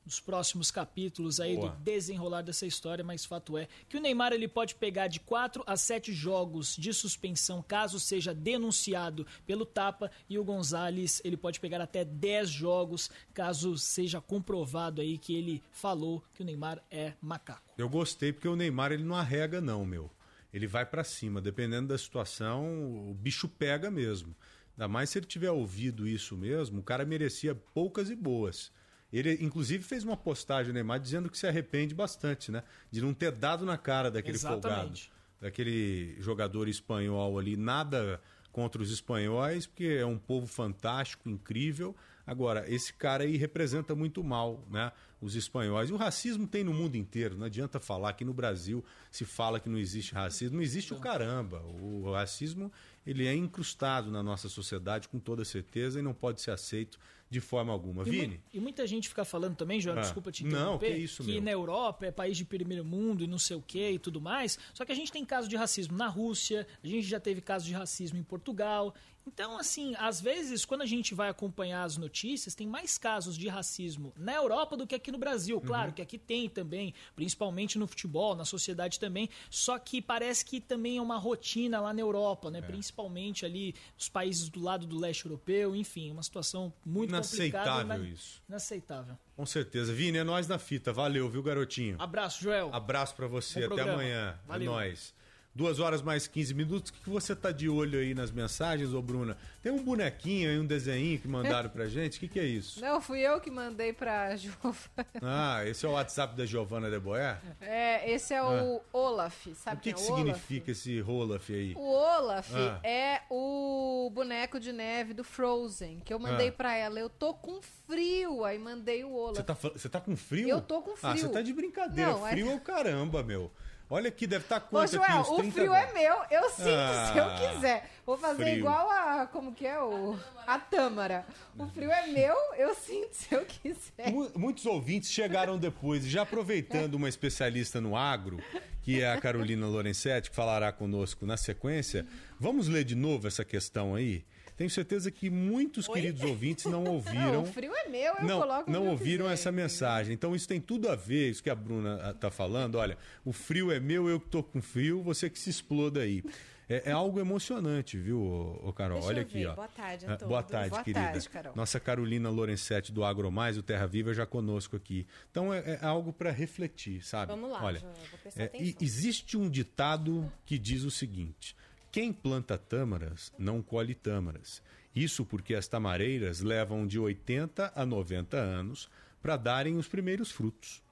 nos 0.05 0.21
próximos 0.21 0.71
capítulos 0.71 1.41
aí 1.41 1.57
Boa. 1.57 1.71
do 1.71 1.77
desenrolar 1.79 2.43
dessa 2.43 2.67
história, 2.67 3.05
mas 3.05 3.25
fato 3.25 3.57
é 3.57 3.69
que 3.89 3.97
o 3.97 4.01
Neymar 4.01 4.33
ele 4.33 4.49
pode 4.49 4.75
pegar 4.75 5.07
de 5.07 5.21
4 5.21 5.63
a 5.67 5.77
7 5.77 6.13
jogos 6.13 6.77
de 6.77 6.93
suspensão 6.93 7.63
caso 7.63 8.01
seja 8.01 8.35
denunciado 8.35 9.27
pelo 9.47 9.65
tapa 9.65 10.11
e 10.29 10.39
o 10.39 10.45
Gonzalez 10.45 11.21
ele 11.25 11.37
pode 11.37 11.61
pegar 11.61 11.81
até 11.81 12.05
10 12.05 12.49
jogos 12.49 13.11
caso 13.33 13.79
seja 13.79 14.21
comprovado 14.21 15.01
aí 15.01 15.19
que 15.19 15.35
ele 15.35 15.63
falou 15.71 16.23
que 16.35 16.43
o 16.43 16.45
Neymar 16.45 16.83
é 16.91 17.13
macaco. 17.21 17.73
Eu 17.79 17.89
gostei 17.89 18.33
porque 18.33 18.49
o 18.49 18.57
Neymar 18.57 18.93
ele 18.93 19.05
não 19.05 19.17
arrega 19.17 19.61
não, 19.61 19.85
meu. 19.87 20.11
Ele 20.53 20.67
vai 20.67 20.85
pra 20.85 21.03
cima, 21.03 21.41
dependendo 21.41 21.89
da 21.89 21.99
situação, 21.99 23.11
o 23.11 23.15
bicho 23.15 23.49
pega 23.49 23.91
mesmo. 23.91 24.37
Ainda 24.73 24.87
mais 24.87 25.11
se 25.11 25.19
ele 25.19 25.27
tiver 25.27 25.51
ouvido 25.51 26.07
isso 26.07 26.37
mesmo, 26.37 26.81
o 26.81 26.83
cara 26.83 27.05
merecia 27.05 27.55
poucas 27.55 28.11
e 28.11 28.15
boas. 28.15 28.71
Ele, 29.13 29.37
inclusive, 29.41 29.85
fez 29.85 30.05
uma 30.05 30.17
postagem, 30.17 30.73
Neymar, 30.73 30.99
dizendo 30.99 31.29
que 31.29 31.37
se 31.37 31.47
arrepende 31.47 31.95
bastante, 31.95 32.51
né? 32.51 32.63
De 32.91 33.03
não 33.03 33.13
ter 33.13 33.31
dado 33.33 33.65
na 33.65 33.77
cara 33.77 34.11
daquele 34.11 34.39
folgado. 34.39 34.67
Exatamente. 34.69 35.13
Daquele 35.41 36.17
jogador 36.21 36.69
espanhol 36.69 37.39
ali. 37.39 37.57
Nada 37.57 38.21
contra 38.51 38.81
os 38.81 38.91
espanhóis, 38.91 39.67
porque 39.67 39.85
é 39.85 40.07
um 40.07 40.19
povo 40.19 40.47
fantástico, 40.47 41.29
incrível. 41.29 41.95
Agora, 42.27 42.65
esse 42.73 42.93
cara 42.93 43.25
aí 43.25 43.37
representa 43.37 43.95
muito 43.95 44.23
mal, 44.23 44.65
né? 44.71 44.93
Os 45.23 45.37
espanhóis. 45.37 45.89
E 45.89 45.93
o 45.93 45.97
racismo 45.97 46.47
tem 46.49 46.65
no 46.65 46.75
mundo 46.75 46.97
inteiro. 46.97 47.39
Não 47.39 47.47
adianta 47.47 47.79
falar 47.79 48.13
que 48.15 48.25
no 48.25 48.35
Brasil 48.35 48.85
se 49.11 49.25
fala 49.25 49.61
que 49.61 49.69
não 49.69 49.79
existe 49.79 50.13
racismo. 50.13 50.57
Não 50.57 50.63
existe 50.63 50.93
o 50.93 50.99
caramba. 50.99 51.63
O 51.63 52.11
racismo 52.13 52.71
ele 53.07 53.27
é 53.27 53.35
incrustado 53.35 54.11
na 54.11 54.23
nossa 54.23 54.49
sociedade 54.49 55.09
com 55.09 55.21
toda 55.21 55.45
certeza 55.45 56.01
e 56.01 56.03
não 56.03 56.13
pode 56.13 56.41
ser 56.41 56.51
aceito 56.51 56.99
de 57.31 57.41
forma 57.41 57.73
alguma. 57.73 58.03
E, 58.07 58.11
Vini? 58.11 58.41
e 58.53 58.61
muita 58.61 58.87
gente 58.87 59.09
fica 59.09 59.25
falando 59.25 59.57
também, 59.57 59.81
João, 59.81 59.97
Ah, 59.97 60.03
desculpa 60.03 60.31
te 60.31 60.45
não, 60.45 60.51
interromper, 60.75 60.93
que 60.93 60.99
isso, 60.99 61.23
que 61.25 61.33
meu. 61.33 61.43
na 61.43 61.51
Europa 61.51 62.05
é 62.05 62.11
país 62.11 62.37
de 62.37 62.45
primeiro 62.45 62.85
mundo 62.85 63.23
e 63.25 63.27
não 63.27 63.39
sei 63.39 63.57
o 63.57 63.63
que 63.63 63.93
e 63.93 63.99
tudo 63.99 64.21
mais. 64.21 64.59
Só 64.75 64.85
que 64.85 64.93
a 64.93 64.95
gente 64.95 65.11
tem 65.13 65.25
casos 65.25 65.49
de 65.49 65.57
racismo 65.57 65.97
na 65.97 66.09
Rússia, 66.09 66.67
a 66.83 66.87
gente 66.87 67.07
já 67.07 67.19
teve 67.21 67.41
casos 67.41 67.67
de 67.67 67.73
racismo 67.73 68.19
em 68.19 68.23
Portugal. 68.25 68.93
Então, 69.25 69.57
assim, 69.57 69.95
às 69.99 70.21
vezes, 70.21 70.65
quando 70.65 70.83
a 70.83 70.87
gente 70.87 71.15
vai 71.15 71.29
acompanhar 71.31 71.85
as 71.85 71.97
notícias, 71.97 72.57
tem 72.57 72.67
mais 72.67 72.99
casos 72.99 73.39
de 73.39 73.47
racismo 73.47 74.13
na 74.17 74.35
Europa 74.35 74.77
do 74.77 74.85
que 74.85 74.97
aqui 74.97 75.12
no 75.13 75.19
Brasil. 75.19 75.57
Uhum. 75.59 75.63
Claro 75.63 75.93
que 75.93 76.03
aqui 76.03 76.19
tem 76.19 76.49
também, 76.49 76.93
principalmente 77.15 77.79
no 77.79 77.87
futebol, 77.87 78.35
na 78.35 78.45
sociedade 78.45 78.99
também. 78.99 79.29
Só 79.51 79.79
que 79.79 80.03
parece 80.03 80.45
que 80.45 80.61
também 80.61 80.97
é 80.97 81.03
uma 81.03 81.19
rotina 81.19 81.81
lá 81.81 81.93
na 81.93 82.01
Europa, 82.01 82.49
É. 82.49 82.51
né? 82.53 82.63
Principalmente 82.63 83.47
ali 83.47 83.75
os 83.97 84.09
países 84.09 84.49
do 84.49 84.61
lado 84.61 84.87
do 84.87 84.99
leste 84.99 85.25
europeu, 85.27 85.77
enfim, 85.77 86.11
uma 86.11 86.23
situação 86.23 86.73
muito 86.85 87.13
complicada. 87.15 87.71
Inaceitável 87.83 88.05
ina- 88.05 88.09
isso. 88.15 88.43
Inaceitável. 88.49 89.19
Com 89.37 89.47
certeza. 89.47 89.93
Vini, 89.93 90.19
é 90.19 90.25
nós 90.25 90.49
na 90.49 90.59
fita. 90.59 90.93
Valeu, 90.93 91.29
viu, 91.29 91.43
garotinho? 91.43 91.97
Abraço, 91.99 92.43
Joel. 92.43 92.71
Abraço 92.73 93.15
pra 93.15 93.27
você. 93.27 93.61
Bom 93.61 93.67
Até 93.67 93.75
programa. 93.75 93.93
amanhã. 93.95 94.39
Valeu. 94.47 94.73
É 94.73 94.75
nóis. 94.75 95.15
Duas 95.55 95.79
horas 95.81 96.01
mais 96.01 96.27
15 96.27 96.55
minutos. 96.55 96.91
O 96.91 96.95
que 96.95 97.01
que 97.03 97.11
você 97.11 97.37
tá 97.37 97.53
de 97.53 97.69
olho 97.69 97.99
aí 97.99 98.15
nas 98.15 98.31
mensagens, 98.31 98.95
ô 98.95 99.03
Bruna? 99.03 99.37
Tem 99.63 99.71
um 99.71 99.83
bonequinho 99.85 100.49
aí, 100.49 100.59
um 100.59 100.65
desenho 100.65 101.19
que 101.19 101.29
mandaram 101.29 101.69
pra 101.69 101.87
gente. 101.87 102.17
O 102.17 102.21
que, 102.21 102.27
que 102.29 102.41
é 102.41 102.45
isso? 102.45 102.81
Não, 102.81 103.03
fui 103.03 103.21
eu 103.21 103.39
que 103.39 103.51
mandei 103.51 103.93
pra 103.93 104.35
Giovana. 104.37 105.07
Ah, 105.21 105.63
esse 105.67 105.85
é 105.85 105.89
o 105.91 105.93
WhatsApp 105.93 106.35
da 106.35 106.47
Giovana 106.47 106.91
de 106.91 106.99
Boer? 106.99 107.37
É, 107.61 108.11
esse 108.11 108.33
é 108.33 108.43
o 108.43 108.81
Olaf, 108.95 109.47
sabe 109.55 109.77
O 109.77 109.81
que, 109.81 109.93
quem 109.93 110.03
que 110.03 110.09
é 110.09 110.13
Olaf? 110.15 110.19
significa 110.27 110.71
esse 110.71 111.01
Rolaf 111.01 111.51
aí? 111.51 111.75
O 111.77 111.83
Olaf 111.87 112.51
Ah. 112.55 112.81
é 112.83 113.21
o 113.31 114.11
boneco 114.11 114.59
de 114.59 114.73
neve 114.73 115.13
do 115.13 115.23
Frozen, 115.23 116.01
que 116.03 116.15
eu 116.15 116.19
mandei 116.19 116.49
Ah. 116.49 116.53
pra 116.53 116.75
ela. 116.75 116.99
Eu 116.99 117.11
tô 117.11 117.35
com 117.35 117.61
frio, 117.87 118.43
aí 118.43 118.59
mandei 118.59 119.05
o 119.05 119.13
Olaf. 119.13 119.37
Você 119.37 119.89
tá, 119.89 119.99
tá 119.99 120.01
com 120.01 120.17
frio? 120.17 120.49
Eu 120.49 120.63
tô 120.63 120.81
com 120.81 120.93
Ah, 121.03 121.11
frio. 121.13 121.19
você 121.27 121.29
tá 121.29 121.43
de 121.43 121.53
brincadeira. 121.53 122.11
Não, 122.13 122.27
é- 122.27 122.31
frio 122.31 122.51
é 122.51 122.55
o 122.55 122.61
caramba, 122.61 123.23
meu. 123.23 123.53
Olha 123.91 124.09
aqui, 124.09 124.27
deve 124.27 124.45
estar 124.45 124.59
tá 124.61 124.67
Ô, 124.67 124.71
quanto 124.71 124.93
Joel, 124.93 125.21
aqui? 125.21 125.31
O 125.31 125.37
30 125.37 125.53
frio 125.53 125.71
graus. 125.71 125.91
é 125.91 125.93
meu, 125.93 126.17
eu 126.31 126.49
sinto 126.51 126.63
se 126.63 127.19
eu 127.19 127.25
Ah, 127.25 127.37
quiser. 127.39 127.91
Vou 128.07 128.17
fazer 128.17 128.43
frio. 128.45 128.57
igual 128.57 128.89
a. 128.91 129.27
Como 129.27 129.53
que 129.55 129.67
é? 129.67 129.79
O, 129.81 130.19
a 130.47 130.59
Tâmara. 130.59 131.27
O 131.59 131.67
frio 131.67 131.91
é 131.93 132.07
meu, 132.07 132.35
eu 132.57 132.75
sinto 132.75 133.13
se 133.13 133.35
eu 133.35 133.45
quiser. 133.45 134.11
Mu- 134.11 134.31
Muitos 134.35 134.65
ouvintes 134.65 135.11
chegaram 135.13 135.59
depois, 135.59 136.07
e 136.07 136.09
já 136.09 136.23
aproveitando 136.23 136.95
uma 136.95 137.09
especialista 137.09 137.81
no 137.81 137.95
agro, 137.95 138.43
que 138.83 139.03
é 139.03 139.13
a 139.13 139.21
Carolina 139.21 139.67
Lorenzetti, 139.67 140.31
que 140.31 140.37
falará 140.37 140.73
conosco 140.73 141.27
na 141.27 141.37
sequência. 141.37 142.07
Vamos 142.41 142.69
ler 142.69 142.85
de 142.85 142.95
novo 142.95 143.29
essa 143.29 143.45
questão 143.45 143.95
aí? 143.95 144.25
Tenho 144.63 144.71
certeza 144.71 145.11
que 145.11 145.29
muitos 145.29 145.89
queridos 145.89 146.23
ouvintes 146.23 146.67
não 146.67 146.85
ouviram. 146.95 147.33
Não, 147.33 147.43
o 147.43 147.47
frio 147.47 147.73
é 147.75 147.89
meu, 147.89 148.15
eu 148.15 148.25
não, 148.25 148.41
coloco 148.41 148.71
não 148.71 148.87
ouviram 148.87 149.25
quiser. 149.25 149.35
essa 149.35 149.51
mensagem. 149.51 150.15
Então 150.15 150.37
isso 150.37 150.47
tem 150.47 150.61
tudo 150.61 150.89
a 150.89 150.95
ver, 150.95 151.31
isso 151.31 151.43
que 151.43 151.51
a 151.51 151.55
Bruna 151.55 152.13
está 152.15 152.31
falando. 152.31 152.77
Olha, 152.77 152.97
o 153.25 153.33
frio 153.33 153.73
é 153.73 153.81
meu, 153.81 154.09
eu 154.09 154.21
que 154.21 154.29
tô 154.29 154.41
com 154.41 154.63
frio, 154.63 155.03
você 155.03 155.29
que 155.29 155.37
se 155.37 155.51
exploda 155.51 156.01
aí. 156.03 156.23
É, 156.69 156.91
é 156.91 156.93
algo 156.93 157.19
emocionante, 157.19 157.99
viu, 157.99 158.23
ô, 158.23 158.73
Carol? 158.73 158.99
Deixa 158.99 159.09
Olha 159.09 159.23
aqui, 159.23 159.45
ó. 159.45 159.55
Boa 159.57 159.67
tarde 159.67 160.07
a 160.07 160.13
Ah, 160.13 160.17
todos. 160.17 160.29
Boa 160.29 160.43
tarde, 160.45 160.71
Boa 160.71 160.85
querida. 160.85 161.01
tarde, 161.07 161.29
Carol. 161.29 161.53
Nossa 161.57 161.81
Carolina 161.81 162.31
Lorenzetti 162.31 162.93
do 162.93 163.05
AgroMais, 163.05 163.59
o 163.59 163.65
Terra 163.65 163.87
Viva, 163.89 164.15
já 164.15 164.25
conosco 164.25 164.77
aqui. 164.77 165.05
Então 165.29 165.53
é, 165.53 165.81
é 165.83 165.85
algo 165.85 166.13
para 166.13 166.31
refletir, 166.31 167.05
sabe? 167.05 167.33
Vamos 167.33 167.51
lá, 167.51 167.65
Olha, 167.65 167.81
vou 167.81 168.19
prestar 168.23 168.43
é, 168.43 168.47
atenção. 168.47 168.77
existe 168.81 169.37
um 169.37 169.51
ditado 169.51 170.33
que 170.47 170.57
diz 170.57 170.85
o 170.85 170.91
seguinte: 170.91 171.57
quem 171.93 172.11
planta 172.11 172.57
tâmaras 172.57 173.31
não 173.39 173.63
colhe 173.63 173.95
tâmaras. 173.95 174.63
Isso 174.97 175.27
porque 175.27 175.55
as 175.55 175.69
tamareiras 175.69 176.41
levam 176.41 176.87
de 176.87 176.99
80 176.99 177.71
a 177.75 177.85
90 177.85 178.37
anos 178.37 178.89
para 179.21 179.37
darem 179.37 179.77
os 179.77 179.87
primeiros 179.87 180.31
frutos. 180.31 180.83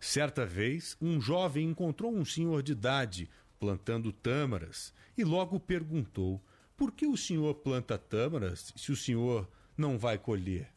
Certa 0.00 0.44
vez, 0.44 0.96
um 1.00 1.20
jovem 1.20 1.68
encontrou 1.68 2.12
um 2.12 2.24
senhor 2.24 2.60
de 2.60 2.72
idade 2.72 3.30
plantando 3.60 4.12
tâmaras 4.12 4.92
e 5.16 5.22
logo 5.22 5.60
perguntou: 5.60 6.42
por 6.76 6.90
que 6.90 7.06
o 7.06 7.16
senhor 7.16 7.54
planta 7.54 7.96
tâmaras 7.96 8.72
se 8.76 8.90
o 8.90 8.96
senhor 8.96 9.48
não 9.76 9.96
vai 9.96 10.18
colher? 10.18 10.68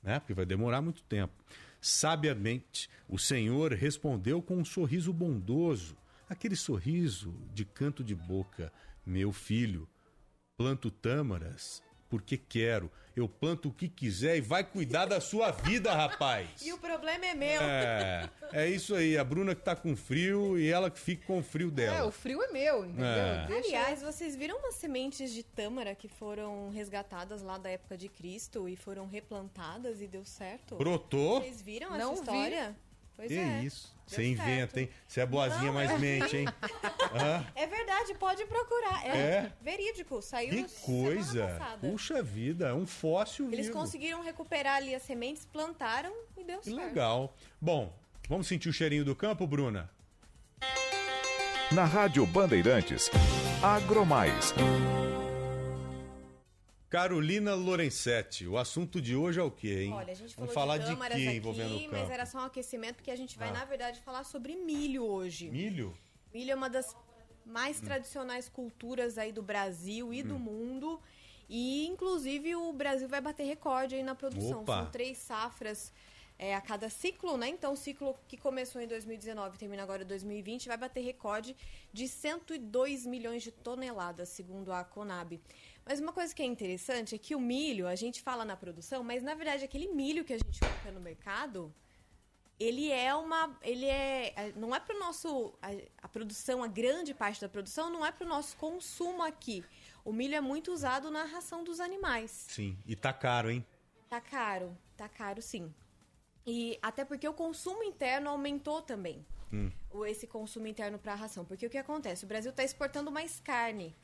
Né? 0.00 0.20
Porque 0.20 0.32
vai 0.32 0.46
demorar 0.46 0.80
muito 0.80 1.02
tempo. 1.02 1.34
Sabiamente, 1.80 2.88
o 3.08 3.18
senhor 3.18 3.72
respondeu 3.72 4.40
com 4.40 4.56
um 4.56 4.64
sorriso 4.64 5.12
bondoso, 5.12 5.96
aquele 6.28 6.54
sorriso 6.54 7.34
de 7.52 7.64
canto 7.64 8.04
de 8.04 8.14
boca: 8.14 8.72
Meu 9.08 9.32
filho, 9.32 9.88
planto 10.56 10.90
tâmaras 10.90 11.82
porque 12.10 12.36
quero. 12.38 12.90
Eu 13.14 13.28
planto 13.28 13.68
o 13.68 13.72
que 13.72 13.86
quiser 13.88 14.36
e 14.36 14.40
vai 14.40 14.62
cuidar 14.64 15.04
da 15.06 15.20
sua 15.20 15.50
vida, 15.50 15.92
rapaz. 15.94 16.48
E 16.64 16.72
o 16.72 16.78
problema 16.78 17.26
é 17.26 17.34
meu. 17.34 17.60
É, 17.60 18.30
é 18.52 18.66
isso 18.68 18.94
aí. 18.94 19.18
A 19.18 19.24
Bruna 19.24 19.54
que 19.54 19.60
tá 19.62 19.74
com 19.76 19.94
frio 19.96 20.58
e 20.58 20.68
ela 20.70 20.90
que 20.90 20.98
fica 21.00 21.26
com 21.26 21.38
o 21.38 21.42
frio 21.42 21.68
É, 21.68 21.70
dela. 21.72 22.06
o 22.06 22.10
frio 22.12 22.40
é 22.42 22.48
meu, 22.52 22.84
entendeu? 22.86 23.04
É. 23.06 23.46
Deixa- 23.46 23.68
Aliás, 23.68 24.00
vocês 24.02 24.36
viram 24.36 24.56
umas 24.58 24.76
sementes 24.76 25.32
de 25.32 25.42
tâmara 25.42 25.94
que 25.94 26.08
foram 26.08 26.70
resgatadas 26.70 27.42
lá 27.42 27.58
da 27.58 27.68
época 27.70 27.96
de 27.96 28.08
Cristo 28.08 28.68
e 28.68 28.76
foram 28.76 29.06
replantadas 29.06 30.00
e 30.00 30.06
deu 30.06 30.24
certo? 30.24 30.76
Brotou? 30.76 31.40
Vocês 31.42 31.60
viram 31.60 31.90
Não 31.98 32.12
essa 32.14 32.22
vi. 32.22 32.28
Pois 33.18 33.28
que 33.28 33.36
é. 33.36 33.62
isso? 33.64 33.88
Deu 34.08 34.16
Você 34.16 34.24
inventa, 34.24 34.46
certo. 34.74 34.76
hein? 34.78 34.88
Você 35.06 35.20
é 35.20 35.26
boazinha, 35.26 35.66
Não, 35.66 35.72
mas 35.74 35.90
eu 35.90 35.98
mente, 35.98 36.36
hein? 36.36 36.46
É 37.54 37.66
verdade, 37.66 38.14
pode 38.14 38.46
procurar. 38.46 39.04
É, 39.04 39.08
É? 39.18 39.52
verídico, 39.60 40.22
saiu 40.22 40.50
Que 40.50 40.64
coisa! 40.82 41.58
Puxa 41.80 42.22
vida, 42.22 42.68
é 42.68 42.72
um 42.72 42.86
fóssil 42.86 43.52
Eles 43.52 43.66
vivo. 43.66 43.76
conseguiram 43.76 44.22
recuperar 44.22 44.76
ali 44.76 44.94
as 44.94 45.02
sementes, 45.02 45.44
plantaram 45.44 46.14
e 46.36 46.44
deu 46.44 46.60
Que 46.60 46.70
certo. 46.70 46.78
legal. 46.86 47.34
Bom, 47.60 47.92
vamos 48.28 48.46
sentir 48.46 48.68
o 48.68 48.72
cheirinho 48.72 49.04
do 49.04 49.16
campo, 49.16 49.46
Bruna? 49.46 49.90
Na 51.72 51.84
Rádio 51.84 52.24
Bandeirantes, 52.24 53.10
Agromais. 53.62 54.54
Carolina 56.88 57.54
Lorenzetti, 57.54 58.46
o 58.46 58.56
assunto 58.56 59.00
de 59.00 59.14
hoje 59.14 59.38
é 59.38 59.42
o 59.42 59.50
quê, 59.50 59.82
hein? 59.84 59.92
Olha, 59.92 60.12
a 60.12 60.16
gente 60.16 60.34
falou 60.34 60.46
Vamos 60.48 60.54
falar 60.54 60.78
de 60.78 60.84
de, 60.86 60.90
câmaras 60.92 61.18
quê 61.18 61.28
aqui, 61.28 61.36
envolvendo 61.36 61.76
o 61.76 61.80
campo? 61.80 61.92
mas 61.92 62.10
era 62.10 62.24
só 62.24 62.38
um 62.38 62.44
aquecimento 62.44 62.96
porque 62.96 63.10
a 63.10 63.16
gente 63.16 63.36
vai, 63.38 63.50
Ah. 63.50 63.52
na 63.52 63.64
verdade, 63.66 64.00
falar 64.00 64.24
sobre 64.24 64.56
milho 64.56 65.04
hoje. 65.04 65.50
Milho? 65.50 65.94
Milho 66.32 66.50
é 66.50 66.54
uma 66.54 66.70
das 66.70 66.96
mais 67.44 67.78
tradicionais 67.80 68.48
culturas 68.48 69.18
aí 69.18 69.32
do 69.32 69.42
Brasil 69.42 70.14
e 70.14 70.22
do 70.22 70.36
Hum. 70.36 70.38
mundo. 70.38 71.00
E, 71.48 71.86
inclusive, 71.86 72.54
o 72.56 72.72
Brasil 72.72 73.08
vai 73.08 73.20
bater 73.20 73.44
recorde 73.44 73.94
aí 73.94 74.02
na 74.02 74.14
produção. 74.14 74.60
Opa! 74.62 74.82
São 74.82 74.90
três 74.90 75.18
safras 75.18 75.92
é, 76.38 76.54
a 76.54 76.60
cada 76.60 76.88
ciclo, 76.88 77.36
né? 77.36 77.48
Então, 77.48 77.72
o 77.72 77.76
ciclo 77.76 78.14
que 78.28 78.36
começou 78.36 78.80
em 78.80 78.86
2019 78.86 79.56
e 79.56 79.58
termina 79.58 79.82
agora 79.82 80.04
em 80.04 80.06
2020 80.06 80.68
vai 80.68 80.76
bater 80.76 81.00
recorde 81.02 81.56
de 81.92 82.06
102 82.06 83.04
milhões 83.06 83.42
de 83.42 83.50
toneladas, 83.50 84.28
segundo 84.28 84.72
a 84.72 84.84
Conab. 84.84 85.40
Mas 85.88 86.00
uma 86.00 86.12
coisa 86.12 86.34
que 86.34 86.42
é 86.42 86.44
interessante 86.44 87.14
é 87.14 87.18
que 87.18 87.34
o 87.34 87.40
milho, 87.40 87.88
a 87.88 87.94
gente 87.94 88.20
fala 88.20 88.44
na 88.44 88.54
produção, 88.54 89.02
mas 89.02 89.22
na 89.22 89.34
verdade 89.34 89.64
aquele 89.64 89.88
milho 89.88 90.22
que 90.22 90.34
a 90.34 90.36
gente 90.36 90.60
compra 90.60 90.92
no 90.92 91.00
mercado, 91.00 91.74
ele 92.60 92.90
é 92.92 93.14
uma. 93.14 93.56
Ele 93.62 93.86
é. 93.86 94.34
é, 94.36 94.52
Não 94.54 94.74
é 94.74 94.80
para 94.80 94.94
o 94.94 94.98
nosso. 94.98 95.54
A, 95.62 95.68
a 96.02 96.08
produção, 96.08 96.62
a 96.62 96.66
grande 96.66 97.14
parte 97.14 97.40
da 97.40 97.48
produção, 97.48 97.88
não 97.88 98.04
é 98.04 98.12
para 98.12 98.26
o 98.26 98.28
nosso 98.28 98.54
consumo 98.58 99.22
aqui. 99.22 99.64
O 100.04 100.12
milho 100.12 100.34
é 100.34 100.42
muito 100.42 100.72
usado 100.72 101.10
na 101.10 101.24
ração 101.24 101.64
dos 101.64 101.80
animais. 101.80 102.46
Sim, 102.50 102.76
e 102.86 102.94
tá 102.94 103.12
caro, 103.12 103.50
hein? 103.50 103.64
Tá 104.10 104.20
caro, 104.20 104.76
tá 104.94 105.08
caro 105.08 105.40
sim. 105.40 105.72
E 106.46 106.78
até 106.82 107.02
porque 107.02 107.26
o 107.26 107.32
consumo 107.32 107.82
interno 107.82 108.28
aumentou 108.28 108.82
também. 108.82 109.24
Hum. 109.50 109.72
Esse 110.06 110.26
consumo 110.26 110.66
interno 110.66 110.98
para 110.98 111.14
a 111.14 111.16
ração. 111.16 111.46
Porque 111.46 111.66
o 111.66 111.70
que 111.70 111.78
acontece? 111.78 112.26
O 112.26 112.28
Brasil 112.28 112.50
está 112.50 112.62
exportando 112.62 113.10
mais 113.10 113.40
carne 113.40 113.96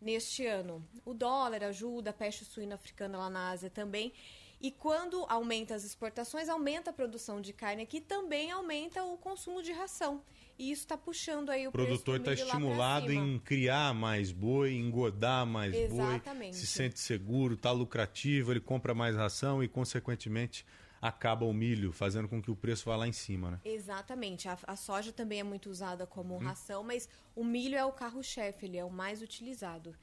neste 0.00 0.46
ano. 0.46 0.86
O 1.04 1.14
dólar 1.14 1.64
ajuda, 1.64 2.10
a 2.10 2.12
peste 2.12 2.44
suína 2.44 2.74
africana 2.74 3.18
lá 3.18 3.30
na 3.30 3.50
Ásia 3.50 3.70
também. 3.70 4.12
E 4.60 4.70
quando 4.70 5.24
aumenta 5.28 5.74
as 5.74 5.84
exportações, 5.84 6.48
aumenta 6.48 6.90
a 6.90 6.92
produção 6.92 7.40
de 7.40 7.52
carne 7.52 7.82
aqui, 7.82 8.00
também 8.00 8.50
aumenta 8.50 9.02
o 9.02 9.18
consumo 9.18 9.62
de 9.62 9.70
ração. 9.72 10.22
E 10.58 10.70
isso 10.70 10.82
está 10.82 10.96
puxando 10.96 11.50
aí 11.50 11.66
o, 11.66 11.68
O 11.68 11.72
produtor 11.72 12.18
está 12.18 12.32
estimulado 12.32 13.12
em 13.12 13.38
criar 13.38 13.92
mais 13.92 14.32
boi, 14.32 14.74
engodar 14.74 15.44
mais 15.44 15.74
Exatamente. 15.74 16.52
boi, 16.52 16.60
se 16.60 16.66
sente 16.66 16.98
seguro, 16.98 17.54
está 17.54 17.70
lucrativo, 17.70 18.52
ele 18.52 18.60
compra 18.60 18.94
mais 18.94 19.14
ração 19.14 19.62
e, 19.62 19.68
consequentemente, 19.68 20.64
acaba 21.00 21.44
o 21.44 21.52
milho, 21.52 21.92
fazendo 21.92 22.28
com 22.28 22.40
que 22.42 22.50
o 22.50 22.56
preço 22.56 22.84
vá 22.86 22.96
lá 22.96 23.06
em 23.06 23.12
cima, 23.12 23.50
né? 23.50 23.60
Exatamente. 23.64 24.48
A, 24.48 24.58
a 24.66 24.76
soja 24.76 25.12
também 25.12 25.40
é 25.40 25.44
muito 25.44 25.70
usada 25.70 26.06
como 26.06 26.34
Uhum. 26.34 26.40
ração, 26.40 26.82
mas 26.82 27.08
o 27.34 27.44
milho 27.44 27.76
é 27.76 27.84
o 27.84 27.92
carro-chefe, 27.92 28.66
ele 28.66 28.76
é 28.78 28.84
o 28.84 28.90
mais 28.90 29.22
utilizado. 29.22 29.94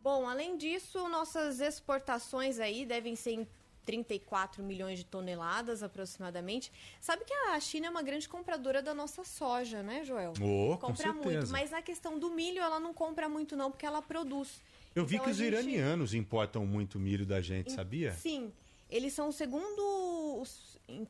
Bom, 0.00 0.28
além 0.28 0.56
disso, 0.56 1.08
nossas 1.08 1.60
exportações 1.60 2.58
aí 2.60 2.86
devem 2.86 3.16
ser 3.16 3.32
em 3.32 3.48
34 3.84 4.62
milhões 4.62 4.98
de 4.98 5.04
toneladas 5.06 5.82
aproximadamente. 5.82 6.70
Sabe 7.00 7.24
que 7.24 7.32
a 7.32 7.58
China 7.58 7.86
é 7.86 7.90
uma 7.90 8.02
grande 8.02 8.28
compradora 8.28 8.82
da 8.82 8.92
nossa 8.94 9.24
soja, 9.24 9.82
né, 9.82 10.04
Joel? 10.04 10.34
Oh, 10.40 10.76
com 10.76 10.88
compra 10.88 11.12
muito, 11.12 11.48
mas 11.50 11.70
na 11.70 11.80
questão 11.80 12.18
do 12.18 12.30
milho 12.30 12.60
ela 12.60 12.78
não 12.78 12.92
compra 12.92 13.28
muito 13.30 13.56
não, 13.56 13.70
porque 13.70 13.86
ela 13.86 14.02
produz. 14.02 14.62
Eu 14.94 15.06
vi 15.06 15.14
Então, 15.16 15.24
que 15.24 15.30
a 15.30 15.32
os 15.32 15.38
gente- 15.38 15.52
iranianos 15.54 16.12
importam 16.14 16.66
muito 16.66 16.98
milho 16.98 17.24
da 17.24 17.40
gente, 17.40 17.72
sabia? 17.72 18.12
Sim. 18.12 18.52
Eles 18.90 19.12
são 19.12 19.28
o 19.28 19.32
segundo. 19.32 20.42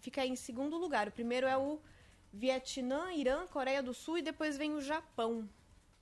Fica 0.00 0.26
em 0.26 0.36
segundo 0.36 0.76
lugar. 0.76 1.08
O 1.08 1.12
primeiro 1.12 1.46
é 1.46 1.56
o 1.56 1.80
Vietnã, 2.32 3.12
Irã, 3.12 3.46
Coreia 3.46 3.82
do 3.82 3.94
Sul 3.94 4.18
e 4.18 4.22
depois 4.22 4.56
vem 4.56 4.74
o 4.74 4.80
Japão. 4.80 5.48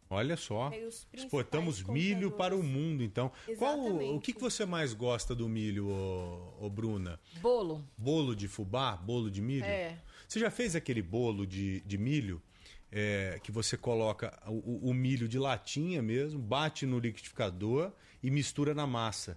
Olha 0.09 0.37
só, 0.37 0.71
exportamos 1.13 1.83
milho 1.83 2.31
para 2.31 2.55
o 2.57 2.63
mundo, 2.63 3.03
então. 3.03 3.31
Qual 3.59 3.77
o, 3.77 3.87
Exatamente. 3.87 4.21
que, 4.25 4.33
que 4.35 4.41
você 4.41 4.65
mais 4.65 4.95
gosta 4.95 5.35
do 5.35 5.49
milho, 5.49 5.89
ô, 5.89 6.65
ô 6.67 6.71
Bruna? 6.71 7.19
Bolo. 7.41 7.85
Bolo 7.99 8.37
de 8.37 8.47
fubá? 8.47 8.97
Bolo 8.97 9.29
de 9.29 9.43
milho? 9.43 9.65
É. 9.65 9.99
Você 10.29 10.39
já 10.39 10.49
fez 10.51 10.77
aquele 10.77 11.03
bolo 11.03 11.45
de, 11.45 11.81
de 11.81 11.99
milho 11.99 12.41
é, 12.93 13.41
que 13.43 13.51
você 13.51 13.77
coloca 13.77 14.41
o- 14.47 14.91
o 14.91 14.95
milho 14.95 15.27
de 15.29 15.41
latinha 15.41 16.01
mesmo, 16.01 16.39
bate 16.39 16.87
no 16.87 17.01
liquidificador 17.01 17.91
e 18.23 18.31
mistura 18.31 18.75
na 18.75 18.87
massa? 18.87 19.37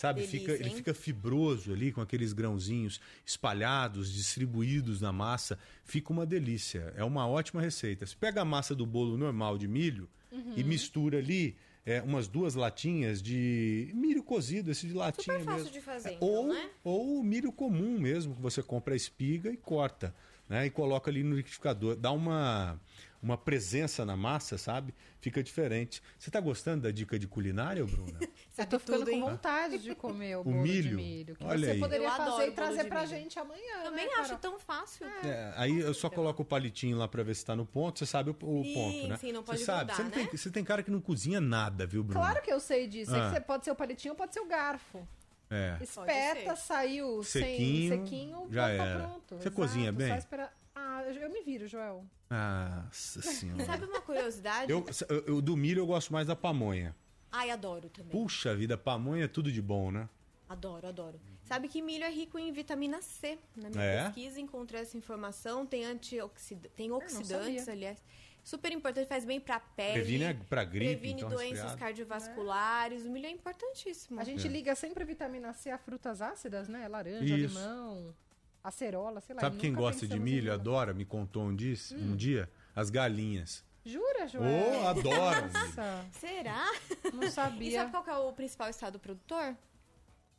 Sabe, 0.00 0.22
Delícia, 0.22 0.40
fica, 0.40 0.52
ele 0.54 0.70
fica 0.70 0.94
fibroso 0.94 1.74
ali, 1.74 1.92
com 1.92 2.00
aqueles 2.00 2.32
grãozinhos 2.32 2.98
espalhados, 3.22 4.10
distribuídos 4.10 4.98
na 5.02 5.12
massa. 5.12 5.58
Fica 5.84 6.10
uma 6.10 6.24
delícia. 6.24 6.90
É 6.96 7.04
uma 7.04 7.28
ótima 7.28 7.60
receita. 7.60 8.06
Você 8.06 8.16
pega 8.18 8.40
a 8.40 8.44
massa 8.44 8.74
do 8.74 8.86
bolo 8.86 9.18
normal 9.18 9.58
de 9.58 9.68
milho 9.68 10.08
Uhum. 10.32 10.54
e 10.56 10.62
mistura 10.64 11.18
ali 11.18 11.54
é, 11.84 12.00
umas 12.00 12.28
duas 12.28 12.54
latinhas 12.54 13.20
de 13.20 13.90
milho 13.94 14.22
cozido, 14.22 14.70
esse 14.70 14.86
de 14.86 14.94
latinha 14.94 15.38
Super 15.38 15.44
fácil 15.44 15.64
mesmo. 15.64 15.72
de 15.72 15.80
fazer, 15.84 16.08
É, 16.10 16.12
então, 16.14 16.28
ou, 16.28 16.48
né? 16.54 16.70
ou 16.84 17.18
o 17.18 17.24
milho 17.24 17.50
comum 17.52 17.98
mesmo, 17.98 18.34
que 18.36 18.40
você 18.40 18.62
compra 18.62 18.94
a 18.94 18.96
espiga 18.96 19.50
e 19.50 19.56
corta, 19.58 20.14
né? 20.48 20.64
E 20.66 20.70
coloca 20.70 21.10
ali 21.10 21.22
no 21.24 21.34
liquidificador. 21.36 21.96
Dá 21.96 22.10
uma, 22.12 22.80
uma 23.22 23.36
presença 23.36 24.04
na 24.04 24.16
massa, 24.16 24.56
sabe? 24.56 24.94
Fica 25.20 25.42
diferente. 25.42 26.02
Você 26.18 26.30
tá 26.30 26.40
gostando 26.40 26.82
da 26.84 26.90
dica 26.90 27.18
de 27.18 27.26
culinária, 27.26 27.84
Bruna? 27.84 28.18
Eu 28.56 28.66
tô 28.66 28.78
ficando 28.78 29.04
tudo, 29.04 29.10
com 29.10 29.20
vontade 29.20 29.78
de 29.78 29.94
comer 29.94 30.36
o, 30.36 30.40
O 30.40 30.44
bolo 30.44 30.56
milho? 30.62 30.90
de 30.90 30.96
milho. 30.96 31.36
Que 31.36 31.44
Olha 31.44 31.58
você 31.66 31.70
aí. 31.72 31.80
poderia 31.80 32.06
Eu 32.06 32.10
fazer 32.10 32.22
adoro 32.30 32.42
e 32.48 32.50
trazer 32.52 32.84
pra 32.84 33.00
milho. 33.00 33.10
gente 33.10 33.38
amanhã. 33.38 33.82
Também 33.84 34.06
né, 34.06 34.12
acho 34.14 34.22
Carol? 34.24 34.38
tão 34.38 34.58
fácil. 34.58 35.06
É, 35.06 35.52
aí 35.56 35.80
eu 35.80 35.92
só 35.94 36.08
coloco 36.10 36.42
o 36.42 36.44
palitinho 36.44 36.96
lá 36.98 37.06
pra 37.08 37.22
ver 37.22 37.34
se 37.34 37.44
tá 37.44 37.54
no 37.56 37.64
ponto. 37.66 37.98
Você 37.98 38.06
sabe 38.06 38.30
o, 38.30 38.36
o 38.40 38.64
Sim, 38.64 38.74
ponto, 38.74 39.08
né? 39.08 39.16
sim, 39.16 39.32
não 39.32 39.42
pode 39.42 39.58
você 39.60 39.64
sabe, 39.64 39.78
grudar, 39.92 39.96
você, 39.96 40.02
não 40.02 40.10
tem, 40.10 40.24
né? 40.24 40.30
você 40.32 40.50
tem 40.50 40.64
cara 40.64 40.82
que 40.82 40.90
não 40.90 41.00
cozinha 41.00 41.40
nada, 41.40 41.86
viu, 41.86 42.02
Bruna? 42.02 42.20
Claro 42.20 42.42
que 42.42 42.52
eu 42.52 42.60
sei 42.60 42.86
disso. 42.86 43.14
É 43.14 43.18
Ah. 43.20 43.24
que 43.28 43.34
você 43.36 43.40
pode 43.40 43.64
ser 43.64 43.70
o 43.70 43.74
palitinho 43.76 44.12
ou 44.12 44.16
pode 44.16 44.32
ser 44.34 44.40
o 44.40 44.46
garfo. 44.46 45.06
É. 45.52 45.76
Espeta, 45.82 46.54
saiu 46.54 47.24
Sequinho, 47.24 47.88
sem 47.90 48.04
sequinho, 48.04 48.46
já 48.50 48.62
tá 48.66 48.70
era. 48.72 48.98
pronto. 49.00 49.36
Você 49.36 49.50
cozinha 49.50 49.90
bem? 49.90 50.08
Só 50.08 50.14
esperar... 50.14 50.59
Ah, 51.00 51.12
eu, 51.12 51.30
me 51.30 51.42
viro, 51.42 51.66
Joel. 51.66 52.04
Nossa 52.30 53.20
senhora. 53.22 53.64
Sabe 53.64 53.84
uma 53.86 54.00
curiosidade? 54.00 54.70
Eu, 54.70 54.84
eu- 55.26 55.40
do 55.42 55.56
milho 55.56 55.80
eu 55.80 55.86
gosto 55.86 56.12
mais 56.12 56.26
da 56.26 56.36
pamonha. 56.36 56.94
Ai, 57.32 57.50
adoro 57.50 57.88
também. 57.88 58.10
Puxa 58.10 58.54
vida, 58.54 58.76
pamonha 58.76 59.24
é 59.24 59.28
tudo 59.28 59.50
de 59.52 59.62
bom, 59.62 59.90
né? 59.90 60.08
Adoro, 60.48 60.86
adoro. 60.88 61.20
Sabe 61.44 61.68
que 61.68 61.80
milho 61.80 62.04
é 62.04 62.10
rico 62.10 62.38
em 62.38 62.50
vitamina 62.52 63.00
C. 63.02 63.38
Na 63.56 63.70
minha 63.70 63.82
É? 63.82 64.04
pesquisa 64.04 64.40
encontrei 64.40 64.80
essa 64.80 64.96
informação. 64.96 65.64
Tem, 65.64 65.84
antioxid... 65.84 66.66
tem 66.76 66.90
oxidantes, 66.90 67.68
aliás. 67.68 68.02
Super 68.42 68.72
importante, 68.72 69.06
faz 69.06 69.24
bem 69.24 69.38
pra 69.38 69.60
pele. 69.60 69.92
Previne 69.92 70.24
a- 70.26 70.34
pra 70.48 70.64
gripe, 70.64 70.86
Previne 70.96 71.20
então, 71.20 71.28
doenças 71.28 71.50
resfriado. 71.72 71.78
cardiovasculares. 71.78 73.04
O 73.04 73.10
milho 73.10 73.26
é 73.26 73.30
importantíssimo. 73.30 74.18
A 74.20 74.24
gente 74.24 74.46
É. 74.46 74.50
liga 74.50 74.74
sempre 74.74 75.02
a 75.02 75.06
vitamina 75.06 75.52
C 75.52 75.70
a 75.70 75.78
frutas 75.78 76.20
ácidas, 76.22 76.66
né? 76.68 76.88
Laranja, 76.88 77.22
Isso. 77.36 77.58
limão, 77.58 78.14
acerola, 78.62 79.20
sei 79.20 79.34
lá. 79.34 79.40
Sabe 79.40 79.56
quem 79.56 79.72
gosta 79.72 80.06
de 80.06 80.18
milho, 80.18 80.52
adora, 80.52 80.92
me 80.94 81.04
contou 81.04 81.44
um, 81.44 81.54
diz, 81.54 81.92
Hum. 81.92 82.12
um 82.12 82.16
dia? 82.16 82.50
As 82.74 82.90
galinhas. 82.90 83.64
Jura, 83.84 84.28
Joel? 84.28 84.82
Oh, 84.82 84.88
adoro 84.88 85.50
Nossa, 85.52 86.06
Será? 86.12 86.70
não 87.14 87.24
E 87.24 87.30
sabia. 87.30 87.78
sabe 87.80 87.90
qual 87.90 88.04
que 88.04 88.10
é 88.10 88.16
o 88.16 88.32
principal 88.32 88.68
estado 88.68 88.98
produtor? 88.98 89.56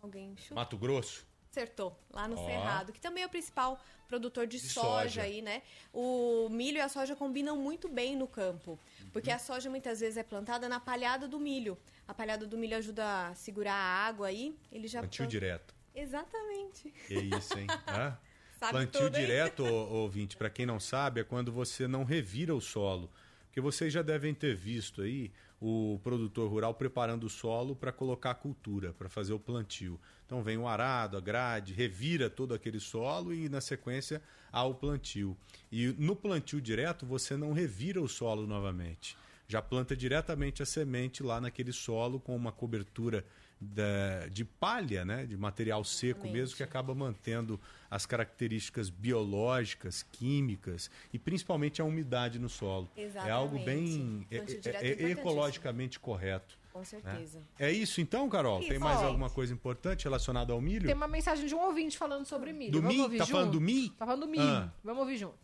Alguém 0.02 0.35
chuta? 0.38 0.56
Mato 0.56 0.77
Grosso? 0.77 1.26
Acertou, 1.52 1.99
lá 2.14 2.27
no 2.30 2.38
Ó. 2.39 2.45
Cerrado, 2.45 2.93
que 2.93 3.02
também 3.02 3.23
é 3.23 3.26
o 3.26 3.30
principal 3.30 3.77
produtor 4.07 4.48
de, 4.48 4.57
De 4.57 4.69
soja, 4.69 5.03
soja. 5.10 5.22
aí, 5.23 5.41
né? 5.41 5.61
O 5.91 6.48
milho 6.49 6.77
e 6.77 6.81
a 6.81 6.88
soja 6.88 7.14
combinam 7.15 7.57
muito 7.57 7.89
bem 7.89 8.15
no 8.15 8.26
campo, 8.26 8.80
porque 9.11 9.30
Uhum. 9.30 9.35
a 9.35 9.39
soja 9.39 9.69
muitas 9.69 9.99
vezes 9.99 10.15
é 10.18 10.23
plantada 10.23 10.69
na 10.69 10.80
palhada 10.80 11.27
do 11.27 11.38
milho. 11.39 11.77
A 12.07 12.14
palhada 12.14 12.45
do 12.45 12.57
milho 12.57 12.77
ajuda 12.77 13.27
a 13.27 13.35
segurar 13.35 13.73
a 13.73 14.06
água 14.07 14.27
aí, 14.27 14.56
ele 14.72 14.88
já 14.88 14.99
Plantio 15.02 15.18
planta- 15.26 15.31
direto. 15.31 15.76
Exatamente. 15.96 16.94
Que 17.08 17.16
isso, 17.16 17.58
hein? 17.58 17.68
Sabe 18.60 18.74
Plantio 18.74 19.02
tudo, 19.02 19.18
hein? 19.18 19.26
direto, 19.26 19.64
ouvinte, 19.66 20.38
para 20.38 20.50
quem 20.50 20.66
não 20.68 20.80
sabe, 20.80 21.22
é 21.22 21.24
quando 21.24 21.52
você 21.52 21.88
não 21.88 22.04
revira 22.04 22.54
o 22.54 22.62
solo. 22.62 23.10
Porque 23.46 23.60
vocês 23.60 23.92
já 23.92 24.02
devem 24.02 24.34
ter 24.34 24.56
visto 24.56 25.02
aí 25.02 25.32
o 25.60 26.00
produtor 26.04 26.50
rural 26.50 26.74
preparando 26.74 27.26
o 27.26 27.30
solo 27.30 27.76
para 27.76 27.92
colocar 27.92 28.32
a 28.32 28.36
cultura, 28.36 28.94
para 28.94 29.10
fazer 29.10 29.34
o 29.34 29.40
plantio. 29.40 30.00
Então 30.26 30.42
vem 30.42 30.58
o 30.58 30.68
arado, 30.68 31.18
a 31.18 31.20
grade, 31.20 31.74
revira 31.74 32.30
todo 32.30 32.54
aquele 32.54 32.80
solo 32.80 33.34
e 33.34 33.50
na 33.50 33.60
sequência 33.60 34.22
há 34.52 34.64
o 34.64 34.74
plantio. 34.74 35.36
E 35.72 35.88
no 36.00 36.16
plantio 36.16 36.62
direto 36.62 37.06
você 37.06 37.36
não 37.36 37.52
revira 37.52 38.02
o 38.02 38.08
solo 38.08 38.48
novamente. 38.48 39.18
Já 39.48 39.62
planta 39.62 39.96
diretamente 39.96 40.64
a 40.64 40.66
semente 40.66 41.22
lá 41.22 41.42
naquele 41.42 41.74
solo 41.74 42.20
com 42.20 42.36
uma 42.36 42.52
cobertura 42.52 43.26
da- 43.64 44.28
de 44.32 44.44
palha, 44.44 45.06
né, 45.06 45.24
de 45.26 45.38
material 45.38 45.84
seco 45.84 46.28
mesmo, 46.28 46.58
que 46.58 46.64
acaba 46.64 46.96
mantendo 46.96 47.60
as 47.92 48.08
características 48.08 48.90
biológicas, 48.90 50.02
químicas 50.12 50.90
e 51.14 51.20
principalmente 51.20 51.80
a 51.80 51.86
umidade 51.86 52.40
no 52.40 52.50
solo. 52.50 52.90
É 52.98 53.30
algo 53.30 53.60
bem 53.60 54.26
é- 54.32 54.38
é- 54.38 54.42
é 54.88 55.04
é 55.04 55.12
ecologicamente 55.12 56.00
correto. 56.00 56.60
Com 56.74 56.80
né? 56.80 56.86
certeza. 56.86 57.40
É 57.60 57.70
isso 57.70 58.00
então, 58.02 58.30
Carol? 58.30 58.62
Tem 58.62 58.72
Isso. 58.72 58.80
mais 58.80 59.00
Ó. 59.02 59.08
alguma 59.08 59.30
coisa 59.30 59.54
importante 59.54 60.06
relacionada 60.06 60.54
ao 60.54 60.62
milho? 60.62 60.86
Tem 60.88 60.96
uma 60.96 61.08
mensagem 61.08 61.46
de 61.46 61.54
um 61.54 61.60
ouvinte 61.60 61.98
falando 61.98 62.26
sobre 62.26 62.54
milho. 62.54 62.72
Do 62.72 62.82
Vamos 62.82 62.96
mi? 62.96 63.02
ouvir 63.04 63.18
Tá 63.18 63.26
junto? 63.26 63.34
falando 63.36 63.52
do 63.52 63.62
mi? 63.62 63.90
Tá 63.90 64.06
falando 64.06 64.22
do 64.22 64.28
milho. 64.28 64.44
Ah. 64.44 64.72
Vamos 64.82 65.02
ouvir 65.02 65.18
junto. 65.18 65.36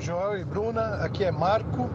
Joel 0.00 0.40
e 0.40 0.44
Bruna, 0.44 0.96
aqui 1.04 1.22
é 1.24 1.30
Marco. 1.30 1.88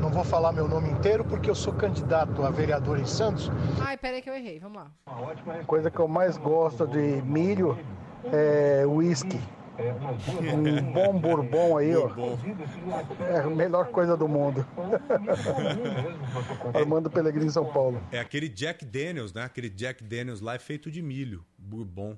Não 0.00 0.10
vou 0.10 0.24
falar 0.24 0.52
meu 0.52 0.68
nome 0.68 0.90
inteiro 0.90 1.24
porque 1.24 1.50
eu 1.50 1.54
sou 1.54 1.72
candidato 1.72 2.42
a 2.42 2.50
vereador 2.50 2.98
em 2.98 3.06
Santos. 3.06 3.50
Ai, 3.80 3.96
peraí 3.96 4.22
que 4.22 4.30
eu 4.30 4.34
errei. 4.34 4.58
Vamos 4.60 4.78
lá. 4.78 4.90
A 5.06 5.64
coisa 5.64 5.90
que 5.90 5.98
eu 5.98 6.06
mais 6.06 6.36
gosto 6.36 6.86
de 6.86 7.22
milho 7.22 7.76
é 8.32 8.86
uísque. 8.86 9.40
Um 10.52 10.92
bom 10.92 11.18
bourbon 11.18 11.78
aí, 11.78 11.94
ó. 11.94 12.10
É 13.30 13.40
a 13.40 13.46
melhor 13.50 13.88
coisa 13.88 14.16
do 14.16 14.26
mundo. 14.26 14.66
Armando 16.74 17.08
Pelegrini, 17.08 17.50
São 17.50 17.64
Paulo. 17.64 18.00
É 18.10 18.18
aquele 18.18 18.48
Jack 18.48 18.84
Daniels, 18.84 19.32
né? 19.32 19.44
Aquele 19.44 19.70
Jack 19.70 20.02
Daniels 20.02 20.40
lá 20.40 20.54
é 20.54 20.58
feito 20.58 20.90
de 20.90 21.00
milho, 21.00 21.44
bourbon. 21.56 22.16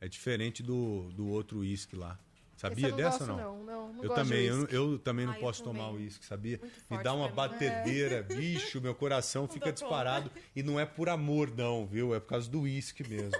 É 0.00 0.08
diferente 0.08 0.62
do, 0.62 1.08
do 1.14 1.26
outro 1.28 1.60
uísque 1.60 1.96
lá. 1.96 2.18
Sabia 2.58 2.86
eu 2.86 2.90
não 2.90 2.96
dessa 2.96 3.18
gosto, 3.18 3.30
ou 3.30 3.36
não. 3.36 3.64
Não, 3.64 3.92
não 3.92 4.02
eu 4.02 4.08
gosto 4.08 4.22
de 4.24 4.28
também, 4.28 4.46
eu, 4.46 4.66
eu 4.66 4.98
também 4.98 5.26
não 5.26 5.32
Ah, 5.32 5.36
eu 5.36 5.40
posso 5.40 5.62
também. 5.62 5.80
tomar 5.80 5.92
uísque, 5.92 6.26
sabia? 6.26 6.60
Me 6.90 7.02
dá 7.02 7.14
uma 7.14 7.28
mim. 7.28 7.34
batedeira, 7.34 8.22
bicho, 8.28 8.80
meu 8.80 8.94
coração 8.94 9.46
fica 9.46 9.66
dou 9.66 9.72
disparado. 9.72 10.30
E 10.56 10.62
não 10.62 10.78
é 10.78 10.84
por 10.84 11.08
amor, 11.08 11.50
não, 11.56 11.86
viu? 11.86 12.12
É 12.14 12.18
por 12.20 12.26
causa 12.26 12.50
do 12.50 12.62
uísque 12.62 13.08
mesmo. 13.08 13.38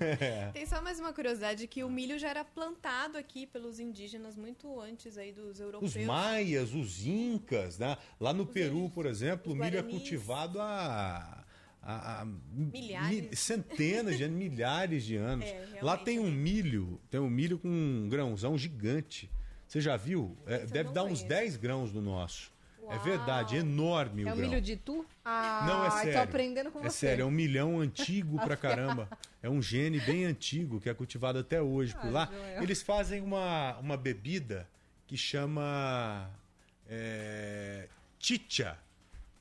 É. 0.00 0.50
Tem 0.52 0.66
só 0.66 0.82
mais 0.82 0.98
uma 0.98 1.12
curiosidade 1.12 1.68
que 1.68 1.84
o 1.84 1.88
milho 1.88 2.18
já 2.18 2.30
era 2.30 2.44
plantado 2.44 3.16
aqui 3.16 3.46
pelos 3.46 3.78
indígenas 3.78 4.36
muito 4.36 4.80
antes 4.80 5.16
aí 5.16 5.30
dos 5.32 5.60
europeus. 5.60 5.94
Os 5.94 6.04
maias, 6.04 6.74
os 6.74 7.06
incas, 7.06 7.78
né? 7.78 7.96
Lá 8.18 8.32
no 8.32 8.44
Peru, 8.44 8.90
por 8.90 9.06
exemplo, 9.06 9.52
o 9.52 9.54
milho 9.54 9.66
é 9.66 9.70
guaranis. 9.82 9.92
cultivado 9.92 10.60
há, 10.60 11.37
há- 11.82 12.22
há 12.22 12.26
Milhares. 12.52 13.30
mi- 13.30 13.36
centenas 13.36 14.16
de 14.16 14.24
anos, 14.24 14.36
milhares 14.38 15.04
de 15.04 15.16
anos. 15.16 15.44
É, 15.46 15.78
Lá 15.82 15.96
tem 15.96 16.18
um 16.18 16.30
milho, 16.30 17.00
tem 17.10 17.20
um 17.20 17.30
milho 17.30 17.58
com 17.58 17.68
um 17.68 18.08
grãozão 18.08 18.56
gigante. 18.58 19.30
Você 19.66 19.80
já 19.80 19.96
viu? 19.96 20.36
É, 20.46 20.64
deve 20.66 20.92
dar 20.92 21.04
uns 21.04 21.22
10 21.22 21.56
grãos 21.56 21.92
do 21.92 22.00
nosso. 22.00 22.50
É 22.90 22.96
verdade, 23.00 23.56
enorme 23.56 24.24
o 24.24 24.28
É 24.28 24.32
o 24.32 24.36
grão. 24.36 24.48
milho 24.48 24.62
de 24.62 24.74
tu? 24.74 25.04
Ah, 25.22 25.62
Não, 25.68 25.84
é 25.84 25.90
sério. 25.90 26.12
tô 26.14 26.18
aprendendo 26.20 26.70
com 26.70 26.78
é 26.78 26.84
você. 26.88 27.06
sério, 27.08 27.22
é 27.22 27.24
um 27.26 27.30
milhão 27.30 27.78
antigo 27.80 28.38
pra 28.40 28.56
caramba. 28.56 29.10
É 29.42 29.50
um 29.50 29.60
gene 29.60 30.00
bem 30.00 30.24
antigo 30.24 30.80
que 30.80 30.88
é 30.88 30.94
cultivado 30.94 31.38
até 31.38 31.60
hoje 31.60 31.92
por 31.94 32.06
Ai, 32.06 32.10
lá. 32.12 32.30
Joel. 32.32 32.62
Eles 32.62 32.80
fazem 32.80 33.20
uma, 33.20 33.76
uma 33.76 33.94
bebida 33.94 34.66
que 35.06 35.18
chama 35.18 36.30
é, 36.88 37.88
chicha 38.18 38.78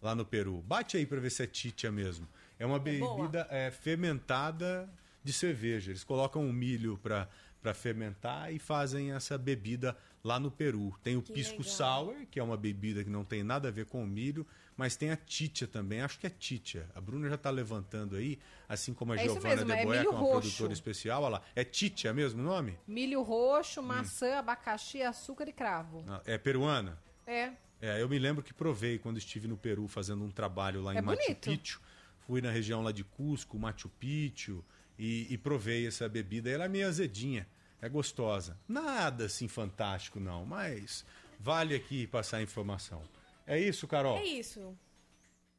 lá 0.07 0.15
no 0.15 0.25
Peru. 0.25 0.63
Bate 0.65 0.95
aí 0.97 1.05
pra 1.05 1.19
ver 1.19 1.29
se 1.29 1.43
é 1.43 1.49
chicha 1.51 1.91
mesmo. 1.91 2.27
É 2.57 2.65
uma 2.65 2.79
bebida 2.79 3.45
é, 3.51 3.69
fermentada 3.69 4.89
de 5.23 5.33
cerveja. 5.33 5.91
Eles 5.91 6.03
colocam 6.03 6.47
o 6.47 6.53
milho 6.53 6.97
pra 7.03 7.27
para 7.59 7.73
fermentar 7.73 8.53
e 8.53 8.59
fazem 8.59 9.11
essa 9.11 9.35
bebida 9.37 9.97
lá 10.23 10.39
no 10.39 10.49
Peru. 10.49 10.95
Tem 11.03 11.17
o 11.17 11.21
Que 11.23 11.33
pisco 11.33 11.57
legal. 11.63 11.73
sour, 11.75 12.15
que 12.31 12.39
é 12.39 12.43
uma 12.43 12.55
bebida 12.55 13.03
que 13.03 13.09
não 13.09 13.25
tem 13.25 13.43
nada 13.43 13.67
a 13.67 13.71
ver 13.71 13.87
com 13.87 14.01
o 14.01 14.07
milho, 14.07 14.45
mas 14.77 14.95
tem 14.95 15.09
a 15.09 15.17
chicha 15.25 15.67
também. 15.67 15.99
Acho 15.99 16.17
que 16.19 16.27
é 16.27 16.31
chicha. 16.39 16.87
A 16.95 17.01
Bruna 17.01 17.27
já 17.27 17.35
está 17.35 17.49
levantando 17.49 18.15
aí, 18.15 18.39
assim 18.69 18.93
como 18.93 19.11
a 19.11 19.15
É 19.17 19.23
Giovana 19.23 19.65
mesmo, 19.65 19.93
é 19.93 19.99
que 20.01 20.05
é 20.07 20.09
uma 20.09 20.19
roxo. 20.19 20.31
produtora 20.39 20.71
especial. 20.71 21.23
Olha 21.23 21.31
lá. 21.39 21.41
É 21.55 21.65
chicha 21.69 22.13
mesmo 22.13 22.39
o 22.41 22.45
nome? 22.45 22.77
Milho 22.87 23.19
Hum. 23.19 23.23
roxo, 23.23 23.81
maçã, 23.83 24.37
abacaxi, 24.37 25.01
açúcar 25.01 25.49
e 25.49 25.51
cravo. 25.51 26.05
Ah, 26.07 26.21
É 26.25 26.37
peruana? 26.37 26.97
É. 27.25 27.51
É, 27.81 28.01
eu 28.01 28.09
me 28.09 28.17
lembro 28.17 28.43
que 28.43 28.53
provei 28.53 28.97
quando 28.97 29.17
estive 29.17 29.47
no 29.47 29.55
Peru 29.57 29.87
fazendo 29.87 30.23
um 30.23 30.31
trabalho 30.31 30.81
lá 30.81 30.93
em 30.93 30.97
É 30.97 31.01
Machu 31.01 31.19
bonito. 31.21 31.49
Picchu. 31.49 31.81
Fui 32.25 32.41
na 32.41 32.51
região 32.51 32.81
lá 32.81 32.91
de 32.91 33.03
Cusco, 33.03 33.57
Machu 33.57 33.89
Picchu, 33.99 34.63
e, 34.97 35.27
e 35.29 35.37
provei 35.37 35.87
essa 35.87 36.09
bebida. 36.09 36.49
Ela 36.49 36.65
é 36.65 36.67
meio 36.67 36.87
azedinha, 36.87 37.47
é 37.81 37.87
gostosa. 37.87 38.57
Nada 38.67 39.25
assim 39.25 39.47
fantástico, 39.47 40.19
não, 40.19 40.45
mas 40.45 41.05
vale 41.39 41.75
aqui 41.75 42.07
passar 42.07 42.37
a 42.37 42.41
informação. 42.41 43.01
É 43.45 43.59
isso, 43.59 43.87
Carol? 43.87 44.17
É 44.17 44.25
isso. 44.25 44.77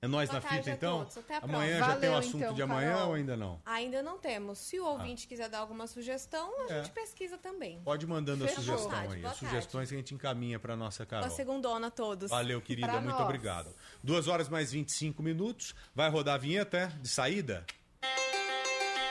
É 0.00 0.06
nós 0.06 0.28
Boa 0.30 0.40
na 0.40 0.48
fita, 0.48 0.70
a 0.70 0.74
então? 0.74 0.98
todos. 1.04 1.16
A 1.28 1.38
amanhã 1.44 1.76
próxima. 1.78 1.94
já 1.94 2.00
tem 2.00 2.08
o 2.08 2.12
Valeu, 2.12 2.18
assunto 2.18 2.36
então, 2.36 2.54
de 2.54 2.62
amanhã 2.62 2.92
Carol. 2.92 3.08
ou 3.08 3.14
ainda 3.14 3.36
não? 3.36 3.60
Ainda 3.66 4.00
não 4.00 4.16
temos. 4.16 4.58
Se 4.60 4.78
o 4.78 4.84
ouvinte 4.86 5.26
quiser 5.26 5.48
dar 5.48 5.58
alguma 5.58 5.88
sugestão, 5.88 6.52
a 6.68 6.72
É. 6.72 6.82
gente 6.84 6.92
pesquisa 6.92 7.36
também. 7.36 7.80
Pode 7.84 8.04
ir 8.04 8.08
mandando 8.08 8.44
a 8.44 8.46
Fechou. 8.46 8.62
sugestão 8.62 8.88
Boa 8.90 9.00
tarde, 9.00 9.14
aí. 9.16 9.20
boa 9.22 9.32
As 9.32 9.38
sugestões 9.38 9.88
que 9.88 9.94
a 9.96 9.98
gente 9.98 10.14
encaminha 10.14 10.60
para 10.60 10.76
nossa 10.76 11.04
Carol. 11.04 11.26
Boa 11.26 11.34
segundona 11.36 11.88
a 11.88 11.90
todos. 11.90 12.30
Valeu, 12.30 12.60
querida. 12.62 12.86
Pra 12.86 13.00
muito 13.00 13.12
nós. 13.16 13.22
obrigado. 13.24 13.74
Duas 14.00 14.28
horas 14.28 14.48
mais 14.48 14.70
25 14.70 15.20
minutos. 15.20 15.74
Vai 15.92 16.08
rodar 16.08 16.36
a 16.36 16.38
vinheta 16.38 16.76
é? 16.76 16.86
de 16.86 17.08
saída? 17.08 17.66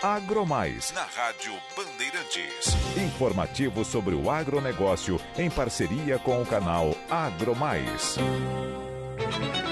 Agromais, 0.01 0.91
na 0.91 1.03
Rádio 1.03 1.51
Bandeirantes. 1.75 2.67
Informativo 2.95 3.83
sobre 3.83 4.15
o 4.15 4.29
agronegócio 4.31 5.19
em 5.37 5.49
parceria 5.49 6.17
com 6.17 6.41
o 6.41 6.45
canal 6.45 6.95
Agromais. 7.09 8.15
Bom, 8.17 9.66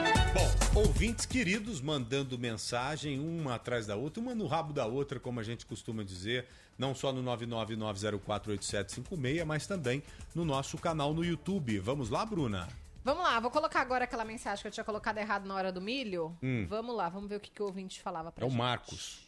ouvintes 0.86 1.26
queridos 1.26 1.82
mandando 1.82 2.38
mensagem 2.38 3.20
uma 3.20 3.56
atrás 3.56 3.88
da 3.88 3.96
outra, 3.96 4.22
uma 4.22 4.36
no 4.36 4.46
rabo 4.46 4.72
da 4.72 4.86
outra, 4.86 5.20
como 5.20 5.40
a 5.40 5.44
gente 5.44 5.66
costuma 5.66 6.04
dizer, 6.04 6.46
não 6.78 6.94
só 6.94 7.12
no 7.12 7.24
999048756, 7.38 9.44
mas 9.46 9.66
também 9.66 10.04
no 10.36 10.46
nosso 10.46 10.78
canal 10.78 11.12
no 11.12 11.26
YouTube. 11.26 11.80
Vamos 11.80 12.12
lá, 12.12 12.24
Bruna? 12.24 12.68
Vamos 13.04 13.24
lá, 13.24 13.40
vou 13.40 13.50
colocar 13.50 13.82
agora 13.82 14.04
aquela 14.04 14.24
mensagem 14.24 14.62
que 14.62 14.68
eu 14.68 14.72
tinha 14.72 14.84
colocado 14.84 15.18
errado 15.18 15.48
na 15.48 15.56
hora 15.56 15.72
do 15.72 15.82
milho. 15.82 16.38
Hum. 16.42 16.68
Vamos 16.70 16.96
lá, 16.96 17.10
vamos 17.10 17.30
ver 17.30 17.38
o 17.38 17.40
que, 17.40 17.50
que 17.50 17.64
o 17.64 17.66
ouvinte 17.66 18.00
falava 18.00 18.32
pra 18.32 18.44
É 18.44 18.48
o 18.48 18.52
gente. 18.52 18.60
Marcos. 18.60 19.26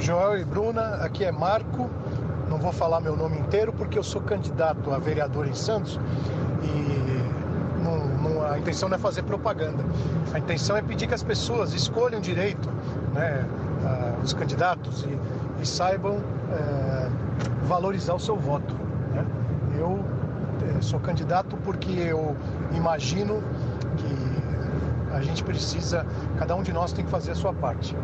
Joel 0.00 0.38
e 0.38 0.44
Bruna, 0.44 0.96
aqui 0.96 1.24
é 1.24 1.32
Marco. 1.32 1.88
Não 2.48 2.58
vou 2.58 2.72
falar 2.72 3.00
meu 3.00 3.16
nome 3.16 3.38
inteiro 3.38 3.72
porque 3.72 3.98
eu 3.98 4.02
sou 4.02 4.20
candidato 4.20 4.90
a 4.90 4.98
vereador 4.98 5.48
em 5.48 5.54
Santos 5.54 5.98
e 6.62 7.29
a 8.50 8.58
intenção 8.58 8.88
não 8.88 8.96
é 8.96 8.98
fazer 8.98 9.22
propaganda. 9.22 9.84
A 10.32 10.38
intenção 10.38 10.76
é 10.76 10.82
pedir 10.82 11.06
que 11.06 11.14
as 11.14 11.22
pessoas 11.22 11.72
escolham 11.72 12.20
direito 12.20 12.68
né, 13.14 13.46
ah, 13.84 14.18
os 14.22 14.32
candidatos 14.32 15.04
e, 15.04 15.62
e 15.62 15.66
saibam 15.66 16.18
eh, 16.52 17.08
valorizar 17.64 18.14
o 18.14 18.18
seu 18.18 18.36
voto. 18.36 18.74
né? 19.14 19.24
Eu 19.78 20.04
eh, 20.62 20.82
sou 20.82 20.98
candidato 20.98 21.56
porque 21.58 21.92
eu 21.92 22.36
imagino 22.72 23.42
que 23.96 25.14
a 25.14 25.20
gente 25.20 25.42
precisa, 25.44 26.06
cada 26.38 26.54
um 26.56 26.62
de 26.62 26.72
nós 26.72 26.92
tem 26.92 27.04
que 27.04 27.10
fazer 27.10 27.32
a 27.32 27.34
sua 27.34 27.52
parte. 27.52 27.94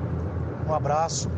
Um 0.68 0.74
abraço. 0.74 1.30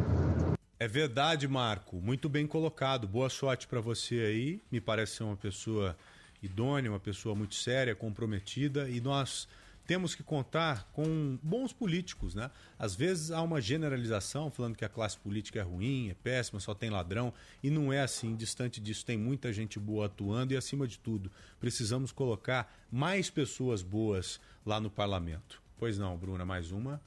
É 0.78 0.86
verdade, 0.86 1.48
Marco. 1.48 1.97
Muito 1.97 2.28
bem 2.28 2.47
colocado. 2.47 3.06
Boa 3.09 3.28
sorte 3.28 3.66
para 3.66 3.80
você 3.80 4.14
aí. 4.20 4.62
Me 4.70 4.80
parece 4.80 5.16
ser 5.16 5.24
uma 5.24 5.36
pessoa 5.36 5.97
idônea, 6.43 6.90
uma 6.90 7.01
pessoa 7.01 7.35
muito 7.35 7.55
séria, 7.55 7.94
comprometida 7.94 8.89
e 8.89 9.01
nós 9.01 9.48
temos 9.89 10.15
que 10.15 10.23
contar 10.23 10.86
com 10.93 11.39
bons 11.43 11.73
políticos, 11.73 12.35
né? 12.35 12.51
Às 12.78 12.94
vezes 12.94 13.31
há 13.31 13.40
uma 13.40 13.59
generalização 13.59 14.51
falando 14.51 14.77
que 14.77 14.85
a 14.85 14.89
classe 14.89 15.16
política 15.16 15.60
é 15.60 15.62
ruim, 15.62 16.10
é 16.10 16.15
péssima, 16.15 16.60
só 16.60 16.74
tem 16.74 16.90
ladrão 16.90 17.32
e 17.62 17.70
não 17.70 17.90
é 17.90 18.02
assim. 18.02 18.36
Distante 18.36 18.82
disso, 18.82 19.06
tem 19.06 19.16
muita 19.16 19.51
gente 19.51 19.78
boa 19.78 20.05
atuando 20.05 20.52
e 20.52 20.59
acima 20.59 20.86
de 20.86 20.98
tudo, 20.98 21.31
precisamos 21.59 22.12
colocar 22.12 22.70
mais 22.93 23.31
pessoas 23.31 23.81
boas 23.81 24.39
lá 24.65 24.78
no 24.78 24.90
parlamento. 24.90 25.62
Pois 25.78 25.98
não, 25.98 26.19
Bruna, 26.19 26.44
mais 26.44 26.70
uma. 26.70 27.01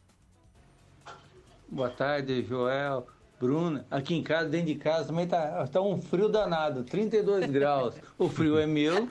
Boa 1.69 1.89
tarde, 1.89 2.43
Joel, 2.43 3.07
Bruna. 3.45 3.85
Aqui 3.89 4.13
em 4.13 4.21
casa, 4.21 4.47
dentro 4.49 4.67
de 4.67 4.75
casa, 4.75 5.07
também 5.07 5.27
tá, 5.27 5.67
tá 5.67 5.81
um 5.81 5.99
frio 5.99 6.29
danado, 6.29 6.83
32 6.83 7.49
graus. 7.51 7.95
O 8.17 8.29
frio 8.29 8.59
é 8.59 8.67
meu. 8.67 9.09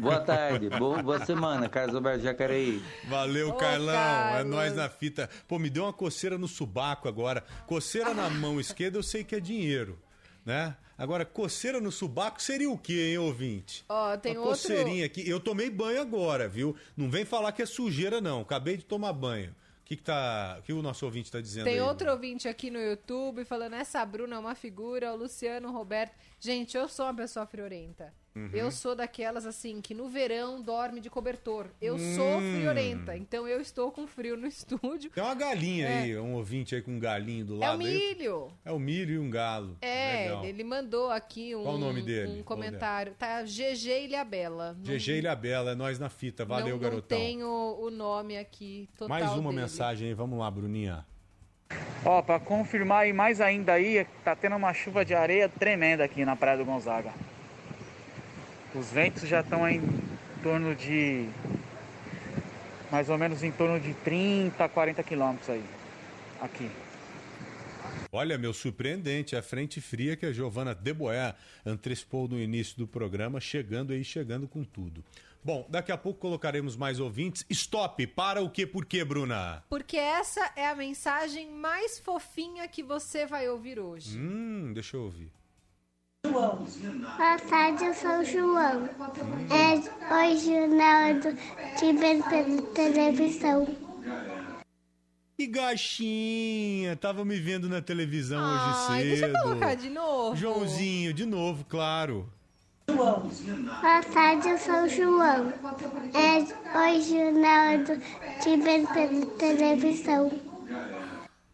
Boa 0.00 0.20
tarde, 0.20 0.68
boa, 0.70 1.02
boa 1.02 1.24
semana, 1.26 1.68
Carlos 1.68 1.96
Alberto 1.96 2.22
Jacareí. 2.22 2.80
Valeu, 3.08 3.50
Ô, 3.50 3.54
Carlão. 3.54 3.92
É 3.94 3.96
Carlos. 4.34 4.50
nós 4.54 4.74
na 4.76 4.88
fita. 4.88 5.28
Pô, 5.48 5.58
me 5.58 5.68
deu 5.68 5.82
uma 5.82 5.92
coceira 5.92 6.38
no 6.38 6.46
subaco 6.46 7.08
agora. 7.08 7.42
Coceira 7.66 8.14
na 8.14 8.30
mão 8.30 8.60
esquerda, 8.60 8.98
eu 8.98 9.02
sei 9.02 9.24
que 9.24 9.34
é 9.34 9.40
dinheiro. 9.40 9.98
né? 10.44 10.76
Agora, 10.96 11.26
coceira 11.26 11.78
no 11.80 11.92
subaco 11.92 12.40
seria 12.40 12.70
o 12.70 12.78
quê, 12.78 13.08
hein, 13.10 13.18
ouvinte? 13.18 13.84
Ó, 13.88 14.16
tem 14.16 14.32
Uma 14.32 14.46
outro... 14.46 14.62
coceirinha 14.62 15.04
aqui. 15.04 15.28
Eu 15.28 15.38
tomei 15.40 15.68
banho 15.68 16.00
agora, 16.00 16.48
viu? 16.48 16.74
Não 16.96 17.10
vem 17.10 17.24
falar 17.24 17.52
que 17.52 17.60
é 17.60 17.66
sujeira, 17.66 18.18
não. 18.20 18.40
Acabei 18.40 18.76
de 18.78 18.84
tomar 18.84 19.12
banho. 19.12 19.54
O 19.86 19.88
que, 19.88 19.94
que, 19.94 20.02
tá, 20.02 20.56
o, 20.58 20.62
que 20.62 20.72
o 20.72 20.82
nosso 20.82 21.04
ouvinte 21.04 21.26
está 21.26 21.40
dizendo 21.40 21.62
Tem 21.62 21.74
aí? 21.74 21.80
outro 21.80 22.10
ouvinte 22.10 22.48
aqui 22.48 22.72
no 22.72 22.80
YouTube 22.80 23.44
falando: 23.44 23.74
essa 23.74 24.04
Bruna 24.04 24.34
é 24.34 24.38
uma 24.40 24.56
figura, 24.56 25.12
o 25.12 25.16
Luciano, 25.16 25.68
o 25.68 25.72
Roberto. 25.72 26.12
Gente, 26.40 26.76
eu 26.76 26.88
sou 26.88 27.06
uma 27.06 27.14
pessoa 27.14 27.46
friorenta. 27.46 28.12
Uhum. 28.36 28.50
Eu 28.52 28.70
sou 28.70 28.94
daquelas 28.94 29.46
assim 29.46 29.80
que 29.80 29.94
no 29.94 30.08
verão 30.10 30.60
dorme 30.60 31.00
de 31.00 31.08
cobertor. 31.08 31.66
Eu 31.80 31.98
sou 31.98 32.38
Hum. 32.38 32.54
friorenta, 32.58 33.16
então 33.16 33.48
eu 33.48 33.60
estou 33.62 33.90
com 33.90 34.06
frio 34.06 34.36
no 34.36 34.46
estúdio. 34.46 35.10
Tem 35.10 35.24
uma 35.24 35.34
galinha 35.34 35.88
É. 35.88 35.98
aí, 36.02 36.18
um 36.18 36.34
ouvinte 36.34 36.74
aí 36.74 36.82
com 36.82 36.90
um 36.92 36.98
galinho 36.98 37.46
do 37.46 37.54
É 37.54 37.56
o 37.56 37.60
lado. 37.60 37.80
aí. 37.80 37.86
milho. 37.86 38.48
É 38.62 38.70
o 38.70 38.78
milho 38.78 39.14
e 39.14 39.18
um 39.18 39.30
galo. 39.30 39.78
É, 39.80 40.24
Legal. 40.24 40.44
ele 40.44 40.62
mandou 40.64 41.10
aqui 41.10 41.56
um, 41.56 41.62
Qual 41.62 41.76
o 41.76 41.78
nome 41.78 42.02
dele? 42.02 42.38
um 42.38 42.42
comentário. 42.42 43.14
Tá 43.18 43.42
GG 43.42 44.04
Ilhabela. 44.04 44.74
Não- 44.74 44.82
GG 44.84 45.18
Ilhabela, 45.18 45.70
é 45.70 45.74
nós 45.74 45.98
na 45.98 46.10
fita. 46.10 46.44
Valeu, 46.44 46.74
não, 46.76 46.78
garotão. 46.78 47.18
Não 47.18 47.24
tem 47.24 47.42
o, 47.42 47.78
o 47.80 47.90
nome 47.90 48.36
aqui 48.36 48.86
total 48.98 49.08
Mais 49.08 49.32
uma 49.32 49.50
dele. 49.50 49.62
mensagem 49.62 50.08
aí, 50.08 50.14
vamos 50.14 50.38
lá, 50.38 50.50
Bruninha. 50.50 51.06
Ó, 52.04 52.22
pra 52.22 52.38
confirmar 52.38 53.04
aí 53.04 53.12
mais 53.12 53.40
ainda 53.40 53.72
aí, 53.72 54.06
tá 54.22 54.36
tendo 54.36 54.54
uma 54.56 54.72
chuva 54.74 55.04
de 55.04 55.14
areia 55.14 55.48
tremenda 55.48 56.04
aqui 56.04 56.24
na 56.24 56.36
Praia 56.36 56.58
do 56.58 56.64
Gonzaga. 56.64 57.12
Os 58.78 58.90
ventos 58.90 59.26
já 59.28 59.40
estão 59.40 59.66
em 59.68 59.80
torno 60.42 60.74
de 60.74 61.28
mais 62.90 63.08
ou 63.08 63.16
menos 63.16 63.42
em 63.42 63.50
torno 63.50 63.80
de 63.80 63.94
30, 63.94 64.68
40 64.68 65.02
quilômetros 65.02 65.48
aí. 65.48 65.64
Aqui. 66.40 66.70
Olha, 68.12 68.38
meu, 68.38 68.52
surpreendente, 68.52 69.34
a 69.34 69.42
frente 69.42 69.80
fria 69.80 70.16
que 70.16 70.26
a 70.26 70.32
Giovana 70.32 70.74
Deboé 70.74 71.34
antecipou 71.64 72.28
no 72.28 72.38
início 72.38 72.76
do 72.76 72.86
programa, 72.86 73.40
chegando 73.40 73.92
aí, 73.92 74.04
chegando 74.04 74.46
com 74.46 74.62
tudo. 74.62 75.02
Bom, 75.42 75.66
daqui 75.68 75.92
a 75.92 75.96
pouco 75.96 76.20
colocaremos 76.20 76.76
mais 76.76 76.98
ouvintes. 77.00 77.46
Stop! 77.48 78.06
Para 78.08 78.42
o 78.42 78.50
quê? 78.50 78.66
Por 78.66 78.84
quê, 78.84 79.04
Bruna? 79.04 79.62
Porque 79.68 79.96
essa 79.96 80.52
é 80.56 80.66
a 80.66 80.74
mensagem 80.74 81.50
mais 81.50 81.98
fofinha 81.98 82.66
que 82.68 82.82
você 82.82 83.26
vai 83.26 83.48
ouvir 83.48 83.78
hoje. 83.78 84.18
Hum, 84.18 84.72
deixa 84.74 84.96
eu 84.96 85.02
ouvir. 85.04 85.30
Boa 86.32 87.38
tarde, 87.48 87.84
eu 87.84 87.94
sou 87.94 88.18
o 88.18 88.24
João. 88.24 88.88
É 89.50 89.76
o 90.12 90.38
jornal 90.38 91.14
do 91.14 91.36
te 91.78 91.92
ver 91.92 92.22
pela 92.24 92.62
televisão. 92.72 93.66
Que 95.38 95.46
gaixinha! 95.46 96.96
Tava 96.96 97.24
me 97.24 97.38
vendo 97.38 97.68
na 97.68 97.80
televisão 97.82 98.40
Ai, 98.42 99.00
hoje 99.00 99.08
deixa 99.08 99.26
cedo. 99.26 99.36
eu 99.36 99.42
colocar 99.42 99.74
de 99.74 99.90
novo. 99.90 100.36
Joãozinho, 100.36 101.12
de 101.12 101.26
novo, 101.26 101.64
claro. 101.68 102.28
Boa 102.88 104.02
tarde, 104.14 104.48
eu 104.48 104.58
sou 104.58 104.84
o 104.84 104.88
João. 104.88 105.52
É 106.14 106.38
o 106.38 107.02
jornal 107.02 107.78
do 107.78 108.00
te 108.40 108.56
ver 108.56 108.86
pela 108.88 109.26
televisão. 109.36 110.32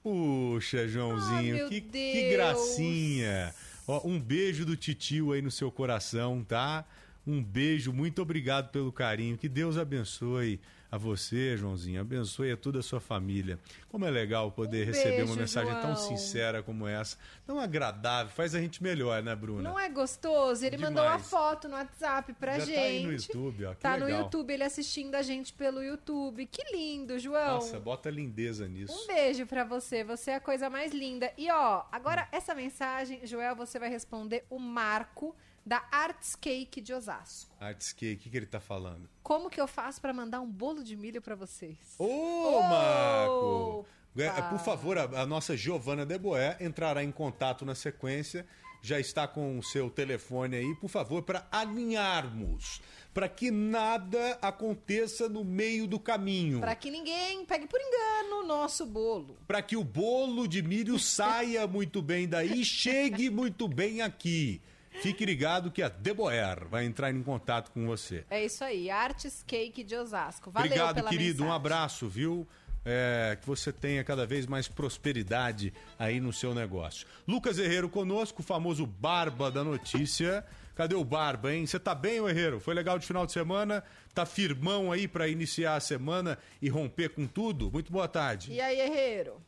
Puxa, 0.02 0.86
Joãozinho, 0.88 1.56
meu 1.56 1.68
que, 1.68 1.80
que 1.80 1.88
Deus. 1.90 2.32
gracinha. 2.32 3.54
Ó, 3.86 4.06
um 4.06 4.20
beijo 4.20 4.64
do 4.64 4.76
titio 4.76 5.32
aí 5.32 5.42
no 5.42 5.50
seu 5.50 5.70
coração, 5.70 6.44
tá? 6.44 6.84
Um 7.26 7.42
beijo, 7.42 7.92
muito 7.92 8.20
obrigado 8.20 8.70
pelo 8.70 8.90
carinho. 8.92 9.38
Que 9.38 9.48
Deus 9.48 9.76
abençoe 9.78 10.60
a 10.90 10.98
você, 10.98 11.56
Joãozinho. 11.56 12.00
Abençoe 12.00 12.50
a 12.52 12.56
toda 12.56 12.80
a 12.80 12.82
sua 12.82 13.00
família. 13.00 13.58
Como 13.88 14.04
é 14.04 14.10
legal 14.10 14.50
poder 14.52 14.84
receber 14.84 15.18
uma 15.22 15.26
beijo, 15.26 15.38
mensagem 15.40 15.72
tão 15.80 15.94
João. 15.94 16.08
sincera 16.08 16.62
como 16.62 16.86
essa. 16.86 17.16
Tão 17.46 17.58
agradável, 17.58 18.30
faz 18.32 18.54
a 18.54 18.60
gente 18.60 18.82
melhor, 18.82 19.22
né, 19.22 19.34
Bruna? 19.34 19.62
Não 19.62 19.78
é 19.78 19.88
gostoso? 19.88 20.66
Ele 20.66 20.76
mandou 20.76 21.02
uma 21.02 21.12
Demais. 21.12 21.30
foto 21.30 21.68
no 21.68 21.74
WhatsApp 21.76 22.32
pra 22.34 22.58
Já 22.58 22.64
gente. 22.66 22.74
tá 22.74 22.80
aí 22.82 23.06
no 23.06 23.12
YouTube, 23.12 23.64
ó. 23.66 23.74
Que 23.74 23.80
Tá 23.80 23.96
no 23.96 24.04
legal. 24.04 24.22
YouTube, 24.22 24.52
ele 24.52 24.64
assistindo 24.64 25.14
a 25.14 25.22
gente 25.22 25.52
pelo 25.54 25.82
YouTube. 25.82 26.44
Que 26.46 26.76
lindo, 26.76 27.18
João. 27.18 27.54
Nossa, 27.54 27.78
bota 27.80 28.10
lindeza 28.10 28.68
nisso. 28.68 28.92
Um 28.92 29.06
beijo 29.06 29.46
pra 29.46 29.64
você, 29.64 30.02
você 30.04 30.32
é 30.32 30.34
a 30.34 30.40
coisa 30.40 30.68
mais 30.68 30.92
linda. 30.92 31.32
E 31.38 31.50
ó, 31.50 31.84
agora 31.90 32.28
essa 32.32 32.54
mensagem, 32.54 33.24
Joel, 33.26 33.54
você 33.56 33.78
vai 33.78 33.88
responder 33.88 34.44
o 34.50 34.58
Marco 34.58 35.34
da 35.64 35.82
Arts 35.90 36.34
Cake 36.34 36.80
de 36.80 36.92
Osasco. 36.92 37.54
Artscape, 37.60 38.14
o 38.14 38.18
que, 38.18 38.30
que 38.30 38.36
ele 38.36 38.46
tá 38.46 38.60
falando? 38.60 39.08
Como 39.22 39.48
que 39.48 39.60
eu 39.60 39.66
faço 39.66 40.00
pra 40.00 40.12
mandar 40.12 40.40
um 40.40 40.50
bolo 40.50 40.82
de 40.82 40.96
milho 40.96 41.22
pra 41.22 41.34
vocês? 41.34 41.78
Ô, 41.98 42.60
Marco! 42.62 43.86
É, 44.16 44.42
Por 44.42 44.58
favor, 44.58 44.98
a, 44.98 45.04
a 45.04 45.26
nossa 45.26 45.56
Giovana 45.56 46.04
Deboé 46.04 46.56
entrará 46.60 47.02
em 47.02 47.10
contato 47.10 47.64
na 47.64 47.74
sequência. 47.74 48.46
Já 48.84 48.98
está 48.98 49.28
com 49.28 49.58
o 49.58 49.62
seu 49.62 49.88
telefone 49.88 50.56
aí, 50.56 50.74
por 50.74 50.88
favor, 50.88 51.22
para 51.22 51.46
alinharmos. 51.52 52.82
Para 53.14 53.28
que 53.28 53.50
nada 53.50 54.38
aconteça 54.42 55.28
no 55.28 55.44
meio 55.44 55.86
do 55.86 56.00
caminho. 56.00 56.58
Pra 56.60 56.74
que 56.74 56.90
ninguém 56.90 57.44
pegue 57.44 57.68
por 57.68 57.80
engano 57.80 58.42
o 58.42 58.46
nosso 58.46 58.84
bolo. 58.84 59.38
Para 59.46 59.62
que 59.62 59.76
o 59.76 59.84
bolo 59.84 60.48
de 60.48 60.62
milho 60.62 60.98
saia 60.98 61.66
muito 61.66 62.02
bem 62.02 62.26
daí 62.26 62.60
e 62.60 62.64
chegue 62.64 63.30
muito 63.30 63.68
bem 63.68 64.02
aqui. 64.02 64.60
Fique 65.00 65.24
ligado 65.24 65.70
que 65.70 65.82
a 65.82 65.88
Deboer 65.88 66.66
vai 66.68 66.84
entrar 66.84 67.10
em 67.10 67.22
contato 67.22 67.70
com 67.70 67.86
você. 67.86 68.24
É 68.30 68.44
isso 68.44 68.62
aí, 68.62 68.90
Arts 68.90 69.42
Cake 69.46 69.82
de 69.82 69.96
Osasco. 69.96 70.50
Valeu 70.50 70.66
Obrigado, 70.70 70.94
pela 70.96 71.08
querido. 71.10 71.42
Um 71.42 71.46
mensagem. 71.46 71.56
abraço, 71.56 72.08
viu? 72.08 72.46
É, 72.84 73.38
que 73.40 73.46
você 73.46 73.72
tenha 73.72 74.02
cada 74.02 74.26
vez 74.26 74.44
mais 74.44 74.66
prosperidade 74.66 75.72
aí 75.98 76.20
no 76.20 76.32
seu 76.32 76.52
negócio. 76.52 77.06
Lucas 77.28 77.58
Herreiro 77.58 77.88
conosco, 77.88 78.42
o 78.42 78.44
famoso 78.44 78.84
Barba 78.84 79.50
da 79.50 79.62
Notícia. 79.62 80.44
Cadê 80.74 80.94
o 80.94 81.04
Barba, 81.04 81.52
hein? 81.54 81.64
Você 81.66 81.78
tá 81.78 81.94
bem, 81.94 82.20
ô 82.20 82.28
Herreiro? 82.28 82.58
Foi 82.58 82.74
legal 82.74 82.98
de 82.98 83.06
final 83.06 83.24
de 83.26 83.32
semana? 83.32 83.84
Tá 84.14 84.26
firmão 84.26 84.90
aí 84.90 85.06
para 85.06 85.28
iniciar 85.28 85.76
a 85.76 85.80
semana 85.80 86.38
e 86.60 86.68
romper 86.68 87.10
com 87.10 87.26
tudo? 87.26 87.70
Muito 87.70 87.92
boa 87.92 88.08
tarde. 88.08 88.52
E 88.52 88.60
aí, 88.60 88.80
Herreiro? 88.80 89.40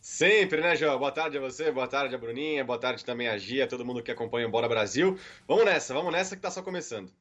Sempre, 0.00 0.62
né, 0.62 0.74
João? 0.74 0.98
Boa 0.98 1.12
tarde 1.12 1.36
a 1.36 1.40
você, 1.40 1.70
boa 1.70 1.86
tarde 1.86 2.14
a 2.14 2.18
Bruninha, 2.18 2.64
boa 2.64 2.78
tarde 2.78 3.04
também 3.04 3.28
a 3.28 3.36
Gia, 3.36 3.66
todo 3.66 3.84
mundo 3.84 4.02
que 4.02 4.10
acompanha 4.10 4.48
o 4.48 4.50
Bora 4.50 4.66
Brasil. 4.66 5.18
Vamos 5.46 5.66
nessa, 5.66 5.92
vamos 5.92 6.10
nessa 6.10 6.34
que 6.34 6.40
tá 6.40 6.50
só 6.50 6.62
começando. 6.62 7.12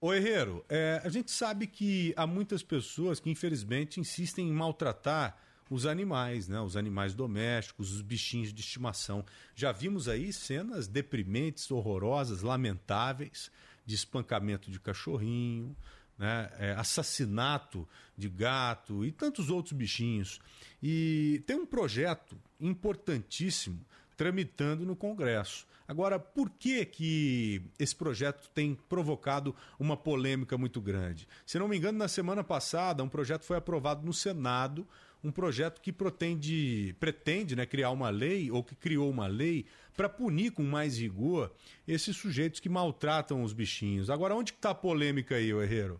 Ô 0.00 0.12
Herreiro, 0.12 0.64
é, 0.68 1.00
a 1.04 1.08
gente 1.08 1.30
sabe 1.30 1.68
que 1.68 2.12
há 2.16 2.26
muitas 2.26 2.60
pessoas 2.60 3.20
que 3.20 3.30
infelizmente 3.30 4.00
insistem 4.00 4.48
em 4.48 4.52
maltratar 4.52 5.36
os 5.70 5.86
animais, 5.86 6.48
né? 6.48 6.60
Os 6.60 6.76
animais 6.76 7.14
domésticos, 7.14 7.92
os 7.92 8.00
bichinhos 8.00 8.52
de 8.52 8.60
estimação. 8.62 9.24
Já 9.54 9.70
vimos 9.70 10.08
aí 10.08 10.32
cenas 10.32 10.88
deprimentes, 10.88 11.70
horrorosas, 11.70 12.42
lamentáveis, 12.42 13.50
de 13.86 13.94
espancamento 13.94 14.70
de 14.70 14.80
cachorrinho, 14.80 15.76
né? 16.18 16.50
É, 16.58 16.72
assassinato 16.72 17.88
de 18.16 18.28
gato 18.28 19.04
e 19.04 19.12
tantos 19.12 19.50
outros 19.50 19.72
bichinhos. 19.72 20.40
E 20.82 21.42
tem 21.46 21.56
um 21.56 21.66
projeto 21.66 22.36
importantíssimo 22.60 23.80
tramitando 24.16 24.84
no 24.84 24.96
Congresso. 24.96 25.66
Agora, 25.86 26.18
por 26.18 26.50
que 26.50 26.84
que 26.84 27.62
esse 27.78 27.96
projeto 27.96 28.50
tem 28.52 28.74
provocado 28.88 29.56
uma 29.78 29.96
polêmica 29.96 30.58
muito 30.58 30.82
grande? 30.82 31.26
Se 31.46 31.58
não 31.58 31.66
me 31.66 31.78
engano, 31.78 31.96
na 31.96 32.08
semana 32.08 32.44
passada, 32.44 33.02
um 33.02 33.08
projeto 33.08 33.44
foi 33.44 33.56
aprovado 33.56 34.04
no 34.04 34.12
Senado, 34.12 34.86
um 35.24 35.32
projeto 35.32 35.80
que 35.80 35.90
pretende, 35.90 36.94
pretende 37.00 37.56
né, 37.56 37.64
criar 37.64 37.90
uma 37.90 38.10
lei, 38.10 38.50
ou 38.50 38.62
que 38.62 38.74
criou 38.74 39.08
uma 39.10 39.26
lei, 39.26 39.64
para 39.96 40.08
punir 40.08 40.52
com 40.52 40.62
mais 40.62 40.98
rigor 40.98 41.50
esses 41.86 42.16
sujeitos 42.16 42.60
que 42.60 42.68
maltratam 42.68 43.42
os 43.42 43.52
bichinhos. 43.52 44.10
Agora, 44.10 44.34
onde 44.34 44.52
está 44.52 44.70
a 44.70 44.74
polêmica 44.74 45.36
aí, 45.36 45.50
Herreiro? 45.50 45.98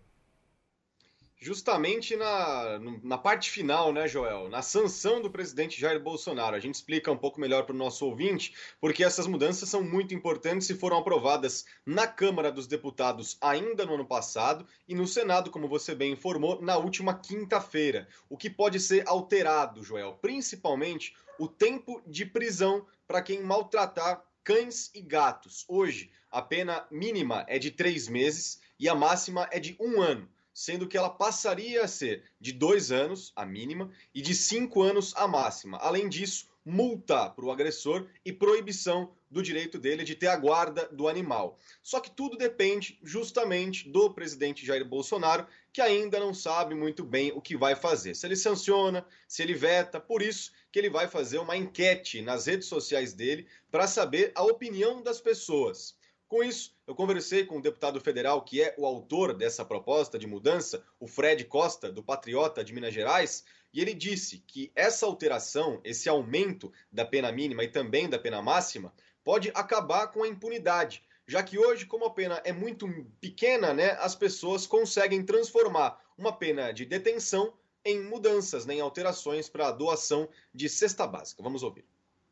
Justamente 1.40 2.16
na, 2.16 2.80
na 3.00 3.16
parte 3.16 3.48
final, 3.48 3.92
né, 3.92 4.08
Joel? 4.08 4.48
Na 4.48 4.60
sanção 4.60 5.22
do 5.22 5.30
presidente 5.30 5.80
Jair 5.80 6.00
Bolsonaro. 6.00 6.56
A 6.56 6.58
gente 6.58 6.74
explica 6.74 7.12
um 7.12 7.16
pouco 7.16 7.40
melhor 7.40 7.64
para 7.64 7.76
o 7.76 7.78
nosso 7.78 8.04
ouvinte, 8.06 8.52
porque 8.80 9.04
essas 9.04 9.28
mudanças 9.28 9.68
são 9.68 9.80
muito 9.80 10.12
importantes 10.12 10.68
e 10.68 10.74
foram 10.74 10.98
aprovadas 10.98 11.64
na 11.86 12.08
Câmara 12.08 12.50
dos 12.50 12.66
Deputados 12.66 13.38
ainda 13.40 13.86
no 13.86 13.94
ano 13.94 14.04
passado 14.04 14.66
e 14.88 14.96
no 14.96 15.06
Senado, 15.06 15.48
como 15.48 15.68
você 15.68 15.94
bem 15.94 16.14
informou, 16.14 16.60
na 16.60 16.76
última 16.76 17.14
quinta-feira. 17.14 18.08
O 18.28 18.36
que 18.36 18.50
pode 18.50 18.80
ser 18.80 19.06
alterado, 19.06 19.84
Joel? 19.84 20.18
Principalmente 20.20 21.14
o 21.38 21.46
tempo 21.46 22.02
de 22.04 22.26
prisão 22.26 22.84
para 23.06 23.22
quem 23.22 23.44
maltratar 23.44 24.24
cães 24.42 24.90
e 24.92 25.00
gatos. 25.00 25.64
Hoje, 25.68 26.10
a 26.32 26.42
pena 26.42 26.84
mínima 26.90 27.44
é 27.46 27.60
de 27.60 27.70
três 27.70 28.08
meses 28.08 28.60
e 28.76 28.88
a 28.88 28.94
máxima 28.96 29.48
é 29.52 29.60
de 29.60 29.76
um 29.78 30.02
ano 30.02 30.28
sendo 30.58 30.88
que 30.88 30.98
ela 30.98 31.08
passaria 31.08 31.84
a 31.84 31.86
ser 31.86 32.24
de 32.40 32.50
dois 32.52 32.90
anos, 32.90 33.32
a 33.36 33.46
mínima, 33.46 33.92
e 34.12 34.20
de 34.20 34.34
cinco 34.34 34.82
anos, 34.82 35.14
a 35.16 35.28
máxima. 35.28 35.78
Além 35.78 36.08
disso, 36.08 36.48
multa 36.64 37.30
para 37.30 37.44
o 37.44 37.52
agressor 37.52 38.08
e 38.24 38.32
proibição 38.32 39.12
do 39.30 39.40
direito 39.40 39.78
dele 39.78 40.02
de 40.02 40.16
ter 40.16 40.26
a 40.26 40.36
guarda 40.36 40.88
do 40.88 41.06
animal. 41.06 41.56
Só 41.80 42.00
que 42.00 42.10
tudo 42.10 42.36
depende 42.36 42.98
justamente 43.04 43.88
do 43.88 44.10
presidente 44.12 44.66
Jair 44.66 44.84
Bolsonaro, 44.84 45.46
que 45.72 45.80
ainda 45.80 46.18
não 46.18 46.34
sabe 46.34 46.74
muito 46.74 47.04
bem 47.04 47.30
o 47.30 47.40
que 47.40 47.56
vai 47.56 47.76
fazer. 47.76 48.16
Se 48.16 48.26
ele 48.26 48.34
sanciona, 48.34 49.06
se 49.28 49.44
ele 49.44 49.54
veta, 49.54 50.00
por 50.00 50.22
isso 50.22 50.50
que 50.72 50.78
ele 50.80 50.90
vai 50.90 51.06
fazer 51.06 51.38
uma 51.38 51.56
enquete 51.56 52.20
nas 52.20 52.46
redes 52.46 52.66
sociais 52.66 53.12
dele 53.12 53.46
para 53.70 53.86
saber 53.86 54.32
a 54.34 54.42
opinião 54.42 55.04
das 55.04 55.20
pessoas. 55.20 55.96
Com 56.28 56.44
isso, 56.44 56.76
eu 56.86 56.94
conversei 56.94 57.46
com 57.46 57.56
o 57.56 57.62
deputado 57.62 57.98
federal 58.02 58.42
que 58.42 58.62
é 58.62 58.74
o 58.76 58.84
autor 58.84 59.32
dessa 59.32 59.64
proposta 59.64 60.18
de 60.18 60.26
mudança, 60.26 60.84
o 61.00 61.08
Fred 61.08 61.42
Costa, 61.46 61.90
do 61.90 62.02
Patriota 62.02 62.62
de 62.62 62.74
Minas 62.74 62.92
Gerais, 62.92 63.46
e 63.72 63.80
ele 63.80 63.94
disse 63.94 64.44
que 64.46 64.70
essa 64.76 65.06
alteração, 65.06 65.80
esse 65.82 66.06
aumento 66.06 66.70
da 66.92 67.06
pena 67.06 67.32
mínima 67.32 67.64
e 67.64 67.68
também 67.68 68.10
da 68.10 68.18
pena 68.18 68.42
máxima, 68.42 68.92
pode 69.24 69.50
acabar 69.54 70.08
com 70.08 70.22
a 70.22 70.28
impunidade, 70.28 71.02
já 71.26 71.42
que 71.42 71.58
hoje, 71.58 71.86
como 71.86 72.04
a 72.04 72.10
pena 72.10 72.42
é 72.44 72.52
muito 72.52 72.86
pequena, 73.18 73.72
né, 73.72 73.92
as 73.92 74.14
pessoas 74.14 74.66
conseguem 74.66 75.24
transformar 75.24 75.98
uma 76.16 76.32
pena 76.32 76.72
de 76.72 76.84
detenção 76.84 77.54
em 77.82 78.02
mudanças, 78.02 78.66
né, 78.66 78.74
em 78.74 78.80
alterações 78.80 79.48
para 79.48 79.68
a 79.68 79.72
doação 79.72 80.28
de 80.54 80.68
cesta 80.68 81.06
básica. 81.06 81.42
Vamos 81.42 81.62
ouvir 81.62 81.86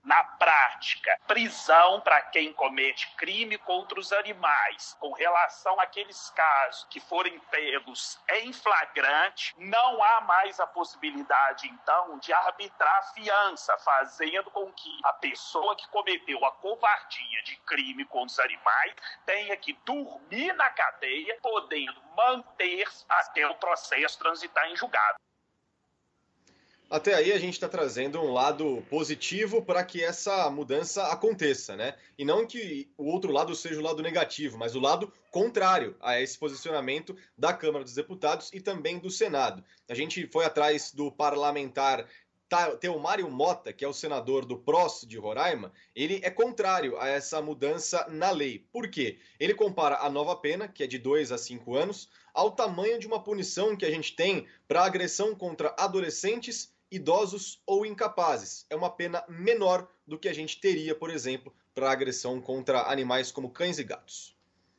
na 0.06 0.22
prática, 0.22 1.18
prisão 1.26 2.00
para 2.00 2.22
quem 2.22 2.52
comete 2.52 3.12
crime 3.16 3.58
contra 3.58 3.98
os 3.98 4.12
animais. 4.12 4.96
Com 5.00 5.12
relação 5.12 5.78
àqueles 5.80 6.30
casos 6.30 6.86
que 6.88 7.00
forem 7.00 7.38
pegos 7.50 8.16
em 8.34 8.52
flagrante, 8.52 9.52
não 9.58 10.00
há 10.02 10.20
mais 10.20 10.60
a 10.60 10.66
possibilidade, 10.66 11.66
então, 11.68 12.18
de 12.20 12.32
arbitrar 12.32 13.12
fiança, 13.12 13.76
fazendo 13.78 14.48
com 14.52 14.72
que 14.72 15.00
a 15.02 15.12
pessoa 15.14 15.74
que 15.74 15.88
cometeu 15.88 16.44
a 16.44 16.52
covardia 16.52 17.42
de 17.42 17.56
crime 17.66 18.04
contra 18.04 18.26
os 18.26 18.38
animais 18.38 18.94
tenha 19.24 19.56
que 19.56 19.72
dormir 19.84 20.52
na 20.52 20.70
cadeia, 20.70 21.36
podendo 21.42 22.00
manter-se 22.16 23.04
até 23.08 23.44
o 23.48 23.56
processo 23.56 24.18
transitar 24.20 24.70
em 24.70 24.76
julgado. 24.76 25.26
Até 26.88 27.14
aí 27.14 27.32
a 27.32 27.38
gente 27.38 27.54
está 27.54 27.68
trazendo 27.68 28.20
um 28.20 28.32
lado 28.32 28.80
positivo 28.88 29.60
para 29.60 29.82
que 29.82 30.04
essa 30.04 30.48
mudança 30.50 31.08
aconteça, 31.08 31.74
né? 31.74 31.96
E 32.16 32.24
não 32.24 32.46
que 32.46 32.88
o 32.96 33.06
outro 33.06 33.32
lado 33.32 33.56
seja 33.56 33.80
o 33.80 33.82
lado 33.82 34.00
negativo, 34.02 34.56
mas 34.56 34.76
o 34.76 34.80
lado 34.80 35.12
contrário 35.32 35.96
a 36.00 36.20
esse 36.20 36.38
posicionamento 36.38 37.16
da 37.36 37.52
Câmara 37.52 37.82
dos 37.82 37.94
Deputados 37.94 38.50
e 38.52 38.60
também 38.60 39.00
do 39.00 39.10
Senado. 39.10 39.64
A 39.88 39.94
gente 39.94 40.28
foi 40.28 40.44
atrás 40.44 40.92
do 40.92 41.10
parlamentar 41.10 42.06
Teomário 42.80 43.28
Mota, 43.28 43.72
que 43.72 43.84
é 43.84 43.88
o 43.88 43.92
senador 43.92 44.44
do 44.44 44.56
PROS 44.56 45.04
de 45.04 45.18
Roraima, 45.18 45.72
ele 45.96 46.20
é 46.22 46.30
contrário 46.30 46.96
a 47.00 47.08
essa 47.08 47.42
mudança 47.42 48.06
na 48.08 48.30
lei. 48.30 48.64
Por 48.72 48.88
quê? 48.88 49.18
Ele 49.40 49.52
compara 49.52 49.96
a 49.96 50.08
nova 50.08 50.36
pena, 50.36 50.68
que 50.68 50.84
é 50.84 50.86
de 50.86 50.96
2 50.96 51.32
a 51.32 51.38
5 51.38 51.74
anos, 51.74 52.08
ao 52.32 52.52
tamanho 52.52 53.00
de 53.00 53.06
uma 53.08 53.20
punição 53.20 53.74
que 53.74 53.84
a 53.84 53.90
gente 53.90 54.14
tem 54.14 54.46
para 54.68 54.84
agressão 54.84 55.34
contra 55.34 55.74
adolescentes 55.76 56.76
idosos 56.97 57.62
ou 57.66 57.86
incapazes. 57.86 58.66
É 58.68 58.77
uma 58.77 58.90
pena 58.90 59.24
menor 59.28 59.89
do 60.06 60.18
que 60.18 60.28
a 60.28 60.35
gente 60.35 60.60
teria, 60.60 60.94
por 60.94 61.10
exemplo, 61.10 61.52
para 61.74 61.90
agressão 61.90 62.40
contra 62.40 62.90
animais 62.90 63.31
como 63.31 63.51
cães 63.51 63.78
e 63.78 63.85
gatos. 63.85 64.35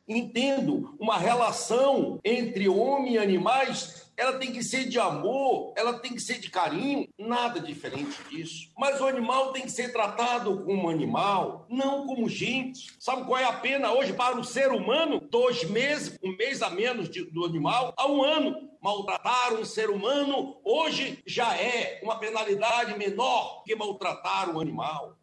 Entendo 0.07 0.95
uma 0.99 1.17
relação 1.17 2.19
entre 2.23 2.69
homem 2.69 3.13
e 3.13 3.17
animais, 3.17 4.07
ela 4.17 4.39
tem 4.39 4.51
que 4.51 4.63
ser 4.63 4.85
de 4.89 4.97
amor, 4.99 5.73
ela 5.77 5.99
tem 5.99 6.13
que 6.13 6.19
ser 6.19 6.39
de 6.39 6.49
carinho, 6.49 7.07
nada 7.19 7.59
diferente 7.59 8.17
disso. 8.29 8.71
Mas 8.75 8.99
o 8.99 9.05
animal 9.05 9.53
tem 9.53 9.61
que 9.61 9.71
ser 9.71 9.91
tratado 9.91 10.63
como 10.63 10.89
animal, 10.89 11.67
não 11.69 12.07
como 12.07 12.27
gente. 12.27 12.95
Sabe 12.99 13.25
qual 13.25 13.39
é 13.39 13.43
a 13.43 13.53
pena 13.53 13.91
hoje 13.91 14.13
para 14.13 14.39
o 14.39 14.43
ser 14.43 14.71
humano? 14.71 15.19
Dois 15.19 15.63
meses, 15.65 16.17
um 16.23 16.35
mês 16.35 16.63
a 16.63 16.69
menos 16.69 17.09
de, 17.09 17.23
do 17.25 17.45
animal, 17.45 17.93
a 17.95 18.07
um 18.07 18.23
ano 18.23 18.67
maltratar 18.81 19.53
um 19.53 19.65
ser 19.65 19.89
humano 19.89 20.55
hoje 20.63 21.21
já 21.25 21.55
é 21.57 21.99
uma 22.01 22.17
penalidade 22.17 22.97
menor 22.97 23.63
que 23.63 23.75
maltratar 23.75 24.49
um 24.49 24.59
animal. 24.59 25.16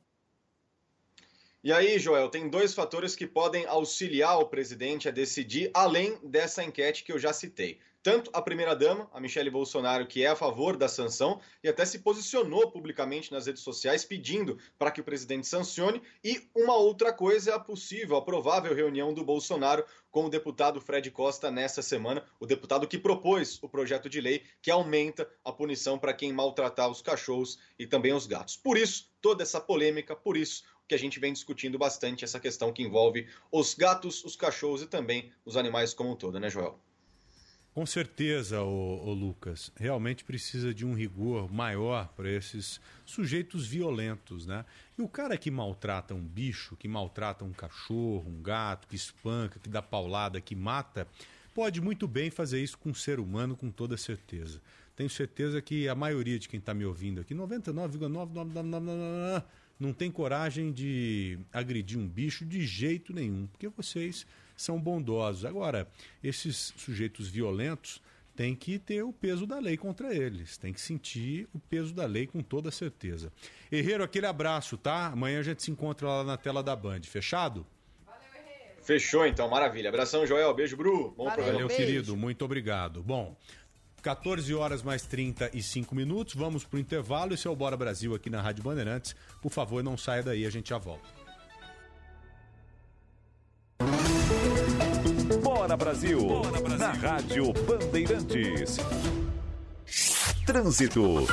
E 1.65 1.73
aí, 1.73 1.99
Joel, 1.99 2.29
tem 2.29 2.47
dois 2.47 2.75
fatores 2.75 3.17
que 3.17 3.27
podem 3.27 3.65
auxiliar 3.65 4.39
o 4.39 4.47
presidente 4.47 5.09
a 5.09 5.11
decidir, 5.11 5.71
além 5.73 6.19
dessa 6.23 6.63
enquete 6.63 7.03
que 7.03 7.11
eu 7.11 7.19
já 7.19 7.33
citei 7.33 7.81
tanto 8.05 8.31
a 8.35 8.43
primeira-dama, 8.43 9.09
a 9.15 9.19
Michele 9.19 9.49
Bolsonaro, 9.49 10.07
que 10.07 10.23
é 10.23 10.27
a 10.27 10.37
favor 10.37 10.77
da 10.77 10.87
sanção 10.87 11.41
e 11.63 11.69
até 11.71 11.87
se 11.87 12.01
posicionou 12.01 12.71
publicamente 12.71 13.33
nas 13.33 13.47
redes 13.47 13.63
sociais 13.63 14.05
pedindo 14.05 14.59
para 14.79 14.91
que 14.91 15.01
o 15.01 15.05
presidente 15.05 15.47
sancione, 15.47 16.03
e 16.23 16.47
uma 16.55 16.77
outra 16.77 17.15
coisa 17.15 17.53
é 17.53 17.55
a 17.55 17.59
possível, 17.59 18.17
a 18.17 18.23
provável 18.23 18.75
reunião 18.75 19.15
do 19.15 19.25
Bolsonaro 19.25 19.87
com 20.11 20.27
o 20.27 20.29
deputado 20.29 20.83
Fred 20.83 21.11
Costa 21.11 21.51
nessa 21.51 21.81
semana, 21.81 22.23
o 22.39 22.45
deputado 22.45 22.87
que 22.87 22.99
propôs 22.99 23.59
o 23.63 23.71
projeto 23.71 24.11
de 24.11 24.21
lei 24.21 24.43
que 24.61 24.71
aumenta 24.71 25.27
a 25.43 25.51
punição 25.51 25.99
para 25.99 26.13
quem 26.13 26.31
maltratar 26.31 26.91
os 26.91 27.01
cachorros 27.01 27.59
e 27.79 27.87
também 27.87 28.13
os 28.13 28.27
gatos. 28.27 28.55
Por 28.55 28.77
isso, 28.77 29.11
toda 29.23 29.43
essa 29.43 29.59
polêmica, 29.59 30.15
por 30.15 30.37
isso 30.37 30.63
que 30.87 30.95
a 30.95 30.99
gente 30.99 31.19
vem 31.19 31.33
discutindo 31.33 31.79
bastante 31.79 32.25
essa 32.25 32.39
questão 32.39 32.73
que 32.73 32.83
envolve 32.83 33.27
os 33.51 33.75
gatos, 33.75 34.23
os 34.25 34.37
cachorros 34.37 34.83
e 34.83 34.87
também 34.87 35.33
os 35.45 35.57
animais 35.57 35.95
como 35.95 36.13
um 36.13 36.17
todo, 36.17 36.39
né, 36.39 36.51
Joel? 36.51 36.79
Com 37.75 37.85
certeza, 37.85 38.63
o, 38.63 39.13
Lucas, 39.13 39.73
realmente 39.75 40.23
precisa 40.23 40.73
de 40.73 40.87
um 40.87 40.95
rigor 40.95 41.53
maior 41.53 42.07
para 42.15 42.31
esses 42.31 42.81
sujeitos 43.05 43.67
violentos, 43.67 44.47
né? 44.47 44.65
E 44.97 45.03
o 45.03 45.09
cara 45.09 45.37
que 45.37 45.51
maltrata 45.51 46.15
um 46.15 46.23
bicho, 46.23 46.77
que 46.77 46.87
maltrata 46.87 47.45
um 47.45 47.53
cachorro, 47.53 48.25
um 48.29 48.41
gato, 48.41 48.87
que 48.87 48.95
espanca, 48.95 49.59
que 49.59 49.69
dá 49.69 49.83
paulada, 49.83 50.41
que 50.41 50.55
mata, 50.55 51.09
pode 51.53 51.81
muito 51.81 52.07
bem 52.07 52.31
fazer 52.31 52.63
isso 52.63 52.79
com 52.79 52.91
um 52.91 52.95
ser 52.95 53.19
humano 53.19 53.57
com 53.57 53.73
toda 53.73 53.97
certeza. 53.97 54.63
Tenho 54.95 55.11
certeza 55.11 55.61
que 55.61 55.89
a 55.89 55.97
maioria 55.97 56.39
de 56.39 56.49
quem 56.49 56.61
está 56.61 56.73
me 56.73 56.85
ouvindo 56.85 57.23
aqui, 57.23 57.35
99,999 57.35 59.43
não 59.79 59.93
tem 59.93 60.11
coragem 60.11 60.73
de 60.73 61.39
agredir 61.53 61.99
um 61.99 62.07
bicho 62.07 62.45
de 62.45 62.65
jeito 62.67 63.13
nenhum, 63.13 63.47
porque 63.47 63.69
vocês 63.69 64.27
são 64.57 64.81
bondosos. 64.81 65.45
Agora, 65.45 65.89
esses 66.23 66.73
sujeitos 66.77 67.29
violentos 67.29 68.01
têm 68.37 68.55
que 68.55 68.79
ter 68.79 69.03
o 69.03 69.13
peso 69.13 69.47
da 69.47 69.59
lei 69.59 69.77
contra 69.77 70.15
eles, 70.15 70.57
tem 70.57 70.73
que 70.73 70.81
sentir 70.81 71.49
o 71.53 71.59
peso 71.59 71.95
da 71.95 72.07
lei 72.07 72.27
com 72.27 72.43
toda 72.43 72.71
certeza. 72.71 73.33
Herreiro, 73.71 74.03
aquele 74.03 74.27
abraço, 74.27 74.77
tá? 74.77 75.07
Amanhã 75.07 75.41
a 75.41 75.43
gente 75.43 75.63
se 75.63 75.71
encontra 75.71 76.09
lá 76.09 76.25
na 76.25 76.37
tela 76.37 76.63
da 76.63 76.75
Band. 76.75 77.03
Fechado? 77.03 77.67
Fechou 78.85 79.27
então, 79.27 79.49
maravilha. 79.49 79.89
Abração, 79.89 80.27
Joel. 80.27 80.53
Beijo, 80.53 80.77
Bru. 80.77 81.15
Bom 81.17 81.25
Valeu, 81.25 81.33
programa. 81.33 81.61
Valeu, 81.61 81.69
querido. 81.69 82.15
Muito 82.15 82.45
obrigado. 82.45 83.03
Bom, 83.03 83.35
14 84.05 84.55
horas 84.55 84.83
mais 84.83 85.07
35 85.07 85.95
minutos. 85.95 86.35
Vamos 86.35 86.63
pro 86.63 86.79
intervalo. 86.79 87.33
Esse 87.33 87.47
é 87.47 87.51
o 87.51 87.57
Bora 87.57 87.75
Brasil 87.75 88.15
aqui 88.15 88.29
na 88.29 88.43
Rádio 88.43 88.63
Bandeirantes. 88.63 89.17
Por 89.41 89.51
favor, 89.51 89.83
não 89.83 89.97
saia 89.97 90.23
daí, 90.23 90.45
a 90.45 90.51
gente 90.51 90.69
já 90.69 90.77
volta. 90.77 91.09
Bora 95.43 95.75
Brasil, 95.75 96.21
Bora 96.21 96.61
Brasil. 96.61 96.79
na 96.79 96.93
Rádio 96.93 97.53
Bandeirantes. 97.55 98.77
Trânsito. 100.45 101.27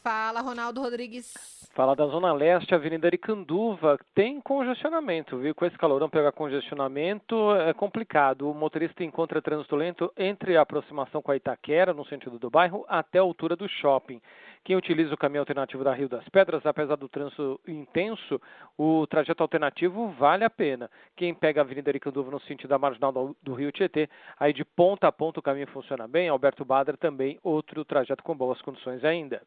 Fala, 0.00 0.40
Ronaldo 0.42 0.80
Rodrigues. 0.80 1.55
Fala 1.76 1.94
da 1.94 2.06
Zona 2.06 2.32
Leste, 2.32 2.74
Avenida 2.74 3.06
Aricanduva, 3.06 3.98
tem 4.14 4.40
congestionamento, 4.40 5.36
viu? 5.36 5.54
Com 5.54 5.66
esse 5.66 5.76
calorão 5.76 6.08
pegar 6.08 6.32
congestionamento 6.32 7.54
é 7.54 7.74
complicado. 7.74 8.50
O 8.50 8.54
motorista 8.54 9.04
encontra 9.04 9.42
trânsito 9.42 9.76
lento 9.76 10.10
entre 10.16 10.56
a 10.56 10.62
aproximação 10.62 11.20
com 11.20 11.30
a 11.30 11.36
Itaquera, 11.36 11.92
no 11.92 12.06
sentido 12.06 12.38
do 12.38 12.48
bairro, 12.48 12.86
até 12.88 13.18
a 13.18 13.22
altura 13.22 13.54
do 13.54 13.68
shopping. 13.68 14.22
Quem 14.64 14.74
utiliza 14.74 15.12
o 15.12 15.18
caminho 15.18 15.42
alternativo 15.42 15.84
da 15.84 15.92
Rio 15.92 16.08
das 16.08 16.26
Pedras, 16.30 16.64
apesar 16.64 16.96
do 16.96 17.10
trânsito 17.10 17.60
intenso, 17.68 18.40
o 18.78 19.06
trajeto 19.06 19.42
alternativo 19.42 20.08
vale 20.18 20.44
a 20.44 20.50
pena. 20.50 20.90
Quem 21.14 21.34
pega 21.34 21.60
a 21.60 21.62
Avenida 21.62 21.90
Aricanduva 21.90 22.30
no 22.30 22.40
sentido 22.40 22.70
da 22.70 22.78
marginal 22.78 23.12
do 23.42 23.52
Rio 23.52 23.70
Tietê, 23.70 24.08
aí 24.40 24.54
de 24.54 24.64
ponta 24.64 25.08
a 25.08 25.12
ponta 25.12 25.40
o 25.40 25.42
caminho 25.42 25.66
funciona 25.66 26.08
bem. 26.08 26.30
Alberto 26.30 26.64
Badra 26.64 26.96
também, 26.96 27.38
outro 27.42 27.84
trajeto 27.84 28.24
com 28.24 28.34
boas 28.34 28.62
condições 28.62 29.04
ainda. 29.04 29.42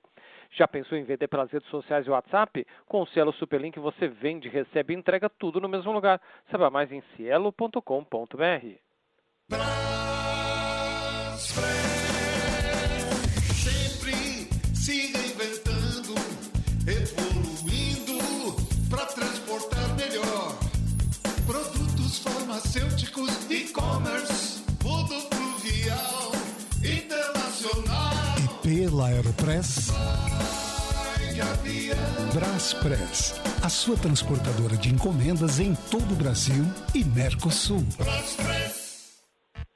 Já 0.52 0.68
pensou 0.68 0.98
em 0.98 1.04
vender 1.04 1.28
pelas 1.28 1.52
redes 1.52 1.70
sociais 1.70 2.06
e 2.06 2.10
WhatsApp? 2.10 2.66
Com 2.86 3.02
o 3.02 3.08
Cielo 3.08 3.32
Superlink 3.34 3.80
você 3.80 4.08
vende, 4.08 4.50
recebe 4.50 4.94
e 4.94 4.98
entrega 4.98 5.30
tudo 5.30 5.62
no 5.62 5.70
mesmo 5.70 5.92
lugar. 5.92 6.22
Saiba 6.50 6.70
mais 6.70 6.92
em 6.92 7.02
cielo.com.br. 7.16 8.80
farmacêuticos, 22.60 23.30
e-commerce, 23.50 24.64
fluvial, 24.80 26.32
internacional. 26.84 28.12
E 28.38 28.68
pela 28.68 29.08
Aeropress? 29.08 29.92
Braspress, 32.34 33.36
a 33.62 33.70
sua 33.70 33.96
transportadora 33.96 34.76
de 34.76 34.94
encomendas 34.94 35.60
em 35.60 35.74
todo 35.90 36.12
o 36.12 36.16
Brasil 36.16 36.66
e 36.94 37.04
Mercosul. 37.04 37.86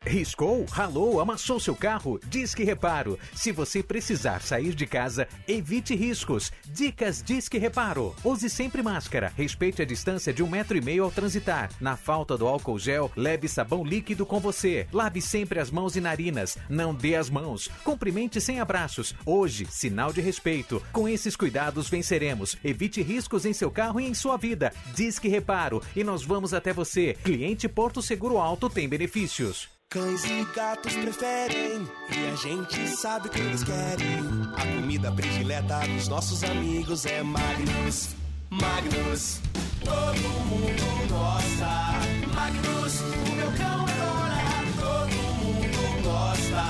Riscou, 0.06 0.66
ralou, 0.66 1.22
amassou 1.22 1.60
seu 1.60 1.76
carro? 1.76 2.20
Disque 2.28 2.64
Reparo. 2.64 3.18
Se 3.34 3.54
você 3.54 3.82
precisar 3.82 4.42
sair 4.42 4.76
de 4.76 4.86
casa, 4.86 5.28
evite 5.48 5.96
riscos. 5.96 6.52
Dicas 6.68 7.24
Disque 7.24 7.58
Reparo. 7.58 8.14
Use 8.24 8.50
sempre 8.50 8.84
máscara. 8.84 9.32
Respeite 9.36 9.82
a 9.82 9.86
distância 9.86 10.34
de 10.34 10.44
um 10.44 10.50
metro 10.50 10.78
e 10.78 10.82
meio 10.82 11.06
ao 11.06 11.12
transitar. 11.12 11.70
Na 11.80 11.96
falta 11.96 12.38
do 12.38 12.46
álcool 12.46 12.78
gel, 12.78 13.10
leve 13.16 13.48
sabão 13.48 13.84
líquido 13.84 14.26
com 14.26 14.40
você. 14.40 14.88
Lave 14.92 15.22
sempre 15.22 15.60
as 15.60 15.72
mãos 15.72 15.96
e 15.96 16.02
narinas. 16.02 16.58
Não 16.70 16.94
dê 16.94 17.16
as 17.16 17.30
mãos. 17.30 17.70
Cumprimente 17.84 18.42
sem 18.42 18.60
abraços. 18.60 19.16
Hoje, 19.26 19.66
sinal 19.70 20.12
de 20.12 20.20
respeito. 20.20 20.84
Com 20.92 21.08
esses 21.08 21.36
cuidados, 21.36 21.90
venceremos. 21.90 22.58
Evite 22.64 23.02
riscos 23.02 23.46
em 23.46 23.54
seu 23.54 23.72
carro 23.72 24.02
e 24.02 24.06
em 24.06 24.14
sua 24.14 24.36
vida. 24.36 24.74
Disque 24.94 25.30
Reparo. 25.30 25.82
E 25.96 26.04
nós 26.04 26.24
vamos 26.24 26.54
até 26.54 26.74
você. 26.74 27.16
Cliente 27.24 27.70
Porto 27.70 28.02
Seguro 28.02 28.38
Alto 28.38 28.70
tem 28.70 28.88
benefícios. 28.88 29.70
Cães 29.94 30.24
e 30.24 30.44
gatos 30.56 30.92
preferem 30.96 31.88
e 32.10 32.32
a 32.32 32.36
gente 32.36 32.88
sabe 32.98 33.28
o 33.28 33.30
que 33.30 33.40
eles 33.40 33.64
querem. 33.64 34.22
A 34.58 34.66
comida 34.76 35.12
predileta 35.12 35.82
dos 35.88 36.08
nossos 36.08 36.44
amigos 36.44 37.06
é 37.06 37.22
Magnus. 37.22 38.16
Magnus, 38.50 39.40
todo 39.82 40.30
mundo 40.50 41.08
gosta. 41.08 41.92
Magnus, 42.34 43.02
o 43.02 43.36
meu 43.36 43.52
cão 43.52 43.86
adora. 43.86 44.42
Todo 44.82 45.16
mundo 45.44 46.02
gosta. 46.02 46.64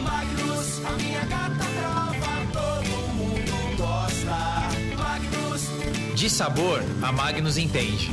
Magnus, 0.00 0.86
a 0.86 0.92
minha 0.92 1.24
gata 1.26 1.66
prova. 1.76 2.32
Todo 2.54 3.12
mundo 3.12 3.76
gosta. 3.76 4.96
Magnus, 4.96 6.14
De 6.14 6.30
sabor, 6.30 6.82
a 7.02 7.12
Magnus 7.12 7.58
entende. 7.58 8.10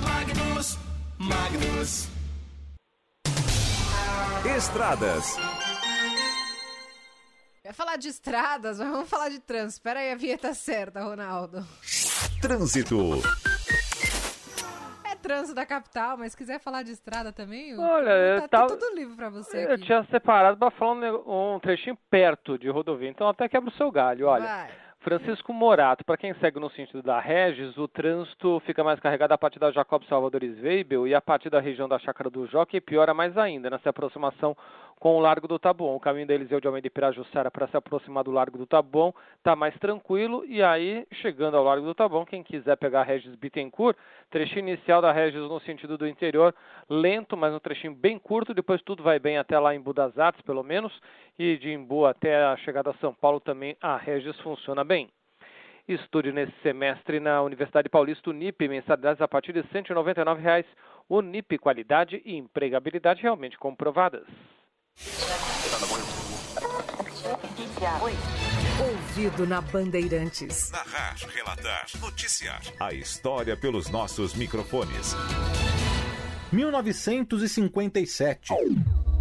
Magnus, 0.00 0.76
Magnus. 1.16 2.11
Estradas. 4.44 5.36
Ia 7.64 7.72
falar 7.72 7.96
de 7.96 8.08
estradas, 8.08 8.78
mas 8.78 8.88
vamos 8.88 9.08
falar 9.08 9.28
de 9.28 9.38
trânsito. 9.40 9.72
Espera 9.74 10.00
aí, 10.00 10.10
a 10.12 10.16
vinheta 10.16 10.52
certa, 10.52 11.02
Ronaldo. 11.02 11.64
Trânsito. 12.40 12.96
É 15.04 15.14
trânsito 15.14 15.54
da 15.54 15.64
capital, 15.64 16.16
mas 16.18 16.32
se 16.32 16.36
quiser 16.38 16.58
falar 16.58 16.82
de 16.82 16.90
estrada 16.90 17.32
também, 17.32 17.78
Olha, 17.78 18.04
tá 18.40 18.42
eu 18.44 18.48
tava- 18.48 18.66
tudo 18.68 18.94
livre 18.96 19.14
pra 19.14 19.30
você 19.30 19.64
Eu 19.66 19.74
aqui. 19.74 19.84
tinha 19.84 20.04
separado 20.10 20.56
para 20.58 20.70
falar 20.72 20.92
um, 20.94 21.54
um 21.54 21.60
trechinho 21.60 21.96
perto 22.10 22.58
de 22.58 22.68
rodovia, 22.68 23.08
então 23.08 23.28
até 23.28 23.48
quebra 23.48 23.70
o 23.70 23.76
seu 23.76 23.90
galho. 23.92 24.26
Olha, 24.26 24.44
Vai. 24.44 24.70
Francisco 25.02 25.52
Morato, 25.52 26.04
para 26.04 26.16
quem 26.16 26.32
segue 26.34 26.60
no 26.60 26.70
sentido 26.70 27.02
da 27.02 27.18
Regis, 27.18 27.76
o 27.76 27.88
trânsito 27.88 28.62
fica 28.64 28.84
mais 28.84 29.00
carregado 29.00 29.34
a 29.34 29.38
partir 29.38 29.58
da 29.58 29.72
Jacob 29.72 30.04
Salvador 30.04 30.44
Sveibel 30.44 31.08
e 31.08 31.14
a 31.14 31.20
partir 31.20 31.50
da 31.50 31.58
região 31.58 31.88
da 31.88 31.98
Chácara 31.98 32.30
do 32.30 32.46
Jockey 32.46 32.80
piora 32.80 33.12
mais 33.12 33.36
ainda 33.36 33.68
nessa 33.68 33.90
aproximação 33.90 34.56
com 35.00 35.16
o 35.16 35.20
Largo 35.20 35.48
do 35.48 35.58
Taboão. 35.58 35.96
O 35.96 36.00
caminho 36.00 36.28
da 36.28 36.34
Eliseu 36.34 36.60
de 36.60 36.68
Almeida 36.68 36.86
e 36.86 36.90
Pirajussara 36.90 37.50
para 37.50 37.66
se 37.66 37.76
aproximar 37.76 38.22
do 38.22 38.30
Largo 38.30 38.56
do 38.56 38.64
Taboão 38.64 39.12
está 39.36 39.56
mais 39.56 39.76
tranquilo 39.80 40.44
e 40.46 40.62
aí, 40.62 41.04
chegando 41.14 41.56
ao 41.56 41.64
Largo 41.64 41.84
do 41.84 41.92
Taboão, 41.92 42.24
quem 42.24 42.44
quiser 42.44 42.76
pegar 42.76 43.00
a 43.00 43.02
Regis 43.02 43.34
Bittencourt, 43.34 43.96
trechinho 44.30 44.68
inicial 44.68 45.02
da 45.02 45.10
Regis 45.10 45.42
no 45.42 45.58
sentido 45.62 45.98
do 45.98 46.06
interior, 46.06 46.54
lento, 46.88 47.36
mas 47.36 47.52
um 47.52 47.58
trechinho 47.58 47.92
bem 47.92 48.16
curto, 48.16 48.54
depois 48.54 48.80
tudo 48.82 49.02
vai 49.02 49.18
bem 49.18 49.36
até 49.36 49.58
lá 49.58 49.74
em 49.74 49.80
Budas 49.80 50.16
Artes, 50.16 50.40
pelo 50.42 50.62
menos, 50.62 50.92
e 51.36 51.56
de 51.56 51.72
Embu 51.72 52.06
até 52.06 52.44
a 52.44 52.56
chegada 52.58 52.90
a 52.90 52.94
São 52.94 53.12
Paulo 53.12 53.40
também 53.40 53.76
a 53.82 53.96
Regis 53.96 54.38
funciona 54.38 54.84
bem. 54.84 54.91
Estude 55.86 56.30
nesse 56.30 56.52
semestre 56.62 57.18
na 57.18 57.42
Universidade 57.42 57.88
Paulista 57.88 58.30
Unip, 58.30 58.68
mensalidades 58.68 59.20
a 59.20 59.26
partir 59.26 59.52
de 59.52 59.64
199 59.72 60.40
reais. 60.40 60.64
Unip, 61.08 61.58
qualidade 61.58 62.22
e 62.24 62.36
empregabilidade 62.36 63.20
realmente 63.20 63.58
comprovadas. 63.58 64.22
Ouvido 68.80 69.44
na 69.44 69.60
Bandeirantes. 69.60 70.70
Narrar, 70.70 71.16
relatar, 71.34 71.86
noticiar. 72.00 72.60
A 72.78 72.94
história 72.94 73.56
pelos 73.56 73.90
nossos 73.90 74.36
microfones. 74.36 75.16
1957. 76.52 78.54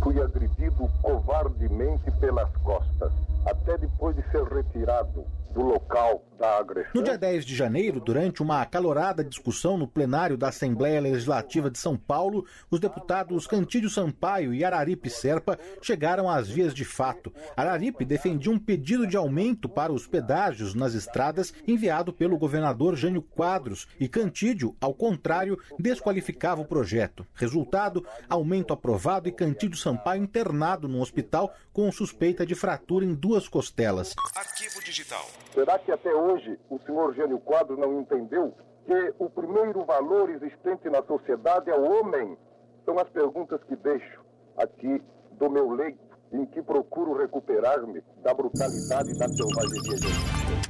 Fui 0.03 0.21
agredido 0.21 0.87
covardemente 1.01 2.11
pelas 2.19 2.55
costas, 2.57 3.11
até 3.47 3.79
depois 3.79 4.15
de 4.15 4.21
ser 4.29 4.43
retirado 4.43 5.25
do 5.53 5.61
local 5.61 6.25
da 6.37 6.57
agressão. 6.57 6.91
No 6.95 7.03
dia 7.03 7.17
10 7.17 7.45
de 7.45 7.55
janeiro, 7.55 7.99
durante 7.99 8.41
uma 8.41 8.61
acalorada 8.61 9.23
discussão 9.23 9.77
no 9.77 9.87
plenário 9.87 10.37
da 10.37 10.49
Assembleia 10.49 10.99
Legislativa 10.99 11.69
de 11.69 11.77
São 11.77 11.95
Paulo, 11.95 12.45
os 12.69 12.79
deputados 12.79 13.45
Cantídio 13.45 13.89
Sampaio 13.89 14.53
e 14.53 14.63
Araripe 14.63 15.09
Serpa 15.09 15.59
chegaram 15.81 16.29
às 16.29 16.49
vias 16.49 16.73
de 16.73 16.83
fato. 16.83 17.31
Araripe 17.55 18.03
defendia 18.03 18.51
um 18.51 18.57
pedido 18.57 19.05
de 19.05 19.15
aumento 19.15 19.69
para 19.69 19.93
os 19.93 20.07
pedágios 20.07 20.73
nas 20.73 20.93
estradas 20.93 21.53
enviado 21.67 22.11
pelo 22.11 22.37
governador 22.37 22.95
Jânio 22.95 23.21
Quadros 23.21 23.87
e 23.99 24.07
Cantídio, 24.07 24.75
ao 24.81 24.93
contrário, 24.93 25.59
desqualificava 25.77 26.61
o 26.61 26.65
projeto. 26.65 27.25
Resultado, 27.35 28.05
aumento 28.27 28.73
aprovado 28.73 29.29
e 29.29 29.31
Cantídio 29.31 29.77
Sampaio 29.77 30.23
internado 30.23 30.87
num 30.87 31.01
hospital 31.01 31.53
com 31.71 31.91
suspeita 31.91 32.45
de 32.45 32.55
fratura 32.55 33.05
em 33.05 33.13
duas 33.13 33.47
costelas. 33.47 34.15
Arquivo 34.35 34.83
digital. 34.83 35.27
Será 35.53 35.77
que 35.77 35.91
até 35.91 36.13
hoje 36.13 36.57
o 36.69 36.79
senhor 36.79 37.13
Gênio 37.13 37.39
Quadro 37.39 37.77
não 37.77 37.99
entendeu 37.99 38.55
que 38.85 39.13
o 39.19 39.29
primeiro 39.29 39.85
valor 39.85 40.29
existente 40.29 40.89
na 40.89 41.03
sociedade 41.03 41.69
é 41.69 41.75
o 41.75 41.83
homem? 41.83 42.37
São 42.85 42.97
as 42.97 43.09
perguntas 43.09 43.61
que 43.67 43.75
deixo 43.75 44.21
aqui 44.57 45.01
do 45.33 45.49
meu 45.49 45.71
leito, 45.71 45.99
em 46.31 46.45
que 46.45 46.61
procuro 46.61 47.17
recuperar-me 47.17 48.01
da 48.23 48.33
brutalidade 48.33 49.11
e 49.11 49.17
da 49.17 49.27
selvageria. 49.27 50.61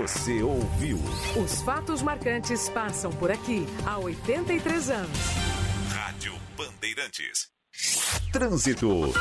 Você 0.00 0.42
ouviu? 0.42 0.96
Os 1.40 1.62
fatos 1.62 2.02
marcantes 2.02 2.68
passam 2.70 3.12
por 3.12 3.30
aqui 3.30 3.66
há 3.86 3.98
83 3.98 4.90
anos. 4.90 5.18
Rádio 5.92 6.32
Bandeirantes. 6.56 7.48
Trânsito. 8.32 9.12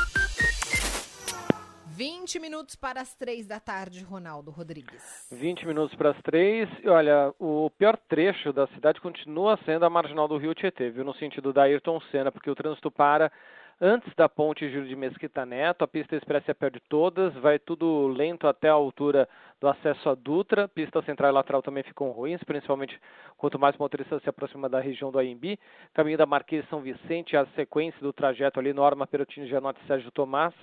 20 1.95 2.40
minutos 2.40 2.76
para 2.76 3.02
as 3.02 3.14
3 3.14 3.45
da 3.45 3.60
tarde, 3.60 4.03
Ronaldo 4.03 4.49
Rodrigues. 4.49 5.28
20 5.32 5.68
minutos 5.68 5.95
para 5.95 6.10
as 6.10 6.22
três. 6.24 6.68
E 6.84 6.90
olha, 6.90 7.32
o 7.40 7.70
pior 7.78 7.95
trecho 8.10 8.52
da 8.52 8.65
cidade 8.68 8.99
continua 8.99 9.60
sendo 9.64 9.86
a 9.86 9.90
marginal 9.91 10.28
do 10.28 10.38
Rio 10.38 10.56
Tietê, 10.56 10.90
viu? 10.90 11.03
No 11.03 11.14
sentido 11.14 11.53
da 11.53 11.64
Ayrton 11.64 12.02
Senna, 12.11 12.32
porque 12.32 12.49
o 12.49 12.56
trânsito 12.56 12.90
para 12.90 13.32
antes 13.80 14.11
da 14.15 14.28
ponte 14.28 14.68
Júlio 14.72 14.88
de 14.88 14.95
Mesquita 14.95 15.45
Neto, 15.45 15.84
a 15.84 15.88
pista 15.88 16.15
expressa 16.15 16.56
perde 16.56 16.80
todas, 16.90 17.32
vai 17.36 17.60
tudo 17.60 18.07
lento 18.07 18.48
até 18.48 18.70
a 18.70 18.74
altura 18.74 19.30
do 19.61 19.68
acesso 19.68 20.10
à 20.10 20.15
Dutra, 20.15 20.68
pista 20.68 21.02
central 21.03 21.30
e 21.30 21.34
lateral 21.34 21.61
também 21.61 21.84
ficam 21.84 22.10
ruins, 22.10 22.44
principalmente 22.44 22.99
quanto 23.38 23.60
mais 23.60 23.78
motorista 23.78 24.20
se 24.20 24.30
aproxima 24.30 24.68
da 24.68 24.80
região 24.80 25.11
do 25.11 25.20
AMB, 25.20 25.60
caminho 25.94 26.18
da 26.18 26.26
Marquês 26.26 26.68
São 26.70 26.82
Vicente, 26.82 27.38
a 27.38 27.45
sequência 27.56 27.99
do 28.02 28.11
trajeto 28.14 28.60
ali, 28.60 28.74
Norma 28.74 29.06
Perotini, 29.06 29.48
Janote 29.48 29.80
e 29.84 29.88
Sérgio 29.88 30.11
Tomás, 30.11 30.53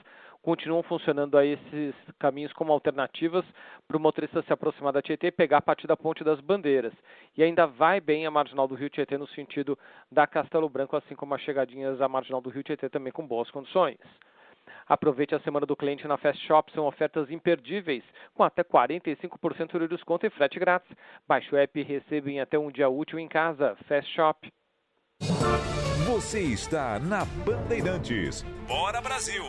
continuam 0.42 0.82
funcionando 0.82 1.36
aí 1.36 1.52
esses 1.52 1.94
caminhos 2.18 2.52
como 2.52 2.72
alternativas 2.72 3.44
para 3.86 3.96
o 3.96 4.00
motorista 4.00 4.42
se 4.42 4.52
aproximar 4.52 4.92
da 4.92 5.02
Tietê 5.02 5.28
e 5.28 5.32
pegar 5.32 5.58
a 5.58 5.62
partir 5.62 5.86
da 5.86 5.96
Ponte 5.96 6.24
das 6.24 6.40
Bandeiras. 6.40 6.92
E 7.36 7.42
ainda 7.42 7.66
vai 7.66 8.00
bem 8.00 8.26
a 8.26 8.30
marginal 8.30 8.66
do 8.66 8.74
Rio 8.74 8.90
Tietê 8.90 9.18
no 9.18 9.28
sentido 9.28 9.78
da 10.10 10.26
Castelo 10.26 10.68
Branco, 10.68 10.96
assim 10.96 11.14
como 11.14 11.34
as 11.34 11.42
chegadinhas 11.42 12.00
à 12.00 12.08
marginal 12.08 12.40
do 12.40 12.50
Rio 12.50 12.62
Tietê 12.62 12.88
também 12.88 13.12
com 13.12 13.26
boas 13.26 13.50
condições. 13.50 13.98
Aproveite 14.88 15.34
a 15.34 15.40
semana 15.40 15.66
do 15.66 15.76
cliente 15.76 16.06
na 16.08 16.16
Fast 16.16 16.44
Shop, 16.46 16.70
são 16.72 16.86
ofertas 16.86 17.30
imperdíveis, 17.30 18.02
com 18.34 18.42
até 18.42 18.64
45% 18.64 19.78
de 19.78 19.88
desconto 19.88 20.26
e 20.26 20.30
frete 20.30 20.58
grátis. 20.58 20.90
Baixe 21.28 21.54
o 21.54 21.58
app 21.58 21.78
e 21.78 21.84
receba 21.84 22.30
em 22.30 22.40
até 22.40 22.58
um 22.58 22.70
dia 22.70 22.88
útil 22.88 23.18
em 23.18 23.28
casa. 23.28 23.76
Fast 23.86 24.12
Shop. 24.12 24.52
Você 26.10 26.40
está 26.40 26.98
na 26.98 27.24
Bandeirantes. 27.24 28.44
Bora 28.66 29.00
Brasil! 29.00 29.44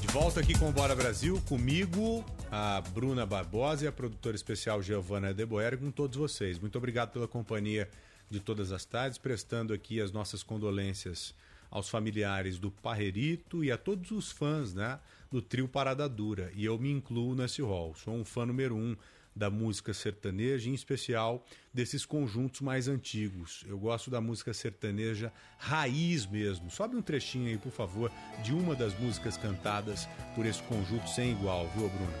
De 0.00 0.08
volta 0.08 0.40
aqui 0.40 0.58
com 0.58 0.70
o 0.70 0.72
Bora 0.72 0.96
Brasil, 0.96 1.40
comigo, 1.48 2.24
a 2.50 2.80
Bruna 2.92 3.24
Barbosa 3.24 3.84
e 3.84 3.86
a 3.86 3.92
produtora 3.92 4.34
especial 4.34 4.82
Giovana 4.82 5.32
Deboer, 5.32 5.78
com 5.78 5.92
todos 5.92 6.16
vocês. 6.16 6.58
Muito 6.58 6.76
obrigado 6.76 7.12
pela 7.12 7.28
companhia 7.28 7.88
de 8.28 8.40
todas 8.40 8.72
as 8.72 8.84
tardes, 8.84 9.18
prestando 9.18 9.72
aqui 9.72 10.00
as 10.00 10.10
nossas 10.10 10.42
condolências 10.42 11.32
aos 11.70 11.88
familiares 11.88 12.58
do 12.58 12.72
Parrerito 12.72 13.62
e 13.62 13.70
a 13.70 13.78
todos 13.78 14.10
os 14.10 14.32
fãs 14.32 14.74
né, 14.74 14.98
do 15.30 15.40
trio 15.40 15.68
Parada 15.68 16.08
Dura. 16.08 16.50
E 16.56 16.64
eu 16.64 16.76
me 16.76 16.90
incluo 16.90 17.36
nesse 17.36 17.62
rol. 17.62 17.94
Sou 17.94 18.14
um 18.14 18.24
fã 18.24 18.44
número 18.44 18.74
um 18.74 18.96
da 19.34 19.50
música 19.50 19.92
sertaneja, 19.92 20.68
em 20.70 20.74
especial 20.74 21.44
desses 21.72 22.06
conjuntos 22.06 22.60
mais 22.60 22.86
antigos. 22.88 23.64
Eu 23.66 23.78
gosto 23.78 24.10
da 24.10 24.20
música 24.20 24.54
sertaneja 24.54 25.32
raiz 25.58 26.24
mesmo. 26.26 26.70
Sobe 26.70 26.96
um 26.96 27.02
trechinho 27.02 27.48
aí, 27.48 27.58
por 27.58 27.72
favor, 27.72 28.10
de 28.42 28.52
uma 28.52 28.74
das 28.74 28.98
músicas 28.98 29.36
cantadas 29.36 30.08
por 30.34 30.46
esse 30.46 30.62
conjunto 30.64 31.08
sem 31.10 31.32
igual, 31.32 31.68
viu, 31.76 31.88
Bruna? 31.88 32.18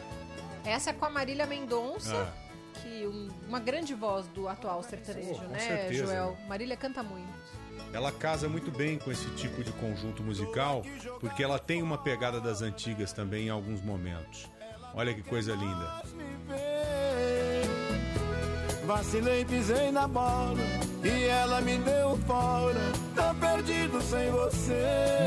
Essa 0.64 0.90
é 0.90 0.92
com 0.92 1.04
a 1.04 1.10
Marília 1.10 1.46
Mendonça. 1.46 2.14
Ah. 2.40 2.44
Que 2.82 3.06
um- 3.06 3.28
uma 3.46 3.60
grande 3.60 3.94
voz 3.94 4.26
do 4.28 4.48
atual 4.48 4.82
sertanejo, 4.82 5.34
com 5.34 5.46
né, 5.46 5.58
certeza, 5.60 6.06
Joel? 6.06 6.36
Marília 6.48 6.76
canta 6.76 7.04
muito. 7.04 7.32
Ela 7.92 8.10
casa 8.10 8.48
muito 8.48 8.72
bem 8.72 8.98
com 8.98 9.12
esse 9.12 9.28
tipo 9.36 9.62
de 9.62 9.70
conjunto 9.72 10.24
musical, 10.24 10.82
porque 11.20 11.44
ela 11.44 11.58
tem 11.60 11.80
uma 11.82 11.96
pegada 11.96 12.40
das 12.40 12.62
antigas 12.62 13.12
também 13.12 13.46
em 13.46 13.50
alguns 13.50 13.80
momentos. 13.80 14.50
Olha 14.92 15.14
que 15.14 15.22
coisa 15.22 15.54
linda. 15.54 16.02
Vacilei, 18.86 19.44
pisei 19.46 19.90
na 19.90 20.06
bola 20.06 20.60
e 21.02 21.24
ela 21.24 21.60
me 21.62 21.78
deu 21.78 22.18
fora. 22.26 22.80
Tô 23.14 23.34
perdido 23.40 24.00
sem 24.02 24.30
você. 24.30 24.84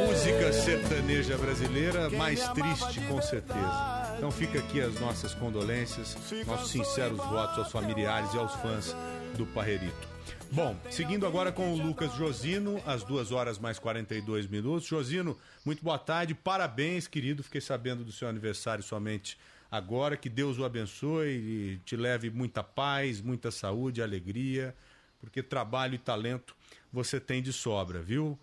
Música 0.08 0.54
sertaneja 0.54 1.38
brasileira 1.38 2.10
mais 2.12 2.48
triste, 2.50 3.02
com 3.08 3.22
certeza. 3.22 4.14
Então 4.16 4.30
fica 4.32 4.60
aqui 4.60 4.80
as 4.80 5.00
nossas 5.00 5.34
condolências, 5.34 6.16
nossos 6.46 6.70
sinceros 6.70 7.18
votos 7.18 7.58
aos 7.58 7.72
familiares 7.72 8.34
e 8.34 8.38
aos 8.38 8.54
fãs 8.56 8.96
do 9.36 9.46
Parrerito. 9.48 10.08
Bom, 10.52 10.76
seguindo 10.90 11.26
agora 11.26 11.52
com 11.52 11.74
o 11.74 11.78
Lucas 11.78 12.14
Josino, 12.14 12.82
às 12.86 13.04
2 13.04 13.32
horas 13.32 13.58
mais 13.58 13.80
42 13.80 14.48
minutos. 14.48 14.88
Josino, 14.88 15.38
muito 15.66 15.84
boa 15.84 16.00
tarde, 16.00 16.34
parabéns, 16.34 17.08
querido. 17.08 17.44
Fiquei 17.44 17.62
sabendo 17.62 18.04
do 18.04 18.12
seu 18.12 18.28
aniversário 18.28 18.84
somente 18.84 19.38
agora. 19.70 20.18
Que 20.18 20.30
Deus 20.30 20.58
o 20.58 20.66
abençoe 20.66 21.30
e 21.30 21.82
te 21.86 21.96
leve 21.96 22.30
muita 22.30 22.64
paz, 22.64 23.22
muita 23.22 23.52
saúde, 23.52 24.02
alegria, 24.02 24.76
porque 25.20 25.44
trabalho 25.44 25.96
e 25.96 26.00
talento 26.00 26.56
você 26.92 27.20
tem 27.20 27.42
de 27.42 27.54
sobra, 27.54 28.02
viu? 28.02 28.38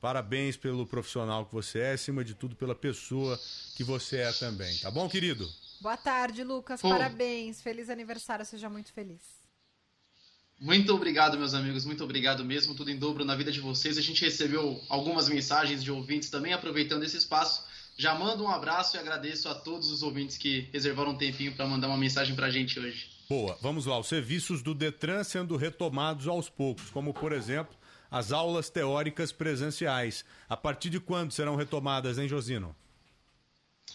Parabéns 0.00 0.56
pelo 0.56 0.86
profissional 0.86 1.46
que 1.46 1.54
você 1.54 1.78
é, 1.78 1.92
acima 1.92 2.24
de 2.24 2.34
tudo 2.34 2.56
pela 2.56 2.74
pessoa 2.74 3.38
que 3.76 3.84
você 3.84 4.18
é 4.18 4.32
também. 4.32 4.76
Tá 4.78 4.90
bom, 4.90 5.08
querido? 5.08 5.48
Boa 5.80 5.96
tarde, 5.96 6.42
Lucas. 6.42 6.80
Pô. 6.80 6.88
Parabéns. 6.88 7.60
Feliz 7.60 7.88
aniversário. 7.88 8.44
Seja 8.44 8.68
muito 8.68 8.92
feliz. 8.92 9.44
Muito 10.60 10.94
obrigado, 10.94 11.36
meus 11.36 11.52
amigos, 11.52 11.84
muito 11.84 12.04
obrigado 12.04 12.44
mesmo, 12.44 12.74
tudo 12.74 12.90
em 12.90 12.96
dobro 12.96 13.24
na 13.24 13.34
vida 13.34 13.50
de 13.50 13.60
vocês. 13.60 13.98
A 13.98 14.00
gente 14.00 14.24
recebeu 14.24 14.80
algumas 14.88 15.28
mensagens 15.28 15.82
de 15.82 15.90
ouvintes 15.90 16.30
também, 16.30 16.52
aproveitando 16.52 17.02
esse 17.02 17.16
espaço. 17.16 17.66
Já 17.96 18.14
mando 18.14 18.42
um 18.44 18.48
abraço 18.48 18.96
e 18.96 19.00
agradeço 19.00 19.48
a 19.48 19.54
todos 19.54 19.90
os 19.90 20.02
ouvintes 20.02 20.36
que 20.36 20.68
reservaram 20.72 21.12
um 21.12 21.16
tempinho 21.16 21.54
para 21.54 21.66
mandar 21.66 21.86
uma 21.88 21.96
mensagem 21.96 22.34
pra 22.34 22.50
gente 22.50 22.78
hoje. 22.78 23.08
Boa, 23.28 23.56
vamos 23.62 23.86
lá. 23.86 23.98
Os 23.98 24.08
serviços 24.08 24.62
do 24.62 24.74
Detran 24.74 25.22
sendo 25.22 25.56
retomados 25.56 26.26
aos 26.26 26.48
poucos, 26.48 26.90
como 26.90 27.14
por 27.14 27.32
exemplo 27.32 27.74
as 28.10 28.32
aulas 28.32 28.68
teóricas 28.68 29.32
presenciais. 29.32 30.24
A 30.48 30.56
partir 30.56 30.90
de 30.90 31.00
quando 31.00 31.32
serão 31.32 31.56
retomadas, 31.56 32.18
hein, 32.18 32.28
Josino? 32.28 32.74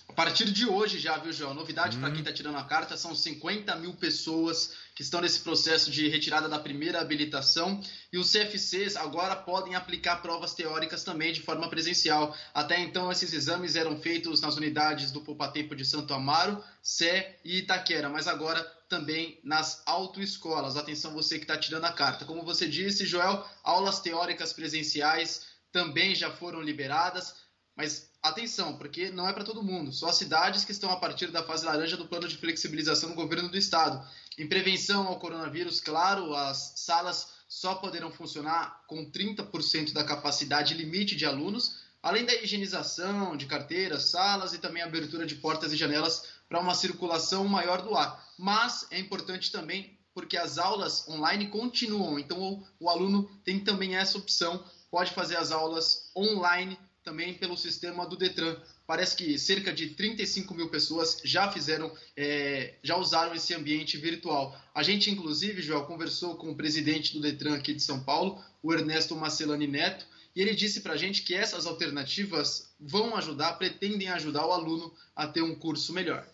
A 0.10 0.14
partir 0.14 0.52
de 0.52 0.66
hoje 0.66 0.98
já, 0.98 1.18
viu, 1.20 1.32
João? 1.32 1.54
Novidade 1.54 1.96
para 1.98 2.10
quem 2.10 2.22
está 2.22 2.34
tirando 2.34 2.58
a 2.58 2.64
carta, 2.64 2.98
são 2.98 3.16
50 3.16 3.76
mil 3.76 3.94
pessoas 3.94 4.74
que 4.96 5.04
estão 5.04 5.22
nesse 5.22 5.40
processo 5.42 5.92
de 5.92 6.10
retirada 6.10 6.50
da 6.50 6.58
primeira 6.58 7.00
habilitação 7.00 7.80
e 8.12 8.18
os 8.18 8.32
CFCs 8.32 8.96
agora 8.96 9.36
podem 9.36 9.76
aplicar 9.76 10.18
provas 10.18 10.56
teóricas 10.56 11.04
também 11.04 11.32
de 11.32 11.42
forma 11.42 11.70
presencial. 11.70 12.36
Até 12.56 12.80
então, 12.80 13.12
esses 13.12 13.32
exames 13.34 13.76
eram 13.76 14.02
feitos 14.02 14.42
nas 14.42 14.58
unidades 14.58 15.12
do 15.12 15.22
Poupatempo 15.22 15.76
de 15.76 15.86
Santo 15.86 16.12
Amaro, 16.12 16.62
Sé 16.82 17.38
e 17.46 17.60
Itaquera, 17.60 18.10
mas 18.10 18.28
agora 18.28 18.64
também 18.90 19.40
nas 19.44 19.84
autoescolas. 19.86 20.76
Atenção 20.76 21.14
você 21.14 21.38
que 21.38 21.44
está 21.44 21.56
tirando 21.56 21.86
a 21.86 21.94
carta. 21.94 22.26
Como 22.26 22.44
você 22.44 22.68
disse, 22.68 23.06
Joel, 23.06 23.48
aulas 23.64 24.00
teóricas 24.00 24.54
presenciais 24.54 25.46
também 25.72 26.16
já 26.16 26.32
foram 26.32 26.62
liberadas, 26.62 27.36
mas 27.76 28.09
atenção, 28.22 28.78
porque 28.78 29.10
não 29.10 29.28
é 29.28 29.34
para 29.34 29.44
todo 29.44 29.64
mundo. 29.64 29.92
Só 29.92 30.12
cidades 30.12 30.66
que 30.66 30.72
estão 30.72 30.92
a 30.92 30.98
partir 30.98 31.28
da 31.28 31.44
fase 31.44 31.66
laranja 31.66 31.98
do 31.98 32.08
plano 32.08 32.28
de 32.28 32.38
flexibilização 32.38 33.10
do 33.10 33.16
governo 33.16 33.50
do 33.50 33.58
estado. 33.58 34.06
Em 34.38 34.48
prevenção 34.48 35.08
ao 35.08 35.20
coronavírus, 35.20 35.80
claro, 35.80 36.34
as 36.36 36.74
salas 36.76 37.40
só 37.48 37.76
poderão 37.76 38.12
funcionar 38.12 38.84
com 38.88 39.10
30% 39.10 39.94
da 39.94 40.04
capacidade 40.04 40.74
limite 40.74 41.16
de 41.16 41.26
alunos, 41.26 41.78
além 42.02 42.26
da 42.26 42.36
higienização 42.36 43.36
de 43.36 43.46
carteiras, 43.46 44.04
salas 44.04 44.54
e 44.54 44.60
também 44.60 44.84
abertura 44.84 45.26
de 45.26 45.36
portas 45.36 45.74
e 45.74 45.78
janelas 45.78 46.24
para 46.48 46.60
uma 46.60 46.76
circulação 46.76 47.48
maior 47.48 47.82
do 47.82 47.96
ar. 47.96 48.28
Mas 48.38 48.88
é 48.92 49.00
importante 49.00 49.52
também 49.52 49.98
porque 50.14 50.38
as 50.38 50.58
aulas 50.58 51.08
online 51.08 51.48
continuam, 51.48 52.20
então 52.20 52.42
o, 52.42 52.68
o 52.80 52.90
aluno 52.90 53.30
tem 53.44 53.60
também 53.60 53.96
essa 53.96 54.18
opção, 54.18 54.64
pode 54.92 55.12
fazer 55.12 55.38
as 55.38 55.52
aulas 55.52 56.12
online 56.16 56.78
também 57.10 57.34
pelo 57.34 57.58
sistema 57.58 58.06
do 58.06 58.16
Detran. 58.16 58.56
Parece 58.86 59.16
que 59.16 59.40
cerca 59.40 59.74
de 59.74 59.90
35 59.90 60.54
mil 60.54 60.70
pessoas 60.70 61.20
já 61.24 61.52
fizeram, 61.52 61.92
é, 62.16 62.76
já 62.84 62.98
usaram 62.98 63.34
esse 63.34 63.52
ambiente 63.56 63.98
virtual. 63.98 64.56
A 64.76 64.84
gente, 64.84 65.10
inclusive, 65.10 65.60
Joel, 65.60 65.86
conversou 65.86 66.36
com 66.36 66.52
o 66.52 66.56
presidente 66.56 67.14
do 67.14 67.22
Detran 67.22 67.56
aqui 67.56 67.74
de 67.74 67.82
São 67.82 68.00
Paulo, 68.00 68.40
o 68.62 68.72
Ernesto 68.72 69.16
Marcelani 69.16 69.66
Neto, 69.66 70.06
e 70.36 70.42
ele 70.42 70.54
disse 70.54 70.82
para 70.82 70.94
a 70.94 70.98
gente 70.98 71.24
que 71.24 71.34
essas 71.34 71.66
alternativas 71.66 72.70
vão 72.80 73.16
ajudar, 73.16 73.54
pretendem 73.54 74.10
ajudar 74.10 74.46
o 74.46 74.52
aluno 74.52 74.94
a 75.16 75.26
ter 75.28 75.42
um 75.42 75.56
curso 75.56 75.92
melhor. 75.92 76.28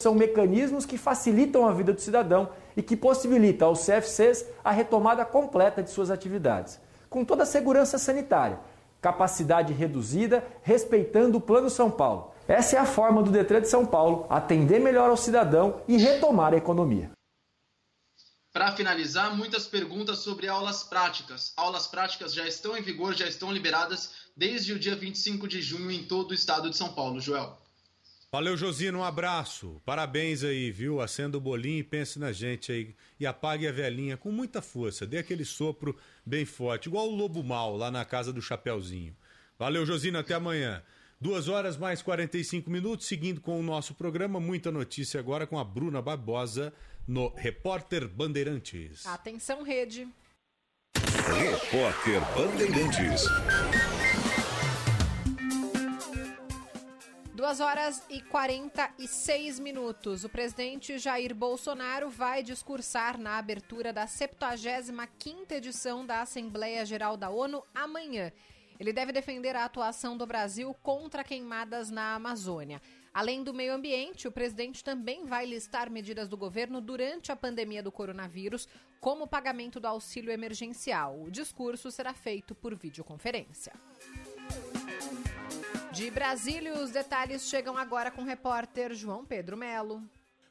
São 0.00 0.12
mecanismos 0.12 0.84
que 0.84 0.98
facilitam 0.98 1.68
a 1.68 1.72
vida 1.72 1.92
do 1.92 2.00
cidadão 2.00 2.50
e 2.76 2.82
que 2.82 2.96
possibilitam 2.96 3.68
aos 3.68 3.86
CFCs 3.86 4.44
a 4.64 4.72
retomada 4.72 5.24
completa 5.24 5.84
de 5.84 5.90
suas 5.90 6.10
atividades, 6.10 6.80
com 7.08 7.24
toda 7.24 7.44
a 7.44 7.46
segurança 7.46 7.96
sanitária, 7.96 8.58
capacidade 9.04 9.74
reduzida, 9.74 10.42
respeitando 10.62 11.36
o 11.36 11.40
Plano 11.40 11.68
São 11.68 11.90
Paulo. 11.90 12.32
Essa 12.48 12.76
é 12.76 12.78
a 12.78 12.86
forma 12.86 13.22
do 13.22 13.30
Detran 13.30 13.60
de 13.60 13.68
São 13.68 13.84
Paulo 13.84 14.26
atender 14.30 14.80
melhor 14.80 15.10
ao 15.10 15.16
cidadão 15.16 15.82
e 15.86 15.98
retomar 15.98 16.54
a 16.54 16.56
economia. 16.56 17.10
Para 18.50 18.74
finalizar, 18.74 19.36
muitas 19.36 19.66
perguntas 19.66 20.20
sobre 20.20 20.48
aulas 20.48 20.82
práticas. 20.84 21.52
Aulas 21.54 21.86
práticas 21.86 22.32
já 22.32 22.48
estão 22.48 22.78
em 22.78 22.82
vigor, 22.82 23.12
já 23.14 23.28
estão 23.28 23.52
liberadas 23.52 24.30
desde 24.34 24.72
o 24.72 24.78
dia 24.78 24.96
25 24.96 25.46
de 25.46 25.60
junho 25.60 25.90
em 25.90 26.04
todo 26.04 26.30
o 26.30 26.34
estado 26.34 26.70
de 26.70 26.76
São 26.76 26.94
Paulo. 26.94 27.20
Joel. 27.20 27.58
Valeu, 28.34 28.56
Josino, 28.56 28.98
um 28.98 29.04
abraço. 29.04 29.80
Parabéns 29.86 30.42
aí, 30.42 30.68
viu? 30.68 31.00
Acenda 31.00 31.38
o 31.38 31.40
bolinho 31.40 31.78
e 31.78 31.84
pense 31.84 32.18
na 32.18 32.32
gente 32.32 32.72
aí. 32.72 32.92
E 33.20 33.24
apague 33.24 33.64
a 33.64 33.70
velhinha 33.70 34.16
com 34.16 34.32
muita 34.32 34.60
força. 34.60 35.06
Dê 35.06 35.18
aquele 35.18 35.44
sopro 35.44 35.96
bem 36.26 36.44
forte, 36.44 36.88
igual 36.88 37.08
o 37.08 37.14
lobo 37.14 37.44
mal 37.44 37.76
lá 37.76 37.92
na 37.92 38.04
casa 38.04 38.32
do 38.32 38.42
Chapeuzinho. 38.42 39.16
Valeu, 39.56 39.86
Josino, 39.86 40.18
até 40.18 40.34
amanhã. 40.34 40.82
Duas 41.20 41.46
horas 41.46 41.76
mais 41.76 42.02
45 42.02 42.68
minutos, 42.68 43.06
seguindo 43.06 43.40
com 43.40 43.60
o 43.60 43.62
nosso 43.62 43.94
programa. 43.94 44.40
Muita 44.40 44.72
notícia 44.72 45.20
agora 45.20 45.46
com 45.46 45.56
a 45.56 45.62
Bruna 45.62 46.02
Barbosa 46.02 46.72
no 47.06 47.32
Repórter 47.36 48.08
Bandeirantes. 48.08 49.06
Atenção, 49.06 49.62
rede. 49.62 50.08
Repórter 50.96 52.20
Bandeirantes. 52.34 53.28
Duas 57.44 57.60
horas 57.60 58.02
e 58.08 58.22
46 58.22 59.60
minutos. 59.60 60.24
O 60.24 60.30
presidente 60.30 60.96
Jair 60.96 61.34
Bolsonaro 61.34 62.08
vai 62.08 62.42
discursar 62.42 63.18
na 63.18 63.36
abertura 63.36 63.92
da 63.92 64.06
75ª 64.06 65.52
edição 65.52 66.06
da 66.06 66.22
Assembleia 66.22 66.86
Geral 66.86 67.18
da 67.18 67.28
ONU 67.28 67.62
amanhã. 67.74 68.32
Ele 68.80 68.94
deve 68.94 69.12
defender 69.12 69.54
a 69.54 69.66
atuação 69.66 70.16
do 70.16 70.26
Brasil 70.26 70.72
contra 70.82 71.22
queimadas 71.22 71.90
na 71.90 72.14
Amazônia. 72.14 72.80
Além 73.12 73.44
do 73.44 73.52
meio 73.52 73.74
ambiente, 73.74 74.26
o 74.26 74.32
presidente 74.32 74.82
também 74.82 75.26
vai 75.26 75.44
listar 75.44 75.90
medidas 75.90 76.30
do 76.30 76.38
governo 76.38 76.80
durante 76.80 77.30
a 77.30 77.36
pandemia 77.36 77.82
do 77.82 77.92
coronavírus, 77.92 78.66
como 78.98 79.24
o 79.24 79.28
pagamento 79.28 79.78
do 79.78 79.86
auxílio 79.86 80.32
emergencial. 80.32 81.20
O 81.20 81.30
discurso 81.30 81.90
será 81.90 82.14
feito 82.14 82.54
por 82.54 82.74
videoconferência. 82.74 83.74
De 85.92 86.10
Brasília, 86.10 86.74
os 86.74 86.90
detalhes 86.90 87.48
chegam 87.48 87.76
agora 87.76 88.10
com 88.10 88.22
o 88.22 88.24
repórter 88.24 88.94
João 88.94 89.24
Pedro 89.24 89.56
Melo. 89.56 90.02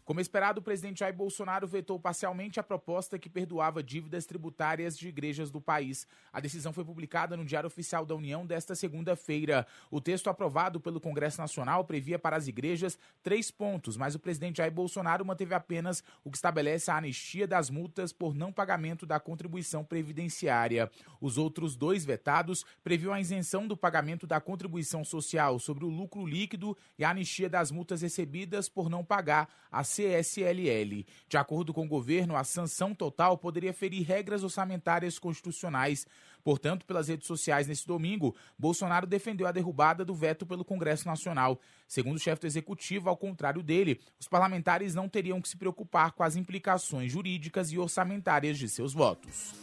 Como 0.06 0.20
esperado, 0.20 0.60
o 0.60 0.64
presidente 0.64 1.00
Jair 1.00 1.16
Bolsonaro 1.16 1.66
vetou 1.66 1.98
parcialmente 1.98 2.60
a 2.60 2.64
proposta 2.64 3.18
que 3.18 3.30
perdoava 3.30 3.82
dívidas 3.82 4.26
tributárias 4.26 4.98
de 4.98 5.08
igrejas 5.08 5.50
do 5.50 5.62
país. 5.62 6.06
A 6.34 6.42
decisão 6.42 6.74
foi 6.74 6.84
publicada 6.84 7.38
no 7.38 7.46
Diário 7.46 7.68
Oficial 7.68 8.06
da 8.06 8.14
União 8.14 8.46
desta 8.46 8.76
segunda-feira. 8.76 9.66
O 9.90 10.02
texto 10.02 10.30
aprovado 10.30 10.78
pelo 10.82 11.00
Congresso 11.00 11.40
Nacional 11.40 11.86
previa 11.86 12.20
para 12.20 12.36
as 12.36 12.50
igrejas 12.50 13.00
três 13.22 13.50
pontos, 13.50 13.96
mas 13.96 14.14
o 14.14 14.20
presidente 14.20 14.58
Jair 14.58 14.74
Bolsonaro 14.74 15.26
manteve 15.26 15.56
apenas 15.56 16.04
o 16.22 16.30
que 16.30 16.36
estabelece 16.36 16.92
a 16.92 16.98
anistia 16.98 17.48
das 17.48 17.70
multas 17.70 18.12
por 18.12 18.36
não 18.36 18.52
pagamento 18.52 19.06
da 19.06 19.22
contribuição 19.22 19.86
previdenciária. 19.86 20.92
Os 21.22 21.38
outros 21.38 21.78
dois 21.78 22.04
vetados 22.04 22.66
previam 22.84 23.14
a 23.14 23.22
isenção 23.22 23.66
do 23.66 23.78
pagamento 23.78 24.28
da 24.28 24.42
contribuição 24.42 25.06
social 25.06 25.60
sobre 25.60 25.86
o 25.86 25.90
lucro 25.90 26.26
líquido 26.26 26.78
e 27.00 27.06
a 27.06 27.12
anistia 27.12 27.50
das 27.50 27.72
multas 27.72 28.02
recebidas 28.02 28.68
por 28.68 28.90
não 28.90 29.06
pagar 29.06 29.48
as 29.72 29.93
CSLL. 29.94 31.06
De 31.28 31.38
acordo 31.38 31.74
com 31.74 31.86
o 31.86 31.88
governo, 31.88 32.36
a 32.36 32.44
sanção 32.44 32.94
total 32.94 33.38
poderia 33.38 33.74
ferir 33.74 34.06
regras 34.06 34.44
orçamentárias 34.44 35.20
constitucionais. 35.20 36.06
Portanto, 36.44 36.86
pelas 36.86 37.08
redes 37.08 37.28
sociais 37.28 37.68
nesse 37.68 37.88
domingo, 37.88 38.36
Bolsonaro 38.58 39.08
defendeu 39.08 39.48
a 39.48 39.52
derrubada 39.52 40.04
do 40.04 40.14
veto 40.14 40.46
pelo 40.46 40.66
Congresso 40.66 41.08
Nacional. 41.08 41.60
Segundo 41.88 42.18
o 42.18 42.20
chefe 42.20 42.42
do 42.42 42.48
executivo, 42.48 43.10
ao 43.10 43.16
contrário 43.16 43.64
dele, 43.64 44.00
os 44.20 44.28
parlamentares 44.28 44.94
não 44.94 45.08
teriam 45.08 45.42
que 45.42 45.48
se 45.48 45.58
preocupar 45.58 46.12
com 46.12 46.24
as 46.24 46.36
implicações 46.36 47.12
jurídicas 47.12 47.72
e 47.72 47.78
orçamentárias 47.78 48.58
de 48.58 48.68
seus 48.68 48.94
votos. 48.94 49.54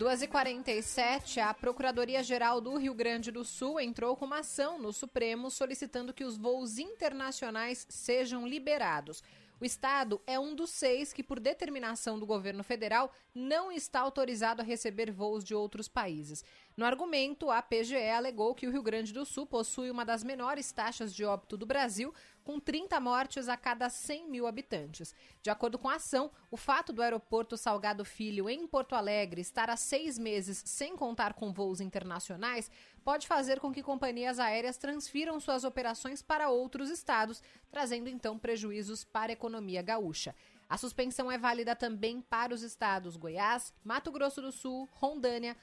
2h47, 0.00 1.42
a 1.42 1.52
Procuradoria-Geral 1.52 2.58
do 2.58 2.74
Rio 2.78 2.94
Grande 2.94 3.30
do 3.30 3.44
Sul 3.44 3.78
entrou 3.78 4.16
com 4.16 4.24
uma 4.24 4.38
ação 4.38 4.78
no 4.78 4.94
Supremo 4.94 5.50
solicitando 5.50 6.14
que 6.14 6.24
os 6.24 6.38
voos 6.38 6.78
internacionais 6.78 7.86
sejam 7.90 8.46
liberados. 8.46 9.22
O 9.60 9.64
Estado 9.64 10.18
é 10.26 10.38
um 10.38 10.54
dos 10.54 10.70
seis 10.70 11.12
que, 11.12 11.22
por 11.22 11.38
determinação 11.38 12.18
do 12.18 12.24
governo 12.24 12.64
federal, 12.64 13.12
não 13.34 13.70
está 13.70 14.00
autorizado 14.00 14.62
a 14.62 14.64
receber 14.64 15.10
voos 15.10 15.44
de 15.44 15.54
outros 15.54 15.86
países. 15.86 16.42
No 16.74 16.86
argumento, 16.86 17.50
a 17.50 17.60
PGE 17.60 18.08
alegou 18.08 18.54
que 18.54 18.66
o 18.66 18.70
Rio 18.70 18.82
Grande 18.82 19.12
do 19.12 19.26
Sul 19.26 19.46
possui 19.46 19.90
uma 19.90 20.02
das 20.02 20.24
menores 20.24 20.72
taxas 20.72 21.14
de 21.14 21.26
óbito 21.26 21.58
do 21.58 21.66
Brasil, 21.66 22.14
com 22.44 22.58
30 22.58 22.98
mortes 23.00 23.48
a 23.48 23.56
cada 23.56 23.88
100 23.88 24.28
mil 24.28 24.46
habitantes. 24.46 25.14
De 25.42 25.50
acordo 25.50 25.78
com 25.78 25.88
a 25.88 25.96
ação, 25.96 26.30
o 26.50 26.56
fato 26.56 26.92
do 26.92 27.02
aeroporto 27.02 27.56
Salgado 27.56 28.04
Filho, 28.04 28.48
em 28.48 28.66
Porto 28.66 28.94
Alegre, 28.94 29.40
estar 29.40 29.70
há 29.70 29.76
seis 29.76 30.18
meses 30.18 30.62
sem 30.66 30.96
contar 30.96 31.34
com 31.34 31.52
voos 31.52 31.80
internacionais 31.80 32.70
pode 33.04 33.26
fazer 33.26 33.60
com 33.60 33.72
que 33.72 33.82
companhias 33.82 34.38
aéreas 34.38 34.76
transfiram 34.76 35.40
suas 35.40 35.64
operações 35.64 36.22
para 36.22 36.50
outros 36.50 36.90
estados, 36.90 37.42
trazendo 37.70 38.08
então 38.08 38.38
prejuízos 38.38 39.04
para 39.04 39.32
a 39.32 39.34
economia 39.34 39.82
gaúcha. 39.82 40.34
A 40.68 40.76
suspensão 40.76 41.30
é 41.30 41.36
válida 41.36 41.74
também 41.74 42.20
para 42.20 42.54
os 42.54 42.62
estados 42.62 43.16
Goiás, 43.16 43.74
Mato 43.82 44.12
Grosso 44.12 44.40
do 44.40 44.52
Sul, 44.52 44.88
Rondônia, 44.92 45.56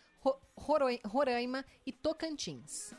Roraima 1.06 1.64
e 1.86 1.94
Tocantins. 1.94 2.94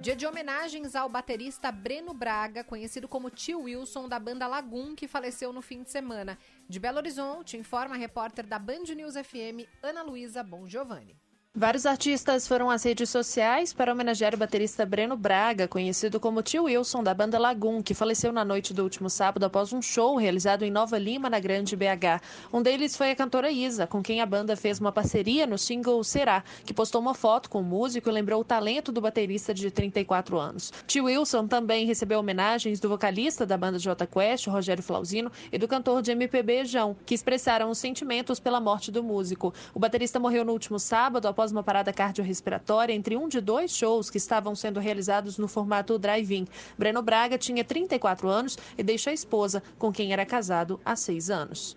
Dia 0.00 0.14
de 0.14 0.24
homenagens 0.24 0.94
ao 0.94 1.08
baterista 1.08 1.72
Breno 1.72 2.14
Braga, 2.14 2.62
conhecido 2.62 3.08
como 3.08 3.30
Tio 3.30 3.62
Wilson 3.62 4.08
da 4.08 4.16
banda 4.20 4.46
Lagoon, 4.46 4.94
que 4.94 5.08
faleceu 5.08 5.52
no 5.52 5.60
fim 5.60 5.82
de 5.82 5.90
semana. 5.90 6.38
De 6.68 6.78
Belo 6.78 6.98
Horizonte, 6.98 7.56
informa 7.56 7.96
a 7.96 7.98
repórter 7.98 8.46
da 8.46 8.60
Band 8.60 8.84
News 8.94 9.16
FM, 9.16 9.68
Ana 9.82 10.02
Luísa 10.02 10.44
Bon 10.44 10.68
Giovanni. 10.68 11.16
Vários 11.58 11.86
artistas 11.86 12.46
foram 12.46 12.70
às 12.70 12.84
redes 12.84 13.10
sociais 13.10 13.72
para 13.72 13.92
homenagear 13.92 14.32
o 14.32 14.38
baterista 14.38 14.86
Breno 14.86 15.16
Braga, 15.16 15.66
conhecido 15.66 16.20
como 16.20 16.40
Tio 16.40 16.66
Wilson 16.66 17.02
da 17.02 17.12
banda 17.12 17.36
Lagoon, 17.36 17.82
que 17.82 17.94
faleceu 17.94 18.32
na 18.32 18.44
noite 18.44 18.72
do 18.72 18.84
último 18.84 19.10
sábado 19.10 19.42
após 19.42 19.72
um 19.72 19.82
show 19.82 20.14
realizado 20.14 20.62
em 20.62 20.70
Nova 20.70 20.96
Lima, 20.96 21.28
na 21.28 21.40
Grande 21.40 21.74
BH. 21.74 22.22
Um 22.52 22.62
deles 22.62 22.96
foi 22.96 23.10
a 23.10 23.16
cantora 23.16 23.50
Isa, 23.50 23.88
com 23.88 24.00
quem 24.00 24.20
a 24.20 24.26
banda 24.26 24.54
fez 24.54 24.78
uma 24.78 24.92
parceria 24.92 25.48
no 25.48 25.58
single 25.58 26.04
Será, 26.04 26.44
que 26.64 26.72
postou 26.72 27.00
uma 27.00 27.12
foto 27.12 27.50
com 27.50 27.60
o 27.60 27.64
músico 27.64 28.08
e 28.08 28.12
lembrou 28.12 28.40
o 28.40 28.44
talento 28.44 28.92
do 28.92 29.00
baterista 29.00 29.52
de 29.52 29.68
34 29.68 30.38
anos. 30.38 30.72
Tio 30.86 31.06
Wilson 31.06 31.48
também 31.48 31.86
recebeu 31.86 32.20
homenagens 32.20 32.78
do 32.78 32.88
vocalista 32.88 33.44
da 33.44 33.58
banda 33.58 33.80
J 33.80 34.06
Quest, 34.06 34.46
Rogério 34.46 34.84
Flauzino, 34.84 35.32
e 35.50 35.58
do 35.58 35.66
cantor 35.66 36.02
de 36.02 36.12
MPB 36.12 36.66
João, 36.66 36.96
que 37.04 37.16
expressaram 37.16 37.68
os 37.68 37.78
sentimentos 37.78 38.38
pela 38.38 38.60
morte 38.60 38.92
do 38.92 39.02
músico. 39.02 39.52
O 39.74 39.80
baterista 39.80 40.20
morreu 40.20 40.44
no 40.44 40.52
último 40.52 40.78
sábado 40.78 41.26
após 41.26 41.47
uma 41.52 41.62
parada 41.62 41.92
cardiorrespiratória 41.92 42.92
entre 42.92 43.16
um 43.16 43.28
de 43.28 43.40
dois 43.40 43.70
shows 43.70 44.10
que 44.10 44.18
estavam 44.18 44.54
sendo 44.54 44.80
realizados 44.80 45.38
no 45.38 45.48
formato 45.48 45.98
drive-in. 45.98 46.46
Breno 46.76 47.02
Braga 47.02 47.38
tinha 47.38 47.64
34 47.64 48.28
anos 48.28 48.58
e 48.76 48.82
deixa 48.82 49.10
a 49.10 49.12
esposa, 49.12 49.62
com 49.78 49.92
quem 49.92 50.12
era 50.12 50.24
casado 50.24 50.80
há 50.84 50.96
seis 50.96 51.30
anos. 51.30 51.76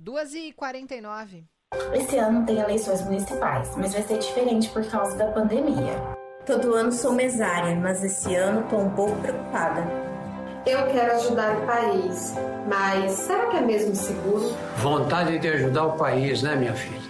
2h49. 0.00 1.44
Esse 1.92 2.16
ano 2.16 2.46
tem 2.46 2.58
eleições 2.58 3.02
municipais, 3.02 3.76
mas 3.76 3.92
vai 3.92 4.02
ser 4.02 4.18
diferente 4.18 4.70
por 4.70 4.84
causa 4.88 5.16
da 5.16 5.26
pandemia. 5.32 6.16
Todo 6.46 6.74
ano 6.74 6.92
sou 6.92 7.12
mesária, 7.12 7.74
mas 7.76 8.02
esse 8.02 8.34
ano 8.34 8.62
estou 8.62 8.80
um 8.80 8.90
pouco 8.94 9.20
preocupada. 9.20 9.82
Eu 10.66 10.86
quero 10.92 11.16
ajudar 11.16 11.58
o 11.58 11.66
país, 11.66 12.34
mas 12.66 13.12
será 13.12 13.46
que 13.48 13.56
é 13.56 13.60
mesmo 13.60 13.94
seguro? 13.94 14.54
Vontade 14.76 15.38
de 15.38 15.48
ajudar 15.48 15.86
o 15.86 15.96
país, 15.96 16.42
né, 16.42 16.56
minha 16.56 16.74
filha? 16.74 17.07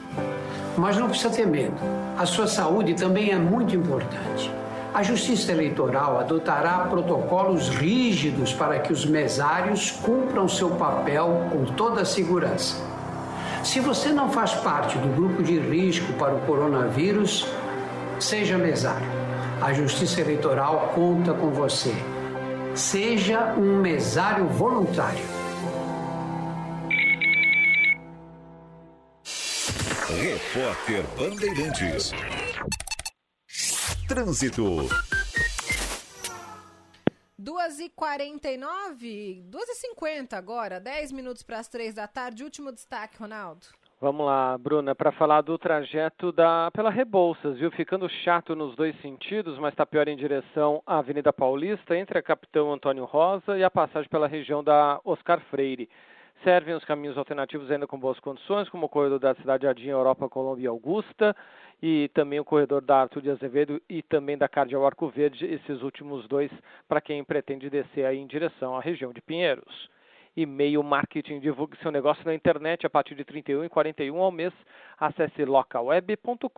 Mas 0.79 0.97
não 0.97 1.09
precisa 1.09 1.31
ter 1.31 1.47
medo. 1.47 1.75
A 2.17 2.25
sua 2.25 2.47
saúde 2.47 2.95
também 2.95 3.31
é 3.33 3.37
muito 3.37 3.75
importante. 3.75 4.51
A 4.95 5.03
Justiça 5.03 5.51
Eleitoral 5.53 6.19
adotará 6.19 6.87
protocolos 6.89 7.69
rígidos 7.69 8.53
para 8.53 8.79
que 8.79 8.93
os 8.93 9.05
mesários 9.05 9.91
cumpram 9.91 10.49
seu 10.49 10.71
papel 10.71 11.49
com 11.51 11.65
toda 11.65 12.03
a 12.03 12.05
segurança. 12.05 12.77
Se 13.65 13.81
você 13.81 14.11
não 14.11 14.31
faz 14.31 14.55
parte 14.55 14.97
do 14.99 15.09
grupo 15.15 15.43
de 15.43 15.59
risco 15.59 16.13
para 16.13 16.35
o 16.35 16.41
coronavírus, 16.41 17.47
seja 18.21 18.57
mesário. 18.57 19.07
A 19.61 19.73
Justiça 19.73 20.21
Eleitoral 20.21 20.93
conta 20.95 21.35
com 21.35 21.51
você. 21.51 21.95
Seja 22.75 23.53
um 23.59 23.81
mesário 23.81 24.47
voluntário. 24.47 25.38
Repórter 30.21 31.05
Bandeirantes. 31.17 32.11
Trânsito. 34.09 34.89
2h49, 37.41 39.45
2h50 39.49 40.33
agora, 40.33 40.81
10 40.81 41.13
minutos 41.13 41.45
para 41.45 41.61
as 41.61 41.69
3 41.69 41.95
da 41.95 42.09
tarde. 42.09 42.43
Último 42.43 42.73
destaque, 42.73 43.17
Ronaldo. 43.17 43.69
Vamos 44.01 44.27
lá, 44.27 44.59
Bruna, 44.59 44.93
para 44.93 45.13
falar 45.13 45.43
do 45.43 45.57
trajeto 45.57 46.33
da 46.33 46.69
pela 46.73 46.91
Rebouças, 46.91 47.57
viu? 47.57 47.71
Ficando 47.71 48.09
chato 48.09 48.57
nos 48.57 48.75
dois 48.75 49.01
sentidos, 49.01 49.57
mas 49.61 49.73
está 49.73 49.87
pior 49.87 50.09
em 50.09 50.17
direção 50.17 50.83
à 50.85 50.99
Avenida 50.99 51.33
Paulista, 51.33 51.97
entre 51.97 52.19
a 52.19 52.23
Capitão 52.23 52.73
Antônio 52.73 53.05
Rosa 53.05 53.57
e 53.57 53.63
a 53.63 53.71
passagem 53.71 54.11
pela 54.11 54.27
região 54.27 54.65
da 54.65 55.01
Oscar 55.05 55.41
Freire. 55.49 55.89
Servem 56.45 56.75
os 56.75 56.85
caminhos 56.85 57.19
alternativos 57.19 57.71
ainda 57.71 57.87
com 57.87 57.99
boas 57.99 58.19
condições, 58.21 58.69
como 58.69 58.87
o 58.87 58.89
corredor 58.89 59.19
da 59.19 59.35
Cidade 59.35 59.65
Jardim, 59.65 59.89
Europa, 59.89 60.29
Colômbia 60.29 60.65
e 60.65 60.69
Augusta, 60.69 61.35
e 61.83 62.09
também 62.15 62.39
o 62.39 62.45
corredor 62.45 62.81
da 62.81 63.03
Arthur 63.03 63.23
de 63.23 63.31
Azevedo 63.31 63.83
e 63.89 64.03
também 64.03 64.39
da 64.39 64.49
Cardeal 64.49 64.87
Arco 64.87 65.09
Verde, 65.09 65.47
esses 65.47 65.83
últimos 65.83 66.29
dois 66.29 66.51
para 66.89 67.01
quem 67.01 67.25
pretende 67.25 67.69
descer 67.69 68.05
aí 68.05 68.19
em 68.19 68.27
direção 68.27 68.77
à 68.77 68.81
região 68.81 69.13
de 69.13 69.21
Pinheiros. 69.21 69.91
E-mail 70.37 70.83
marketing, 70.85 71.41
divulgue 71.41 71.77
seu 71.79 71.91
negócio 71.91 72.25
na 72.25 72.33
internet 72.33 72.87
a 72.87 72.91
partir 72.91 73.17
de 73.17 73.23
R$ 73.23 73.43
31,41 73.43 74.21
ao 74.21 74.31
mês. 74.31 74.53
Acesse 74.97 75.45
localweb.com.br. 75.45 76.49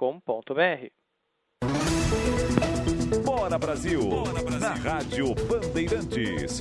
Bora 3.24 3.58
Brasil! 3.58 4.02
Bora 4.02 4.44
Brasil! 4.44 4.60
Na 4.60 4.74
Rádio 4.74 5.34
Bandeirantes. 5.48 6.60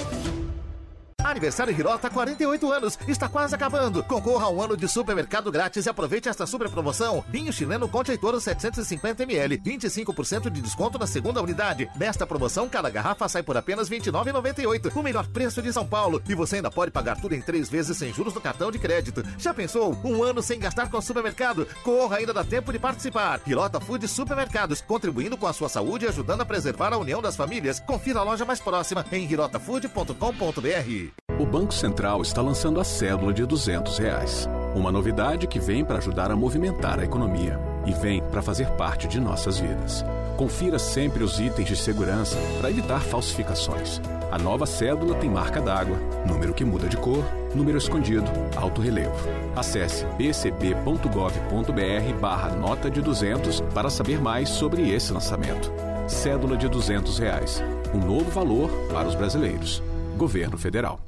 Aniversário 1.23 1.73
Hirota, 1.77 2.09
48 2.09 2.71
anos, 2.71 2.97
está 3.07 3.27
quase 3.27 3.53
acabando. 3.53 4.03
Concorra 4.03 4.45
a 4.45 4.49
um 4.49 4.61
ano 4.61 4.77
de 4.77 4.87
supermercado 4.87 5.51
grátis 5.51 5.85
e 5.85 5.89
aproveite 5.89 6.29
esta 6.29 6.45
super 6.45 6.69
promoção. 6.69 7.23
Vinho 7.29 7.51
chileno 7.51 7.87
Conte 7.87 8.17
Toro 8.17 8.37
750ml, 8.37 9.61
25% 9.61 10.49
de 10.49 10.61
desconto 10.61 10.97
na 10.97 11.05
segunda 11.05 11.41
unidade. 11.41 11.89
Nesta 11.95 12.25
promoção, 12.25 12.69
cada 12.69 12.89
garrafa 12.89 13.27
sai 13.27 13.43
por 13.43 13.57
apenas 13.57 13.89
R$ 13.89 13.99
29,98, 13.99 14.95
o 14.95 15.03
melhor 15.03 15.27
preço 15.27 15.61
de 15.61 15.71
São 15.73 15.85
Paulo. 15.85 16.21
E 16.27 16.33
você 16.33 16.57
ainda 16.57 16.71
pode 16.71 16.91
pagar 16.91 17.19
tudo 17.19 17.35
em 17.35 17.41
três 17.41 17.69
vezes 17.69 17.97
sem 17.97 18.13
juros 18.13 18.33
no 18.33 18.41
cartão 18.41 18.71
de 18.71 18.79
crédito. 18.79 19.23
Já 19.37 19.53
pensou? 19.53 19.97
Um 20.03 20.23
ano 20.23 20.41
sem 20.41 20.59
gastar 20.59 20.89
com 20.89 20.97
o 20.97 21.01
supermercado? 21.01 21.67
Corra, 21.83 22.17
ainda 22.17 22.33
dá 22.33 22.43
tempo 22.43 22.71
de 22.71 22.79
participar. 22.79 23.41
Hirota 23.45 23.79
Food 23.79 24.07
Supermercados, 24.07 24.81
contribuindo 24.81 25.37
com 25.37 25.47
a 25.47 25.53
sua 25.53 25.69
saúde 25.69 26.05
e 26.05 26.07
ajudando 26.07 26.41
a 26.41 26.45
preservar 26.45 26.93
a 26.93 26.97
união 26.97 27.21
das 27.21 27.35
famílias. 27.35 27.79
Confira 27.79 28.19
a 28.19 28.23
loja 28.23 28.45
mais 28.45 28.59
próxima 28.59 29.05
em 29.11 29.29
hirotafood.com.br. 29.29 31.08
O 31.39 31.45
Banco 31.45 31.73
Central 31.73 32.21
está 32.21 32.41
lançando 32.41 32.81
a 32.81 32.83
cédula 32.83 33.33
de 33.33 33.45
200 33.45 33.97
reais. 33.97 34.49
Uma 34.75 34.91
novidade 34.91 35.47
que 35.47 35.59
vem 35.59 35.85
para 35.85 35.97
ajudar 35.97 36.31
a 36.31 36.35
movimentar 36.35 36.99
a 36.99 37.03
economia 37.03 37.59
e 37.85 37.93
vem 37.93 38.21
para 38.21 38.41
fazer 38.41 38.67
parte 38.71 39.07
de 39.07 39.19
nossas 39.19 39.57
vidas. 39.57 40.03
Confira 40.35 40.77
sempre 40.77 41.23
os 41.23 41.39
itens 41.39 41.67
de 41.67 41.75
segurança 41.75 42.37
para 42.59 42.69
evitar 42.69 43.01
falsificações. 43.01 44.01
A 44.31 44.37
nova 44.37 44.65
cédula 44.65 45.15
tem 45.15 45.29
marca 45.29 45.59
d'água, 45.59 45.97
número 46.27 46.53
que 46.53 46.63
muda 46.63 46.87
de 46.87 46.97
cor, 46.97 47.23
número 47.55 47.77
escondido, 47.77 48.29
alto 48.55 48.79
relevo. 48.79 49.27
Acesse 49.55 50.05
bcb.gov.br 50.17 52.19
barra 52.19 52.49
nota 52.49 52.91
de 52.91 53.01
200 53.01 53.61
para 53.73 53.89
saber 53.89 54.21
mais 54.21 54.49
sobre 54.49 54.91
esse 54.91 55.11
lançamento. 55.11 55.71
Cédula 56.07 56.55
de 56.55 56.67
200 56.67 57.17
reais. 57.17 57.63
Um 57.93 57.99
novo 57.99 58.29
valor 58.29 58.69
para 58.91 59.07
os 59.07 59.15
brasileiros. 59.15 59.81
Governo 60.19 60.57
Federal. 60.57 60.99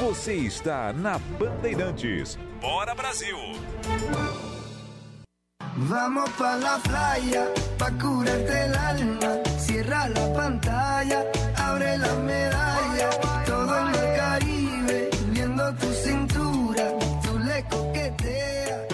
Você 0.00 0.32
está 0.32 0.94
na 0.94 1.18
Bandeirantes. 1.38 2.38
Bora 2.58 2.94
Brasil! 2.94 3.36
Vamos 5.76 6.30
pa 6.38 6.56
la 6.56 6.78
playa, 6.78 7.52
pa 7.76 7.90
curarte 7.90 8.64
el 8.64 8.74
alma. 8.74 9.42
Cierra 9.58 10.08
la 10.08 10.32
pantalla, 10.32 11.26
abre 11.54 11.98
la 11.98 12.14
medalla, 12.14 13.10
todo 13.44 13.78
el 13.78 13.84
mar 13.84 14.16
Caribe, 14.16 15.10
viendo 15.30 15.74
tu 15.74 15.92
cintura, 15.92 16.84
tú 17.22 17.38
le 17.38 17.62
coqueteas. 17.64 18.88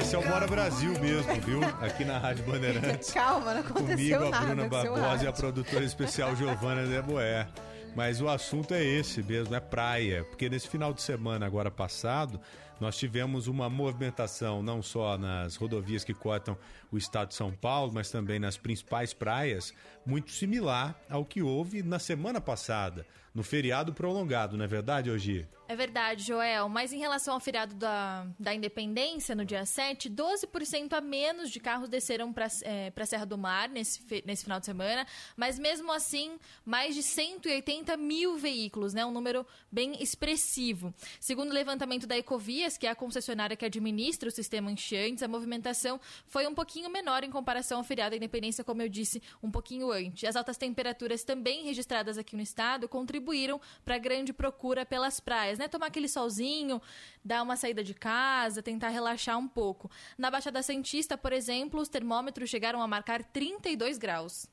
Esse 0.00 0.14
é 0.16 0.18
o 0.18 0.22
Bora 0.22 0.46
Brasil 0.46 0.92
mesmo, 1.00 1.34
viu? 1.42 1.60
Aqui 1.82 2.04
na 2.06 2.16
Rádio 2.18 2.44
Bandeirantes. 2.46 3.12
Calma, 3.12 3.52
não 3.52 3.60
aconteceu 3.60 4.20
Comigo, 4.20 4.24
a 4.24 4.30
nada 4.30 4.46
Bruna 4.54 4.68
com 4.70 4.80
seu 4.80 4.94
Barbosa 4.94 5.24
e 5.24 5.26
a 5.28 5.32
produtora 5.32 5.84
especial 5.84 6.34
Giovana 6.34 6.86
Deboé. 6.86 7.46
Mas 7.94 8.22
o 8.22 8.28
assunto 8.28 8.72
é 8.72 8.82
esse 8.82 9.22
mesmo, 9.22 9.54
é 9.54 9.60
praia. 9.60 10.24
Porque 10.24 10.48
nesse 10.48 10.66
final 10.66 10.94
de 10.94 11.02
semana 11.02 11.44
agora 11.44 11.70
passado, 11.70 12.40
nós 12.80 12.96
tivemos 12.96 13.46
uma 13.46 13.68
movimentação 13.68 14.62
não 14.62 14.82
só 14.82 15.18
nas 15.18 15.56
rodovias 15.56 16.02
que 16.02 16.14
cortam 16.14 16.56
o 16.90 16.96
estado 16.96 17.28
de 17.28 17.34
São 17.34 17.52
Paulo, 17.52 17.92
mas 17.92 18.10
também 18.10 18.38
nas 18.38 18.56
principais 18.56 19.12
praias, 19.12 19.74
muito 20.06 20.32
similar 20.32 20.98
ao 21.08 21.24
que 21.24 21.42
houve 21.42 21.82
na 21.82 21.98
semana 21.98 22.40
passada, 22.40 23.06
no 23.34 23.42
feriado 23.42 23.92
prolongado, 23.92 24.56
não 24.56 24.64
é 24.64 24.68
verdade, 24.68 25.10
Ogi? 25.10 25.46
É 25.72 25.74
verdade, 25.74 26.22
Joel. 26.24 26.68
Mas 26.68 26.92
em 26.92 26.98
relação 26.98 27.32
ao 27.32 27.40
feriado 27.40 27.74
da, 27.74 28.26
da 28.38 28.52
Independência, 28.52 29.34
no 29.34 29.42
dia 29.42 29.64
7, 29.64 30.10
12% 30.10 30.92
a 30.92 31.00
menos 31.00 31.50
de 31.50 31.58
carros 31.58 31.88
desceram 31.88 32.30
para 32.30 32.46
é, 32.60 32.92
a 32.94 33.06
Serra 33.06 33.24
do 33.24 33.38
Mar 33.38 33.70
nesse, 33.70 34.22
nesse 34.26 34.42
final 34.42 34.60
de 34.60 34.66
semana. 34.66 35.06
Mas 35.34 35.58
mesmo 35.58 35.90
assim, 35.90 36.38
mais 36.62 36.94
de 36.94 37.02
180 37.02 37.96
mil 37.96 38.36
veículos, 38.36 38.92
né? 38.92 39.02
Um 39.06 39.10
número 39.10 39.46
bem 39.70 39.96
expressivo. 40.02 40.92
Segundo 41.18 41.52
o 41.52 41.54
levantamento 41.54 42.06
da 42.06 42.18
Ecovias, 42.18 42.76
que 42.76 42.86
é 42.86 42.90
a 42.90 42.94
concessionária 42.94 43.56
que 43.56 43.64
administra 43.64 44.28
o 44.28 44.32
sistema 44.32 44.70
enchentes, 44.70 45.22
a 45.22 45.28
movimentação 45.28 45.98
foi 46.26 46.46
um 46.46 46.54
pouquinho 46.54 46.90
menor 46.90 47.24
em 47.24 47.30
comparação 47.30 47.78
ao 47.78 47.84
feriado 47.84 48.10
da 48.10 48.16
Independência, 48.18 48.62
como 48.62 48.82
eu 48.82 48.90
disse 48.90 49.22
um 49.42 49.50
pouquinho 49.50 49.90
antes. 49.90 50.24
As 50.24 50.36
altas 50.36 50.58
temperaturas 50.58 51.24
também 51.24 51.64
registradas 51.64 52.18
aqui 52.18 52.36
no 52.36 52.42
estado 52.42 52.90
contribuíram 52.90 53.58
para 53.86 53.94
a 53.94 53.98
grande 53.98 54.34
procura 54.34 54.84
pelas 54.84 55.18
praias, 55.18 55.61
né? 55.62 55.68
Tomar 55.68 55.86
aquele 55.86 56.08
solzinho, 56.08 56.82
dar 57.24 57.42
uma 57.42 57.56
saída 57.56 57.82
de 57.82 57.94
casa, 57.94 58.62
tentar 58.62 58.88
relaxar 58.88 59.38
um 59.38 59.48
pouco. 59.48 59.90
Na 60.18 60.30
Baixada 60.30 60.62
Santista, 60.62 61.16
por 61.16 61.32
exemplo, 61.32 61.80
os 61.80 61.88
termômetros 61.88 62.50
chegaram 62.50 62.82
a 62.82 62.88
marcar 62.88 63.22
32 63.22 63.96
graus. 63.96 64.46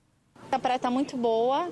A 0.52 0.58
praia 0.58 0.80
tá 0.80 0.90
muito 0.90 1.18
boa, 1.18 1.72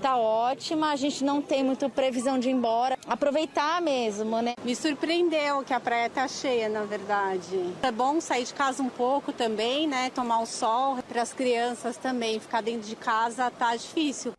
tá 0.00 0.16
ótima, 0.16 0.92
a 0.92 0.96
gente 0.96 1.24
não 1.24 1.42
tem 1.42 1.64
muito 1.64 1.90
previsão 1.90 2.38
de 2.38 2.48
ir 2.48 2.52
embora. 2.52 2.96
Aproveitar 3.06 3.82
mesmo, 3.82 4.40
né? 4.40 4.54
Me 4.64 4.76
surpreendeu 4.76 5.62
que 5.62 5.74
a 5.74 5.80
praia 5.80 6.08
tá 6.08 6.26
cheia, 6.28 6.68
na 6.68 6.84
verdade. 6.84 7.74
É 7.82 7.90
bom 7.90 8.20
sair 8.20 8.44
de 8.44 8.54
casa 8.54 8.82
um 8.82 8.88
pouco 8.88 9.32
também, 9.32 9.86
né? 9.86 10.10
Tomar 10.10 10.40
o 10.40 10.46
sol. 10.46 10.98
Para 11.08 11.22
as 11.22 11.32
crianças 11.32 11.96
também, 11.96 12.38
ficar 12.38 12.62
dentro 12.62 12.88
de 12.88 12.96
casa 12.96 13.50
tá 13.50 13.74
difícil. 13.74 14.32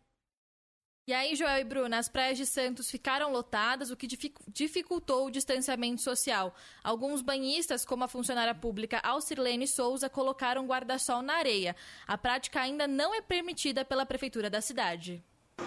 E 1.08 1.12
aí, 1.14 1.36
Joel 1.36 1.60
e 1.60 1.64
Bruna, 1.64 1.98
as 1.98 2.08
praias 2.08 2.36
de 2.36 2.44
Santos 2.44 2.90
ficaram 2.90 3.30
lotadas, 3.30 3.92
o 3.92 3.96
que 3.96 4.08
dificu- 4.08 4.42
dificultou 4.48 5.26
o 5.26 5.30
distanciamento 5.30 6.02
social. 6.02 6.52
Alguns 6.82 7.22
banhistas, 7.22 7.84
como 7.84 8.02
a 8.02 8.08
funcionária 8.08 8.52
pública 8.52 8.98
Alcirlene 9.04 9.68
Souza, 9.68 10.10
colocaram 10.10 10.66
guarda-sol 10.66 11.22
na 11.22 11.34
areia. 11.34 11.76
A 12.08 12.18
prática 12.18 12.60
ainda 12.60 12.88
não 12.88 13.14
é 13.14 13.22
permitida 13.22 13.84
pela 13.84 14.04
prefeitura 14.04 14.50
da 14.50 14.60
cidade. 14.60 15.22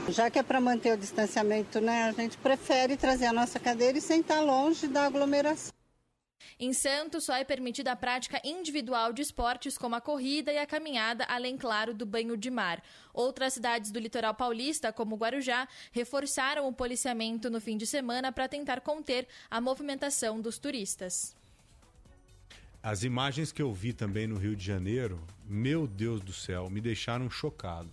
Já 0.09 0.29
que 0.29 0.39
é 0.39 0.43
para 0.43 0.59
manter 0.59 0.91
o 0.93 0.97
distanciamento, 0.97 1.79
né? 1.79 2.03
A 2.03 2.11
gente 2.11 2.37
prefere 2.37 2.97
trazer 2.97 3.27
a 3.27 3.33
nossa 3.33 3.57
cadeira 3.61 3.97
e 3.97 4.01
sentar 4.01 4.43
longe 4.43 4.89
da 4.89 5.05
aglomeração. 5.05 5.78
Em 6.59 6.73
Santos, 6.73 7.25
só 7.25 7.35
é 7.35 7.43
permitida 7.43 7.91
a 7.91 7.95
prática 7.95 8.41
individual 8.43 9.13
de 9.13 9.21
esportes 9.21 9.77
como 9.77 9.95
a 9.95 10.01
corrida 10.01 10.51
e 10.51 10.57
a 10.57 10.65
caminhada, 10.65 11.25
além, 11.25 11.57
claro, 11.57 11.93
do 11.93 12.05
banho 12.05 12.35
de 12.35 12.49
mar. 12.49 12.83
Outras 13.13 13.53
cidades 13.53 13.91
do 13.91 13.99
litoral 13.99 14.33
paulista, 14.33 14.91
como 14.91 15.15
Guarujá, 15.15 15.67
reforçaram 15.91 16.67
o 16.67 16.73
policiamento 16.73 17.49
no 17.49 17.61
fim 17.61 17.77
de 17.77 17.85
semana 17.85 18.31
para 18.31 18.47
tentar 18.47 18.81
conter 18.81 19.27
a 19.49 19.61
movimentação 19.61 20.41
dos 20.41 20.57
turistas. 20.57 21.35
As 22.81 23.03
imagens 23.03 23.51
que 23.51 23.61
eu 23.61 23.73
vi 23.73 23.91
também 23.91 24.25
no 24.25 24.37
Rio 24.37 24.55
de 24.55 24.65
Janeiro, 24.65 25.21
meu 25.45 25.85
Deus 25.85 26.21
do 26.21 26.31
céu, 26.31 26.69
me 26.69 26.79
deixaram 26.79 27.29
chocado. 27.29 27.89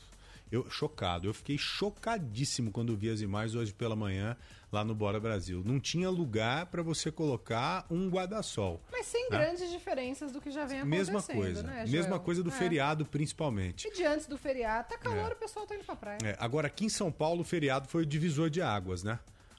Eu 0.50 0.70
chocado, 0.70 1.26
eu 1.26 1.34
fiquei 1.34 1.58
chocadíssimo 1.58 2.70
quando 2.70 2.96
vi 2.96 3.10
as 3.10 3.20
imagens 3.20 3.56
hoje 3.56 3.74
pela 3.74 3.96
manhã 3.96 4.36
lá 4.76 4.84
no 4.84 4.94
Bora 4.94 5.18
Brasil. 5.18 5.62
Não 5.64 5.80
tinha 5.80 6.10
lugar 6.10 6.66
para 6.66 6.82
você 6.82 7.10
colocar 7.10 7.86
um 7.90 8.10
guarda-sol. 8.10 8.80
Mas 8.92 9.06
sem 9.06 9.30
né? 9.30 9.38
grandes 9.38 9.70
diferenças 9.70 10.30
do 10.32 10.40
que 10.40 10.50
já 10.50 10.66
vem 10.66 10.80
acontecendo, 10.80 11.14
Mesma 11.14 11.22
coisa, 11.22 11.62
né, 11.62 11.84
mesma 11.88 12.18
coisa 12.18 12.42
do 12.42 12.50
É. 12.50 12.52
feriado 12.52 13.06
principalmente. 13.06 13.88
E 13.88 13.92
de 13.92 14.04
antes 14.04 14.26
do 14.26 14.36
feriado, 14.36 14.88
tá 14.90 14.98
calor, 14.98 15.30
É. 15.30 15.32
o 15.32 15.36
pessoal 15.36 15.66
tá 15.66 15.74
indo 15.74 15.84
pra 15.84 15.96
praia. 15.96 16.18
É, 16.22 16.36
agora, 16.38 16.66
aqui 16.66 16.84
em 16.84 16.88
São 16.90 17.10
Paulo, 17.10 17.40
o 17.40 17.44
feriado 17.44 17.88
foi 17.88 18.02
o 18.02 18.06
divisor 18.06 18.50
de 18.50 18.60
águas, 18.60 19.02
né? 19.02 19.18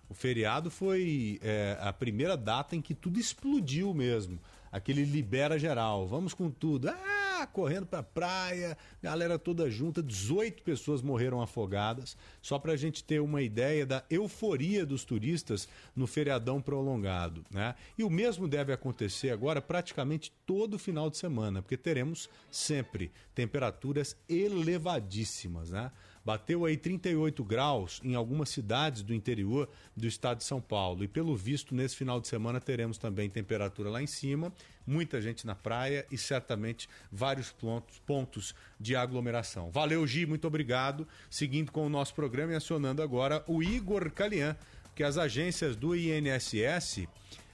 O 0.09 0.13
feriado 0.13 0.69
foi 0.69 1.39
é, 1.41 1.77
a 1.81 1.91
primeira 1.91 2.37
data 2.37 2.75
em 2.75 2.81
que 2.81 2.93
tudo 2.93 3.19
explodiu 3.19 3.93
mesmo. 3.93 4.39
Aquele 4.71 5.03
libera 5.05 5.57
geral, 5.57 6.07
vamos 6.07 6.33
com 6.33 6.49
tudo. 6.49 6.89
Ah, 6.89 7.47
correndo 7.53 7.85
pra 7.85 8.01
praia, 8.01 8.77
galera 9.01 9.37
toda 9.37 9.69
junta, 9.69 10.01
18 10.01 10.63
pessoas 10.63 11.01
morreram 11.01 11.41
afogadas. 11.41 12.17
Só 12.41 12.57
pra 12.57 12.75
gente 12.75 13.03
ter 13.03 13.19
uma 13.19 13.41
ideia 13.41 13.85
da 13.85 14.03
euforia 14.09 14.85
dos 14.85 15.03
turistas 15.03 15.67
no 15.95 16.07
feriadão 16.07 16.61
prolongado, 16.61 17.45
né? 17.51 17.75
E 17.97 18.03
o 18.03 18.09
mesmo 18.09 18.47
deve 18.47 18.73
acontecer 18.73 19.29
agora 19.29 19.61
praticamente 19.61 20.31
todo 20.45 20.79
final 20.79 21.09
de 21.09 21.17
semana, 21.17 21.61
porque 21.61 21.77
teremos 21.77 22.29
sempre 22.49 23.11
temperaturas 23.35 24.17
elevadíssimas, 24.27 25.69
né? 25.69 25.91
Bateu 26.27 26.65
aí 26.65 26.75
38 26.75 27.41
graus 27.41 28.01
em 28.03 28.13
algumas 28.13 28.49
cidades 28.49 29.01
do 29.01 29.13
interior 29.13 29.69
do 29.95 30.05
estado 30.05 30.39
de 30.39 30.43
São 30.43 30.59
Paulo. 30.59 31.05
E 31.05 31.07
pelo 31.07 31.33
visto, 31.37 31.73
nesse 31.73 31.95
final 31.95 32.19
de 32.19 32.27
semana 32.27 32.59
teremos 32.59 32.97
também 32.97 33.29
temperatura 33.29 33.89
lá 33.89 34.03
em 34.03 34.07
cima, 34.07 34.51
muita 34.85 35.21
gente 35.21 35.47
na 35.47 35.55
praia 35.55 36.05
e 36.11 36.17
certamente 36.17 36.89
vários 37.09 37.53
pontos, 37.53 37.99
pontos 37.99 38.53
de 38.77 38.93
aglomeração. 38.93 39.71
Valeu, 39.71 40.05
Gi, 40.05 40.25
muito 40.25 40.45
obrigado. 40.45 41.07
Seguindo 41.29 41.71
com 41.71 41.85
o 41.85 41.89
nosso 41.89 42.13
programa 42.13 42.51
e 42.51 42.55
acionando 42.57 43.01
agora 43.01 43.41
o 43.47 43.63
Igor 43.63 44.11
Calian, 44.11 44.53
que 44.93 45.03
as 45.03 45.17
agências 45.17 45.77
do 45.77 45.95
INSS 45.95 47.07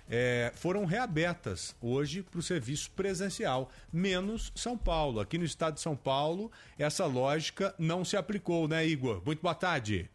é, 0.10 0.52
foram 0.56 0.86
reabertas 0.86 1.76
hoje 1.82 2.24
para 2.24 2.40
o 2.40 2.44
serviço 2.44 2.92
presencial, 2.92 3.70
menos 3.92 4.52
São 4.56 4.78
Paulo. 4.78 5.20
Aqui 5.20 5.38
no 5.38 5.46
estado 5.46 5.76
de 5.76 5.82
São 5.82 5.96
Paulo, 5.96 6.52
essa 6.78 7.06
lógica 7.06 7.74
não 7.78 8.04
se 8.04 8.18
aplicou, 8.18 8.68
né, 8.68 8.86
Igor? 8.86 9.22
Muito 9.26 9.42
boa 9.42 9.56
tarde. 9.56 10.10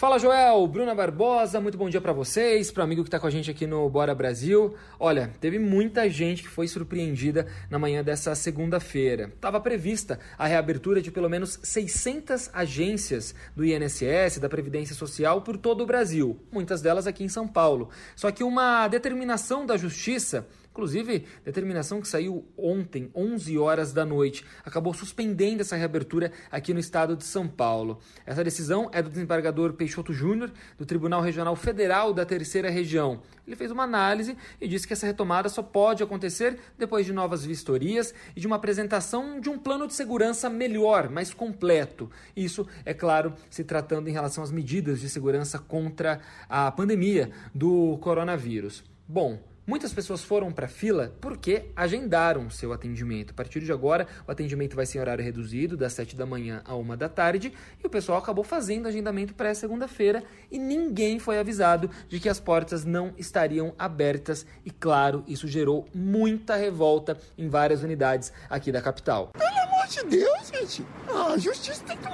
Fala 0.00 0.18
Joel, 0.18 0.66
Bruna 0.66 0.94
Barbosa, 0.94 1.60
muito 1.60 1.76
bom 1.76 1.90
dia 1.90 2.00
para 2.00 2.14
vocês, 2.14 2.70
para 2.70 2.80
o 2.80 2.84
amigo 2.84 3.02
que 3.02 3.08
está 3.08 3.20
com 3.20 3.26
a 3.26 3.30
gente 3.30 3.50
aqui 3.50 3.66
no 3.66 3.86
Bora 3.90 4.14
Brasil. 4.14 4.74
Olha, 4.98 5.30
teve 5.42 5.58
muita 5.58 6.08
gente 6.08 6.42
que 6.42 6.48
foi 6.48 6.66
surpreendida 6.66 7.46
na 7.68 7.78
manhã 7.78 8.02
dessa 8.02 8.34
segunda-feira. 8.34 9.30
Estava 9.34 9.60
prevista 9.60 10.18
a 10.38 10.46
reabertura 10.46 11.02
de 11.02 11.10
pelo 11.10 11.28
menos 11.28 11.60
600 11.62 12.48
agências 12.54 13.34
do 13.54 13.62
INSS, 13.62 14.38
da 14.40 14.48
Previdência 14.48 14.94
Social, 14.94 15.42
por 15.42 15.58
todo 15.58 15.82
o 15.82 15.86
Brasil, 15.86 16.40
muitas 16.50 16.80
delas 16.80 17.06
aqui 17.06 17.22
em 17.22 17.28
São 17.28 17.46
Paulo. 17.46 17.90
Só 18.16 18.30
que 18.30 18.42
uma 18.42 18.88
determinação 18.88 19.66
da 19.66 19.76
Justiça 19.76 20.46
Inclusive, 20.70 21.26
determinação 21.44 22.00
que 22.00 22.06
saiu 22.06 22.46
ontem, 22.56 23.10
11 23.12 23.58
horas 23.58 23.92
da 23.92 24.04
noite, 24.04 24.44
acabou 24.64 24.94
suspendendo 24.94 25.62
essa 25.62 25.74
reabertura 25.74 26.30
aqui 26.48 26.72
no 26.72 26.78
estado 26.78 27.16
de 27.16 27.24
São 27.24 27.48
Paulo. 27.48 27.98
Essa 28.24 28.44
decisão 28.44 28.88
é 28.92 29.02
do 29.02 29.10
desembargador 29.10 29.72
Peixoto 29.72 30.12
Júnior, 30.12 30.52
do 30.78 30.86
Tribunal 30.86 31.22
Regional 31.22 31.56
Federal 31.56 32.14
da 32.14 32.24
Terceira 32.24 32.70
Região. 32.70 33.20
Ele 33.44 33.56
fez 33.56 33.72
uma 33.72 33.82
análise 33.82 34.36
e 34.60 34.68
disse 34.68 34.86
que 34.86 34.92
essa 34.92 35.06
retomada 35.06 35.48
só 35.48 35.60
pode 35.60 36.04
acontecer 36.04 36.56
depois 36.78 37.04
de 37.04 37.12
novas 37.12 37.44
vistorias 37.44 38.14
e 38.36 38.40
de 38.40 38.46
uma 38.46 38.54
apresentação 38.54 39.40
de 39.40 39.50
um 39.50 39.58
plano 39.58 39.88
de 39.88 39.94
segurança 39.94 40.48
melhor, 40.48 41.10
mais 41.10 41.34
completo. 41.34 42.08
Isso, 42.36 42.64
é 42.84 42.94
claro, 42.94 43.34
se 43.50 43.64
tratando 43.64 44.08
em 44.08 44.12
relação 44.12 44.44
às 44.44 44.52
medidas 44.52 45.00
de 45.00 45.08
segurança 45.08 45.58
contra 45.58 46.20
a 46.48 46.70
pandemia 46.70 47.32
do 47.52 47.98
coronavírus. 47.98 48.84
Bom, 49.08 49.49
Muitas 49.70 49.92
pessoas 49.92 50.24
foram 50.24 50.50
para 50.50 50.66
a 50.66 50.68
fila 50.68 51.14
porque 51.20 51.66
agendaram 51.76 52.50
seu 52.50 52.72
atendimento. 52.72 53.30
A 53.30 53.34
partir 53.34 53.60
de 53.60 53.70
agora, 53.70 54.04
o 54.26 54.30
atendimento 54.32 54.74
vai 54.74 54.84
ser 54.84 54.98
em 54.98 55.00
horário 55.00 55.22
reduzido, 55.22 55.76
das 55.76 55.92
7 55.92 56.16
da 56.16 56.26
manhã 56.26 56.60
a 56.64 56.74
1 56.74 56.96
da 56.96 57.08
tarde, 57.08 57.52
e 57.80 57.86
o 57.86 57.88
pessoal 57.88 58.18
acabou 58.18 58.42
fazendo 58.42 58.88
agendamento 58.88 59.32
para 59.32 59.54
segunda-feira 59.54 60.24
e 60.50 60.58
ninguém 60.58 61.20
foi 61.20 61.38
avisado 61.38 61.88
de 62.08 62.18
que 62.18 62.28
as 62.28 62.40
portas 62.40 62.84
não 62.84 63.14
estariam 63.16 63.72
abertas. 63.78 64.44
E 64.64 64.72
claro, 64.72 65.22
isso 65.28 65.46
gerou 65.46 65.86
muita 65.94 66.56
revolta 66.56 67.16
em 67.38 67.48
várias 67.48 67.84
unidades 67.84 68.32
aqui 68.48 68.72
da 68.72 68.82
capital. 68.82 69.28
Pelo 69.38 69.56
amor 69.68 69.86
de 69.86 70.04
Deus, 70.06 70.48
gente. 70.48 70.84
A 71.06 71.38
justiça 71.38 71.84
tem 71.84 71.96
que 71.96 72.08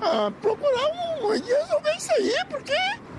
ah, 0.00 0.32
procurar 0.40 1.20
um 1.20 1.28
resolver 1.28 1.94
isso 1.94 2.12
aí, 2.14 2.32
porque 2.48 2.72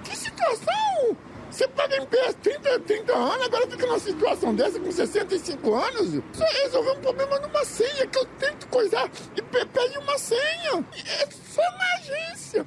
que 0.04 0.18
situação 0.18 1.16
Você 1.54 1.68
paga 1.68 1.98
MPS 1.98 2.34
30, 2.42 2.80
30 2.80 3.14
anos, 3.14 3.46
agora 3.46 3.68
fica 3.70 3.86
numa 3.86 4.00
situação 4.00 4.56
dessa 4.56 4.80
com 4.80 4.92
65 4.92 5.76
anos. 5.76 6.24
Só 6.34 6.44
resolver 6.64 6.92
um 6.94 7.00
problema 7.02 7.40
numa 7.40 7.64
senha 7.64 8.08
que 8.08 8.18
eu 8.18 8.26
tento 8.40 8.68
coisar 8.70 9.08
e 9.38 9.42
pe- 9.44 9.66
pede 9.68 9.98
uma 10.00 10.18
senha. 10.18 10.84
É 11.22 11.28
só 11.54 11.62
na 11.62 11.94
agência. 12.00 12.66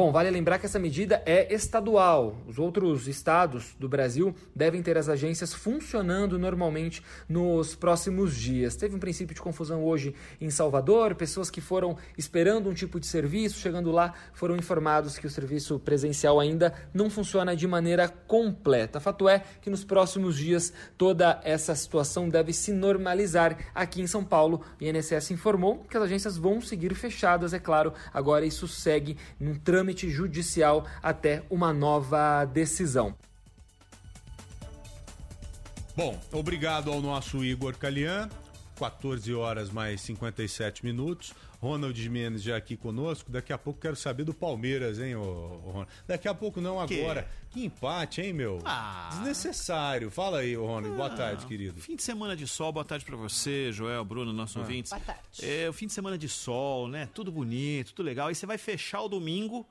Bom, 0.00 0.10
vale 0.10 0.30
lembrar 0.30 0.58
que 0.58 0.64
essa 0.64 0.78
medida 0.78 1.22
é 1.26 1.52
estadual. 1.52 2.34
Os 2.48 2.58
outros 2.58 3.06
estados 3.06 3.76
do 3.78 3.86
Brasil 3.86 4.34
devem 4.56 4.82
ter 4.82 4.96
as 4.96 5.10
agências 5.10 5.52
funcionando 5.52 6.38
normalmente 6.38 7.02
nos 7.28 7.74
próximos 7.74 8.34
dias. 8.34 8.74
Teve 8.76 8.96
um 8.96 8.98
princípio 8.98 9.34
de 9.34 9.42
confusão 9.42 9.84
hoje 9.84 10.14
em 10.40 10.48
Salvador, 10.48 11.14
pessoas 11.14 11.50
que 11.50 11.60
foram 11.60 11.98
esperando 12.16 12.70
um 12.70 12.72
tipo 12.72 12.98
de 12.98 13.06
serviço, 13.06 13.60
chegando 13.60 13.92
lá, 13.92 14.14
foram 14.32 14.56
informados 14.56 15.18
que 15.18 15.26
o 15.26 15.30
serviço 15.30 15.78
presencial 15.78 16.40
ainda 16.40 16.72
não 16.94 17.10
funciona 17.10 17.54
de 17.54 17.66
maneira 17.66 18.08
completa. 18.08 19.00
Fato 19.00 19.28
é 19.28 19.42
que 19.60 19.68
nos 19.68 19.84
próximos 19.84 20.38
dias 20.38 20.72
toda 20.96 21.38
essa 21.44 21.74
situação 21.74 22.26
deve 22.26 22.54
se 22.54 22.72
normalizar 22.72 23.54
aqui 23.74 24.00
em 24.00 24.06
São 24.06 24.24
Paulo. 24.24 24.62
O 24.80 24.82
INSS 24.82 25.30
informou 25.30 25.84
que 25.90 25.98
as 25.98 26.04
agências 26.04 26.38
vão 26.38 26.58
seguir 26.58 26.94
fechadas, 26.94 27.52
é 27.52 27.58
claro. 27.58 27.92
Agora 28.14 28.46
isso 28.46 28.66
segue 28.66 29.18
num 29.38 29.56
trâmite 29.56 29.89
judicial 29.98 30.86
até 31.02 31.42
uma 31.50 31.72
nova 31.72 32.44
decisão. 32.44 33.14
Bom, 35.96 36.18
obrigado 36.32 36.90
ao 36.90 37.00
nosso 37.00 37.44
Igor 37.44 37.76
Calian. 37.76 38.28
14 38.78 39.34
horas 39.34 39.68
mais 39.68 40.00
57 40.00 40.82
minutos. 40.86 41.34
Ronald 41.60 42.00
Jimenez 42.00 42.42
já 42.42 42.56
aqui 42.56 42.74
conosco. 42.74 43.30
Daqui 43.30 43.52
a 43.52 43.58
pouco 43.58 43.78
quero 43.78 43.94
saber 43.94 44.24
do 44.24 44.32
Palmeiras, 44.32 44.98
hein, 44.98 45.14
ô, 45.16 45.20
ô 45.22 45.70
Ronald? 45.72 45.88
Daqui 46.08 46.26
a 46.26 46.32
pouco 46.32 46.62
não, 46.62 46.86
Que? 46.86 47.02
agora. 47.02 47.28
Que 47.50 47.66
empate, 47.66 48.22
hein, 48.22 48.32
meu? 48.32 48.62
Ah. 48.64 49.10
Desnecessário. 49.12 50.10
Fala 50.10 50.38
aí, 50.38 50.54
Ronald. 50.54 50.96
Boa 50.96 51.08
Ah, 51.08 51.14
tarde, 51.14 51.44
querido. 51.44 51.78
Fim 51.78 51.94
de 51.96 52.02
semana 52.02 52.34
de 52.34 52.46
sol, 52.46 52.72
boa 52.72 52.84
tarde 52.84 53.04
pra 53.04 53.16
você, 53.16 53.70
Joel, 53.70 54.02
Bruno, 54.02 54.32
nossos 54.32 54.56
Ah. 54.56 54.60
ouvintes. 54.60 54.90
Boa 54.90 55.02
tarde. 55.04 55.22
É, 55.42 55.68
o 55.68 55.72
fim 55.74 55.86
de 55.86 55.92
semana 55.92 56.16
de 56.16 56.28
sol, 56.30 56.88
né? 56.88 57.06
Tudo 57.12 57.30
bonito, 57.30 57.92
tudo 57.92 58.06
legal. 58.06 58.30
E 58.30 58.34
você 58.34 58.46
vai 58.46 58.56
fechar 58.56 59.02
o 59.02 59.08
domingo 59.08 59.66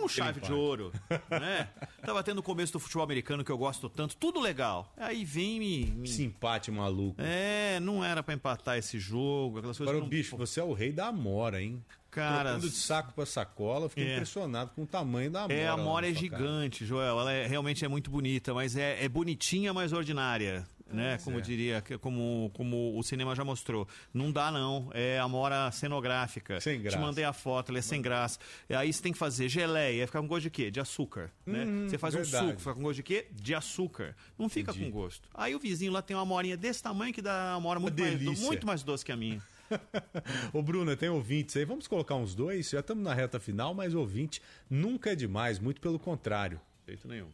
com 0.00 0.08
chave 0.08 0.40
de 0.40 0.52
ouro, 0.52 0.92
né? 1.30 1.68
Tava 2.04 2.22
tendo 2.22 2.38
o 2.38 2.42
começo 2.42 2.72
do 2.72 2.78
futebol 2.80 3.04
americano 3.04 3.44
que 3.44 3.50
eu 3.52 3.58
gosto 3.58 3.88
tanto, 3.88 4.16
tudo 4.16 4.40
legal. 4.40 4.92
Aí 4.96 5.24
vem 5.24 5.58
me... 5.58 5.84
me... 5.86 6.08
Esse 6.08 6.22
empate 6.24 6.70
maluco. 6.70 7.20
É, 7.20 7.78
não 7.80 8.04
era 8.04 8.22
pra 8.22 8.34
empatar 8.34 8.76
esse 8.78 8.98
jogo, 8.98 9.58
aquelas 9.58 9.76
coisas... 9.76 9.92
Agora, 9.94 9.98
que 10.08 10.10
não- 10.14 10.18
bicho, 10.22 10.36
você 10.36 10.60
é 10.60 10.64
o 10.64 10.72
rei 10.72 10.92
da 10.92 11.06
amora, 11.08 11.62
hein? 11.62 11.82
Cara, 12.10 12.50
Trocando 12.50 12.68
de 12.70 12.74
saco 12.76 13.12
pra 13.14 13.24
sacola, 13.24 13.84
eu 13.84 13.88
fiquei 13.88 14.08
É. 14.08 14.14
impressionado 14.14 14.72
com 14.74 14.82
o 14.82 14.86
tamanho 14.86 15.30
da 15.30 15.40
amora. 15.44 15.54
É, 15.54 15.68
a 15.68 15.76
lá 15.76 15.82
Mora 15.84 16.06
na 16.08 16.12
é 16.12 16.18
sua 16.18 16.28
cara. 16.28 16.42
gigante, 16.42 16.84
Joel. 16.84 17.20
Ela 17.20 17.32
é- 17.32 17.46
realmente 17.46 17.84
é 17.84 17.88
muito 17.88 18.10
bonita, 18.10 18.52
mas 18.52 18.74
é, 18.76 19.04
é 19.04 19.08
bonitinha, 19.08 19.72
mas 19.72 19.92
ordinária. 19.92 20.66
Né? 20.92 21.10
Pois 21.12 21.24
Como 21.24 21.36
é. 21.36 21.38
eu 21.40 21.42
diria, 21.44 21.84
como, 22.00 22.50
como 22.54 22.98
o 22.98 23.02
cinema 23.02 23.34
já 23.34 23.44
mostrou. 23.44 23.86
Não 24.12 24.30
dá, 24.32 24.50
não. 24.50 24.90
É 24.92 25.18
a 25.18 25.28
mora 25.28 25.70
cenográfica. 25.70 26.60
Sem 26.60 26.80
graça. 26.82 26.96
Te 26.96 27.00
mandei 27.00 27.24
a 27.24 27.32
foto, 27.32 27.70
ela 27.70 27.78
é 27.78 27.82
sem 27.82 28.02
graça. 28.02 28.38
E 28.68 28.74
aí 28.74 28.92
você 28.92 29.02
tem 29.02 29.12
que 29.12 29.18
fazer 29.18 29.48
geleia, 29.48 30.06
ficar 30.06 30.20
com 30.20 30.26
gosto 30.26 30.42
de 30.44 30.50
quê? 30.50 30.70
De 30.70 30.80
açúcar. 30.80 31.30
né? 31.46 31.64
Hum, 31.64 31.88
Você 31.88 31.98
faz 31.98 32.14
um 32.14 32.22
verdade. 32.22 32.46
suco, 32.48 32.58
fica 32.60 32.74
com 32.74 32.82
gosto 32.82 32.96
de 32.96 33.02
quê? 33.02 33.26
De 33.32 33.54
açúcar. 33.54 34.16
Não 34.38 34.48
fica 34.48 34.70
Entendi. 34.72 34.86
com 34.86 34.90
gosto. 35.00 35.28
Aí 35.34 35.54
o 35.54 35.58
vizinho 35.58 35.92
lá 35.92 36.02
tem 36.02 36.16
uma 36.16 36.24
morinha 36.26 36.56
desse 36.56 36.82
tamanho 36.82 37.12
que 37.12 37.22
dá 37.22 37.52
uma 37.54 37.60
mora 37.60 37.80
muito, 37.80 38.00
mais, 38.00 38.40
muito 38.40 38.66
mais 38.66 38.82
doce 38.82 39.04
que 39.04 39.12
a 39.12 39.16
minha. 39.16 39.40
Ô, 40.52 40.60
Bruna, 40.62 40.96
tem 40.96 41.08
ouvintes 41.08 41.56
aí. 41.56 41.64
Vamos 41.64 41.86
colocar 41.86 42.16
uns 42.16 42.34
dois? 42.34 42.70
Já 42.70 42.80
estamos 42.80 43.04
na 43.04 43.14
reta 43.14 43.38
final, 43.38 43.72
mas 43.74 43.94
ouvinte 43.94 44.42
nunca 44.68 45.12
é 45.12 45.14
demais, 45.14 45.58
muito 45.58 45.80
pelo 45.80 45.98
contrário. 45.98 46.60
Jeito 46.86 47.06
nenhum. 47.06 47.28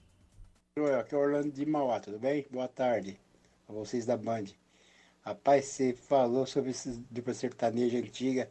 Joel, 0.78 1.00
aqui 1.00 1.14
é 1.14 1.18
Orlando 1.18 1.50
de 1.50 1.64
Mauá, 1.64 1.98
tudo 1.98 2.18
bem? 2.18 2.46
Boa 2.50 2.68
tarde 2.68 3.18
a 3.68 3.72
vocês 3.72 4.06
da 4.06 4.16
Band. 4.16 4.44
Rapaz, 5.22 5.64
você 5.66 5.92
falou 5.92 6.46
sobre 6.46 6.70
essa 6.70 6.96
dupla 7.10 7.34
sertaneja 7.34 7.98
antiga. 7.98 8.48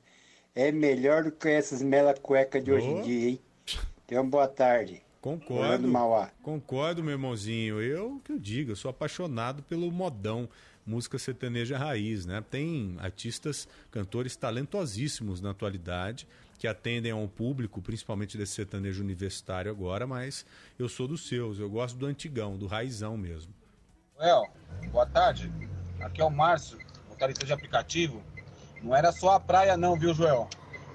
É 0.54 0.72
melhor 0.72 1.24
do 1.24 1.32
que 1.32 1.48
essas 1.48 1.82
mela 1.82 2.14
cueca 2.14 2.62
de 2.62 2.72
hoje 2.72 2.88
em 2.88 3.02
dia, 3.02 3.30
hein? 3.30 3.40
Então, 4.06 4.30
boa 4.30 4.48
tarde. 4.48 5.02
Concordo. 5.22 5.88
Mauá. 5.88 6.32
Concordo, 6.44 7.04
meu 7.04 7.14
irmãozinho. 7.14 7.82
Eu 7.82 8.22
que 8.24 8.34
eu 8.34 8.40
digo, 8.40 8.72
eu 8.72 8.76
sou 8.76 8.90
apaixonado 8.90 9.64
pelo 9.64 9.92
modão, 9.92 10.48
música 10.86 11.18
sertaneja 11.18 11.78
raiz, 11.78 12.26
né? 12.26 12.44
Tem 12.50 12.96
artistas, 13.00 13.68
cantores 13.90 14.36
talentosíssimos 14.36 15.42
na 15.42 15.52
atualidade 15.52 16.28
que 16.60 16.68
atendem 16.68 17.12
a 17.12 17.16
um 17.16 17.28
público, 17.28 17.82
principalmente 17.82 18.38
desse 18.38 18.54
sertanejo 18.54 19.02
universitário 19.02 19.72
agora, 19.72 20.06
mas 20.06 20.46
eu 20.78 20.88
sou 20.88 21.08
dos 21.08 21.28
seus, 21.28 21.60
eu 21.60 21.70
gosto 21.70 21.98
do 21.98 22.06
antigão, 22.06 22.58
do 22.58 22.68
raizão 22.68 23.18
mesmo. 23.18 23.54
Well, 24.18 24.48
boa 24.94 25.06
tarde. 25.06 25.52
Aqui 26.00 26.22
é 26.22 26.24
o 26.24 26.30
Márcio, 26.30 26.80
motorista 27.10 27.46
de 27.46 27.52
aplicativo. 27.52 28.24
Não 28.82 28.96
era 28.96 29.12
só 29.12 29.32
a 29.32 29.40
praia 29.42 29.76
não, 29.76 30.00
viu, 30.00 30.14
Joel? 30.14 30.48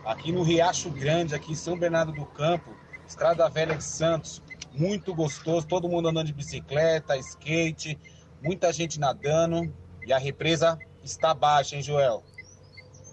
Aqui 0.07 0.33
no 0.33 0.43
Riacho 0.43 0.91
Grande, 0.91 1.35
aqui 1.35 1.53
em 1.53 1.55
São 1.55 1.79
Bernardo 1.79 2.13
do 2.13 2.25
Campo, 2.25 2.75
Estrada 3.07 3.47
Velha 3.51 3.77
de 3.77 3.85
Santos, 3.85 4.43
muito 4.73 5.15
gostoso, 5.15 5.67
todo 5.67 5.87
mundo 5.87 6.09
andando 6.09 6.29
de 6.29 6.33
bicicleta, 6.33 7.15
skate, 7.19 7.99
muita 8.43 8.73
gente 8.73 8.99
nadando 8.99 9.71
e 10.07 10.15
a 10.15 10.19
represa 10.19 10.79
está 11.05 11.35
baixa, 11.35 11.77
hein, 11.77 11.83
Joel? 11.83 12.25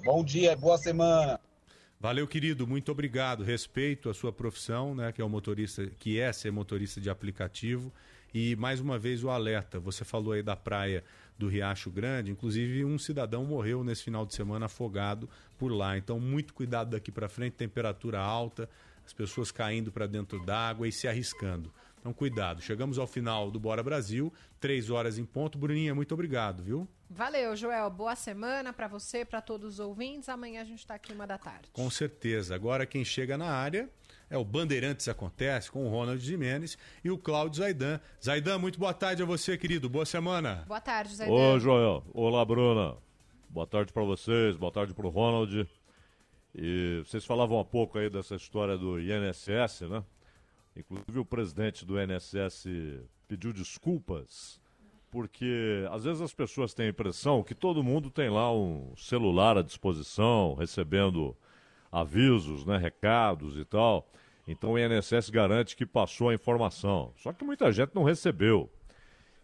Bom 0.05 0.23
dia 0.23 0.55
boa 0.55 0.77
semana. 0.77 1.37
Valeu, 1.99 2.25
querido, 2.25 2.65
muito 2.65 2.93
obrigado. 2.93 3.43
Respeito 3.43 4.09
a 4.09 4.13
sua 4.13 4.31
profissão, 4.31 4.95
né, 4.95 5.11
que 5.11 5.21
é 5.21 5.25
o 5.25 5.29
motorista, 5.29 5.85
que 5.99 6.17
é 6.17 6.31
ser 6.31 6.51
motorista 6.51 7.01
de 7.01 7.09
aplicativo. 7.09 7.91
E 8.39 8.55
mais 8.55 8.79
uma 8.79 8.99
vez 8.99 9.23
o 9.23 9.31
alerta. 9.31 9.79
Você 9.79 10.05
falou 10.05 10.33
aí 10.33 10.43
da 10.43 10.55
praia 10.55 11.03
do 11.39 11.47
Riacho 11.47 11.89
Grande, 11.89 12.29
inclusive 12.29 12.85
um 12.85 12.99
cidadão 12.99 13.43
morreu 13.43 13.83
nesse 13.83 14.03
final 14.03 14.27
de 14.27 14.35
semana 14.35 14.67
afogado 14.67 15.27
por 15.57 15.71
lá. 15.71 15.97
Então, 15.97 16.19
muito 16.19 16.53
cuidado 16.53 16.91
daqui 16.91 17.11
para 17.11 17.27
frente, 17.27 17.53
temperatura 17.53 18.19
alta, 18.19 18.69
as 19.03 19.11
pessoas 19.11 19.49
caindo 19.51 19.91
para 19.91 20.05
dentro 20.05 20.39
d'água 20.45 20.87
e 20.87 20.91
se 20.91 21.07
arriscando. 21.07 21.73
Então, 21.99 22.13
cuidado. 22.13 22.61
Chegamos 22.61 22.99
ao 22.99 23.07
final 23.07 23.49
do 23.49 23.59
Bora 23.59 23.81
Brasil, 23.81 24.31
três 24.59 24.91
horas 24.91 25.17
em 25.17 25.25
ponto. 25.25 25.57
Bruninha, 25.57 25.95
muito 25.95 26.13
obrigado, 26.13 26.61
viu? 26.61 26.87
Valeu, 27.09 27.55
Joel. 27.55 27.89
Boa 27.89 28.15
semana 28.15 28.71
pra 28.71 28.87
você, 28.87 29.25
pra 29.25 29.41
todos 29.41 29.73
os 29.73 29.79
ouvintes. 29.79 30.29
Amanhã 30.29 30.61
a 30.61 30.65
gente 30.65 30.85
tá 30.85 30.93
aqui 30.93 31.11
uma 31.11 31.25
da 31.25 31.39
tarde. 31.39 31.69
Com 31.73 31.89
certeza. 31.89 32.53
Agora 32.53 32.85
quem 32.85 33.03
chega 33.03 33.35
na 33.35 33.47
área 33.47 33.89
é 34.29 34.37
o 34.37 34.43
Bandeirantes 34.43 35.07
Acontece 35.07 35.71
com 35.71 35.85
o 35.85 35.89
Ronald 35.89 36.19
Jimenez 36.19 36.77
e 37.03 37.09
o 37.09 37.17
Cláudio 37.17 37.59
Zaidan. 37.59 37.99
Zaidan, 38.23 38.59
muito 38.59 38.79
boa 38.79 38.93
tarde 38.93 39.23
a 39.23 39.25
você, 39.25 39.57
querido. 39.57 39.89
Boa 39.89 40.05
semana. 40.05 40.65
Boa 40.67 40.81
tarde, 40.81 41.15
Zé. 41.15 41.29
Ô, 41.29 41.57
Joel. 41.59 42.03
Olá, 42.13 42.43
Bruna. 42.43 42.97
Boa 43.49 43.65
tarde 43.65 43.93
pra 43.93 44.03
vocês, 44.03 44.57
boa 44.57 44.71
tarde 44.71 44.93
pro 44.93 45.09
Ronald. 45.09 45.67
E 46.53 47.03
vocês 47.05 47.25
falavam 47.25 47.59
há 47.59 47.65
pouco 47.65 47.97
aí 47.97 48.09
dessa 48.09 48.35
história 48.35 48.77
do 48.77 48.99
INSS, 48.99 49.81
né? 49.89 50.03
Inclusive 50.75 51.19
o 51.19 51.25
presidente 51.25 51.85
do 51.85 51.99
INSS 51.99 52.65
pediu 53.27 53.51
desculpas, 53.51 54.59
porque 55.09 55.85
às 55.89 56.03
vezes 56.03 56.21
as 56.21 56.33
pessoas 56.33 56.73
têm 56.73 56.87
a 56.87 56.89
impressão 56.89 57.43
que 57.43 57.55
todo 57.55 57.83
mundo 57.83 58.09
tem 58.11 58.29
lá 58.29 58.53
um 58.53 58.93
celular 58.95 59.57
à 59.57 59.61
disposição, 59.61 60.53
recebendo 60.55 61.35
avisos, 62.01 62.65
né, 62.65 62.77
recados 62.77 63.57
e 63.57 63.65
tal. 63.65 64.07
Então 64.47 64.71
o 64.71 64.79
INSS 64.79 65.29
garante 65.29 65.75
que 65.75 65.85
passou 65.85 66.29
a 66.29 66.33
informação. 66.33 67.11
Só 67.17 67.33
que 67.33 67.43
muita 67.43 67.71
gente 67.71 67.93
não 67.93 68.03
recebeu 68.03 68.69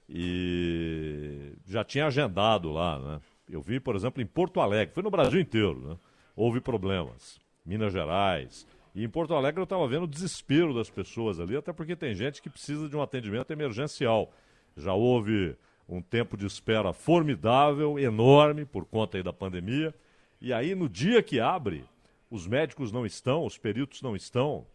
e 0.08 1.54
já 1.66 1.84
tinha 1.84 2.08
agendado 2.08 2.72
lá, 2.72 3.00
né? 3.00 3.22
Eu 3.50 3.62
vi, 3.62 3.80
por 3.80 3.96
exemplo, 3.96 4.22
em 4.22 4.26
Porto 4.26 4.62
Alegre, 4.62 4.94
foi 4.94 5.04
no 5.04 5.12
Brasil 5.12 5.40
inteiro, 5.40 5.80
né? 5.80 5.98
Houve 6.36 6.62
problemas. 6.62 7.40
Minas 7.66 7.94
Gerais. 7.94 8.68
E 8.94 9.04
em 9.04 9.10
Porto 9.10 9.34
Alegre 9.34 9.60
eu 9.60 9.66
estava 9.66 9.88
vendo 9.88 10.04
o 10.04 10.08
desespero 10.08 10.74
das 10.74 10.90
pessoas 10.90 11.40
ali, 11.40 11.56
até 11.56 11.74
porque 11.74 11.96
tem 11.96 12.14
gente 12.14 12.42
que 12.42 12.50
precisa 12.50 12.88
de 12.88 12.96
um 12.96 13.02
atendimento 13.02 13.52
emergencial. 13.52 14.32
Já 14.76 14.94
houve 14.94 15.56
um 15.88 16.02
tempo 16.02 16.38
de 16.38 16.46
espera 16.46 16.94
formidável, 16.94 17.98
enorme, 17.98 18.66
por 18.66 18.86
conta 18.86 19.18
aí 19.18 19.24
da 19.24 19.34
pandemia. 19.34 19.94
E 20.40 20.54
aí, 20.54 20.76
no 20.76 20.90
dia 20.90 21.24
que 21.24 21.40
abre, 21.40 21.86
os 22.34 22.48
médicos 22.48 22.92
não 22.92 23.06
estão, 23.06 23.46
os 23.46 23.60
peritos 23.60 24.02
não 24.02 24.16
estão. 24.16 24.66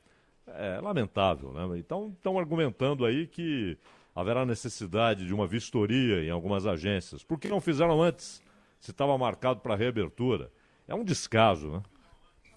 É 0.46 0.80
lamentável, 0.80 1.52
né? 1.52 1.76
Então, 1.76 2.14
estão 2.16 2.38
argumentando 2.38 3.04
aí 3.04 3.26
que 3.26 3.76
haverá 4.14 4.46
necessidade 4.46 5.26
de 5.26 5.34
uma 5.34 5.44
vistoria 5.44 6.22
em 6.22 6.30
algumas 6.30 6.66
agências. 6.66 7.24
Por 7.24 7.38
que 7.38 7.48
não 7.48 7.60
fizeram 7.60 8.00
antes? 8.00 8.40
Se 8.78 8.92
estava 8.92 9.18
marcado 9.18 9.58
para 9.58 9.74
reabertura. 9.74 10.52
É 10.86 10.94
um 10.94 11.02
descaso, 11.02 11.68
né? 11.68 11.82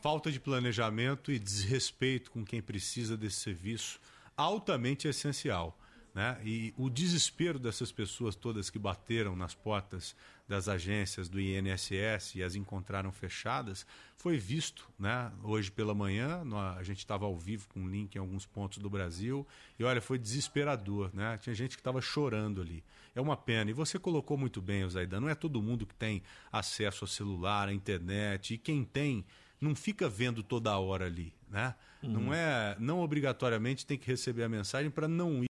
Falta 0.04 0.32
de 0.32 0.40
planejamento 0.40 1.32
e 1.32 1.40
desrespeito 1.40 2.30
com 2.30 2.46
quem 2.46 2.62
precisa 2.62 3.18
desse 3.18 3.38
serviço 3.38 4.00
altamente 4.38 5.08
essencial. 5.08 5.78
Né? 6.14 6.38
E 6.44 6.74
o 6.78 6.90
desespero 6.90 7.58
dessas 7.58 7.92
pessoas 7.92 8.36
todas 8.36 8.70
que 8.70 8.78
bateram 8.78 9.36
nas 9.36 9.56
portas 9.56 10.16
das 10.48 10.68
agências 10.68 11.30
do 11.30 11.40
INSS 11.40 12.36
e 12.36 12.44
as 12.44 12.56
encontraram 12.56 13.12
fechadas 13.14 13.86
foi 14.18 14.38
visto 14.38 14.90
né? 15.00 15.32
hoje 15.42 15.72
pela 15.72 15.96
manhã. 15.96 16.44
A 16.78 16.84
gente 16.84 16.98
estava 16.98 17.26
ao 17.26 17.38
vivo 17.38 17.68
com 17.70 17.82
um 17.82 17.88
link 17.88 18.16
em 18.16 18.20
alguns 18.20 18.46
pontos 18.46 18.80
do 18.80 18.90
Brasil 18.90 19.48
e 19.80 19.84
olha, 19.86 20.02
foi 20.02 20.20
desesperador. 20.20 21.10
Né? 21.14 21.38
Tinha 21.38 21.56
gente 21.56 21.78
que 21.78 21.82
estava 21.82 22.02
chorando 22.02 22.62
ali. 22.62 22.84
É 23.16 23.22
uma 23.22 23.38
pena. 23.38 23.72
E 23.72 23.74
você 23.74 23.98
colocou 23.98 24.38
muito 24.38 24.62
bem, 24.62 24.88
Zaidan, 24.90 25.22
não 25.22 25.30
é 25.30 25.36
todo 25.36 25.62
mundo 25.62 25.86
que 25.86 25.96
tem 25.96 26.22
acesso 26.52 27.06
ao 27.06 27.08
celular, 27.08 27.70
à 27.70 27.74
internet. 27.74 28.54
E 28.54 28.58
quem 28.58 28.84
tem, 28.84 29.26
não 29.62 29.76
fica 29.76 30.10
vendo 30.10 30.44
toda 30.44 30.78
hora 30.78 31.06
ali. 31.06 31.34
Né? 31.50 31.76
Uhum. 32.02 32.10
Não 32.10 32.34
é, 32.34 32.76
não 32.80 33.00
obrigatoriamente 33.02 33.86
tem 33.86 33.98
que 33.98 34.08
receber 34.08 34.44
a 34.44 34.50
mensagem 34.50 34.90
para 34.90 35.08
não 35.08 35.32
ir 35.34 35.40